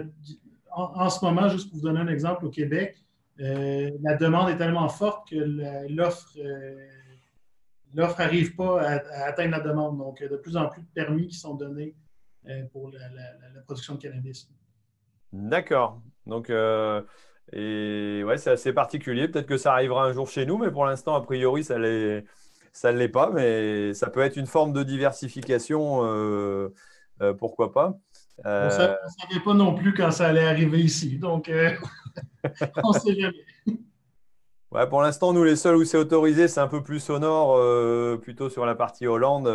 en, 0.74 1.10
ce 1.10 1.26
moment, 1.26 1.50
juste 1.50 1.70
pour 1.70 1.80
vous 1.80 1.88
donner 1.88 2.00
un 2.00 2.08
exemple, 2.08 2.46
au 2.46 2.50
Québec, 2.50 2.98
euh, 3.40 3.90
la 4.02 4.16
demande 4.16 4.50
est 4.50 4.58
tellement 4.58 4.90
forte 4.90 5.30
que 5.30 5.36
l'offre 5.90 6.38
euh, 6.38 6.88
l'offre 7.96 8.20
n'arrive 8.20 8.56
pas 8.56 8.82
à, 8.82 9.26
atteindre 9.26 9.58
la 9.58 9.62
demande. 9.62 9.98
Donc, 9.98 10.20
il 10.20 10.24
y 10.24 10.26
a 10.28 10.30
de 10.30 10.38
plus 10.38 10.56
en 10.56 10.68
plus 10.68 10.82
de 10.82 10.88
permis 10.94 11.28
qui 11.28 11.38
sont 11.38 11.56
donnés 11.56 11.96
euh, 12.48 12.64
pour 12.72 12.92
la, 12.92 13.62
production 13.66 13.96
de 13.96 14.02
cannabis. 14.02 14.48
D'accord. 15.34 16.00
Donc, 16.28 16.52
et 17.54 18.24
ouais, 18.24 18.38
c'est 18.38 18.52
assez 18.52 18.74
particulier. 18.74 19.28
Peut-être 19.28 19.48
que 19.48 19.58
ça 19.58 19.74
arrivera 19.74 20.06
un 20.06 20.14
jour 20.14 20.30
chez 20.30 20.46
nous, 20.46 20.58
mais 20.58 20.72
pour 20.72 20.86
l'instant, 20.86 21.16
a 21.16 21.22
priori, 21.22 21.64
ça 21.64 21.78
ne 21.78 22.24
l'est 22.98 23.10
pas. 23.10 23.30
Mais 23.32 23.94
ça 23.94 24.10
peut 24.10 24.22
être 24.22 24.38
une 24.38 24.48
forme 24.48 24.72
de 24.74 24.84
diversification, 24.84 26.06
euh, 26.06 26.74
euh, 27.22 27.34
pourquoi 27.34 27.74
pas. 27.74 27.98
On 28.46 28.66
ne 28.66 28.70
savait 28.70 29.44
pas 29.44 29.54
non 29.54 29.76
plus 29.76 29.94
quand 29.94 30.12
ça 30.12 30.28
allait 30.28 30.48
arriver 30.48 30.80
ici. 30.80 31.18
Donc, 31.18 31.50
euh, 31.50 31.72
on 32.84 32.94
ne 32.94 33.00
sait 33.00 33.16
jamais. 33.16 33.78
Ouais, 34.72 34.88
pour 34.88 35.02
l'instant, 35.02 35.34
nous, 35.34 35.44
les 35.44 35.58
seuls 35.58 35.76
où 35.76 35.84
c'est 35.84 35.98
autorisé, 35.98 36.48
c'est 36.48 36.62
un 36.62 36.70
peu 36.70 36.82
plus 36.82 37.02
sonore, 37.02 37.60
plutôt 38.22 38.50
sur 38.50 38.66
la 38.66 38.74
partie 38.74 39.06
Hollande, 39.06 39.54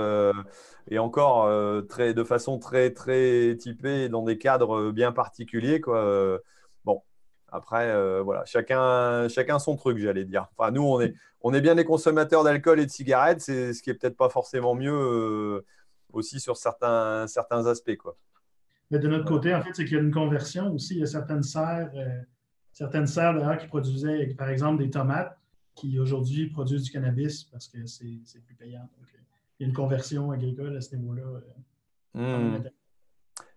et 0.91 0.99
encore 0.99 1.51
très, 1.89 2.13
de 2.13 2.23
façon 2.23 2.59
très, 2.59 2.91
très 2.91 3.57
typée, 3.57 4.11
dans 4.11 4.23
des 4.23 4.37
cadres 4.37 4.91
bien 4.91 5.13
particuliers. 5.13 5.81
Quoi. 5.81 6.39
Après, 7.57 7.89
euh, 7.89 8.21
voilà, 8.23 8.45
chacun, 8.45 9.29
chacun 9.29 9.59
son 9.59 9.77
truc, 9.77 9.97
j'allais 9.97 10.27
dire. 10.27 10.47
Enfin, 10.57 10.71
nous, 10.71 10.83
on 10.83 11.01
est, 11.01 11.15
on 11.41 11.55
est 11.55 11.63
bien 11.63 11.75
des 11.75 11.87
consommateurs 11.87 12.45
d'alcool 12.45 12.81
et 12.81 12.85
de 12.85 12.91
cigarettes, 12.91 13.41
c'est 13.41 13.73
ce 13.73 13.83
qui 13.83 13.89
est 13.89 13.95
peut-être 13.95 14.17
pas 14.17 14.29
forcément 14.29 14.75
mieux 14.75 14.93
euh, 14.93 15.65
aussi 16.13 16.39
sur 16.39 16.59
certains, 16.59 17.27
certains 17.27 17.67
aspects. 17.67 17.97
Quoi. 17.97 18.19
Mais 18.91 18.99
de 18.99 19.09
notre 19.09 19.25
côté, 19.25 19.55
en 19.55 19.63
fait, 19.63 19.71
c'est 19.73 19.87
qu'il 19.87 19.95
y 19.95 20.01
a 20.01 20.03
une 20.03 20.13
conversion 20.13 20.71
aussi. 20.75 20.97
Il 20.97 21.01
y 21.01 21.03
a 21.03 21.07
certaines 21.07 21.43
serres, 21.43 21.91
euh, 21.95 22.21
certaines 22.73 23.07
serres 23.07 23.33
d'ailleurs 23.33 23.57
qui 23.57 23.67
produisaient, 23.69 24.27
par 24.37 24.51
exemple, 24.51 24.83
des 24.83 24.91
tomates 24.91 25.39
qui 25.75 25.99
aujourd'hui 25.99 26.49
produisent 26.49 26.83
du 26.83 26.91
cannabis 26.91 27.45
parce 27.45 27.69
que 27.69 27.87
c'est 27.87 28.45
plus 28.45 28.55
payant. 28.55 28.89
il 29.59 29.63
y 29.63 29.65
a 29.65 29.69
une 29.69 29.75
conversion 29.75 30.31
agricole 30.31 30.77
à 30.77 30.83
ce 30.83 30.95
niveau-là. 30.95 31.23
Mmh. 32.13 32.65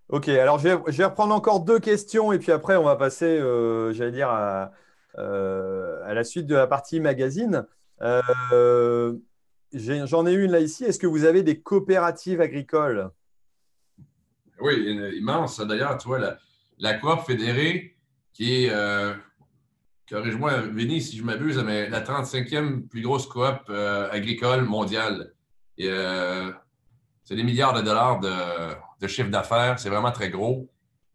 Ok, 0.10 0.28
alors 0.28 0.58
je 0.58 0.70
vais, 0.70 1.06
reprendre 1.06 1.36
encore 1.36 1.60
deux 1.60 1.80
questions 1.80 2.34
et 2.34 2.40
puis 2.40 2.52
après 2.52 2.76
on 2.76 2.84
va 2.84 2.96
passer, 2.96 3.26
euh, 3.28 3.94
j'allais 3.94 4.12
dire, 4.12 4.30
à, 4.30 4.72
euh, 5.20 6.02
à, 6.04 6.16
la 6.16 6.24
suite 6.24 6.48
de 6.48 6.56
la 6.56 6.66
partie 6.66 7.00
magazine. 7.00 7.68
Euh, 8.02 9.14
j'en 9.72 10.26
ai, 10.26 10.34
une 10.34 10.52
là 10.52 10.62
ici. 10.62 10.84
Est-ce 10.84 10.98
que 10.98 11.06
vous 11.06 11.26
avez 11.26 11.44
des 11.44 11.60
coopératives 11.60 12.42
agricoles? 12.42 13.12
Oui, 14.60 15.14
immense. 15.16 15.60
D'ailleurs, 15.60 15.96
tu 16.00 16.08
vois, 16.08 16.18
la, 16.18 16.40
la 16.80 16.96
coop 16.96 17.20
fédérée 17.28 17.96
qui 18.34 18.66
est, 18.66 18.74
corrige-moi, 20.10 20.62
Vinny, 20.72 21.02
si 21.02 21.18
je 21.18 21.24
m'abuse, 21.24 21.60
mais 21.60 21.88
la 21.88 22.02
35e 22.02 22.88
plus 22.88 23.04
grosse 23.04 23.28
coop 23.28 23.70
agricole 23.70 24.64
mondiale. 24.64 25.34
C'est 27.30 27.36
des 27.36 27.44
milliards 27.44 27.74
de 27.74 27.82
dollars 27.82 28.20
de 28.20 29.08
chiffre 29.08 29.30
d'affaires. 29.30 29.78
C'est 29.78 29.90
vraiment 29.90 30.12
très 30.12 30.32
gros. 30.32 30.68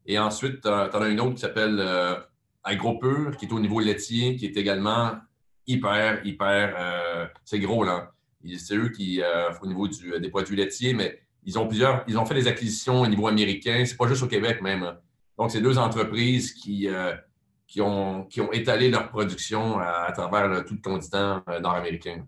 Et 0.07 0.17
ensuite, 0.17 0.61
tu 0.61 0.69
en 0.69 1.03
as 1.03 1.09
une 1.09 1.19
autre 1.19 1.35
qui 1.35 1.41
s'appelle 1.41 1.77
euh, 1.81 2.15
AgroPure, 2.63 3.37
qui 3.37 3.47
est 3.47 3.53
au 3.53 3.59
niveau 3.59 3.81
laitier, 3.81 4.37
qui 4.37 4.47
est 4.47 4.57
également 4.57 5.17
hyper, 5.67 6.25
hyper. 6.25 6.77
Euh, 6.79 7.27
c'est 7.45 7.59
gros, 7.59 7.83
là. 7.83 8.13
C'est 8.59 8.77
eux 8.77 8.91
qui, 8.91 9.21
euh, 9.23 9.51
au 9.61 9.67
niveau 9.67 9.89
des 9.89 10.29
produits 10.29 10.55
laitiers, 10.55 10.95
mais 10.95 11.21
ils 11.43 11.59
ont 11.59 11.67
plusieurs. 11.67 12.05
Ils 12.07 12.17
ont 12.17 12.25
fait 12.25 12.35
des 12.35 12.47
acquisitions 12.47 13.01
au 13.01 13.09
niveau 13.09 13.27
américain. 13.27 13.83
C'est 13.85 13.97
pas 13.97 14.07
juste 14.07 14.23
au 14.23 14.29
Québec, 14.29 14.63
même. 14.63 14.95
Donc, 15.37 15.51
c'est 15.51 15.61
deux 15.61 15.79
entreprises 15.79 16.53
qui, 16.53 16.87
qui, 17.67 17.81
ont, 17.81 18.23
qui 18.27 18.41
ont 18.41 18.53
étalé 18.53 18.89
leur 18.89 19.09
production 19.09 19.81
à, 19.81 20.13
travers 20.13 20.65
tout 20.65 20.75
le 20.75 20.81
continent 20.81 21.43
nord-américain. 21.61 22.25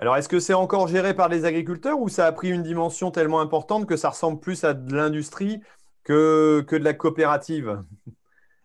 Alors, 0.00 0.16
est-ce 0.16 0.30
que 0.30 0.40
c'est 0.40 0.54
encore 0.54 0.88
géré 0.88 1.12
par 1.12 1.28
les 1.28 1.44
agriculteurs 1.44 2.00
ou 2.00 2.08
ça 2.08 2.24
a 2.24 2.32
pris 2.32 2.48
une 2.48 2.62
dimension 2.62 3.10
tellement 3.10 3.42
importante 3.42 3.86
que 3.86 3.96
ça 3.96 4.08
ressemble 4.08 4.40
plus 4.40 4.64
à 4.64 4.72
de 4.72 4.96
l'industrie 4.96 5.60
que, 6.04 6.64
de 6.70 6.78
la 6.78 6.94
coopérative? 6.94 7.82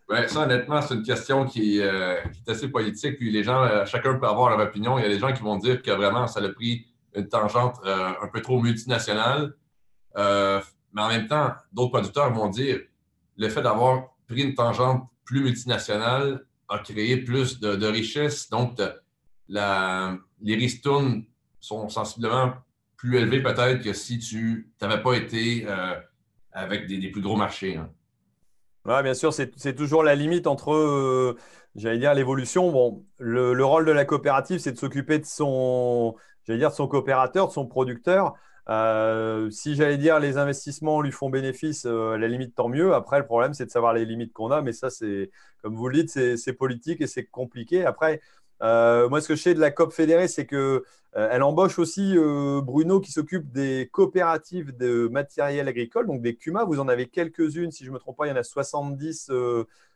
Ouais, 0.08 0.30
ça, 0.30 0.44
honnêtement, 0.44 0.82
c'est 0.82 0.94
une 0.94 1.04
question 1.04 1.46
qui, 1.46 1.82
euh, 1.82 2.16
est 2.24 2.50
assez 2.50 2.70
politique. 2.70 3.18
Euh, 3.22 3.86
chacun 3.86 4.18
peut 4.18 4.28
avoir 4.28 4.50
leur 4.50 4.66
opinion. 4.66 4.98
Il 4.98 5.02
y 5.02 5.06
a 5.06 5.10
des 5.10 5.20
gens 5.20 5.34
qui 5.34 5.44
vont 5.44 5.58
dire 5.58 5.82
que 5.82 5.92
vraiment, 5.92 6.26
ça 6.26 6.40
a 6.40 6.48
pris 6.48 6.88
une 7.14 7.28
tangente 7.28 7.76
euh, 7.84 8.14
un 8.22 8.28
peu 8.30 8.42
trop 8.42 8.62
multinationale. 8.62 9.56
mais 10.16 11.02
en 11.02 11.10
même 11.10 11.28
temps, 11.28 11.52
d'autres 11.74 11.92
producteurs 11.92 12.32
vont 12.32 12.48
dire 12.48 12.80
le 13.36 13.50
fait 13.50 13.62
d'avoir 13.62 14.16
pris 14.30 14.44
une 14.44 14.56
tangente 14.56 15.04
plus 15.26 15.42
multinationale 15.42 16.46
a 16.70 16.80
créé 16.80 17.18
plus 17.18 17.60
de, 17.60 17.76
de 17.76 17.88
richesses. 17.88 18.50
Donc, 18.50 18.80
la, 19.48 20.18
les 20.42 20.56
ristournes 20.56 21.24
sont 21.60 21.90
sensiblement 21.90 22.54
plus 22.98 23.18
élevés 23.18 23.42
peut-être 23.42 23.84
que 23.84 23.94
si 23.94 24.20
tu 24.20 24.70
n'avais 24.82 25.02
pas 25.02 25.14
été 25.14 25.66
euh, 25.68 25.96
avec 26.52 26.88
des, 26.88 27.10
plus 27.10 27.22
gros 27.22 27.36
marchés. 27.36 27.78
Hein. 27.78 27.90
Bien 29.02 29.14
sûr, 29.14 29.34
c'est 29.34 29.76
toujours 29.76 30.04
la 30.04 30.16
limite 30.16 30.48
entre, 30.48 30.74
euh, 30.74 31.38
j'allais 31.76 31.98
dire, 31.98 32.14
l'évolution. 32.14 32.72
Bon, 32.72 33.04
le, 33.18 33.66
rôle 33.66 33.86
de 33.86 33.92
la 33.92 34.06
coopérative, 34.06 34.60
c'est 34.60 34.72
de 34.72 34.78
s'occuper 34.78 35.18
de 35.20 35.26
son, 35.26 36.16
j'allais 36.46 36.60
dire, 36.60 36.70
de 36.70 36.76
son 36.76 36.88
coopérateur, 36.88 37.48
de 37.48 37.52
son 37.52 37.66
producteur. 37.66 38.36
Euh, 38.70 39.50
si 39.52 39.76
j'allais 39.76 39.98
dire 39.98 40.20
les 40.20 40.38
investissements 40.38 41.02
lui 41.02 41.12
font 41.12 41.30
bénéfice, 41.30 41.86
à 41.86 42.18
la 42.18 42.28
limite, 42.28 42.56
tant 42.56 42.70
mieux. 42.70 42.94
Après, 42.94 43.18
le 43.18 43.26
problème, 43.26 43.56
c'est 43.56 43.66
de 43.66 43.72
savoir 43.72 43.94
les 43.94 44.06
limites 44.06 44.34
qu'on 44.34 44.52
a. 44.52 44.62
Mais 44.62 44.72
ça, 44.72 44.92
c'est, 44.92 45.32
comme 45.64 45.76
vous 45.76 45.88
le 45.88 46.04
dites, 46.04 46.38
c'est 46.38 46.54
politique 46.54 47.02
et 47.02 47.08
c'est 47.08 47.26
compliqué. 47.26 47.86
Après, 47.86 48.22
euh, 48.62 49.10
moi, 49.10 49.22
ce 49.22 49.28
que 49.28 49.36
je 49.36 49.42
sais 49.42 49.54
de 49.54 49.60
la 49.60 49.72
COP 49.72 49.92
fédérée, 49.92 50.28
c'est 50.28 50.46
qu'elle 50.46 50.82
euh, 51.18 51.42
embauche 51.42 51.80
aussi 51.80 52.18
euh, 52.18 52.62
Bruno 52.62 53.00
qui 53.00 53.12
s'occupe 53.12 53.52
des 53.52 53.90
coopératives 53.92 54.76
de 54.76 55.08
matériel 55.08 55.68
agricole, 55.68 56.08
donc 56.08 56.22
des 56.22 56.36
CUMA. 56.36 56.64
Vous 56.64 56.80
en 56.80 56.88
avez 56.88 57.08
quelques-unes, 57.08 57.72
si 57.72 57.84
je 57.84 57.90
ne 57.90 57.96
me 57.96 58.00
trompe 58.00 58.18
pas, 58.18 58.28
il 58.28 58.30
y 58.30 58.34
en 58.34 58.38
a 58.38 58.44
70 58.44 59.32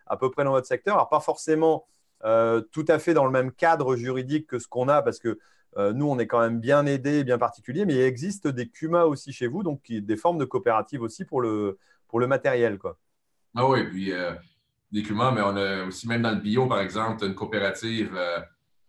à 0.07 0.17
peu 0.17 0.29
près 0.31 0.43
dans 0.43 0.51
votre 0.51 0.67
secteur. 0.67 0.95
Alors, 0.95 1.09
pas 1.09 1.19
forcément 1.19 1.85
tout 2.21 2.85
à 2.87 2.99
fait 2.99 3.13
dans 3.13 3.25
le 3.25 3.31
même 3.31 3.51
cadre 3.51 3.95
juridique 3.95 4.47
que 4.47 4.59
ce 4.59 4.67
qu'on 4.67 4.89
a, 4.89 5.01
parce 5.01 5.19
que 5.19 5.39
nous, 5.77 6.09
on 6.09 6.19
est 6.19 6.27
quand 6.27 6.41
même 6.41 6.59
bien 6.59 6.85
aidés, 6.85 7.23
bien 7.23 7.37
particuliers, 7.37 7.85
mais 7.85 7.93
il 7.93 8.01
existe 8.01 8.47
des 8.47 8.67
CUMA 8.67 9.05
aussi 9.05 9.31
chez 9.31 9.47
vous, 9.47 9.63
donc 9.63 9.81
des 9.89 10.17
formes 10.17 10.37
de 10.37 10.45
coopératives 10.45 11.01
aussi 11.01 11.23
pour 11.23 11.41
le, 11.41 11.77
pour 12.07 12.19
le 12.19 12.27
matériel. 12.27 12.77
Quoi. 12.77 12.97
Ah 13.55 13.69
oui, 13.69 13.83
puis 13.85 14.11
mais 14.91 15.41
on 15.41 15.55
a 15.55 15.83
aussi, 15.85 16.07
même 16.07 16.21
dans 16.21 16.31
le 16.31 16.37
bio, 16.37 16.67
par 16.67 16.79
exemple, 16.79 17.23
une 17.25 17.35
coopérative 17.35 18.15
euh, 18.15 18.39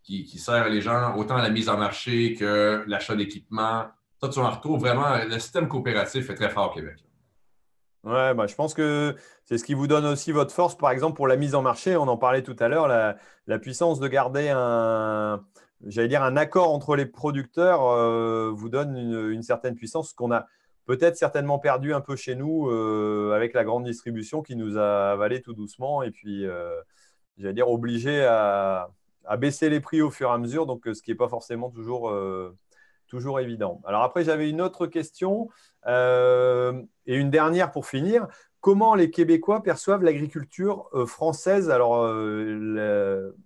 qui, 0.03 0.39
sert 0.39 0.69
les 0.69 0.81
gens 0.81 1.17
autant 1.17 1.37
à 1.37 1.43
la 1.43 1.51
mise 1.51 1.69
en 1.69 1.77
marché 1.77 2.35
que 2.35 2.83
l'achat 2.87 3.15
d'équipements. 3.15 3.87
Ça, 4.21 4.29
tu 4.29 4.39
en 4.39 4.51
retrouves 4.51 4.81
vraiment. 4.81 5.17
Le 5.25 5.39
système 5.39 5.69
coopératif 5.69 6.31
est 6.31 6.35
très 6.35 6.51
fort 6.51 6.71
au 6.71 6.75
Québec. 6.75 6.97
Ouais, 8.03 8.33
bah, 8.33 8.47
je 8.47 8.55
pense 8.55 8.73
que 8.73 9.15
c'est 9.45 9.59
ce 9.59 9.65
qui 9.65 9.75
vous 9.75 9.87
donne 9.87 10.07
aussi 10.07 10.33
votre 10.33 10.55
force, 10.55 10.77
par 10.77 10.91
exemple, 10.91 11.17
pour 11.17 11.29
la 11.29 11.37
mise 11.37 11.55
en 11.55 11.63
marché. 11.63 11.97
On 11.97 12.09
en 12.09 12.17
parlait 12.17 12.43
tout 12.43 12.57
à 12.59 12.69
l'heure, 12.69 12.89
la, 12.89 13.59
puissance 13.59 14.01
de 14.01 14.09
garder 14.09 14.49
un, 14.49 15.45
j'allais 15.87 16.09
dire, 16.09 16.23
un 16.23 16.37
accord 16.37 16.73
entre 16.73 16.97
les 16.97 17.05
producteurs 17.05 17.87
euh, 17.87 18.51
vous 18.55 18.71
donne 18.71 18.97
une, 18.97 19.31
une 19.31 19.43
certaine 19.43 19.75
puissance 19.75 20.15
qu'on 20.15 20.33
a 20.33 20.47
peut-être 20.91 21.17
certainement 21.17 21.61
perdu 21.61 21.95
un 21.95 22.01
peu 22.01 22.17
chez 22.17 22.35
nous 22.35 22.69
euh, 22.69 23.33
avec 23.33 23.55
la 23.55 23.63
grande 23.63 23.85
distribution 23.85 24.43
qui 24.43 24.57
nous 24.57 24.77
a 24.77 25.13
avalé 25.13 25.41
tout 25.41 25.53
doucement 25.53 26.03
et 26.03 26.11
puis, 26.11 26.45
euh, 26.45 26.81
j'allais 27.39 27.55
dire, 27.55 27.69
obligé 27.69 28.25
à, 28.25 28.91
baisser 29.39 29.71
les 29.71 29.79
prix 29.79 30.03
au 30.03 30.11
fur 30.11 30.29
et 30.31 30.33
à 30.33 30.39
mesure, 30.39 30.67
donc 30.67 30.89
euh, 30.89 30.95
ce 30.95 31.01
qui 31.03 31.13
n'est 31.13 31.17
pas 31.17 31.29
forcément 31.29 31.71
toujours, 31.71 32.13
toujours 33.07 33.39
évident. 33.39 33.81
Alors 33.85 34.03
après, 34.03 34.25
j'avais 34.25 34.51
une 34.51 34.61
autre 34.61 34.89
question 34.89 35.49
et 35.87 37.15
une 37.15 37.31
dernière 37.31 37.71
pour 37.71 37.87
finir. 37.87 38.27
Comment 38.61 38.97
les 38.97 39.13
Québécois 39.13 39.63
perçoivent 39.63 40.03
l'agriculture 40.03 40.91
française? 41.07 41.71
Alors 41.71 42.01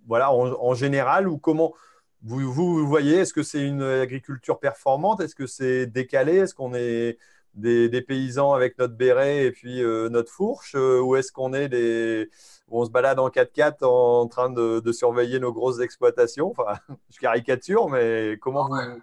voilà, 0.07 0.33
en, 0.33 0.73
général, 0.73 1.27
ou 1.27 1.37
comment 1.37 1.75
vous, 2.23 2.51
vous 2.51 2.87
voyez? 2.87 3.17
Est-ce 3.17 3.33
que 3.33 3.43
c'est 3.43 3.61
une 3.61 3.83
agriculture 3.83 4.59
performante? 4.59 5.21
Est-ce 5.21 5.35
que 5.35 5.45
c'est 5.45 5.85
décalé? 5.85 6.37
Est-ce 6.37 6.55
qu'on 6.55 6.73
est 6.73 7.19
des, 7.55 8.01
paysans 8.01 8.53
avec 8.53 8.77
notre 8.77 8.95
béret 8.95 9.45
et 9.45 9.51
puis 9.51 9.81
euh, 9.81 10.09
notre 10.09 10.31
fourche 10.31 10.73
euh, 10.75 10.99
Ou 11.01 11.15
est-ce 11.15 11.31
qu'on 11.31 11.53
est 11.53 11.69
des. 11.69 12.29
Où 12.67 12.81
on 12.81 12.85
se 12.85 12.91
balade 12.91 13.19
en 13.19 13.29
4x4 13.29 13.85
en 13.85 14.27
train 14.27 14.49
de, 14.49 14.91
surveiller 14.91 15.39
nos 15.39 15.53
grosses 15.53 15.79
exploitations? 15.79 16.51
Enfin, 16.51 16.79
je 17.13 17.19
caricature, 17.19 17.89
mais 17.89 18.37
comment 18.41 18.67
vous. 18.67 19.01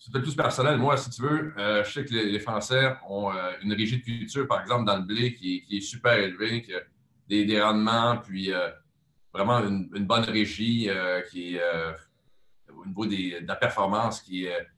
C'est 0.00 0.12
peut-être 0.12 0.24
plus 0.24 0.36
personnel. 0.36 0.78
Moi, 0.78 0.96
si 0.96 1.10
tu 1.10 1.22
veux, 1.22 1.52
euh, 1.58 1.82
je 1.82 1.92
sais 1.92 2.04
que 2.04 2.14
les, 2.14 2.38
Français 2.38 2.94
ont 3.08 3.32
une 3.62 3.72
rigide 3.72 4.04
culture, 4.04 4.46
par 4.46 4.60
exemple, 4.60 4.84
dans 4.84 4.96
le 4.96 5.02
blé 5.02 5.34
qui, 5.34 5.64
est 5.70 5.80
super 5.80 6.12
élevée, 6.12 6.62
qui 6.62 6.72
a 6.72 6.80
des, 7.28 7.60
rendements, 7.60 8.18
puis 8.18 8.52
vraiment 9.34 9.58
une, 9.58 10.06
bonne 10.06 10.22
régie 10.22 10.88
qui 11.32 11.56
est 11.56 11.62
au 12.72 12.86
niveau 12.86 13.06
de 13.06 13.44
la 13.44 13.56
performance 13.56 14.22
qui 14.22 14.44
est 14.44 14.68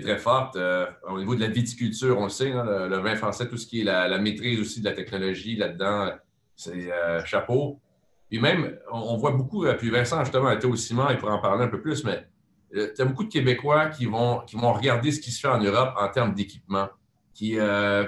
très 0.00 0.18
forte. 0.18 0.56
Euh, 0.56 0.86
au 1.08 1.18
niveau 1.18 1.34
de 1.34 1.40
la 1.40 1.48
viticulture, 1.48 2.18
on 2.18 2.24
le 2.24 2.30
sait, 2.30 2.50
le, 2.50 2.96
vin 2.98 3.14
français, 3.16 3.48
tout 3.48 3.56
ce 3.56 3.66
qui 3.66 3.80
est 3.80 3.84
la, 3.84 4.18
maîtrise 4.18 4.60
aussi 4.60 4.80
de 4.80 4.84
la 4.84 4.92
technologie 4.92 5.56
là-dedans, 5.56 6.10
c'est 6.54 6.92
euh, 6.92 7.24
chapeau. 7.24 7.80
Puis 8.28 8.40
même, 8.40 8.76
on, 8.90 9.16
voit 9.16 9.32
beaucoup, 9.32 9.64
euh, 9.64 9.74
puis 9.74 9.90
Vincent 9.90 10.22
justement 10.24 10.50
était 10.50 10.66
au 10.66 10.76
ciment, 10.76 11.10
il 11.10 11.18
pourrait 11.18 11.32
en 11.32 11.40
parler 11.40 11.64
un 11.64 11.68
peu 11.68 11.80
plus, 11.80 12.04
mais 12.04 12.26
tu 12.72 13.00
as 13.00 13.04
beaucoup 13.04 13.24
de 13.24 13.28
Québécois 13.28 13.86
qui 13.86 14.06
vont, 14.06 14.40
qui 14.40 14.56
vont 14.56 14.72
regarder 14.72 15.12
ce 15.12 15.20
qui 15.20 15.30
se 15.30 15.40
fait 15.40 15.48
en 15.48 15.60
Europe 15.60 15.94
en 15.98 16.08
termes 16.08 16.34
d'équipement. 16.34 16.88
Qui, 17.32 17.58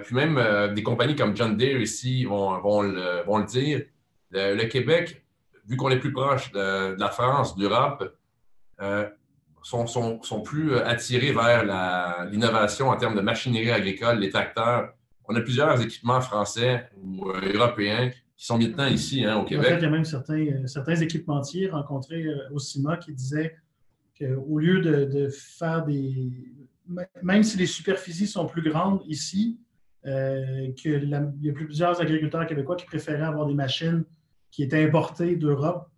puis 0.05 0.17
même 0.17 0.75
des 0.75 0.83
compagnies 0.83 1.15
comme 1.15 1.37
John 1.37 1.57
Deere 1.57 1.81
ici 1.81 2.25
vont, 2.25 2.59
vont, 2.61 2.83
le, 2.83 3.23
vont 3.27 3.39
le, 3.39 3.45
dire. 3.45 3.83
Le, 4.31 4.65
Québec, 4.65 5.23
vu 5.67 5.77
qu'on 5.77 5.91
est 5.91 5.99
plus 5.99 6.13
proche 6.13 6.51
de, 6.51 6.99
la 6.99 7.09
France, 7.09 7.55
de 7.57 7.63
l'Europe, 7.63 8.15
sont, 9.63 10.43
plus 10.45 10.73
euh, 10.73 10.87
attirés 10.87 11.33
vers 11.33 12.27
l'innovation 12.31 12.89
en 12.89 12.97
termes 12.97 13.17
de 13.17 13.21
machinerie 13.21 13.71
agricole, 13.71 14.19
les 14.19 14.31
tracteurs. 14.31 14.93
On 15.25 15.35
a 15.35 15.41
plusieurs 15.41 15.81
équipements 15.81 16.21
français 16.21 16.89
ou 17.03 17.29
euh, 17.31 17.53
européens 17.53 18.11
qui 18.37 18.47
sont 18.47 18.59
maintenant 18.59 18.87
ici, 18.87 19.25
hein, 19.25 19.37
au 19.37 19.45
Québec. 19.45 19.67
En 19.67 19.71
fait, 19.71 19.77
il 19.79 19.83
y 19.83 19.87
a 19.87 19.91
même 19.91 20.05
certains, 20.05 20.47
euh, 20.47 20.67
certains 20.67 20.97
équipementiers 20.97 21.69
rencontrés 21.69 22.25
au 22.53 22.59
CIMA 22.59 22.97
qui 22.97 23.13
disaient 23.13 23.57
qu'au 24.19 24.59
lieu 24.59 24.81
de, 24.81 25.29
faire 25.29 25.85
des. 25.85 26.31
Même 27.23 27.43
si 27.43 27.59
les 27.59 27.67
superficies 27.67 28.27
sont 28.27 28.47
plus 28.47 28.63
grandes 28.63 29.03
ici, 29.07 29.61
qu'il 30.05 31.09
y 31.43 31.51
a 31.51 31.53
plusieurs 31.53 32.01
agriculteurs 32.01 32.47
québécois 32.47 32.77
qui 32.77 32.87
préféraient 32.87 33.27
avoir 33.27 33.47
des 33.47 33.53
machines 33.53 34.05
qui 34.51 34.63
étaient 34.63 34.83
importées 34.83 35.37
d'Europe 35.37 35.91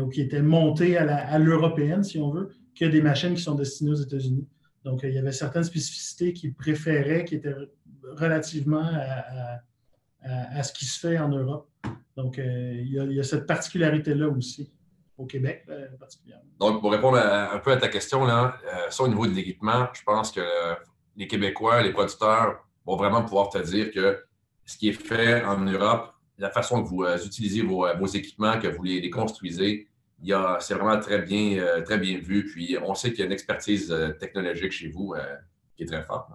ou 0.00 0.08
qui 0.08 0.22
étaient 0.22 0.40
montées 0.40 0.96
à 0.96 1.38
l'européenne, 1.38 2.02
si 2.02 2.18
on 2.18 2.30
veut, 2.30 2.48
que 2.78 2.84
des 2.84 3.02
machines 3.02 3.34
qui 3.34 3.42
sont 3.42 3.54
destinées 3.54 3.90
aux 3.90 4.02
États-Unis. 4.02 4.46
Donc, 4.84 5.00
il 5.02 5.12
y 5.12 5.18
avait 5.18 5.32
certaines 5.32 5.64
spécificités 5.64 6.32
qu'ils 6.32 6.54
préféraient 6.54 7.24
qui 7.24 7.34
étaient 7.36 7.54
relativement 8.16 8.90
à, 10.22 10.62
ce 10.62 10.72
qui 10.72 10.84
se 10.84 10.98
fait 10.98 11.18
en 11.18 11.28
Europe. 11.28 11.68
Donc, 12.16 12.38
euh, 12.38 12.74
il, 12.76 13.12
y 13.12 13.20
a, 13.20 13.22
cette 13.22 13.46
particularité-là 13.46 14.28
aussi, 14.28 14.72
au 15.16 15.26
Québec 15.26 15.64
euh, 15.68 15.86
particulièrement. 15.98 16.44
Donc, 16.58 16.80
pour 16.80 16.92
répondre 16.92 17.18
un 17.18 17.58
peu 17.58 17.72
à 17.72 17.76
ta 17.76 17.88
question, 17.88 18.24
là, 18.24 18.58
euh, 18.66 18.90
ça, 18.90 19.02
au 19.04 19.08
niveau 19.08 19.26
de 19.26 19.32
l'équipement, 19.32 19.88
je 19.92 20.02
pense 20.02 20.30
que 20.30 20.40
les 21.16 21.26
Québécois, 21.26 21.82
les 21.82 21.92
producteurs 21.92 22.66
vont 22.86 22.96
vraiment 22.96 23.22
pouvoir 23.22 23.48
te 23.48 23.58
dire 23.58 23.90
que 23.90 24.22
ce 24.64 24.76
qui 24.76 24.88
est 24.88 24.92
fait 24.92 25.42
en 25.44 25.58
Europe, 25.60 26.12
la 26.38 26.50
façon 26.50 26.82
que 26.82 26.88
vous 26.88 27.04
utilisez 27.24 27.62
vos, 27.62 28.06
équipements, 28.06 28.58
que 28.58 28.68
vous 28.68 28.82
les 28.82 29.10
construisez, 29.10 29.89
c'est 30.60 30.74
vraiment 30.74 30.98
très 31.00 31.20
bien, 31.22 31.58
euh, 31.58 31.82
très 31.82 31.98
bien 31.98 32.18
vu. 32.18 32.46
Puis 32.46 32.76
on 32.82 32.94
sait 32.94 33.10
qu'il 33.10 33.20
y 33.20 33.22
a 33.22 33.26
une 33.26 33.32
expertise 33.32 33.90
euh, 33.90 34.10
technologique 34.10 34.72
chez 34.72 34.88
vous 34.88 35.14
euh, 35.14 35.36
qui 35.76 35.84
est 35.84 35.86
très 35.86 36.02
forte. 36.02 36.30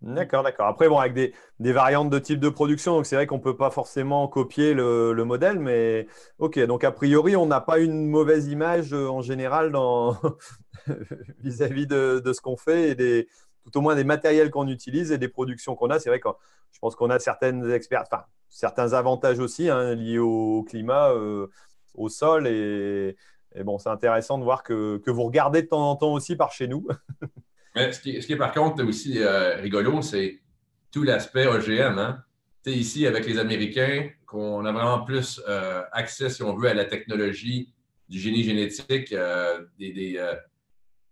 D'accord, 0.00 0.44
d'accord. 0.44 0.68
Après, 0.68 0.88
bon, 0.88 0.98
avec 0.98 1.12
des, 1.12 1.72
variantes 1.72 2.08
de 2.08 2.20
type 2.20 2.38
de 2.38 2.48
production, 2.48 2.94
donc 2.94 3.06
c'est 3.06 3.16
vrai 3.16 3.26
qu'on 3.26 3.38
ne 3.38 3.42
peut 3.42 3.56
pas 3.56 3.70
forcément 3.70 4.28
copier 4.28 4.72
le, 4.72 5.24
modèle, 5.24 5.58
mais 5.58 6.06
ok. 6.38 6.60
Donc 6.66 6.84
a 6.84 6.92
priori, 6.92 7.34
on 7.34 7.46
n'a 7.46 7.60
pas 7.60 7.80
une 7.80 8.06
mauvaise 8.06 8.46
image 8.46 8.92
en 8.92 9.22
général 9.22 9.72
vis-à-vis 11.42 11.88
de, 11.88 12.22
ce 12.32 12.40
qu'on 12.40 12.56
fait 12.56 12.90
et 12.90 12.94
des, 12.94 13.26
tout 13.64 13.76
au 13.76 13.80
moins 13.80 13.96
des 13.96 14.04
matériels 14.04 14.52
qu'on 14.52 14.68
utilise 14.68 15.10
et 15.10 15.18
des 15.18 15.28
productions 15.28 15.74
qu'on 15.74 15.90
a. 15.90 15.98
C'est 15.98 16.10
vrai 16.10 16.20
que 16.20 16.28
je 16.70 16.78
pense 16.78 16.94
qu'on 16.94 17.10
a 17.10 17.18
certaines 17.18 17.68
experts, 17.68 18.04
enfin, 18.08 18.22
certains 18.48 18.92
avantages 18.92 19.40
aussi 19.40 19.68
hein, 19.68 19.96
liés 19.96 20.20
au, 20.20 20.62
climat 20.62 21.12
au 21.98 22.08
sol. 22.08 22.46
Et, 22.46 23.16
bon, 23.64 23.78
c'est 23.78 23.88
intéressant 23.88 24.38
de 24.38 24.44
voir 24.44 24.62
que, 24.62 25.00
vous 25.06 25.24
regardez 25.24 25.62
de 25.62 25.68
temps 25.68 25.90
en 25.90 25.96
temps 25.96 26.12
aussi 26.12 26.36
par 26.36 26.52
chez 26.52 26.68
nous. 26.68 26.86
ce, 27.76 28.00
qui, 28.00 28.16
est 28.16 28.36
par 28.36 28.52
contre 28.52 28.84
aussi 28.84 29.18
euh, 29.18 29.56
rigolo, 29.56 30.02
c'est 30.02 30.40
tout 30.92 31.02
l'aspect 31.02 31.46
OGM. 31.46 31.98
Hein. 31.98 32.24
ici, 32.66 33.06
avec 33.06 33.26
les 33.26 33.38
Américains, 33.38 34.08
qu'on 34.26 34.64
a 34.64 34.72
vraiment 34.72 35.04
plus 35.04 35.42
accès, 35.92 36.28
si 36.28 36.42
on 36.42 36.54
veut, 36.54 36.68
à 36.68 36.74
la 36.74 36.84
technologie 36.84 37.72
du 38.08 38.18
génie 38.18 38.42
génétique, 38.42 39.14
des, 39.78 39.92
des 39.92 40.18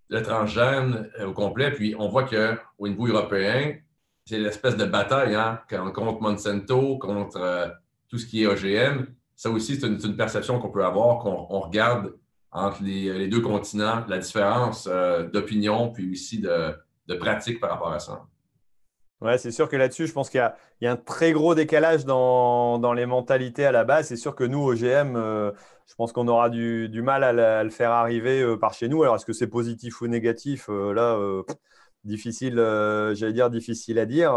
le 0.08 0.22
transgène 0.22 1.10
au 1.24 1.32
complet. 1.32 1.72
Puis 1.72 1.94
on 1.98 2.08
voit 2.08 2.24
qu'au 2.24 2.88
niveau 2.88 3.06
européen, 3.06 3.76
c'est 4.24 4.38
l'espèce 4.38 4.76
de 4.76 4.84
bataille 4.84 5.34
hein, 5.34 5.60
contre 5.68 6.20
Monsanto, 6.20 6.98
contre 6.98 7.72
tout 8.08 8.18
ce 8.18 8.26
qui 8.26 8.42
est 8.42 8.46
OGM. 8.46 9.06
Ça 9.36 9.50
aussi, 9.50 9.78
c'est 9.78 9.86
une, 9.86 10.16
perception 10.16 10.58
qu'on 10.58 10.70
peut 10.70 10.84
avoir, 10.84 11.18
qu'on 11.18 11.60
regarde 11.60 12.16
entre 12.50 12.82
les, 12.82 13.28
deux 13.28 13.40
continents, 13.40 14.04
la 14.08 14.18
différence 14.18 14.88
d'opinion, 15.32 15.92
puis 15.92 16.10
aussi 16.10 16.40
de, 16.40 17.14
pratique 17.20 17.60
par 17.60 17.70
rapport 17.70 17.92
à 17.92 17.98
ça. 17.98 18.26
Ouais, 19.22 19.38
c'est 19.38 19.50
sûr 19.50 19.68
que 19.70 19.76
là-dessus, 19.76 20.06
je 20.06 20.12
pense 20.12 20.28
qu'il 20.28 20.52
y, 20.82 20.86
a 20.86 20.92
un 20.92 20.96
très 20.96 21.32
gros 21.32 21.54
décalage 21.54 22.04
dans, 22.04 22.92
les 22.92 23.06
mentalités 23.06 23.64
à 23.64 23.72
la 23.72 23.84
base. 23.84 24.08
C'est 24.08 24.16
sûr 24.16 24.34
que 24.34 24.44
nous, 24.44 24.62
OGM, 24.62 25.16
euh, 25.16 25.52
je 25.86 25.94
pense 25.94 26.12
qu'on 26.12 26.28
aura 26.28 26.50
du, 26.50 27.00
mal 27.02 27.24
à, 27.24 27.64
le 27.64 27.70
faire 27.70 27.92
arriver 27.92 28.42
euh, 28.42 28.58
par 28.58 28.74
chez 28.74 28.88
nous. 28.88 29.02
Alors, 29.02 29.16
est-ce 29.16 29.24
que 29.24 29.32
c'est 29.32 29.46
positif 29.46 30.02
ou 30.02 30.06
négatif? 30.06 30.66
Euh, 30.68 30.92
Là, 30.92 31.18
difficile, 32.04 32.56
j'allais 33.14 33.32
dire 33.32 33.48
difficile 33.50 33.98
à 33.98 34.04
dire. 34.04 34.32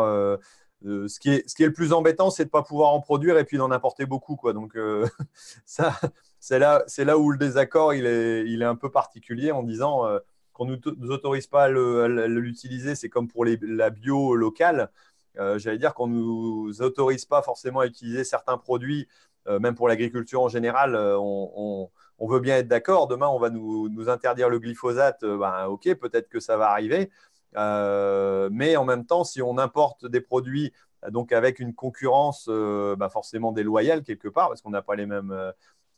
Ce, 0.83 1.19
qui 1.19 1.29
est, 1.29 1.49
ce 1.49 1.55
qui 1.55 1.63
est 1.63 1.67
le 1.67 1.73
plus 1.73 1.93
embêtant, 1.93 2.29
c'est 2.29 2.43
de 2.43 2.47
ne 2.47 2.51
pas 2.51 2.63
pouvoir 2.63 2.93
en 2.93 3.01
produire 3.01 3.37
et 3.37 3.43
puis 3.43 3.57
d'en 3.57 3.71
apporter 3.71 4.05
beaucoup. 4.05 4.35
Quoi. 4.35 4.53
Donc, 4.53 4.77
ça, 5.65 5.93
c'est 6.39 6.59
là, 6.59 6.85
là 6.97 7.17
où 7.17 7.31
le 7.31 7.37
désaccord 7.37 7.93
il 7.93 8.05
est, 8.05 8.45
il 8.45 8.61
est 8.61 8.65
un 8.65 8.75
peu 8.75 8.89
particulier 8.89 9.51
en 9.51 9.63
disant 9.63 10.05
qu'on 10.53 10.65
ne 10.65 10.77
nous, 10.97 11.11
autorise 11.11 11.47
pas 11.47 11.65
à 11.65 11.69
l'utiliser, 11.69 12.95
c'est 12.95 13.09
comme 13.09 13.27
pour 13.27 13.45
la 13.45 13.89
bio 13.89 14.35
locale. 14.35 14.89
Euh, 15.37 15.57
j'allais 15.57 15.77
dire 15.77 15.93
qu'on 15.93 16.07
ne 16.07 16.15
nous 16.15 16.81
autorise 16.81 17.25
pas 17.25 17.41
forcément 17.41 17.79
à 17.79 17.85
utiliser 17.85 18.23
certains 18.23 18.57
produits, 18.57 19.07
euh, 19.47 19.59
même 19.59 19.75
pour 19.75 19.87
l'agriculture 19.87 20.41
en 20.41 20.49
général. 20.49 20.95
Euh, 20.95 21.17
on, 21.17 21.89
veut 22.21 22.39
bien 22.39 22.57
être 22.57 22.67
d'accord. 22.67 23.07
Demain, 23.07 23.27
on 23.27 23.39
va 23.39 23.49
nous, 23.49 24.09
interdire 24.09 24.49
le 24.49 24.59
glyphosate. 24.59 25.23
Ben, 25.23 25.67
ok, 25.67 25.95
peut-être 25.95 26.29
que 26.29 26.39
ça 26.39 26.57
va 26.57 26.69
arriver. 26.69 27.09
Mais 27.55 28.75
en 28.75 28.85
même 28.85 29.05
temps, 29.05 29.23
si 29.23 29.41
on 29.41 29.57
importe 29.57 30.05
des 30.05 30.21
produits 30.21 30.73
donc 31.09 31.31
avec 31.31 31.59
une 31.59 31.73
concurrence 31.73 32.47
ben, 32.49 33.09
forcément 33.09 33.51
déloyale 33.51 34.03
quelque 34.03 34.27
part, 34.27 34.49
parce 34.49 34.61
qu'on 34.61 34.71
n'a 34.71 34.81
pas 34.81 34.95
les 34.95 35.05
mêmes 35.05 35.53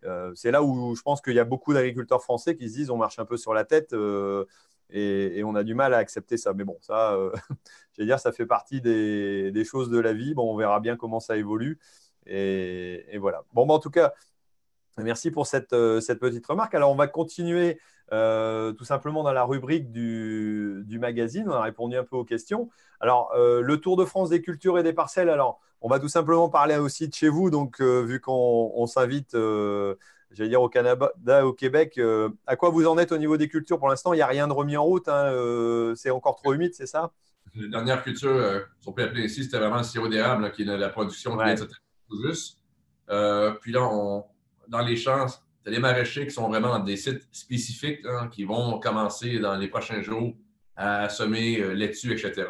euh, 0.06 0.32
c'est 0.36 0.52
là 0.52 0.64
où 0.64 0.96
je 0.96 1.02
pense 1.02 1.22
qu'il 1.22 1.34
y 1.34 1.40
a 1.40 1.44
beaucoup 1.44 1.74
d'agriculteurs 1.74 2.24
français 2.24 2.56
qui 2.56 2.70
se 2.70 2.74
disent 2.76 2.90
on 2.90 2.98
marche 2.98 3.20
un 3.20 3.26
peu 3.26 3.38
sur 3.38 3.54
la 3.54 3.66
tête 3.66 3.94
euh, 3.94 4.46
et, 4.90 5.44
on 5.46 5.56
a 5.56 5.64
du 5.64 5.74
mal 5.76 5.94
à 5.94 5.98
accepter 5.98 6.38
ça. 6.38 6.54
Mais 6.54 6.64
bon, 6.64 6.78
ça, 6.82 7.14
euh, 7.14 7.32
je 7.98 8.04
dire, 8.04 8.20
ça 8.20 8.32
fait 8.32 8.46
partie 8.46 8.82
des, 8.82 9.64
choses 9.66 9.90
de 9.90 10.00
la 10.00 10.14
vie. 10.14 10.34
Bon, 10.34 10.52
on 10.52 10.58
verra 10.58 10.80
bien 10.80 10.98
comment 10.98 11.20
ça 11.20 11.38
évolue. 11.38 11.80
Et, 12.26 13.18
voilà. 13.20 13.44
Bon, 13.54 13.66
bah, 13.66 13.74
en 13.74 13.80
tout 13.80 13.90
cas, 13.90 14.14
merci 14.98 15.32
pour 15.32 15.48
cette, 15.48 15.70
petite 15.70 16.46
remarque. 16.46 16.76
Alors, 16.76 16.92
on 16.92 16.96
va 16.96 17.08
continuer 17.08 17.80
tout 18.12 18.84
simplement 18.84 19.24
dans 19.24 19.34
la 19.34 19.44
rubrique 19.44 19.92
du, 19.92 20.84
du, 20.86 21.00
magazine. 21.00 21.46
On 21.48 21.54
a 21.54 21.62
répondu 21.62 21.96
un 21.98 22.04
peu 22.04 22.18
aux 22.18 22.26
questions. 22.26 22.70
Alors, 23.00 23.32
le 23.36 23.78
Tour 23.78 23.98
de 23.98 24.06
France 24.06 24.30
des 24.30 24.42
cultures 24.42 24.78
et 24.78 24.84
des 24.84 24.94
parcelles. 24.94 25.30
Alors, 25.30 25.62
on 25.82 25.90
va 25.90 26.00
tout 26.00 26.08
simplement 26.08 26.48
parler 26.50 26.78
aussi 26.78 27.08
de 27.08 27.14
chez 27.14 27.28
vous. 27.28 27.50
Donc, 27.50 27.82
euh, 27.82 28.02
vu 28.02 28.20
qu'on 28.20 28.86
s'invite, 28.86 29.34
euh, 29.34 29.96
j'allais 30.32 30.50
dire 30.50 30.62
au 30.62 30.70
Canada, 30.70 31.12
au 31.44 31.54
Québec, 31.54 31.96
euh, 31.98 32.30
à 32.46 32.56
quoi 32.56 32.70
vous 32.70 32.86
en 32.86 32.98
êtes 32.98 33.12
au 33.12 33.18
niveau 33.18 33.36
des 33.36 33.48
cultures 33.48 33.80
Pour 33.80 33.90
l'instant, 33.90 34.14
il 34.14 34.18
n'y 34.18 34.22
a 34.22 34.28
rien 34.28 34.48
de 34.48 34.54
remis 34.54 34.78
en 34.78 34.84
route. 34.84 35.08
Hein, 35.08 35.94
c'est 35.96 36.12
encore 36.12 36.36
trop 36.36 36.54
humide, 36.54 36.74
c'est 36.74 36.86
ça? 36.86 37.12
Les 37.56 37.68
dernières 37.68 38.04
cultures, 38.04 38.66
si 38.80 38.88
on 38.88 38.94
peut 38.94 39.04
appeler 39.04 39.26
ici, 39.26 39.44
c'était 39.44 39.58
vraiment 39.58 39.78
le 39.78 39.84
sirop 39.84 40.08
d'érable, 40.08 40.52
qui 40.52 40.62
est 40.62 40.78
la 40.78 40.90
production 40.90 41.36
de 41.36 41.56
tout 41.56 42.28
juste. 42.28 42.60
puis 43.62 43.72
là, 43.72 44.24
dans 44.68 44.82
les 44.82 44.96
champs, 44.96 45.26
c'est 45.64 45.72
les 45.72 45.80
maraîchers 45.80 46.26
qui 46.26 46.32
sont 46.32 46.50
vraiment 46.50 46.70
dans 46.70 46.84
des 46.84 46.98
sites 46.98 47.28
spécifiques 47.32 48.06
hein, 48.06 48.30
qui 48.32 48.44
vont 48.44 48.80
commencer 48.80 49.40
dans 49.40 49.56
les 49.56 49.68
prochains 49.68 50.02
jours 50.02 50.34
à 50.76 51.10
semer 51.10 51.76
laitue, 51.76 52.14
etc 52.14 52.46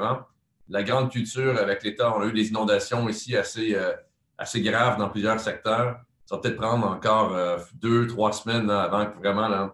la 0.71 0.83
grande 0.83 1.11
culture 1.11 1.57
avec 1.59 1.83
l'État, 1.83 2.15
on 2.15 2.21
a 2.21 2.25
eu 2.25 2.31
des 2.31 2.47
inondations 2.47 3.07
ici 3.09 3.35
assez, 3.35 3.75
euh, 3.75 3.91
assez 4.37 4.61
graves 4.61 4.97
dans 4.97 5.09
plusieurs 5.09 5.39
secteurs. 5.39 5.99
Ça 6.25 6.35
va 6.35 6.41
peut-être 6.41 6.55
prendre 6.55 6.87
encore 6.87 7.35
euh, 7.35 7.57
deux, 7.75 8.07
trois 8.07 8.31
semaines 8.31 8.69
avant 8.69 9.05
que 9.05 9.17
vraiment 9.17 9.71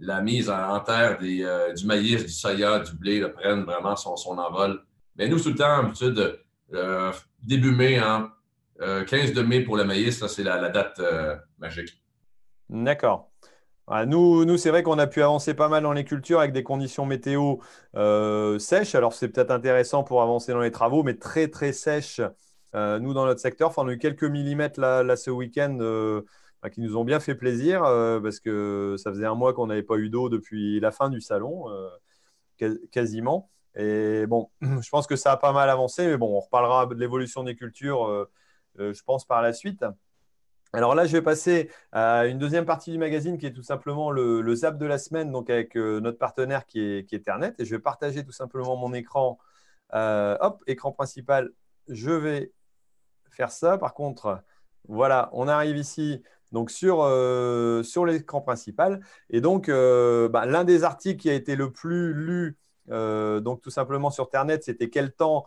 la 0.00 0.20
mise 0.20 0.50
en, 0.50 0.80
terre 0.80 1.18
des, 1.18 1.44
euh, 1.44 1.72
du 1.72 1.86
maïs, 1.86 2.24
du 2.24 2.32
soya, 2.32 2.80
du 2.80 2.92
blé 2.94 3.20
prenne 3.28 3.62
vraiment 3.62 3.94
son, 3.94 4.16
son, 4.16 4.38
envol. 4.38 4.82
Mais 5.16 5.28
nous, 5.28 5.38
tout 5.38 5.50
le 5.50 5.54
temps, 5.54 5.82
d'habitude, 5.82 6.40
début 7.42 7.72
mai, 7.72 7.96
15 7.96 8.00
hein, 8.80 9.32
de 9.34 9.42
mai 9.42 9.60
pour 9.60 9.76
le 9.76 9.84
maïs, 9.84 10.26
c'est 10.26 10.42
la, 10.42 10.60
la, 10.60 10.70
date 10.70 11.00
magique. 11.58 11.99
D'accord. 12.70 13.30
Nous, 14.06 14.44
nous 14.44 14.56
c'est 14.56 14.70
vrai 14.70 14.84
qu'on 14.84 14.98
a 15.00 15.08
pu 15.08 15.22
avancer 15.22 15.54
pas 15.54 15.68
mal 15.68 15.82
dans 15.82 15.92
les 15.92 16.04
cultures 16.04 16.38
avec 16.38 16.52
des 16.52 16.62
conditions 16.62 17.06
météo 17.06 17.56
euh, 17.96 18.58
sèches. 18.60 18.94
Alors, 18.94 19.12
c'est 19.12 19.28
peut-être 19.28 19.50
intéressant 19.50 20.04
pour 20.04 20.22
avancer 20.22 20.52
dans 20.52 20.60
les 20.60 20.70
travaux, 20.70 21.02
mais 21.02 21.14
très, 21.16 21.48
très 21.48 21.72
sèches, 21.72 22.20
euh, 22.76 23.00
nous, 23.00 23.12
dans 23.14 23.26
notre 23.26 23.40
secteur. 23.40 23.70
Enfin, 23.70 23.82
on 23.84 23.88
a 23.88 23.92
eu 23.92 23.98
quelques 23.98 24.24
millimètres 24.24 24.80
là, 24.80 25.16
ce 25.16 25.30
week-end 25.30 25.78
euh, 25.80 26.22
bah, 26.62 26.70
qui 26.70 26.80
nous 26.80 26.96
ont 26.96 27.04
bien 27.04 27.18
fait 27.20 27.34
plaisir 27.34 27.82
parce 28.22 28.38
que 28.40 28.94
ça 28.98 29.10
faisait 29.10 29.26
un 29.26 29.34
mois 29.34 29.54
qu'on 29.54 29.66
n'avait 29.66 29.82
pas 29.82 29.96
eu 29.96 30.08
d'eau 30.08 30.28
depuis 30.28 30.78
la 30.80 30.92
fin 30.92 31.10
du 31.10 31.20
salon, 31.20 31.66
quasiment. 32.92 33.50
Et 33.76 34.26
bon, 34.26 34.50
je 34.62 34.88
pense 34.90 35.06
que 35.08 35.16
ça 35.16 35.32
a 35.32 35.36
pas 35.36 35.52
mal 35.52 35.68
avancé, 35.70 36.06
mais 36.06 36.16
bon, 36.16 36.36
on 36.36 36.40
reparlera 36.40 36.86
de 36.86 36.94
l'évolution 36.94 37.42
des 37.42 37.56
cultures, 37.56 38.28
je 38.78 39.02
pense, 39.04 39.24
par 39.24 39.42
la 39.42 39.52
suite. 39.52 39.84
Alors 40.72 40.94
là, 40.94 41.04
je 41.04 41.12
vais 41.12 41.22
passer 41.22 41.68
à 41.90 42.26
une 42.26 42.38
deuxième 42.38 42.64
partie 42.64 42.92
du 42.92 42.98
magazine 42.98 43.38
qui 43.38 43.46
est 43.46 43.52
tout 43.52 43.62
simplement 43.62 44.12
le, 44.12 44.54
zap 44.54 44.78
de 44.78 44.86
la 44.86 44.98
semaine, 44.98 45.32
donc 45.32 45.50
avec 45.50 45.76
euh, 45.76 46.00
notre 46.00 46.18
partenaire 46.18 46.64
qui 46.64 46.80
est, 46.80 47.08
qui 47.08 47.16
Ethernet. 47.16 47.54
Et 47.58 47.64
je 47.64 47.74
vais 47.74 47.80
partager 47.80 48.24
tout 48.24 48.32
simplement 48.32 48.76
mon 48.76 48.92
écran. 48.94 49.38
Euh, 49.94 50.36
hop, 50.40 50.62
écran 50.68 50.92
principal. 50.92 51.50
Je 51.88 52.10
vais 52.12 52.52
faire 53.30 53.50
ça. 53.50 53.78
Par 53.78 53.94
contre, 53.94 54.42
voilà, 54.88 55.28
on 55.32 55.48
arrive 55.48 55.76
ici 55.76 56.22
donc 56.52 56.70
sur, 56.70 57.02
euh, 57.02 57.82
l'écran 58.06 58.40
principal. 58.40 59.00
Et 59.30 59.40
donc, 59.40 59.68
bah, 59.68 60.46
l'un 60.46 60.64
des 60.64 60.84
articles 60.84 61.20
qui 61.20 61.30
a 61.30 61.34
été 61.34 61.56
le 61.56 61.72
plus 61.72 62.14
lu, 62.14 62.58
donc 62.88 63.60
tout 63.60 63.70
simplement 63.70 64.10
sur 64.10 64.26
Ethernet, 64.26 64.60
c'était 64.62 64.88
quel 64.88 65.12
temps 65.12 65.46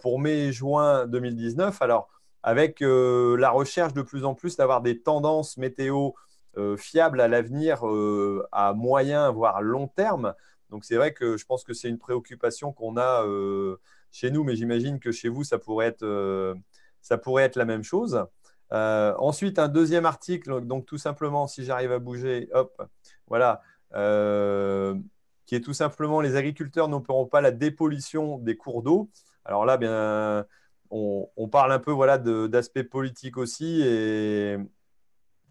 pour 0.00 0.20
mai-juin 0.20 1.06
2019. 1.06 1.82
Alors, 1.82 2.08
avec 2.42 2.82
euh, 2.82 3.36
la 3.36 3.50
recherche 3.50 3.92
de 3.92 4.02
plus 4.02 4.24
en 4.24 4.34
plus 4.34 4.56
d'avoir 4.56 4.80
des 4.80 5.00
tendances 5.00 5.56
météo 5.56 6.10
euh, 6.56 6.76
fiables 6.76 7.20
à 7.20 7.28
l'avenir 7.28 7.86
euh, 7.86 8.46
à 8.52 8.72
moyen, 8.72 9.30
voire 9.30 9.60
long 9.62 9.88
terme. 9.88 10.34
Donc 10.70 10.84
c'est 10.84 10.96
vrai 10.96 11.12
que 11.12 11.36
je 11.36 11.44
pense 11.44 11.64
que 11.64 11.74
c'est 11.74 11.88
une 11.88 11.98
préoccupation 11.98 12.72
qu'on 12.72 12.96
a 12.96 13.24
chez 14.12 14.30
nous, 14.30 14.44
mais 14.44 14.54
j'imagine 14.54 15.00
que 15.00 15.10
chez 15.10 15.28
vous, 15.28 15.42
ça 15.42 15.58
pourrait 15.58 15.86
être, 15.86 16.54
ça 17.00 17.18
pourrait 17.18 17.42
être 17.42 17.56
la 17.56 17.64
même 17.64 17.82
chose. 17.82 18.24
ensuite, 18.70 19.58
un 19.58 19.66
deuxième 19.66 20.06
article, 20.06 20.60
donc 20.60 20.86
tout 20.86 20.96
simplement, 20.96 21.48
si 21.48 21.64
j'arrive 21.64 21.90
à 21.90 21.98
bouger, 21.98 22.48
hop, 22.52 22.80
voilà, 23.26 23.62
qui 25.44 25.56
est 25.56 25.60
tout 25.60 25.74
simplement 25.74 26.20
les 26.20 26.36
agriculteurs 26.36 26.86
n'opéreront 26.86 27.26
pas 27.26 27.40
la 27.40 27.50
dépollution 27.50 28.38
des 28.38 28.56
cours 28.56 28.84
d'eau. 28.84 29.10
Alors 29.44 29.66
là, 29.66 29.76
bien, 29.76 30.46
on, 30.90 31.48
parle 31.48 31.72
un 31.72 31.78
peu 31.78 31.92
voilà, 31.92 32.18
d'aspect 32.18 32.84
politique 32.84 33.36
aussi 33.36 33.82
et, 33.82 34.56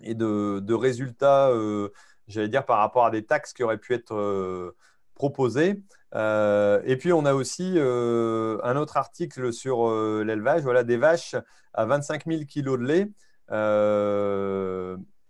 de, 0.01 0.73
résultats, 0.73 1.49
euh, 1.49 1.89
j'allais 2.27 2.49
dire, 2.49 2.65
par 2.65 2.79
rapport 2.79 3.05
à 3.05 3.11
des 3.11 3.25
taxes 3.25 3.53
qui 3.53 3.63
auraient 3.63 3.77
pu 3.77 3.93
être 3.93 4.15
euh, 4.15 4.75
proposées. 5.15 5.83
Euh, 6.15 6.81
et 6.85 6.97
puis, 6.97 7.13
on 7.13 7.25
a 7.25 7.33
aussi 7.33 7.77
un 7.79 8.75
autre 8.75 8.97
article 8.97 9.53
sur 9.53 9.89
l'élevage, 10.23 10.63
voilà, 10.63 10.83
des 10.83 10.97
vaches 10.97 11.35
à 11.73 11.85
25 11.85 12.25
000 12.25 12.45
kilos 12.45 12.79
de 12.79 12.85
lait. 12.85 13.11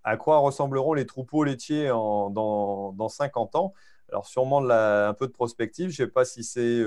à 0.03 0.17
quoi 0.17 0.37
ressembleront 0.37 0.93
les 0.93 1.05
troupeaux 1.05 1.43
laitiers 1.43 1.87
dans, 1.87 3.09
50 3.09 3.55
ans? 3.55 3.73
Alors, 4.11 4.25
sûrement 4.25 4.67
un 4.67 5.13
peu 5.13 5.27
de 5.27 5.31
prospective. 5.31 5.91
Je 5.91 6.01
ne 6.01 6.07
sais 6.07 6.11
pas 6.11 6.25
si 6.25 6.43
c'est 6.43 6.83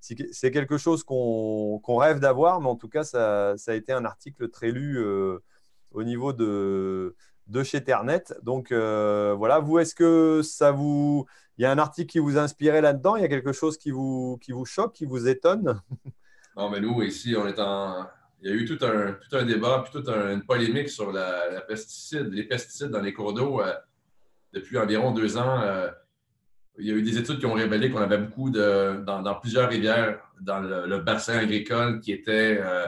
c'est 0.00 0.50
quelque 0.50 0.78
chose 0.78 1.04
qu'on 1.04 1.96
rêve 1.96 2.20
d'avoir, 2.20 2.60
mais 2.60 2.68
en 2.68 2.76
tout 2.76 2.88
cas, 2.88 3.04
ça, 3.04 3.54
a 3.66 3.74
été 3.74 3.92
un 3.92 4.04
article 4.04 4.48
très 4.48 4.70
lu 4.70 4.98
euh, 4.98 5.38
au 5.92 6.02
niveau 6.02 6.32
de, 6.32 7.14
chez 7.64 7.84
Ternet. 7.84 8.24
Donc 8.42 8.72
euh, 8.72 9.34
voilà, 9.36 9.58
vous, 9.58 9.78
est-ce 9.78 9.94
que 9.94 10.40
ça 10.42 10.72
vous. 10.72 11.26
Il 11.58 11.62
y 11.62 11.66
a 11.66 11.70
un 11.70 11.78
article 11.78 12.10
qui 12.10 12.18
vous 12.18 12.38
a 12.38 12.40
inspiré 12.40 12.80
là-dedans? 12.80 13.16
Il 13.16 13.22
y 13.22 13.24
a 13.24 13.28
quelque 13.28 13.52
chose 13.52 13.76
qui 13.76 13.90
vous, 13.90 14.38
choque, 14.64 14.94
qui 14.94 15.04
vous 15.04 15.28
étonne? 15.28 15.80
Non, 16.56 16.68
mais 16.68 16.80
nous, 16.80 17.00
ici, 17.02 17.36
on 17.38 17.46
est 17.46 17.58
en. 17.60 18.06
Il 18.42 18.50
y 18.50 18.52
a 18.52 18.56
eu 18.56 18.64
tout 18.64 18.84
un, 18.84 19.16
un 19.32 19.44
débat, 19.44 19.82
puis 19.84 19.92
toute 19.92 20.08
une 20.08 20.42
polémique 20.42 20.88
sur 20.88 21.12
les 21.12 21.60
pesticides 21.68 22.90
dans 22.90 23.00
les 23.00 23.12
cours 23.12 23.32
d'eau 23.32 23.60
euh, 23.60 23.72
depuis 24.52 24.76
environ 24.76 25.12
deux 25.12 25.38
ans 25.38 25.62
il 26.78 26.86
y 26.86 26.90
a 26.90 26.94
eu 26.94 27.02
des 27.02 27.18
études 27.18 27.38
qui 27.38 27.46
ont 27.46 27.54
révélé 27.54 27.90
qu'on 27.90 28.00
avait 28.00 28.18
beaucoup 28.18 28.50
de, 28.50 29.02
dans, 29.04 29.34
plusieurs 29.34 29.68
rivières, 29.68 30.18
dans 30.40 30.60
le, 30.60 30.98
bassin 30.98 31.38
agricole, 31.38 32.00
qui 32.00 32.12
étaient 32.12 32.58
euh, 32.60 32.86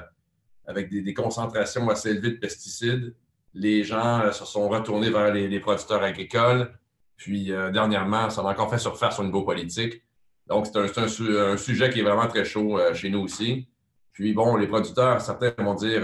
avec 0.66 0.90
des, 0.90 1.14
concentrations 1.14 1.88
assez 1.90 2.10
élevées 2.10 2.30
de 2.30 2.38
pesticides. 2.38 3.14
Les 3.54 3.84
gens 3.84 4.32
se 4.32 4.44
sont 4.44 4.68
retournés 4.68 5.10
vers 5.10 5.32
les, 5.32 5.60
producteurs 5.60 6.02
agricoles. 6.02 6.72
Puis 7.16 7.52
dernièrement, 7.72 8.30
ça 8.30 8.40
a 8.40 8.44
encore 8.44 8.70
fait 8.70 8.78
surface 8.78 9.18
au 9.18 9.24
niveau 9.24 9.42
politique. 9.42 10.02
Donc, 10.46 10.66
c'est 10.66 10.98
un, 10.98 11.56
sujet 11.56 11.90
qui 11.90 12.00
est 12.00 12.02
vraiment 12.02 12.26
très 12.26 12.44
chaud 12.44 12.78
chez 12.94 13.10
nous 13.10 13.20
aussi. 13.20 13.68
Puis 14.12 14.32
bon, 14.32 14.56
les 14.56 14.66
producteurs, 14.66 15.20
certains 15.20 15.52
vont 15.58 15.74
dire 15.74 16.02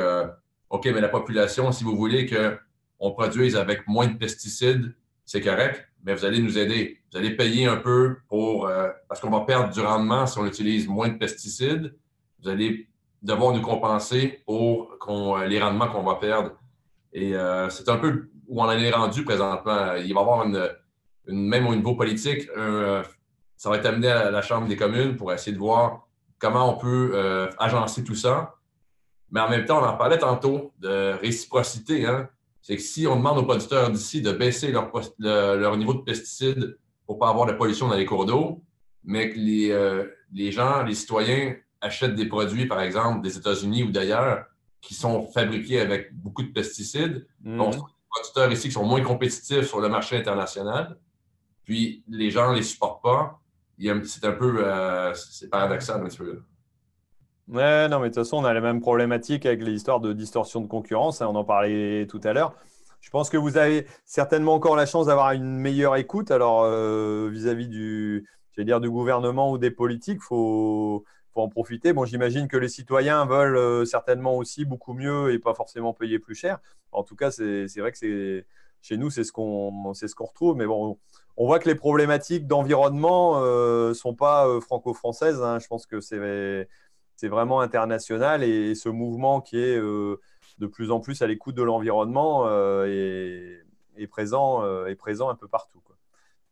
OK, 0.70 0.84
mais 0.86 1.00
la 1.00 1.09
population, 1.09 1.72
si 1.72 1.84
vous 1.84 1.96
voulez 1.96 2.26
qu'on 2.26 3.12
produise 3.12 3.56
avec 3.56 3.86
moins 3.86 4.06
de 4.06 4.16
pesticides, 4.16 4.94
c'est 5.24 5.40
correct, 5.40 5.88
mais 6.05 6.15
vous 6.15 6.25
allez 6.25 6.41
nous 6.41 6.59
aider. 6.59 7.01
Vous 7.11 7.19
allez 7.19 7.37
payer 7.37 7.66
un 7.66 7.77
peu 7.77 8.16
pour, 8.29 8.66
euh, 8.66 8.89
parce 9.09 9.20
qu'on 9.20 9.31
va 9.31 9.41
perdre 9.41 9.73
du 9.73 9.81
rendement 9.81 10.27
si 10.27 10.39
on 10.39 10.47
utilise 10.47 10.87
moins 10.87 11.09
de 11.09 11.15
pesticides. 11.15 11.95
Vous 12.43 12.49
allez 12.49 12.89
devoir 13.23 13.53
nous 13.53 13.62
compenser 13.62 14.43
pour 14.47 14.97
euh, 15.09 15.47
les 15.47 15.61
rendements 15.61 15.89
qu'on 15.89 16.03
va 16.03 16.16
perdre. 16.16 16.53
Et 17.12 17.35
euh, 17.35 17.69
c'est 17.70 17.89
un 17.89 17.97
peu 17.97 18.29
où 18.47 18.62
on 18.62 18.66
en 18.66 18.70
est 18.70 18.91
rendu 18.91 19.25
présentement. 19.25 19.95
Il 19.95 20.15
va 20.15 20.20
y 20.20 20.23
avoir 20.23 20.47
une, 20.47 20.69
même 21.27 21.66
au 21.66 21.75
niveau 21.75 21.95
politique, 21.95 22.49
ça 23.57 23.70
va 23.70 23.77
être 23.77 23.87
amené 23.87 24.09
à 24.09 24.31
la 24.31 24.41
Chambre 24.41 24.69
des 24.69 24.77
communes 24.77 25.16
pour 25.16 25.33
essayer 25.33 25.53
de 25.53 25.59
voir 25.59 26.07
comment 26.39 26.75
on 26.75 26.79
peut 26.79 27.51
agencer 27.59 28.03
tout 28.05 28.15
ça. 28.15 28.55
Mais 29.31 29.41
en 29.41 29.51
même 29.51 29.66
temps, 29.66 29.83
on 29.83 29.87
en 29.87 29.97
parlait 29.97 30.19
tantôt 30.19 30.73
de 30.79 31.12
réciprocité. 31.20 32.07
Hein? 32.07 32.31
C'est 32.69 32.77
que 32.77 32.82
si 32.82 33.07
on 33.07 33.16
demande 33.16 33.39
aux 33.39 33.45
producteurs 33.45 33.90
d'ici 33.90 34.20
de 34.20 34.31
baisser 34.31 34.73
leur, 34.73 34.93
leur, 35.19 35.78
niveau 35.78 35.95
de 35.95 36.01
pesticides 36.01 36.77
pour 37.07 37.15
ne 37.15 37.20
pas 37.20 37.31
avoir 37.31 37.47
de 37.47 37.55
pollution 37.55 37.89
dans 37.89 37.97
les 37.97 38.05
cours 38.05 38.27
d'eau, 38.27 38.62
mais 39.05 39.31
que 39.31 39.39
les, 39.39 39.70
euh, 39.70 40.05
les, 40.35 40.53
gens, 40.53 40.82
les 40.82 40.95
citoyens 40.95 41.57
achètent 41.81 42.15
des 42.15 42.27
produits, 42.27 42.66
par 42.66 42.82
exemple, 42.82 43.23
des 43.23 43.39
États-Unis 43.39 43.85
ou 43.85 43.90
d'ailleurs, 43.90 44.45
qui 44.82 44.93
sont 44.93 45.27
fabriqués 45.28 45.81
avec 45.81 46.15
beaucoup 46.15 46.43
de 46.43 46.53
pesticides. 46.53 47.27
Mm 47.40 47.57
Donc, 47.57 47.73
des 47.73 47.81
producteurs 48.11 48.53
ici 48.53 48.69
qui 48.69 48.74
sont 48.74 48.85
moins 48.85 49.01
compétitifs 49.01 49.66
sur 49.66 49.81
le 49.81 49.89
marché 49.89 50.19
international. 50.19 50.99
Puis, 51.65 52.05
les 52.07 52.31
gens 52.31 52.51
ne 52.51 52.57
les 52.57 52.62
supportent 52.62 53.03
pas. 53.03 53.40
C'est 54.05 54.27
un 54.27 54.32
peu 54.32 54.62
euh, 54.62 55.15
c'est 55.15 55.49
paradoxal 55.49 56.03
un 56.03 56.05
petit 56.07 56.19
peu. 56.19 56.43
Ouais, 57.49 57.89
non, 57.89 57.99
mais 58.01 58.11
de 58.11 58.15
toute 58.15 58.25
façon, 58.25 58.37
on 58.37 58.45
a 58.45 58.53
la 58.53 58.61
même 58.61 58.81
problématique 58.81 59.47
avec 59.47 59.62
les 59.62 59.73
histoires 59.73 60.01
de 60.01 60.12
distorsion 60.12 60.61
de 60.61 60.66
concurrence. 60.66 61.23
Hein, 61.23 61.29
on 61.31 61.35
en 61.35 61.45
parlait 61.45 62.07
tout 62.07 62.20
à 62.25 62.35
l'heure. 62.35 62.55
Je 63.01 63.09
pense 63.09 63.31
que 63.31 63.39
vous 63.39 63.57
avez 63.57 63.87
certainement 64.05 64.55
encore 64.55 64.77
la 64.77 64.85
chance 64.85 65.07
d'avoir 65.07 65.33
une 65.33 65.57
meilleure 65.57 65.97
écoute. 65.97 66.31
Alors, 66.31 66.65
euh, 66.65 67.31
vis-à-vis 67.33 67.69
du, 67.69 68.29
dire, 68.59 68.81
du 68.81 68.91
gouvernement 68.91 69.51
ou 69.51 69.57
des 69.57 69.70
politiques, 69.70 70.19
il 70.20 70.27
faut, 70.27 71.05
faut, 71.33 71.41
en 71.41 71.49
profiter. 71.49 71.95
Bon, 71.95 72.05
j'imagine 72.05 72.49
que 72.49 72.59
les 72.59 72.69
citoyens 72.69 73.25
veulent 73.25 73.57
euh, 73.57 73.87
certainement 73.87 74.37
aussi 74.37 74.66
beaucoup 74.66 74.93
mieux 74.93 75.33
et 75.33 75.39
pas 75.39 75.55
forcément 75.55 75.95
payer 75.95 76.19
plus 76.19 76.35
cher. 76.35 76.59
En 76.93 77.03
tout 77.03 77.16
cas, 77.16 77.31
c'est 77.31 77.66
vrai 77.79 77.93
que 77.93 78.45
chez 78.83 78.97
nous, 78.99 79.09
c'est 79.09 79.25
ce 79.25 79.33
qu'on 79.33 79.95
ce 79.95 80.15
qu'on 80.15 80.27
retrouve. 80.27 80.57
Mais 80.57 80.66
bon, 80.66 80.99
on 81.39 81.47
voit 81.47 81.61
que 81.61 81.69
les 81.69 81.77
problématiques 81.77 82.47
d'environnement 82.47 83.41
ne 83.41 83.47
euh, 83.47 83.95
sont 83.95 84.15
pas 84.15 84.47
franco-françaises. 84.61 85.41
Hein. 85.41 85.59
Je 85.61 85.66
pense 85.66 85.87
que 85.87 86.01
c'est 86.01 86.69
c'est 87.19 87.28
vraiment 87.28 87.61
international 87.61 88.45
et, 88.45 88.77
ce 88.77 88.89
mouvement 88.89 89.40
qui 89.40 89.59
est 89.59 89.77
euh, 89.77 90.20
de 90.59 90.69
plus 90.69 90.93
en 90.93 91.01
plus 91.01 91.20
à 91.20 91.27
l'écoute 91.27 91.57
de 91.57 91.65
l'environnement 91.65 92.47
euh, 92.47 92.86
est, 93.97 94.07
présent, 94.07 94.62
euh, 94.62 94.86
est 94.86 94.95
présent 94.95 95.28
un 95.28 95.35
peu 95.35 95.49
partout. 95.49 95.82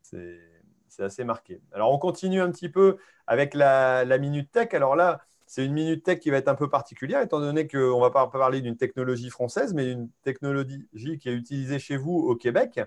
C'est 0.03 1.03
assez 1.03 1.23
marqué. 1.23 1.61
Alors, 1.73 1.93
on 1.93 1.99
continue 1.99 2.41
un 2.41 2.51
petit 2.51 2.69
peu 2.69 2.97
avec 3.29 3.55
la, 3.55 4.05
Minute 4.19 4.51
Tech. 4.51 4.69
Alors 4.73 4.97
là, 4.97 5.21
c'est 5.47 5.65
une 5.65 5.73
Minute 5.73 6.03
Tech 6.03 6.19
qui 6.19 6.31
va 6.31 6.39
être 6.39 6.49
un 6.49 6.57
peu 6.57 6.69
particulière, 6.69 7.23
étant 7.23 7.39
donné 7.39 7.69
qu'on 7.69 7.99
ne 7.99 8.01
va 8.01 8.11
pas 8.11 8.27
parler 8.27 8.61
d'une 8.61 8.77
technologie 8.77 9.31
française, 9.31 9.73
mais 9.73 9.85
d'une 9.85 10.11
technologie 10.25 10.89
qui 11.21 11.29
est 11.29 11.35
utilisée 11.35 11.79
chez 11.79 11.97
vous 11.97 12.17
au 12.17 12.35
Québec. 12.35 12.81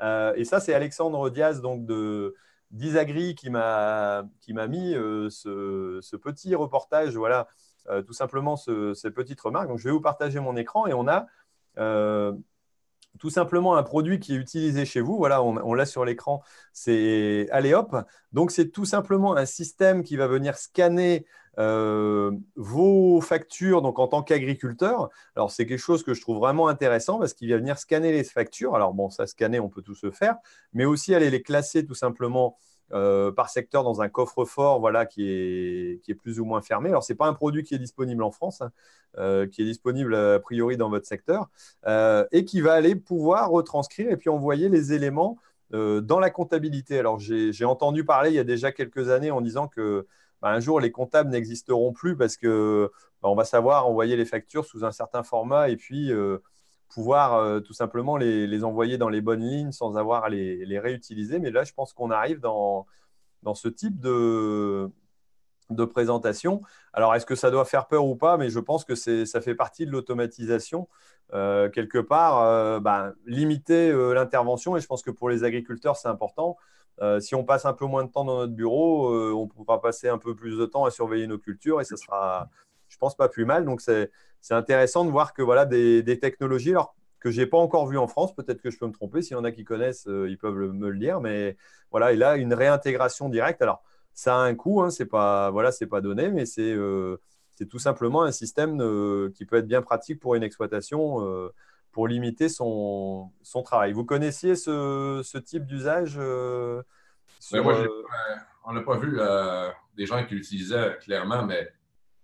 et 0.00 0.44
ça, 0.44 0.60
c'est 0.60 0.72
Alexandre 0.72 1.28
Diaz, 1.28 1.60
donc 1.60 1.84
de, 1.84 2.34
Disagri 2.70 3.34
qui 3.34 3.48
m'a 3.48 4.24
mis 4.68 4.94
euh, 4.94 5.30
ce, 5.30 6.16
petit 6.16 6.54
reportage, 6.54 7.16
voilà, 7.16 7.48
euh, 7.88 8.02
tout 8.02 8.12
simplement 8.12 8.56
ces 8.56 9.10
petites 9.10 9.40
remarques. 9.40 9.70
Je 9.76 9.84
vais 9.84 9.92
vous 9.92 10.00
partager 10.00 10.40
mon 10.40 10.56
écran 10.56 10.86
et 10.86 10.92
on 10.92 11.06
a 11.06 11.26
euh, 11.78 12.32
tout 13.18 13.30
simplement 13.30 13.76
un 13.76 13.82
produit 13.82 14.18
qui 14.18 14.34
est 14.34 14.36
utilisé 14.36 14.84
chez 14.84 15.00
vous. 15.00 15.16
Voilà, 15.16 15.42
on, 15.42 15.74
l'a 15.74 15.86
sur 15.86 16.04
l'écran, 16.04 16.42
c'est 16.72 17.48
Aléop. 17.50 17.96
Donc, 18.32 18.50
c'est 18.50 18.68
tout 18.68 18.84
simplement 18.84 19.36
un 19.36 19.46
système 19.46 20.02
qui 20.02 20.16
va 20.16 20.26
venir 20.26 20.58
scanner 20.58 21.24
euh, 21.58 22.32
vos 22.54 23.20
factures 23.20 23.80
donc 23.82 23.98
en 23.98 24.08
tant 24.08 24.22
qu'agriculteur. 24.22 25.08
Alors, 25.34 25.50
c'est 25.50 25.66
quelque 25.66 25.78
chose 25.78 26.02
que 26.02 26.14
je 26.14 26.20
trouve 26.20 26.38
vraiment 26.38 26.68
intéressant 26.68 27.18
parce 27.18 27.32
qu'il 27.32 27.50
va 27.50 27.56
venir 27.56 27.78
scanner 27.78 28.12
les 28.12 28.24
factures. 28.24 28.74
Alors, 28.74 28.92
bon, 28.92 29.08
ça, 29.10 29.26
scanner, 29.26 29.60
on 29.60 29.68
peut 29.68 29.82
tout 29.82 29.94
se 29.94 30.10
faire, 30.10 30.36
mais 30.72 30.84
aussi 30.84 31.14
aller 31.14 31.30
les 31.30 31.42
classer 31.42 31.84
tout 31.84 31.94
simplement 31.94 32.58
euh, 32.92 33.32
par 33.32 33.48
secteur 33.48 33.82
dans 33.82 34.00
un 34.00 34.08
coffre-fort 34.08 34.80
voilà, 34.80 35.06
qui, 35.06 35.28
est, 35.28 36.14
plus 36.14 36.40
ou 36.40 36.44
moins 36.44 36.60
fermé. 36.60 36.90
Alors, 36.90 37.02
ce 37.02 37.12
n'est 37.12 37.16
pas 37.16 37.26
un 37.26 37.34
produit 37.34 37.62
qui 37.62 37.74
est 37.74 37.78
disponible 37.78 38.22
en 38.22 38.30
France, 38.30 38.60
hein, 38.60 38.70
euh, 39.18 39.46
qui 39.46 39.62
est 39.62 39.66
disponible 39.66 40.14
a 40.14 40.38
priori 40.38 40.76
dans 40.76 40.90
votre 40.90 41.06
secteur, 41.06 41.48
et 42.32 42.44
qui 42.44 42.60
va 42.60 42.74
aller 42.74 42.94
pouvoir 42.94 43.50
retranscrire 43.50 44.10
et 44.10 44.16
puis 44.16 44.28
envoyer 44.28 44.68
les 44.68 44.92
éléments 44.92 45.38
dans 45.72 46.20
la 46.20 46.30
comptabilité. 46.30 46.98
Alors, 46.98 47.18
j'ai 47.18 47.64
entendu 47.64 48.04
parler 48.04 48.30
il 48.30 48.36
y 48.36 48.38
a 48.38 48.44
déjà 48.44 48.70
quelques 48.70 49.08
années 49.08 49.32
en 49.32 49.40
disant 49.40 49.66
que 49.66 50.06
bah, 50.46 50.54
un 50.54 50.60
jour, 50.60 50.80
les 50.80 50.92
comptables 50.92 51.30
n'existeront 51.30 51.92
plus 51.92 52.16
parce 52.16 52.36
que 52.36 52.90
bah, 53.22 53.28
on 53.28 53.34
va 53.34 53.44
savoir 53.44 53.86
envoyer 53.86 54.16
les 54.16 54.26
factures 54.26 54.64
sous 54.64 54.84
un 54.84 54.92
certain 54.92 55.22
format 55.22 55.70
et 55.70 55.76
puis 55.76 56.12
pouvoir 56.88 57.34
euh, 57.34 57.60
tout 57.60 57.72
simplement 57.72 58.16
les, 58.16 58.64
envoyer 58.64 58.98
dans 58.98 59.08
les 59.08 59.20
bonnes 59.20 59.42
lignes 59.42 59.72
sans 59.72 59.96
avoir 59.96 60.24
à 60.24 60.28
les, 60.28 60.78
réutiliser. 60.78 61.38
Mais 61.38 61.50
là, 61.50 61.64
je 61.64 61.72
pense 61.72 61.92
qu'on 61.92 62.10
arrive 62.10 62.40
dans, 62.40 62.86
dans 63.42 63.54
ce 63.54 63.68
type 63.68 64.00
de, 64.00 64.90
de 65.70 65.84
présentation. 65.84 66.62
Alors, 66.92 67.14
est-ce 67.14 67.26
que 67.26 67.34
ça 67.34 67.50
doit 67.50 67.64
faire 67.64 67.86
peur 67.86 68.04
ou 68.06 68.16
pas? 68.16 68.36
Mais 68.36 68.50
je 68.50 68.60
pense 68.60 68.84
que 68.84 68.94
ça 68.94 69.40
fait 69.40 69.54
partie 69.54 69.86
de 69.86 69.90
l'automatisation. 69.90 70.88
Euh, 71.34 71.68
quelque 71.68 71.98
part, 71.98 72.42
euh, 72.42 72.78
bah, 72.80 73.12
limiter 73.26 73.92
l'intervention, 74.14 74.76
et 74.76 74.80
je 74.80 74.86
pense 74.86 75.02
que 75.02 75.10
pour 75.10 75.28
les 75.28 75.44
agriculteurs, 75.44 75.96
c'est 75.96 76.08
important. 76.08 76.56
Si 77.20 77.34
on 77.34 77.44
passe 77.44 77.66
un 77.66 77.72
peu 77.74 77.86
moins 77.86 78.04
de 78.04 78.10
temps 78.10 78.24
dans 78.24 78.38
notre 78.38 78.54
bureau, 78.54 79.14
on 79.34 79.46
pourra 79.46 79.80
passer 79.80 80.08
un 80.08 80.18
peu 80.18 80.34
plus 80.34 80.58
de 80.58 80.66
temps 80.66 80.84
à 80.84 80.90
surveiller 80.90 81.26
nos 81.26 81.38
cultures 81.38 81.80
et 81.80 81.84
ça 81.84 81.96
sera, 81.96 82.48
je 82.88 82.96
pense, 82.96 83.16
pas 83.16 83.28
plus 83.28 83.44
mal. 83.44 83.64
Donc, 83.64 83.80
c'est 83.80 84.10
intéressant 84.54 85.04
de 85.04 85.10
voir 85.10 85.34
que 85.34 85.42
voilà 85.42 85.66
des, 85.66 86.18
technologies 86.20 86.70
alors, 86.70 86.94
que 87.20 87.30
je 87.30 87.40
n'ai 87.40 87.46
pas 87.46 87.58
encore 87.58 87.86
vues 87.86 87.98
en 87.98 88.06
France. 88.06 88.34
Peut-être 88.34 88.62
que 88.62 88.70
je 88.70 88.78
peux 88.78 88.86
me 88.86 88.92
tromper. 88.92 89.22
S'il 89.22 89.32
y 89.32 89.36
en 89.36 89.44
a 89.44 89.52
qui 89.52 89.64
connaissent, 89.64 90.06
euh, 90.06 90.28
ils 90.30 90.38
peuvent 90.38 90.54
me 90.54 90.88
le 90.88 90.98
dire. 90.98 91.20
Mais 91.20 91.56
voilà, 91.90 92.12
et 92.12 92.16
là, 92.16 92.36
une 92.36 92.54
réintégration 92.54 93.28
directe. 93.28 93.60
Alors, 93.62 93.82
ça 94.14 94.36
a 94.36 94.38
un 94.38 94.54
coût, 94.54 94.82
hein, 94.82 94.90
c'est 94.90 95.06
pas 95.06 95.50
voilà, 95.50 95.70
pas 95.90 96.00
donné, 96.00 96.30
mais 96.30 96.46
c'est 96.46 96.72
euh, 96.72 97.18
tout 97.68 97.78
simplement 97.78 98.22
un 98.22 98.32
système 98.32 98.80
euh, 98.80 99.30
qui 99.34 99.44
peut 99.44 99.56
être 99.56 99.66
bien 99.66 99.82
pratique 99.82 100.20
pour 100.20 100.34
une 100.34 100.42
exploitation 100.42 101.50
pour 101.96 102.08
limiter 102.08 102.50
son, 102.50 103.30
son, 103.42 103.62
travail. 103.62 103.92
Vous 103.92 104.04
connaissiez 104.04 104.54
ce, 104.54 105.22
ce 105.24 105.38
type 105.38 105.64
d'usage 105.64 106.18
ben, 106.18 106.82
On 108.66 108.74
n'a 108.74 108.82
pas 108.82 108.98
vu 108.98 109.18
des 109.96 110.04
gens 110.04 110.22
qui 110.26 110.34
l'utilisaient 110.34 110.98
clairement, 111.00 111.46
mais 111.46 111.72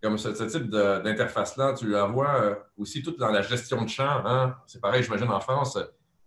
comme 0.03 0.19
ce, 0.19 0.29
type 0.29 0.69
d'interface-là, 0.69 1.73
tu 1.73 1.89
la 1.89 2.05
vois 2.05 2.43
euh, 2.43 2.55
aussi 2.77 3.03
toute 3.03 3.19
dans 3.19 3.31
la 3.31 3.41
gestion 3.41 3.83
de 3.83 3.89
champ. 3.89 4.23
Hein. 4.27 4.57
C'est 4.67 4.83
pareil, 4.83 5.03
j'imagine, 5.03 5.31
en 5.31 5.41
France, 5.41 5.79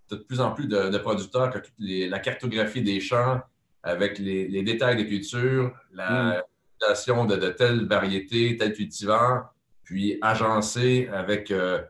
tu 0.07 0.15
as 0.15 0.17
de 0.17 0.23
plus 0.23 0.41
en 0.41 0.51
plus 0.51 0.67
de, 0.67 0.97
producteurs 0.97 1.51
qui 1.61 2.07
ont 2.07 2.09
la 2.09 2.17
cartographie 2.17 2.81
des 2.81 2.99
champs 2.99 3.41
avec 3.84 4.17
les, 4.17 4.63
détails 4.63 4.95
des 4.95 5.05
cultures, 5.05 5.72
la 5.93 6.43
mm. 6.81 7.27
de, 7.27 7.35
de 7.35 7.49
telle 7.49 7.85
variété, 7.85 8.57
tel 8.57 8.73
cultivar, 8.73 9.53
puis 9.84 10.17
agencé 10.23 11.07
avec 11.13 11.51
euh, 11.51 11.84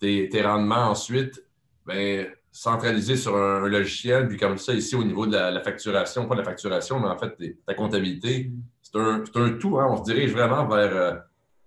tes, 0.00 0.42
rendements 0.42 0.90
ensuite, 0.90 1.44
bien, 1.86 2.26
centralisé 2.50 3.16
sur 3.16 3.36
un, 3.36 3.68
logiciel, 3.68 4.28
puis 4.28 4.36
comme 4.36 4.58
ça, 4.58 4.72
ici, 4.74 4.94
au 4.94 5.04
niveau 5.04 5.26
de 5.26 5.32
la, 5.32 5.60
facturation, 5.60 6.26
pas 6.26 6.34
de 6.34 6.40
la 6.40 6.44
facturation, 6.44 7.00
mais 7.00 7.08
en 7.08 7.18
fait, 7.18 7.36
ta 7.66 7.74
comptabilité, 7.74 8.52
c'est 8.80 8.96
un, 8.98 9.22
tout. 9.58 9.78
Hein. 9.78 9.88
On 9.90 9.96
se 9.96 10.04
dirige 10.04 10.32
vraiment 10.32 10.66
vers. 10.66 11.22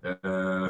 Euh, 0.05 0.17
euh? 0.25 0.69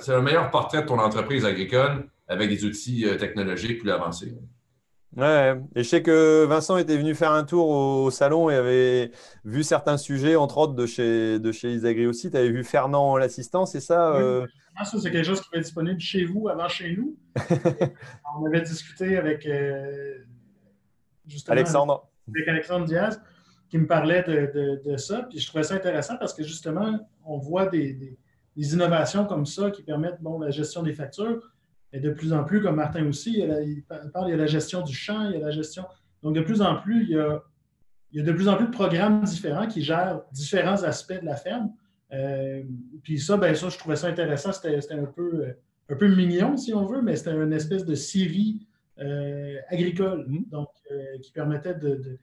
C'est 0.00 0.12
un 0.12 0.20
meilleur 0.20 0.50
portrait 0.50 0.82
de 0.82 0.86
ton 0.86 0.98
entreprise 0.98 1.44
agricole 1.44 2.08
avec 2.28 2.50
des 2.50 2.64
outils 2.64 3.06
euh, 3.06 3.16
technologiques 3.16 3.80
plus 3.80 3.90
avancés. 3.90 4.34
Ouais, 5.16 5.60
et 5.76 5.82
je 5.84 5.88
sais 5.88 6.02
que 6.02 6.44
Vincent 6.44 6.76
était 6.76 6.96
venu 6.96 7.14
faire 7.14 7.32
un 7.32 7.44
tour 7.44 7.68
au, 7.68 8.10
salon 8.10 8.50
et 8.50 8.56
avait 8.56 9.12
vu 9.44 9.62
certains 9.62 9.96
sujets, 9.96 10.34
entre 10.36 10.58
autres 10.58 10.74
de 10.74 10.86
chez, 10.86 11.38
de 11.38 11.52
chez 11.52 11.72
Isagri 11.72 12.06
aussi. 12.06 12.30
Tu 12.30 12.36
avais 12.36 12.50
vu 12.50 12.64
Fernand 12.64 13.16
l'assistant, 13.16 13.64
c'est 13.66 13.80
ça 13.80 14.16
oui. 14.16 14.46
Ça, 14.84 14.98
c'est 14.98 15.12
quelque 15.12 15.24
chose 15.24 15.40
qui 15.40 15.48
va 15.52 15.58
être 15.58 15.64
disponible 15.64 16.00
chez 16.00 16.24
vous 16.24 16.48
avant 16.48 16.66
chez 16.68 16.96
nous. 16.96 17.16
On 18.40 18.44
avait 18.46 18.62
discuté 18.62 19.16
avec 19.16 19.48
Alexandre. 21.46 22.08
Avec 22.28 22.48
Alexandre 22.48 22.86
Diaz 22.86 23.20
qui 23.74 23.78
me 23.78 23.88
parlait 23.88 24.22
de, 24.22 24.96
ça. 24.96 25.26
Puis 25.28 25.40
je 25.40 25.48
trouvais 25.48 25.64
ça 25.64 25.74
intéressant 25.74 26.16
parce 26.16 26.32
que 26.32 26.44
justement, 26.44 27.08
on 27.24 27.38
voit 27.38 27.66
des, 27.66 28.16
innovations 28.56 29.26
comme 29.26 29.46
ça 29.46 29.72
qui 29.72 29.82
permettent 29.82 30.20
bon, 30.20 30.38
la 30.38 30.50
gestion 30.50 30.84
des 30.84 30.92
factures. 30.92 31.42
Et 31.94 32.00
de 32.00 32.10
plus 32.10 32.32
en 32.32 32.42
plus, 32.42 32.60
comme 32.60 32.74
Martin 32.74 33.06
aussi, 33.06 33.38
il, 33.38 33.84
parle, 33.84 34.28
il 34.28 34.30
y 34.30 34.34
a 34.34 34.36
la 34.36 34.46
gestion 34.46 34.82
du 34.82 34.92
champ, 34.92 35.30
il 35.30 35.38
y 35.38 35.42
a 35.42 35.46
la 35.46 35.52
gestion. 35.52 35.84
Donc, 36.24 36.34
de 36.34 36.40
plus 36.40 36.60
en 36.60 36.74
plus, 36.74 37.04
il 37.04 37.10
y 37.10 37.18
a, 37.18 37.40
il 38.10 38.18
y 38.18 38.20
a 38.20 38.24
de 38.24 38.32
plus 38.32 38.48
en 38.48 38.56
plus 38.56 38.66
de 38.66 38.72
programmes 38.72 39.22
différents 39.22 39.68
qui 39.68 39.80
gèrent 39.80 40.22
différents 40.32 40.82
aspects 40.82 41.20
de 41.20 41.24
la 41.24 41.36
ferme. 41.36 41.72
Euh, 42.12 42.64
puis 43.04 43.20
ça, 43.20 43.36
ben 43.36 43.54
ça, 43.54 43.68
je 43.68 43.78
trouvais 43.78 43.94
ça 43.94 44.08
intéressant. 44.08 44.50
C'était 44.52 44.76
un 44.92 45.04
peu, 45.04 45.54
un 45.88 45.94
peu 45.94 46.08
mignon, 46.08 46.56
si 46.56 46.74
on 46.74 46.84
veut, 46.84 47.00
mais 47.00 47.14
c'était 47.14 47.32
une 47.32 47.52
espèce 47.52 47.84
de 47.84 47.94
série 47.94 48.66
euh, 48.98 49.56
agricole, 49.68 50.26
mm-hmm. 50.28 50.50
donc, 50.50 50.68
euh, 50.90 51.18
qui 51.22 51.30
permettait 51.30 51.74
de, 51.74 52.18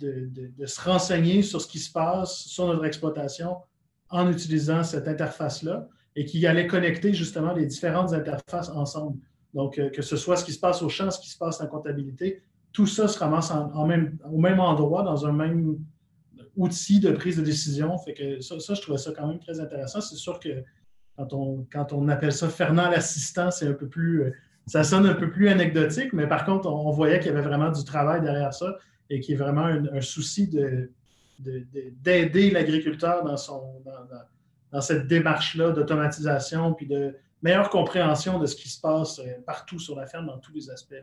de, 0.00 0.66
se 0.66 0.80
renseigner 0.80 1.42
sur 1.42 1.60
ce 1.60 1.66
qui 1.66 1.80
se 1.80 1.90
passe 1.90 2.46
sur 2.46 2.66
notre 2.66 2.84
exploitation 2.84 3.56
en 4.08 4.30
utilisant 4.30 4.84
cette 4.84 5.08
interface-là 5.08 5.88
et 6.16 6.24
qui 6.24 6.46
allait 6.46 6.66
connecter 6.66 7.12
justement 7.12 7.52
les 7.52 7.66
différentes 7.66 8.12
interfaces 8.12 8.68
ensemble. 8.70 9.18
Donc, 9.52 9.78
euh, 9.78 9.90
que 9.90 10.02
ce 10.02 10.16
soit 10.16 10.36
ce 10.36 10.44
qui 10.44 10.52
se 10.52 10.60
passe 10.60 10.82
au 10.82 10.88
champ, 10.88 11.10
ce 11.10 11.20
qui 11.20 11.30
se 11.30 11.38
passe 11.38 11.60
en 11.60 11.66
comptabilité, 11.66 12.42
tout 12.72 12.86
ça 12.86 13.06
se 13.06 13.18
ramasse 13.18 13.50
en, 13.50 13.86
même, 13.86 14.18
au 14.30 14.38
même 14.38 14.60
endroit, 14.60 15.02
dans 15.02 15.26
un 15.26 15.32
même 15.32 15.78
outil 16.56 16.98
de 16.98 17.12
prise 17.12 17.36
de 17.36 17.42
décision. 17.42 17.96
Fait 17.98 18.14
que 18.14 18.40
ça, 18.40 18.74
je 18.74 18.80
trouvais 18.80 18.98
ça 18.98 19.12
quand 19.16 19.28
même 19.28 19.38
très 19.38 19.60
intéressant. 19.60 20.00
C'est 20.00 20.16
sûr 20.16 20.40
que 20.40 20.64
quand 21.16 21.92
on, 21.92 22.08
appelle 22.08 22.32
ça 22.32 22.48
Fernand 22.48 22.90
l'assistant, 22.90 23.52
c'est 23.52 23.68
un 23.68 23.74
peu 23.74 23.88
plus 23.88 24.32
ça 24.66 24.82
sonne 24.82 25.06
un 25.06 25.14
peu 25.14 25.30
plus 25.30 25.48
anecdotique, 25.48 26.12
mais 26.12 26.26
par 26.26 26.44
contre, 26.44 26.68
on, 26.68 26.90
voyait 26.90 27.18
qu'il 27.18 27.28
y 27.28 27.30
avait 27.30 27.42
vraiment 27.42 27.70
du 27.70 27.84
travail 27.84 28.22
derrière 28.22 28.54
ça 28.54 28.78
et 29.10 29.20
qu'il 29.20 29.36
y 29.36 29.40
a 29.40 29.44
vraiment 29.44 29.66
un, 29.66 30.00
souci 30.00 30.48
d'aider 30.48 30.88
de, 32.30 32.54
l'agriculteur 32.54 33.22
dans, 33.24 33.36
son, 33.36 33.82
cette 34.80 35.06
démarche-là 35.06 35.70
d'automatisation 35.70 36.74
puis 36.74 36.86
de 36.86 37.14
meilleure 37.44 37.68
compréhension 37.68 38.38
de 38.38 38.46
ce 38.46 38.56
qui 38.56 38.68
se 38.68 38.80
passe 38.80 39.20
euh, 39.20 39.24
partout 39.46 39.78
sur 39.78 39.94
la 39.94 40.06
ferme 40.06 40.26
dans 40.26 40.38
tous 40.38 40.52
les 40.52 40.70
aspects. 40.70 40.94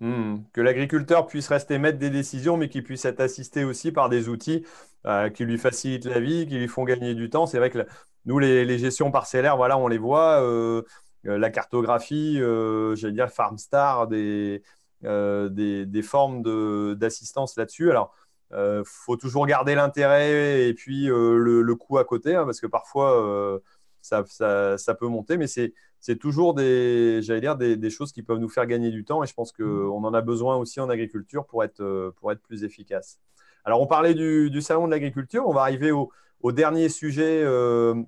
Hmm. 0.00 0.42
que 0.52 0.60
l'agriculteur 0.60 1.26
puisse 1.26 1.48
rester 1.48 1.76
maître 1.76 1.98
des 1.98 2.10
décisions, 2.10 2.56
mais 2.56 2.68
qu'il 2.68 2.84
puisse 2.84 3.04
être 3.04 3.18
assisté 3.18 3.64
aussi 3.64 3.90
par 3.90 4.08
des 4.08 4.28
outils 4.28 4.64
euh, 5.06 5.28
qui 5.28 5.44
lui 5.44 5.58
facilitent 5.58 6.04
la 6.04 6.20
vie, 6.20 6.46
qui 6.46 6.56
lui 6.56 6.68
font 6.68 6.84
gagner 6.84 7.16
du 7.16 7.30
temps. 7.30 7.46
C'est 7.46 7.58
vrai 7.58 7.70
que 7.70 7.84
nous, 8.24 8.38
les, 8.38 8.78
gestions 8.78 9.10
parcellaires, 9.10 9.56
voilà, 9.56 9.76
on 9.76 9.88
les 9.88 9.98
voit. 9.98 10.40
Euh, 10.40 10.82
la 11.24 11.50
cartographie, 11.50 12.38
j'allais 12.38 13.12
dire 13.12 13.28
Farmstar, 13.28 14.06
des, 14.06 14.62
des, 15.02 15.84
des 15.84 16.02
formes 16.02 16.94
d'assistance 16.94 17.56
là-dessus. 17.56 17.90
Alors, 17.90 18.14
il 18.52 18.82
faut 18.84 19.16
toujours 19.16 19.46
garder 19.46 19.74
l'intérêt 19.74 20.68
et 20.68 20.74
puis 20.74 21.06
le, 21.06 21.74
coût 21.74 21.98
à 21.98 22.04
côté, 22.04 22.34
hein, 22.34 22.44
parce 22.44 22.60
que 22.60 22.66
parfois, 22.66 23.60
ça, 24.00 24.24
ça, 24.26 24.94
peut 24.94 25.06
monter, 25.06 25.36
mais 25.36 25.46
c'est 25.46 26.16
toujours 26.18 26.54
des, 26.54 27.20
j'allais 27.22 27.40
dire, 27.40 27.56
des, 27.56 27.76
des, 27.76 27.90
choses 27.90 28.12
qui 28.12 28.22
peuvent 28.22 28.38
nous 28.38 28.48
faire 28.48 28.66
gagner 28.66 28.90
du 28.90 29.04
temps 29.04 29.22
et 29.22 29.26
je 29.26 29.34
pense 29.34 29.52
qu'on 29.52 30.04
en 30.04 30.14
a 30.14 30.20
besoin 30.20 30.56
aussi 30.56 30.80
en 30.80 30.88
agriculture 30.88 31.46
pour 31.46 31.62
être, 31.62 32.14
pour 32.16 32.32
être 32.32 32.42
plus 32.42 32.64
efficace. 32.64 33.18
Alors, 33.64 33.82
on 33.82 33.86
parlait 33.86 34.14
du, 34.14 34.50
du 34.50 34.62
salon 34.62 34.86
de 34.86 34.92
l'agriculture, 34.92 35.46
on 35.46 35.52
va 35.52 35.60
arriver 35.60 35.90
au, 35.90 36.10
au 36.40 36.52
dernier 36.52 36.88
sujet 36.88 37.44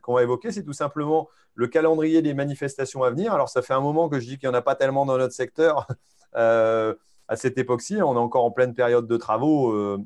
qu'on 0.00 0.14
va 0.14 0.22
évoquer, 0.22 0.52
c'est 0.52 0.64
tout 0.64 0.72
simplement 0.72 1.28
le 1.54 1.68
calendrier 1.68 2.22
des 2.22 2.34
manifestations 2.34 3.02
à 3.02 3.10
venir. 3.10 3.32
Alors, 3.32 3.48
ça 3.48 3.62
fait 3.62 3.74
un 3.74 3.80
moment 3.80 4.08
que 4.08 4.20
je 4.20 4.26
dis 4.26 4.38
qu'il 4.38 4.48
n'y 4.48 4.54
en 4.54 4.58
a 4.58 4.62
pas 4.62 4.74
tellement 4.74 5.04
dans 5.04 5.18
notre 5.18 5.34
secteur 5.34 5.86
euh, 6.36 6.94
à 7.28 7.36
cette 7.36 7.58
époque-ci. 7.58 8.00
On 8.02 8.14
est 8.14 8.18
encore 8.18 8.44
en 8.44 8.50
pleine 8.50 8.74
période 8.74 9.06
de 9.06 9.16
travaux. 9.16 9.72
Euh, 9.72 9.98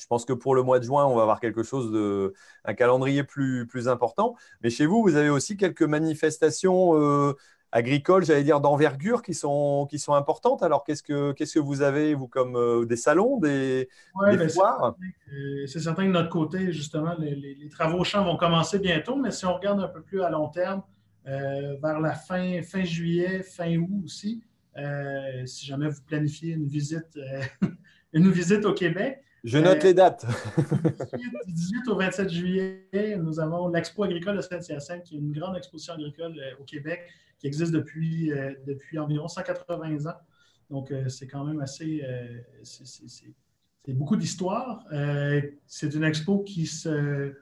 je 0.00 0.06
pense 0.06 0.24
que 0.24 0.32
pour 0.32 0.54
le 0.54 0.62
mois 0.62 0.78
de 0.78 0.84
juin, 0.84 1.04
on 1.04 1.14
va 1.14 1.22
avoir 1.22 1.40
quelque 1.40 1.62
chose 1.62 1.92
de 1.92 2.32
un 2.64 2.74
calendrier 2.74 3.22
plus, 3.22 3.66
plus 3.66 3.88
important. 3.88 4.34
Mais 4.62 4.70
chez 4.70 4.86
vous, 4.86 5.02
vous 5.02 5.16
avez 5.16 5.28
aussi 5.28 5.56
quelques 5.56 5.82
manifestations 5.82 6.98
euh, 6.98 7.34
agricoles, 7.72 8.24
j'allais 8.24 8.42
dire 8.42 8.60
d'envergure, 8.60 9.22
qui 9.22 9.34
sont, 9.34 9.86
qui 9.90 9.98
sont 9.98 10.14
importantes. 10.14 10.62
Alors, 10.62 10.84
qu'est-ce 10.84 11.02
que, 11.02 11.32
qu'est-ce 11.32 11.54
que 11.54 11.60
vous 11.60 11.82
avez, 11.82 12.14
vous, 12.14 12.28
comme 12.28 12.56
euh, 12.56 12.86
des 12.86 12.96
salons, 12.96 13.38
des, 13.38 13.88
ben, 14.20 14.48
foires? 14.48 14.96
C'est 15.66 15.80
certain 15.80 16.02
que 16.02 16.08
de 16.08 16.12
notre 16.12 16.30
côté, 16.30 16.72
justement, 16.72 17.14
les, 17.18 17.68
travaux 17.70 17.98
au 17.98 18.04
champ 18.04 18.24
vont 18.24 18.36
commencer 18.36 18.78
bientôt, 18.78 19.16
mais 19.16 19.30
si 19.30 19.44
on 19.46 19.54
regarde 19.54 19.80
un 19.80 19.88
peu 19.88 20.02
plus 20.02 20.22
à 20.22 20.30
long 20.30 20.48
terme, 20.48 20.82
euh, 21.26 21.76
vers 21.82 22.00
la 22.00 22.14
fin, 22.14 22.62
fin 22.62 22.82
juillet, 22.82 23.42
fin 23.42 23.76
août 23.76 24.02
aussi, 24.04 24.42
si 25.44 25.66
jamais 25.66 25.88
vous 25.88 26.00
planifiez 26.06 26.54
une 26.54 26.66
visite, 26.66 27.18
une 28.12 28.30
visite 28.30 28.64
au 28.64 28.72
Québec, 28.72 29.22
je 29.44 29.58
note 29.58 29.82
les 29.82 29.94
dates. 29.94 30.26
du 31.46 31.52
18 31.52 31.88
au 31.88 31.96
27 31.96 32.28
juillet, 32.30 33.16
nous 33.18 33.40
avons 33.40 33.68
l'Expo 33.68 34.04
agricole 34.04 34.36
de 34.36 34.42
Saint-Hyacinthe, 34.42 35.04
qui 35.04 35.16
est 35.16 35.18
une 35.18 35.32
grande 35.32 35.56
exposition 35.56 35.94
agricole 35.94 36.34
au 36.60 36.64
Québec, 36.64 37.02
qui 37.40 37.46
existe 37.46 37.72
depuis, 37.72 38.32
euh, 38.32 38.52
environ 38.98 39.26
180 39.26 40.06
ans. 40.06 40.16
Donc, 40.68 40.92
euh, 40.92 41.08
c'est 41.08 41.26
quand 41.26 41.44
même 41.44 41.60
assez. 41.60 42.02
Euh, 42.04 42.40
c'est 42.62 43.94
beaucoup 43.94 44.16
d'histoire. 44.16 44.84
c'est 45.66 45.94
une 45.94 46.04
expo 46.04 46.40
qui 46.40 46.66
se 46.66 47.32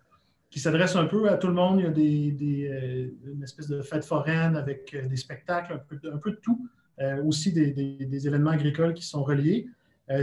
qui 0.51 0.61
s'adresse 0.61 0.97
un 0.97 1.05
peu 1.05 1.29
à 1.29 1.37
tout 1.37 1.49
le 1.49 1.53
monde. 1.53 1.81
Il 1.81 1.85
y 1.85 1.87
a 1.87 1.91
des, 1.91 2.33
des 2.33 3.12
une 3.27 3.43
espèce 3.43 3.69
de 3.69 3.83
fête 3.83 4.05
foraine 4.05 4.57
avec 4.57 4.97
des 4.97 5.16
spectacles, 5.16 5.75
un 5.75 5.79
peu, 6.16 6.31
de 6.31 6.37
tout. 6.37 6.66
aussi 7.27 7.53
des, 7.53 8.27
événements 8.27 8.53
agricoles 8.53 8.95
qui 8.95 9.05
sont 9.05 9.23
reliés. 9.23 9.69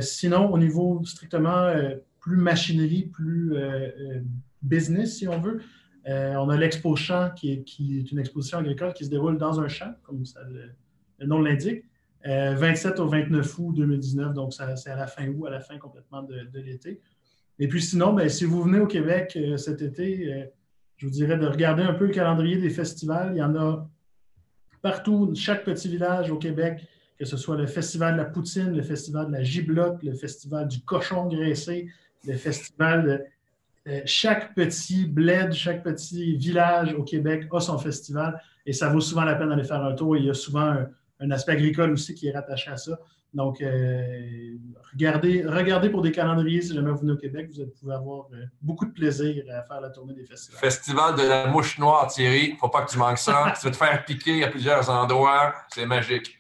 Sinon, 0.02 0.52
au 0.52 0.58
niveau 0.58 1.04
strictement 1.06 1.72
plus 2.20 2.38
machinerie, 2.38 3.04
plus 3.04 3.54
business, 4.62 5.18
si 5.18 5.28
on 5.28 5.40
veut, 5.40 5.62
euh, 6.08 6.36
on 6.36 6.50
a 6.50 6.58
l'Expo 6.58 6.96
Champ, 6.96 7.32
qui 7.36 7.52
est, 7.52 7.80
une 8.12 8.20
exposition 8.20 8.60
agricole 8.60 8.94
qui 8.94 9.06
se 9.06 9.10
déroule 9.10 9.38
dans 9.38 9.60
un 9.60 9.68
champ, 9.68 9.94
comme 10.04 10.24
le, 11.18 11.26
nom 11.26 11.40
l'indique, 11.40 11.84
27 12.24 13.00
euh, 13.00 13.04
au 13.04 13.08
29 13.08 13.60
août 13.60 13.74
2019, 13.76 14.34
donc 14.34 14.54
c'est 14.54 14.90
à 14.90 14.96
la 14.96 15.08
fin 15.08 15.28
août, 15.28 15.46
à 15.48 15.50
la 15.50 15.60
fin 15.60 15.78
complètement 15.78 16.24
de, 16.24 16.60
l'été. 16.60 17.00
Et 17.58 17.68
puis 17.68 17.82
sinon, 17.82 18.14
ben, 18.14 18.30
si 18.30 18.46
vous 18.46 18.62
venez 18.62 18.80
au 18.80 18.88
Québec 18.88 19.34
euh, 19.36 19.58
cet 19.58 19.82
été, 19.82 20.52
je 20.98 21.06
vous 21.06 21.12
dirais 21.12 21.38
de 21.38 21.48
regarder 21.48 21.84
un 21.84 21.94
peu 21.94 22.06
le 22.06 22.12
calendrier 22.12 22.58
des 22.58 22.70
festivals. 22.70 23.32
Il 23.34 23.38
y 23.38 23.44
en 23.44 23.56
a 23.56 23.90
partout, 24.82 25.34
chaque 25.36 25.64
petit 25.64 25.88
village 25.88 26.30
au 26.30 26.38
Québec, 26.38 26.86
que 27.18 27.26
ce 27.26 27.38
soit 27.38 27.56
le 27.56 27.68
festival 27.68 28.14
de 28.14 28.18
la 28.18 28.26
poutine, 28.26 28.76
le 28.76 28.84
festival 28.84 29.28
de 29.28 29.32
la 29.32 29.44
giblotte, 29.44 30.04
le 30.04 30.14
festival 30.14 30.68
du 30.68 30.82
cochon 30.82 31.28
graissé, 31.28 31.88
le 32.26 32.36
festival 32.36 33.06
de 33.06 33.24
euh, 33.88 34.02
chaque 34.06 34.56
petit 34.56 35.06
bled, 35.06 35.54
chaque 35.54 35.84
petit 35.84 36.36
village 36.36 36.94
au 36.94 37.04
Québec 37.04 37.48
a 37.52 37.60
son 37.60 37.78
festival 37.78 38.42
et 38.66 38.74
ça 38.74 38.90
vaut 38.90 39.00
souvent 39.00 39.24
la 39.24 39.36
peine 39.36 39.50
d'aller 39.50 39.64
faire 39.64 39.84
un 39.84 39.94
tour. 39.94 40.18
Il 40.18 40.26
y 40.26 40.30
a 40.30 40.34
souvent 40.34 40.76
un, 41.20 41.32
aspect 41.32 41.54
agricole 41.54 41.92
aussi 41.92 42.16
qui 42.16 42.28
est 42.28 42.32
rattaché 42.32 42.72
à 42.72 42.78
ça. 42.78 43.00
Donc, 43.34 43.62
euh, 43.62 44.56
regardez, 44.94 45.46
regardez 45.46 45.90
pour 45.90 46.02
des 46.02 46.12
calendriers 46.12 46.62
si 46.62 46.74
jamais 46.74 46.90
vous 46.90 47.00
venez 47.00 47.12
au 47.12 47.18
Québec. 47.18 47.50
Vous 47.56 47.66
pouvez 47.80 47.94
avoir 47.94 48.28
euh, 48.34 48.46
beaucoup 48.62 48.86
de 48.86 48.92
plaisir 48.92 49.44
à 49.54 49.62
faire 49.64 49.82
la 49.82 49.90
tournée 49.90 50.14
des 50.14 50.26
festivals. 50.26 50.60
Festival 50.60 51.16
de 51.16 51.24
la 51.24 51.48
mouche 51.48 51.78
noire, 51.78 52.08
Thierry. 52.08 52.48
Il 52.48 52.54
ne 52.54 52.58
faut 52.58 52.70
pas 52.70 52.84
que 52.84 52.92
tu 52.92 52.98
manques 52.98 53.20
ça. 53.20 53.54
tu 53.60 53.68
vas 53.68 53.72
te 53.72 53.78
faire 53.78 54.06
piquer 54.06 54.44
à 54.44 54.48
plusieurs 54.48 54.90
endroits. 54.90 55.54
C'est 55.70 55.86
magique. 55.86 56.40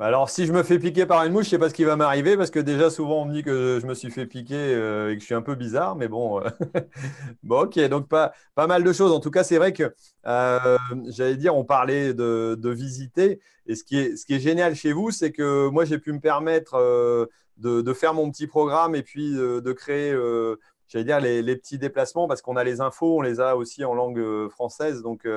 Bah, 0.00 0.06
alors, 0.06 0.30
si 0.30 0.46
je 0.46 0.52
me 0.54 0.62
fais 0.62 0.78
piquer 0.78 1.04
par 1.04 1.22
une 1.26 1.32
mouche, 1.34 1.44
je 1.44 1.48
ne 1.48 1.50
sais 1.50 1.58
pas 1.58 1.68
ce 1.68 1.74
qui 1.74 1.84
va 1.84 1.94
m'arriver 1.94 2.34
parce 2.34 2.50
que 2.50 2.58
déjà, 2.58 2.88
souvent, 2.88 3.20
on 3.20 3.24
me 3.26 3.34
dit 3.34 3.42
que 3.42 3.78
je 3.82 3.86
me 3.86 3.92
suis 3.92 4.10
fait 4.10 4.24
piquer 4.24 4.54
euh, 4.56 5.12
et 5.12 5.14
que 5.16 5.20
je 5.20 5.26
suis 5.26 5.34
un 5.34 5.42
peu 5.42 5.54
bizarre. 5.56 5.94
Mais 5.94 6.08
bon, 6.08 6.40
euh, 6.40 6.48
bon 7.42 7.64
ok, 7.64 7.78
donc 7.90 8.08
pas, 8.08 8.32
mal 8.56 8.82
de 8.82 8.92
choses. 8.94 9.12
En 9.12 9.20
tout 9.20 9.30
cas, 9.30 9.44
c'est 9.44 9.58
vrai 9.58 9.74
que, 9.74 9.94
euh, 10.26 10.78
j'allais 11.08 11.36
dire, 11.36 11.54
on 11.54 11.64
parlait 11.66 12.14
de, 12.14 12.70
visiter. 12.70 13.40
Et 13.66 13.74
ce 13.74 13.84
qui 13.84 13.98
est, 13.98 14.40
génial 14.40 14.74
chez 14.74 14.94
vous, 14.94 15.10
c'est 15.10 15.32
que 15.32 15.68
moi, 15.68 15.84
j'ai 15.84 15.98
pu 15.98 16.14
me 16.14 16.20
permettre 16.20 17.28
de, 17.58 17.92
faire 17.92 18.14
mon 18.14 18.30
petit 18.30 18.46
programme 18.46 18.94
et 18.94 19.02
puis 19.02 19.34
de 19.34 19.72
créer, 19.72 20.16
j'allais 20.88 21.04
dire, 21.04 21.20
les, 21.20 21.42
les, 21.42 21.56
petits 21.56 21.76
déplacements 21.76 22.26
parce 22.26 22.40
qu'on 22.40 22.56
a 22.56 22.64
les 22.64 22.80
infos, 22.80 23.18
on 23.18 23.20
les 23.20 23.38
a 23.38 23.54
aussi 23.54 23.84
en 23.84 23.92
langue 23.92 24.48
française. 24.48 25.02
Donc, 25.02 25.28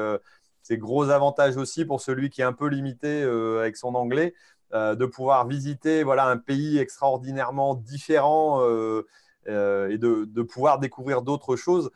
c'est 0.65 0.77
gros 0.77 1.10
avantage 1.10 1.57
aussi 1.57 1.84
pour 1.84 1.99
celui 1.99 2.30
qui 2.30 2.40
est 2.40 2.45
un 2.45 2.53
peu 2.53 2.68
limité 2.68 3.23
avec 3.23 3.76
son 3.76 3.94
anglais. 3.95 4.34
Euh, 4.74 4.95
de 4.95 5.06
pouvoir 5.06 5.45
visiter 5.45 6.02
voilà, 6.02 6.26
un 6.26 6.38
pays 6.38 6.80
extraordinairement 6.80 7.76
différent 7.76 8.62
euh, 8.64 9.06
euh, 9.48 9.88
et 9.90 10.00
de, 10.00 10.41
pouvoir 10.41 10.80
découvrir 10.80 11.22
d'autres 11.22 11.56
choses 11.56 11.91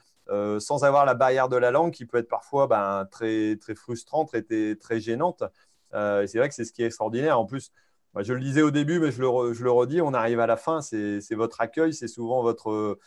sans 0.60 0.84
avoir 0.84 1.06
la 1.06 1.16
barrière 1.16 1.50
de 1.50 1.56
la 1.56 1.72
langue 1.72 1.92
qui 1.92 2.06
peut 2.06 2.18
être 2.18 2.28
parfois 2.28 2.68
ben, 2.68 3.08
très, 3.10 3.56
très 3.56 3.74
frustrante, 3.74 4.28
très, 4.28 4.76
très 4.76 5.00
gênante. 5.00 5.44
c'est 5.92 6.36
vrai 6.36 6.50
que 6.50 6.54
c'est 6.54 6.66
ce 6.66 6.74
qui 6.74 6.84
est 6.84 6.86
extraordinaire. 6.86 7.40
En 7.40 7.46
plus, 7.46 7.72
je 8.16 8.34
le 8.34 8.42
disais 8.42 8.62
au 8.62 8.70
début, 8.70 9.00
mais 9.00 9.12
je 9.12 9.22
le, 9.22 9.54
je 9.54 9.64
le 9.64 9.72
redis, 9.72 10.02
on 10.02 10.14
arrive 10.14 10.40
à 10.40 10.46
la 10.46 10.58
fin, 10.58 10.82
c'est 10.82 11.34
votre 11.36 11.62
accueil, 11.62 11.94
c'est 11.94 12.10
souvent 12.10 12.44
votre, 12.44 13.00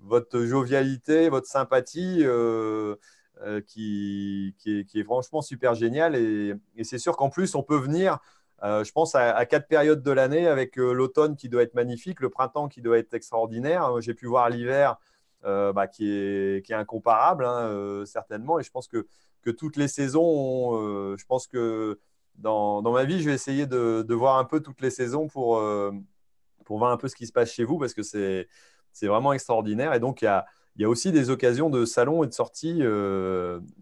votre 0.00 0.40
jovialité, 0.40 1.30
votre 1.30 1.46
sympathie. 1.46 2.26
qui, 3.66 4.54
qui, 4.58 4.86
est, 4.94 5.04
franchement 5.04 5.40
super 5.40 5.74
génial. 5.74 6.16
Et, 6.16 6.54
et 6.76 6.84
c'est 6.84 6.98
sûr 6.98 7.16
qu'en 7.16 7.30
plus, 7.30 7.54
on 7.54 7.62
peut 7.62 7.78
venir 7.78 8.18
je 8.64 8.92
pense 8.92 9.14
à, 9.14 9.44
quatre 9.46 9.68
périodes 9.68 10.02
de 10.02 10.10
l'année 10.10 10.46
avec 10.46 10.78
euh, 10.78 10.92
l'automne 10.92 11.36
qui 11.36 11.48
doit 11.48 11.62
être 11.62 11.74
magnifique, 11.74 12.20
le 12.20 12.30
printemps 12.30 12.68
qui 12.68 12.80
doit 12.80 12.98
être 12.98 13.12
extraordinaire. 13.12 13.96
Euh, 13.96 14.00
j'ai 14.00 14.14
pu 14.14 14.26
voir 14.26 14.48
l'hiver 14.48 14.96
bah, 15.42 15.86
qui, 15.86 16.10
est, 16.10 16.72
incomparable, 16.72 17.44
hein, 17.44 18.02
certainement. 18.06 18.58
Et 18.58 18.62
je 18.62 18.70
pense 18.70 18.88
que, 18.88 19.06
toutes 19.58 19.76
les 19.76 19.88
saisons, 19.88 20.72
je 21.18 21.24
pense 21.26 21.46
que 21.46 22.00
dans, 22.36 22.80
ma 22.80 23.04
vie, 23.04 23.20
je 23.20 23.28
vais 23.28 23.34
essayer 23.34 23.66
de, 23.66 24.14
voir 24.14 24.38
un 24.38 24.44
peu 24.44 24.60
toutes 24.60 24.80
les 24.80 24.88
saisons 24.88 25.28
pour, 25.28 25.56
voir 26.66 26.90
un 26.90 26.96
peu 26.96 27.08
ce 27.08 27.14
qui 27.14 27.26
se 27.26 27.32
passe 27.32 27.52
chez 27.52 27.64
vous 27.64 27.78
parce 27.78 27.92
que 27.92 28.02
c'est 28.02 28.48
vraiment 29.02 29.34
extraordinaire. 29.34 29.92
Et 29.92 30.00
donc, 30.00 30.22
il 30.22 30.24
y 30.24 30.28
a, 30.28 30.46
il 30.76 30.82
y 30.82 30.86
a 30.86 30.88
aussi 30.88 31.12
des 31.12 31.28
occasions 31.28 31.68
de 31.68 31.84
salons 31.84 32.24
et 32.24 32.26
de 32.26 32.32
sorties 32.32 32.82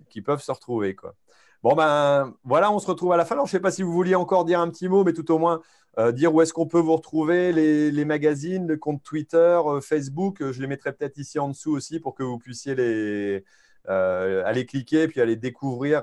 qui 0.09 0.21
peuvent 0.21 0.43
se 0.43 0.51
retrouver. 0.51 0.97
Quoi. 0.97 1.15
Bon, 1.63 1.77
ben 1.77 2.35
voilà, 2.43 2.73
on 2.73 2.81
se 2.81 2.89
retrouve 2.89 3.13
à 3.13 3.17
la 3.17 3.25
fin. 3.25 3.37
Alors, 3.37 3.47
je 3.47 3.51
ne 3.51 3.59
sais 3.59 3.61
pas 3.61 3.71
si 3.71 3.85
vous 3.85 3.93
vouliez 3.93 4.17
encore 4.17 4.45
dire 4.45 4.59
un 4.59 4.69
petit 4.69 4.89
mot, 4.89 5.05
mais 5.05 5.13
tout 5.13 5.31
au 5.31 5.39
moins 5.39 5.61
euh, 5.97 6.11
dire 6.11 6.35
où 6.35 6.43
est-ce 6.43 6.53
qu'on 6.53 6.67
peut 6.67 6.81
vous 6.81 6.97
retrouver, 6.97 7.53
les, 7.53 8.05
magazines, 8.05 8.67
le 8.67 8.77
compte 8.77 9.03
Twitter, 9.05 9.61
euh, 9.65 9.81
Facebook. 9.81 10.39
je 10.41 10.61
les 10.61 10.67
mettrai 10.67 10.93
peut-être 10.93 11.19
ici 11.19 11.39
en 11.39 11.49
dessous 11.49 11.71
aussi 11.71 12.01
pour 12.01 12.17
que 12.17 12.25
vous 12.25 12.39
puissiez 12.39 12.75
les, 12.75 13.45
euh, 13.89 14.43
aller 14.45 14.67
cliquer 14.67 15.07
puis 15.07 15.21
aller 15.21 15.37
découvrir, 15.37 16.03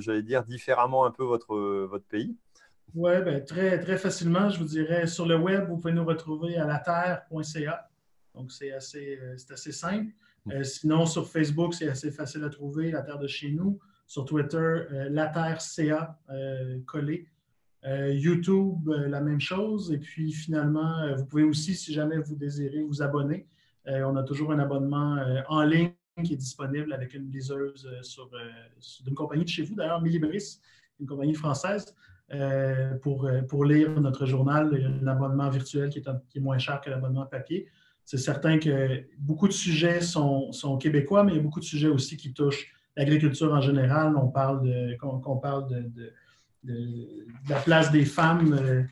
j'allais 0.00 0.22
dire, 0.22 0.44
différemment 0.44 1.04
un 1.04 1.10
peu 1.10 1.24
votre, 1.24 1.56
votre 1.86 2.04
pays. 2.04 2.36
Oui, 2.94 3.12
ben, 3.24 3.44
très, 3.44 3.80
très 3.80 3.98
facilement. 3.98 4.50
Je 4.50 4.58
vous 4.60 4.66
dirais, 4.66 5.08
sur 5.08 5.26
le 5.26 5.36
web, 5.36 5.66
vous 5.68 5.78
pouvez 5.78 5.94
nous 5.94 6.04
retrouver 6.04 6.58
à 6.58 6.64
laterre.ca. 6.64 7.88
Donc, 8.36 8.52
c'est 8.52 8.72
assez, 8.72 9.18
assez 9.50 9.72
simple. 9.72 10.12
Sinon, 10.62 11.06
sur 11.06 11.28
Facebook, 11.28 11.74
c'est 11.74 11.88
assez 11.88 12.12
facile 12.12 12.44
à 12.44 12.50
trouver, 12.50 12.92
La 12.92 13.02
Terre 13.02 13.18
de 13.18 13.26
chez 13.26 13.50
nous 13.50 13.80
sur 14.12 14.26
Twitter, 14.26 14.58
euh, 14.58 15.08
La 15.08 15.28
Terre 15.28 15.62
CA 15.62 16.18
euh, 16.28 16.80
collé. 16.86 17.28
Euh, 17.86 18.12
YouTube, 18.12 18.86
la 18.88 19.22
même 19.22 19.40
chose. 19.40 19.90
Et 19.90 19.98
puis 19.98 20.32
finalement, 20.32 21.16
vous 21.16 21.24
pouvez 21.24 21.44
aussi, 21.44 21.74
si 21.74 21.94
jamais 21.94 22.18
vous 22.18 22.36
désirez, 22.36 22.82
vous 22.82 23.02
abonner. 23.02 23.48
on 23.86 24.14
a 24.14 24.22
toujours 24.22 24.52
un 24.52 24.60
abonnement 24.60 25.16
en 25.48 25.62
ligne 25.64 25.94
qui 26.22 26.34
est 26.34 26.36
disponible 26.36 26.92
avec 26.92 27.14
une 27.14 27.28
liseuse 27.28 27.88
d'une 29.04 29.14
compagnie 29.14 29.44
de 29.44 29.48
chez 29.48 29.64
vous, 29.64 29.74
d'ailleurs, 29.74 30.00
Millibris, 30.00 30.60
une 31.00 31.06
compagnie 31.06 31.34
française, 31.34 31.96
pour, 33.02 33.28
pour 33.48 33.64
lire 33.64 34.00
notre 34.00 34.26
journal. 34.26 34.70
Il 34.74 34.82
y 34.82 34.84
a 34.84 34.88
un 34.88 35.06
abonnement 35.08 35.48
virtuel 35.48 35.88
qui 35.88 35.98
est, 35.98 36.08
qui 36.28 36.38
est 36.38 36.40
moins 36.40 36.58
cher 36.58 36.80
que 36.82 36.90
l'abonnement 36.90 37.26
papier. 37.26 37.66
C'est 38.04 38.18
certain 38.18 38.58
que 38.60 39.02
beaucoup 39.18 39.48
de 39.48 39.52
sujets 39.52 40.02
sont, 40.02 40.52
sont, 40.52 40.76
québécois, 40.76 41.24
mais 41.24 41.32
il 41.32 41.36
y 41.36 41.40
a 41.40 41.42
beaucoup 41.42 41.60
de 41.60 41.64
sujets 41.64 41.88
aussi 41.88 42.16
qui 42.16 42.32
touchent 42.32 42.72
l'agriculture 42.96 43.52
en 43.52 43.60
général, 43.60 44.16
on 44.16 44.28
parle 44.28 44.62
de, 44.62 44.96
qu'on, 44.98 45.36
parle 45.36 45.68
de, 45.68 46.12
la 47.48 47.56
place 47.56 47.90
des 47.90 48.04
femmes, 48.04 48.56
euh, 48.60 48.82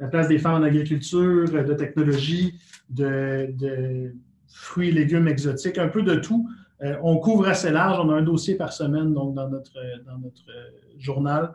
la 0.00 0.08
place 0.08 0.28
des 0.28 0.38
femmes 0.38 0.62
en 0.62 0.62
agriculture, 0.62 1.50
de 1.50 1.74
technologie, 1.74 2.58
de, 2.90 4.12
fruits 4.48 4.88
et 4.88 4.92
légumes 4.92 5.28
exotiques, 5.28 5.78
un 5.78 5.88
peu 5.88 6.02
de 6.02 6.16
tout. 6.16 6.48
Euh, 6.82 6.96
on 7.02 7.18
couvre 7.18 7.48
assez 7.48 7.70
large, 7.70 7.98
on 8.04 8.10
a 8.10 8.14
un 8.14 8.22
dossier 8.22 8.56
par 8.56 8.72
semaine 8.72 9.12
donc 9.12 9.34
dans 9.34 9.48
notre, 9.48 9.78
dans 10.06 10.18
notre 10.18 10.44
journal 10.98 11.54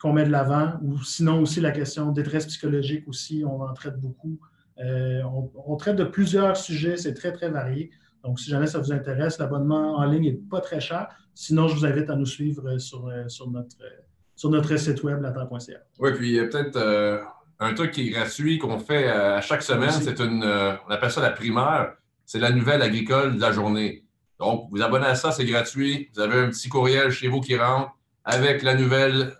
qu'on 0.00 0.12
met 0.14 0.24
de 0.24 0.30
l'avant, 0.30 0.72
ou 0.82 0.98
sinon 1.02 1.42
aussi 1.42 1.60
la 1.60 1.72
question 1.72 2.10
détresse 2.10 2.46
psychologique 2.46 3.06
aussi, 3.06 3.44
on 3.44 3.60
en 3.60 3.74
traite 3.74 4.00
beaucoup. 4.00 4.40
Euh, 4.78 5.22
on, 5.24 5.50
on, 5.66 5.76
traite 5.76 5.96
de 5.96 6.04
plusieurs 6.04 6.56
sujets, 6.56 6.96
c'est 6.96 7.12
très, 7.12 7.32
très 7.32 7.50
varié. 7.50 7.90
Donc, 8.24 8.40
si 8.40 8.48
jamais 8.48 8.66
ça 8.66 8.78
vous 8.78 8.92
intéresse, 8.92 9.38
l'abonnement 9.38 9.96
en 9.96 10.04
ligne 10.04 10.24
n'est 10.24 10.32
pas 10.32 10.60
très 10.60 10.80
cher. 10.80 11.08
Sinon, 11.34 11.68
je 11.68 11.74
vous 11.74 11.84
invite 11.86 12.10
à 12.10 12.16
nous 12.16 12.26
suivre 12.26 12.68
euh, 12.68 12.78
sur, 12.78 13.06
euh, 13.06 13.28
sur, 13.28 13.50
notre, 13.50 13.76
euh, 13.82 14.02
sur 14.36 14.50
notre 14.50 14.76
site 14.76 15.02
web, 15.02 15.20
laterre.ca. 15.22 15.78
Oui, 15.98 16.12
puis 16.14 16.30
il 16.30 16.34
y 16.36 16.40
a 16.40 16.46
peut-être 16.46 17.22
un 17.58 17.74
truc 17.74 17.92
qui 17.92 18.08
est 18.08 18.10
gratuit 18.10 18.58
qu'on 18.58 18.78
fait 18.78 19.08
à 19.08 19.40
chaque 19.40 19.62
semaine. 19.62 19.90
C'est 19.90 20.20
une, 20.20 20.44
on 20.44 20.90
appelle 20.90 21.10
ça 21.10 21.20
la 21.20 21.30
primaire. 21.30 21.94
C'est 22.24 22.38
la 22.38 22.50
nouvelle 22.50 22.82
agricole 22.82 23.36
de 23.36 23.40
la 23.40 23.52
journée. 23.52 24.04
Donc, 24.38 24.68
vous 24.70 24.80
abonnez 24.80 25.06
à 25.06 25.14
ça, 25.14 25.32
c'est 25.32 25.44
gratuit. 25.44 26.10
Vous 26.14 26.20
avez 26.20 26.38
un 26.38 26.48
petit 26.48 26.68
courriel 26.68 27.10
chez 27.10 27.28
vous 27.28 27.40
qui 27.40 27.56
rentre 27.56 27.90
avec 28.24 28.62
la 28.62 28.74
nouvelle 28.74 29.34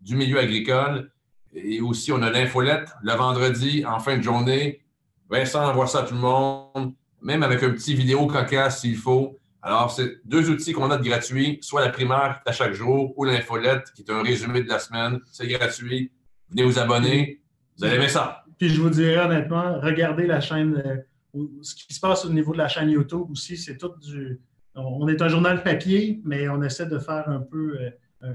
du 0.00 0.16
milieu 0.16 0.38
agricole. 0.38 1.10
Et 1.54 1.80
aussi, 1.80 2.12
on 2.12 2.20
a 2.22 2.30
l'infolette 2.30 2.90
le 3.02 3.12
vendredi 3.12 3.84
en 3.86 3.98
fin 3.98 4.18
de 4.18 4.22
journée. 4.22 4.82
Vincent 5.30 5.64
envoie 5.64 5.86
ça 5.86 6.00
à 6.00 6.02
tout 6.02 6.14
le 6.14 6.20
monde 6.20 6.94
même 7.22 7.42
avec 7.42 7.62
un 7.62 7.70
petit 7.70 7.94
vidéo 7.94 8.26
cocasse 8.26 8.80
s'il 8.80 8.96
faut. 8.96 9.38
Alors, 9.64 9.92
c'est 9.92 10.16
deux 10.24 10.50
outils 10.50 10.72
qu'on 10.72 10.90
a 10.90 10.96
de 10.98 11.04
gratuits, 11.04 11.58
soit 11.62 11.82
la 11.82 11.90
primaire 11.90 12.40
à 12.44 12.52
chaque 12.52 12.72
jour 12.72 13.14
ou 13.16 13.24
l'infolette 13.24 13.92
qui 13.94 14.02
est 14.02 14.10
un 14.10 14.22
résumé 14.22 14.64
de 14.64 14.68
la 14.68 14.80
semaine. 14.80 15.20
C'est 15.30 15.46
gratuit. 15.46 16.10
Venez 16.50 16.64
vous 16.64 16.80
abonner. 16.80 17.40
Vous 17.78 17.84
allez 17.84 17.94
aimer 17.94 18.08
ça. 18.08 18.44
Puis 18.58 18.70
je 18.70 18.80
vous 18.80 18.90
dirais 18.90 19.24
honnêtement, 19.24 19.80
regardez 19.80 20.26
la 20.26 20.40
chaîne, 20.40 20.82
euh, 20.84 21.42
ce 21.62 21.74
qui 21.74 21.94
se 21.94 22.00
passe 22.00 22.24
au 22.24 22.30
niveau 22.30 22.52
de 22.52 22.58
la 22.58 22.68
chaîne 22.68 22.90
YouTube 22.90 23.30
aussi, 23.30 23.56
c'est 23.56 23.78
tout 23.78 23.92
du. 24.00 24.40
On 24.74 25.06
est 25.06 25.20
un 25.22 25.28
journal 25.28 25.62
papier, 25.62 26.20
mais 26.24 26.48
on 26.48 26.62
essaie 26.62 26.86
de 26.86 26.98
faire 26.98 27.28
un 27.28 27.40
peu 27.40 27.78
euh, 28.22 28.32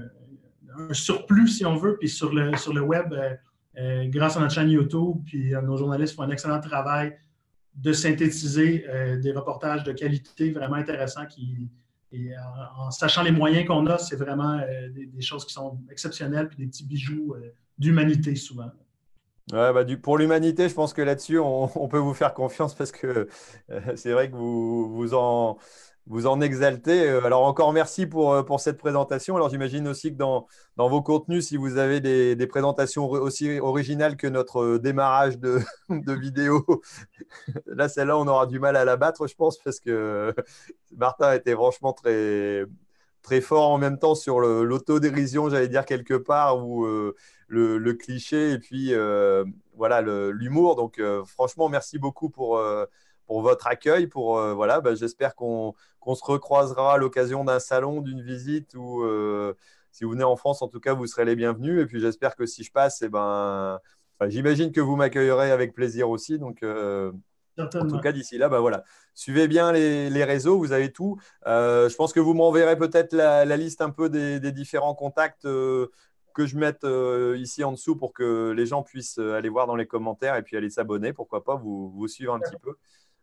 un 0.78 0.94
surplus, 0.94 1.48
si 1.48 1.66
on 1.66 1.76
veut. 1.76 1.98
Puis 1.98 2.08
sur 2.08 2.32
le, 2.32 2.56
sur 2.56 2.72
le 2.72 2.80
web, 2.80 3.12
euh, 3.78 4.04
grâce 4.08 4.36
à 4.36 4.40
notre 4.40 4.54
chaîne 4.54 4.70
YouTube, 4.70 5.16
puis 5.26 5.52
nos 5.62 5.76
journalistes 5.76 6.14
font 6.14 6.22
un 6.22 6.30
excellent 6.30 6.60
travail 6.60 7.16
de 7.78 7.92
synthétiser 7.92 8.84
euh, 8.88 9.16
des 9.16 9.32
reportages 9.32 9.84
de 9.84 9.92
qualité 9.92 10.50
vraiment 10.50 10.76
intéressants 10.76 11.26
qui, 11.26 11.68
en, 12.76 12.90
sachant 12.90 13.22
les 13.22 13.30
moyens 13.30 13.66
qu'on 13.66 13.86
a, 13.86 13.98
c'est 13.98 14.16
vraiment 14.16 14.58
euh, 14.58 14.88
des, 14.88 15.22
choses 15.22 15.44
qui 15.44 15.52
sont 15.52 15.78
exceptionnelles, 15.90 16.48
puis 16.48 16.58
des 16.58 16.66
petits 16.66 16.84
bijoux 16.84 17.34
euh, 17.34 17.52
d'humanité 17.78 18.34
souvent. 18.34 18.70
Ouais, 19.52 19.72
bah, 19.72 19.84
du, 19.84 19.96
pour 19.96 20.18
l'humanité, 20.18 20.68
je 20.68 20.74
pense 20.74 20.92
que 20.92 21.02
là-dessus, 21.02 21.38
on, 21.38 21.88
peut 21.88 21.98
vous 21.98 22.14
faire 22.14 22.34
confiance 22.34 22.74
parce 22.74 22.92
que 22.92 23.28
c'est 23.94 24.12
vrai 24.12 24.30
que 24.30 24.36
vous, 24.36 24.94
vous 24.94 25.14
en, 25.14 25.56
vous 26.08 26.26
en 26.26 26.40
exaltez. 26.40 27.08
Euh, 27.08 27.24
alors 27.24 27.44
encore 27.44 27.72
merci 27.72 28.06
pour, 28.06 28.32
euh, 28.32 28.42
pour 28.42 28.60
cette 28.60 28.78
présentation. 28.78 29.36
Alors 29.36 29.50
j'imagine 29.50 29.86
aussi 29.88 30.12
que 30.12 30.16
dans, 30.16 30.46
dans 30.76 30.88
vos 30.88 31.02
contenus, 31.02 31.46
si 31.48 31.56
vous 31.56 31.76
avez 31.76 32.00
des, 32.00 32.46
présentations 32.46 33.08
aussi 33.10 33.60
originales 33.60 34.16
que 34.16 34.26
notre 34.26 34.62
euh, 34.62 34.78
démarrage 34.78 35.38
de, 35.38 35.60
de 35.90 36.12
vidéo, 36.12 36.64
là 37.66 37.88
celle-là 37.88 38.16
on 38.18 38.26
aura 38.26 38.46
du 38.46 38.58
mal 38.58 38.76
à 38.76 38.84
la 38.84 38.96
battre, 38.96 39.26
je 39.26 39.34
pense, 39.34 39.58
parce 39.58 39.80
que 39.80 40.34
Martin 40.96 41.34
était 41.34 41.54
franchement 41.54 41.92
très, 41.92 42.64
très 43.22 43.40
fort 43.42 43.70
en 43.70 43.78
même 43.78 43.98
temps 43.98 44.14
sur 44.14 44.40
l'autodérision, 44.40 45.50
j'allais 45.50 45.68
dire 45.68 45.84
quelque 45.84 46.14
part, 46.14 46.64
ou 46.64 46.86
le, 47.48 47.92
cliché 47.92 48.52
et 48.52 48.58
puis 48.58 48.94
voilà 49.76 50.00
l'humour. 50.00 50.76
Donc 50.76 51.02
franchement, 51.26 51.68
merci 51.68 51.98
beaucoup 51.98 52.30
pour 52.30 52.58
pour 53.28 53.42
votre 53.42 53.68
accueil. 53.68 54.08
Pour 54.08 54.40
voilà, 54.54 54.80
bah, 54.80 54.96
j'espère 54.96 55.36
qu'on 55.36 55.74
on 56.08 56.14
se 56.14 56.24
recroisera 56.24 56.94
à 56.94 56.96
l'occasion 56.96 57.44
d'un 57.44 57.58
salon, 57.58 58.00
d'une 58.00 58.22
visite 58.22 58.74
ou 58.74 59.02
euh, 59.02 59.54
si 59.92 60.04
vous 60.04 60.10
venez 60.12 60.24
en 60.24 60.36
France, 60.36 60.62
en 60.62 60.68
tout 60.68 60.80
cas, 60.80 60.94
vous 60.94 61.06
serez 61.06 61.26
les 61.26 61.36
bienvenus. 61.36 61.82
Et 61.82 61.84
puis 61.84 62.00
j'espère 62.00 62.34
que 62.34 62.46
si 62.46 62.64
je 62.64 62.72
passe, 62.72 63.02
eh 63.02 63.10
ben, 63.10 63.78
j'imagine 64.26 64.72
que 64.72 64.80
vous 64.80 64.96
m'accueillerez 64.96 65.50
avec 65.50 65.74
plaisir 65.74 66.08
aussi. 66.08 66.38
Donc, 66.38 66.62
euh, 66.62 67.12
en 67.58 67.66
tout 67.66 68.00
cas, 68.00 68.12
d'ici 68.12 68.38
là, 68.38 68.48
bah, 68.48 68.60
voilà. 68.60 68.84
suivez 69.12 69.48
bien 69.48 69.70
les, 69.70 70.24
réseaux, 70.24 70.56
vous 70.56 70.72
avez 70.72 70.92
tout. 70.92 71.20
Euh, 71.46 71.90
je 71.90 71.96
pense 71.96 72.14
que 72.14 72.20
vous 72.20 72.32
m'enverrez 72.32 72.78
peut-être 72.78 73.12
la, 73.12 73.44
liste 73.58 73.82
un 73.82 73.90
peu 73.90 74.08
des, 74.08 74.40
différents 74.52 74.94
contacts 74.94 75.42
que 75.42 76.46
je 76.46 76.56
mette 76.56 76.86
ici 77.38 77.64
en 77.64 77.72
dessous 77.72 77.96
pour 77.96 78.14
que 78.14 78.52
les 78.56 78.64
gens 78.64 78.82
puissent 78.82 79.18
aller 79.18 79.50
voir 79.50 79.66
dans 79.66 79.76
les 79.76 79.86
commentaires 79.86 80.36
et 80.36 80.42
puis 80.42 80.56
aller 80.56 80.70
s'abonner. 80.70 81.12
Pourquoi 81.12 81.44
pas 81.44 81.56
vous, 81.56 81.90
vous 81.90 82.08
suivre 82.08 82.32
un 82.32 82.40
petit 82.40 82.56
peu. 82.62 82.76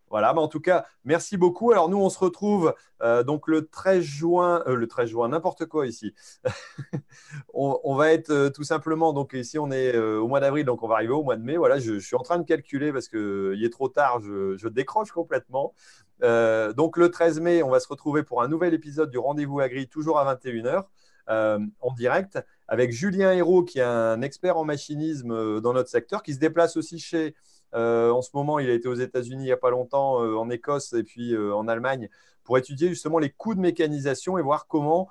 Voilà, 0.10 0.34
mais 0.34 0.40
en 0.40 0.48
tout 0.48 0.60
cas, 0.60 0.86
merci 1.04 1.36
beaucoup. 1.36 1.72
Alors 1.72 1.90
nous, 1.90 1.98
on 1.98 2.10
se 2.10 2.20
retrouve 2.20 2.74
euh, 3.02 3.24
donc 3.24 3.48
le 3.48 3.68
13 3.68 4.04
juin, 4.04 4.64
euh, 4.68 4.76
le 4.76 4.88
13 4.88 5.10
juin, 5.10 5.30
n'importe 5.30 5.66
quoi 5.66 5.88
ici. 5.88 6.14
on, 7.54 7.96
va 7.96 8.14
être 8.14 8.30
euh, 8.30 8.50
tout 8.50 8.64
simplement, 8.64 9.14
donc 9.14 9.34
ici 9.34 9.58
on 9.58 9.72
est 9.72 9.98
au 9.98 10.28
mois 10.28 10.40
d'avril, 10.40 10.66
donc 10.66 10.84
on 10.84 10.88
va 10.88 10.96
arriver 10.96 11.14
au 11.14 11.24
mois 11.24 11.36
de 11.36 11.44
mai. 11.44 11.58
Voilà, 11.58 11.80
je, 11.80 12.00
suis 12.00 12.16
en 12.16 12.22
train 12.22 12.38
de 12.38 12.46
calculer 12.46 12.94
parce 12.94 13.08
qu'il 13.08 13.64
est 13.64 13.72
trop 13.72 13.90
tard, 13.90 14.22
je, 14.22 14.68
décroche 14.68 15.12
complètement. 15.12 15.74
donc 16.22 16.98
le 16.98 17.10
13 17.10 17.40
mai, 17.40 17.64
on 17.64 17.70
va 17.70 17.80
se 17.80 17.88
retrouver 17.88 18.24
pour 18.24 18.42
un 18.44 18.48
nouvel 18.48 18.74
épisode 18.74 19.10
du 19.10 19.18
Rendez-vous 19.18 19.60
Agri, 19.60 19.88
toujours 19.88 20.20
à 20.20 20.36
21h. 20.36 20.84
en 21.28 21.94
direct 21.94 22.40
avec 22.68 22.92
Julien 22.92 23.32
Hérault, 23.34 23.64
qui 23.64 23.80
est 23.80 23.84
un 23.84 24.22
expert 24.22 24.58
en 24.58 24.66
machinisme 24.66 25.62
dans 25.62 25.74
notre 25.74 25.90
secteur, 25.90 26.22
qui 26.22 26.34
se 26.34 26.40
déplace 26.40 26.78
aussi 26.78 27.00
chez 27.00 27.36
en 27.76 28.22
ce 28.22 28.30
moment, 28.34 28.60
il 28.60 28.70
a 28.70 28.74
été 28.74 28.88
aux 28.88 28.96
États-Unis 28.96 29.44
il 29.44 29.48
n'y 29.48 29.52
a 29.52 29.58
pas 29.58 29.70
longtemps, 29.70 30.24
euh, 30.24 30.36
en 30.36 30.50
Écosse 30.50 30.94
et 30.94 31.04
puis 31.04 31.34
euh, 31.34 31.54
en 31.54 31.68
Allemagne, 31.68 32.10
pour 32.44 32.58
étudier 32.58 32.90
justement 32.90 33.20
les 33.20 33.30
coûts 33.30 33.56
de 33.56 33.60
mécanisation 33.60 34.38
et 34.38 34.42
voir 34.42 34.68
comment 34.68 35.10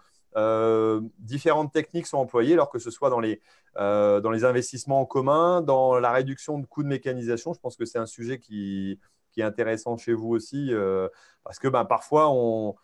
différentes 1.21 1.73
techniques 1.73 2.09
sont 2.09 2.19
employées, 2.19 2.55
alors 2.55 2.69
que 2.69 2.81
ce 2.81 2.91
soit 2.91 3.09
dans 3.09 3.21
les, 3.21 3.41
dans 3.77 4.31
les 4.33 4.45
investissements 4.45 5.01
en 5.01 5.07
commun, 5.07 5.63
dans 5.63 6.01
la 6.01 6.11
réduction 6.11 6.59
de 6.59 6.67
coûts 6.67 6.83
de 6.83 6.89
mécanisation. 6.89 7.55
Je 7.55 7.61
pense 7.61 7.77
que 7.77 7.85
c'est 7.85 7.99
un 7.99 8.07
sujet 8.07 8.41
qui, 8.41 8.99
qui, 9.31 9.43
est 9.43 9.45
intéressant 9.45 9.97
chez 9.97 10.13
vous 10.13 10.31
aussi, 10.31 10.73
parce 11.45 11.61
que 11.61 11.69
ben, 11.69 11.85
parfois, 11.85 12.31
on, 12.33 12.75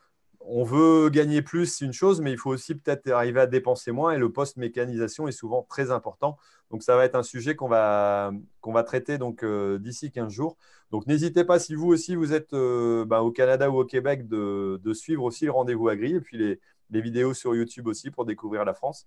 on 0.40 0.64
veut 0.64 1.10
gagner 1.10 1.42
plus, 1.42 1.66
c'est 1.66 1.84
une 1.84 1.92
chose, 1.92 2.20
mais 2.20 2.32
il 2.32 2.38
faut 2.38 2.50
aussi 2.50 2.74
peut-être 2.74 3.08
arriver 3.10 3.40
à 3.40 3.46
dépenser 3.46 3.92
moins. 3.92 4.12
Et 4.12 4.18
le 4.18 4.32
post-mécanisation 4.32 5.28
est 5.28 5.32
souvent 5.32 5.66
très 5.68 5.90
important. 5.90 6.38
Donc, 6.70 6.82
ça 6.82 6.96
va 6.96 7.04
être 7.04 7.14
un 7.14 7.22
sujet 7.22 7.56
qu'on 7.56 7.68
va, 7.68 8.32
va 8.64 8.82
traiter 8.82 9.18
donc 9.18 9.44
d'ici 9.44 10.10
15 10.10 10.32
jours. 10.32 10.56
Donc, 10.90 11.06
n'hésitez 11.06 11.44
pas, 11.44 11.58
si 11.58 11.74
vous 11.74 11.88
aussi 11.88 12.16
vous 12.16 12.32
êtes 12.32 12.52
bah, 12.52 13.22
au 13.22 13.30
Canada 13.30 13.70
ou 13.70 13.80
au 13.80 13.84
Québec, 13.84 14.28
de, 14.28 14.92
suivre 14.94 15.24
aussi 15.24 15.44
le 15.44 15.52
rendez-vous 15.52 15.88
agri 15.88 16.14
et 16.14 16.20
puis 16.20 16.38
les, 16.38 16.60
les, 16.90 17.00
vidéos 17.00 17.34
sur 17.34 17.54
YouTube 17.54 17.86
aussi 17.86 18.10
pour 18.10 18.24
découvrir 18.24 18.64
la 18.64 18.74
France. 18.74 19.06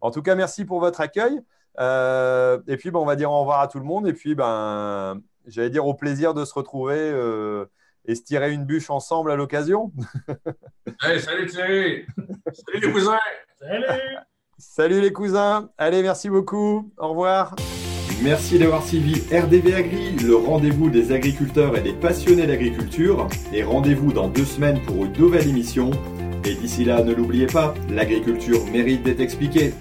En 0.00 0.10
tout 0.10 0.22
cas, 0.22 0.34
merci 0.34 0.64
pour 0.64 0.80
votre 0.80 1.00
accueil. 1.00 1.40
et 1.78 2.76
puis, 2.76 2.90
ben, 2.90 2.98
on 3.00 3.06
va 3.06 3.16
dire 3.16 3.30
au 3.30 3.40
revoir 3.40 3.60
à 3.60 3.68
tout 3.68 3.78
le 3.78 3.86
monde. 3.86 4.06
Et 4.06 4.12
puis, 4.12 4.34
ben, 4.34 5.20
j'allais 5.46 5.70
dire 5.70 5.86
au 5.86 5.94
plaisir 5.94 6.34
de 6.34 6.44
se 6.44 6.54
retrouver 6.54 6.98
euh, 6.98 7.66
et 8.06 8.14
se 8.14 8.22
tirer 8.22 8.52
une 8.52 8.64
bûche 8.64 8.90
ensemble 8.90 9.30
à 9.30 9.36
l'occasion. 9.36 9.92
salut 11.00 11.46
Thierry! 11.46 12.06
Salut 12.52 12.80
les 12.80 12.92
cousins! 12.92 13.18
Salut! 13.58 13.84
Salut 14.58 15.00
les 15.00 15.12
cousins! 15.12 15.70
Allez, 15.78 16.02
merci 16.02 16.28
beaucoup. 16.28 16.92
Au 16.96 17.08
revoir. 17.08 17.56
Merci 18.22 18.58
d'avoir 18.58 18.82
suivi 18.84 19.20
RDV 19.34 19.74
Agri, 19.74 20.16
le 20.24 20.36
rendez-vous 20.36 20.88
des 20.88 21.12
agriculteurs 21.12 21.76
et 21.76 21.82
des 21.82 21.92
passionnés 21.92 22.46
d'agriculture. 22.46 23.28
Et 23.52 23.62
rendez-vous 23.62 24.12
dans 24.12 24.28
deux 24.28 24.44
semaines 24.44 24.80
pour 24.86 25.04
une 25.04 25.12
nouvelle 25.12 25.48
émission. 25.48 25.90
Et 26.44 26.54
d'ici 26.54 26.84
là, 26.84 27.02
ne 27.02 27.12
l'oubliez 27.12 27.46
pas, 27.46 27.74
l'agriculture 27.90 28.64
mérite 28.66 29.02
d'être 29.02 29.20
expliquée. 29.20 29.74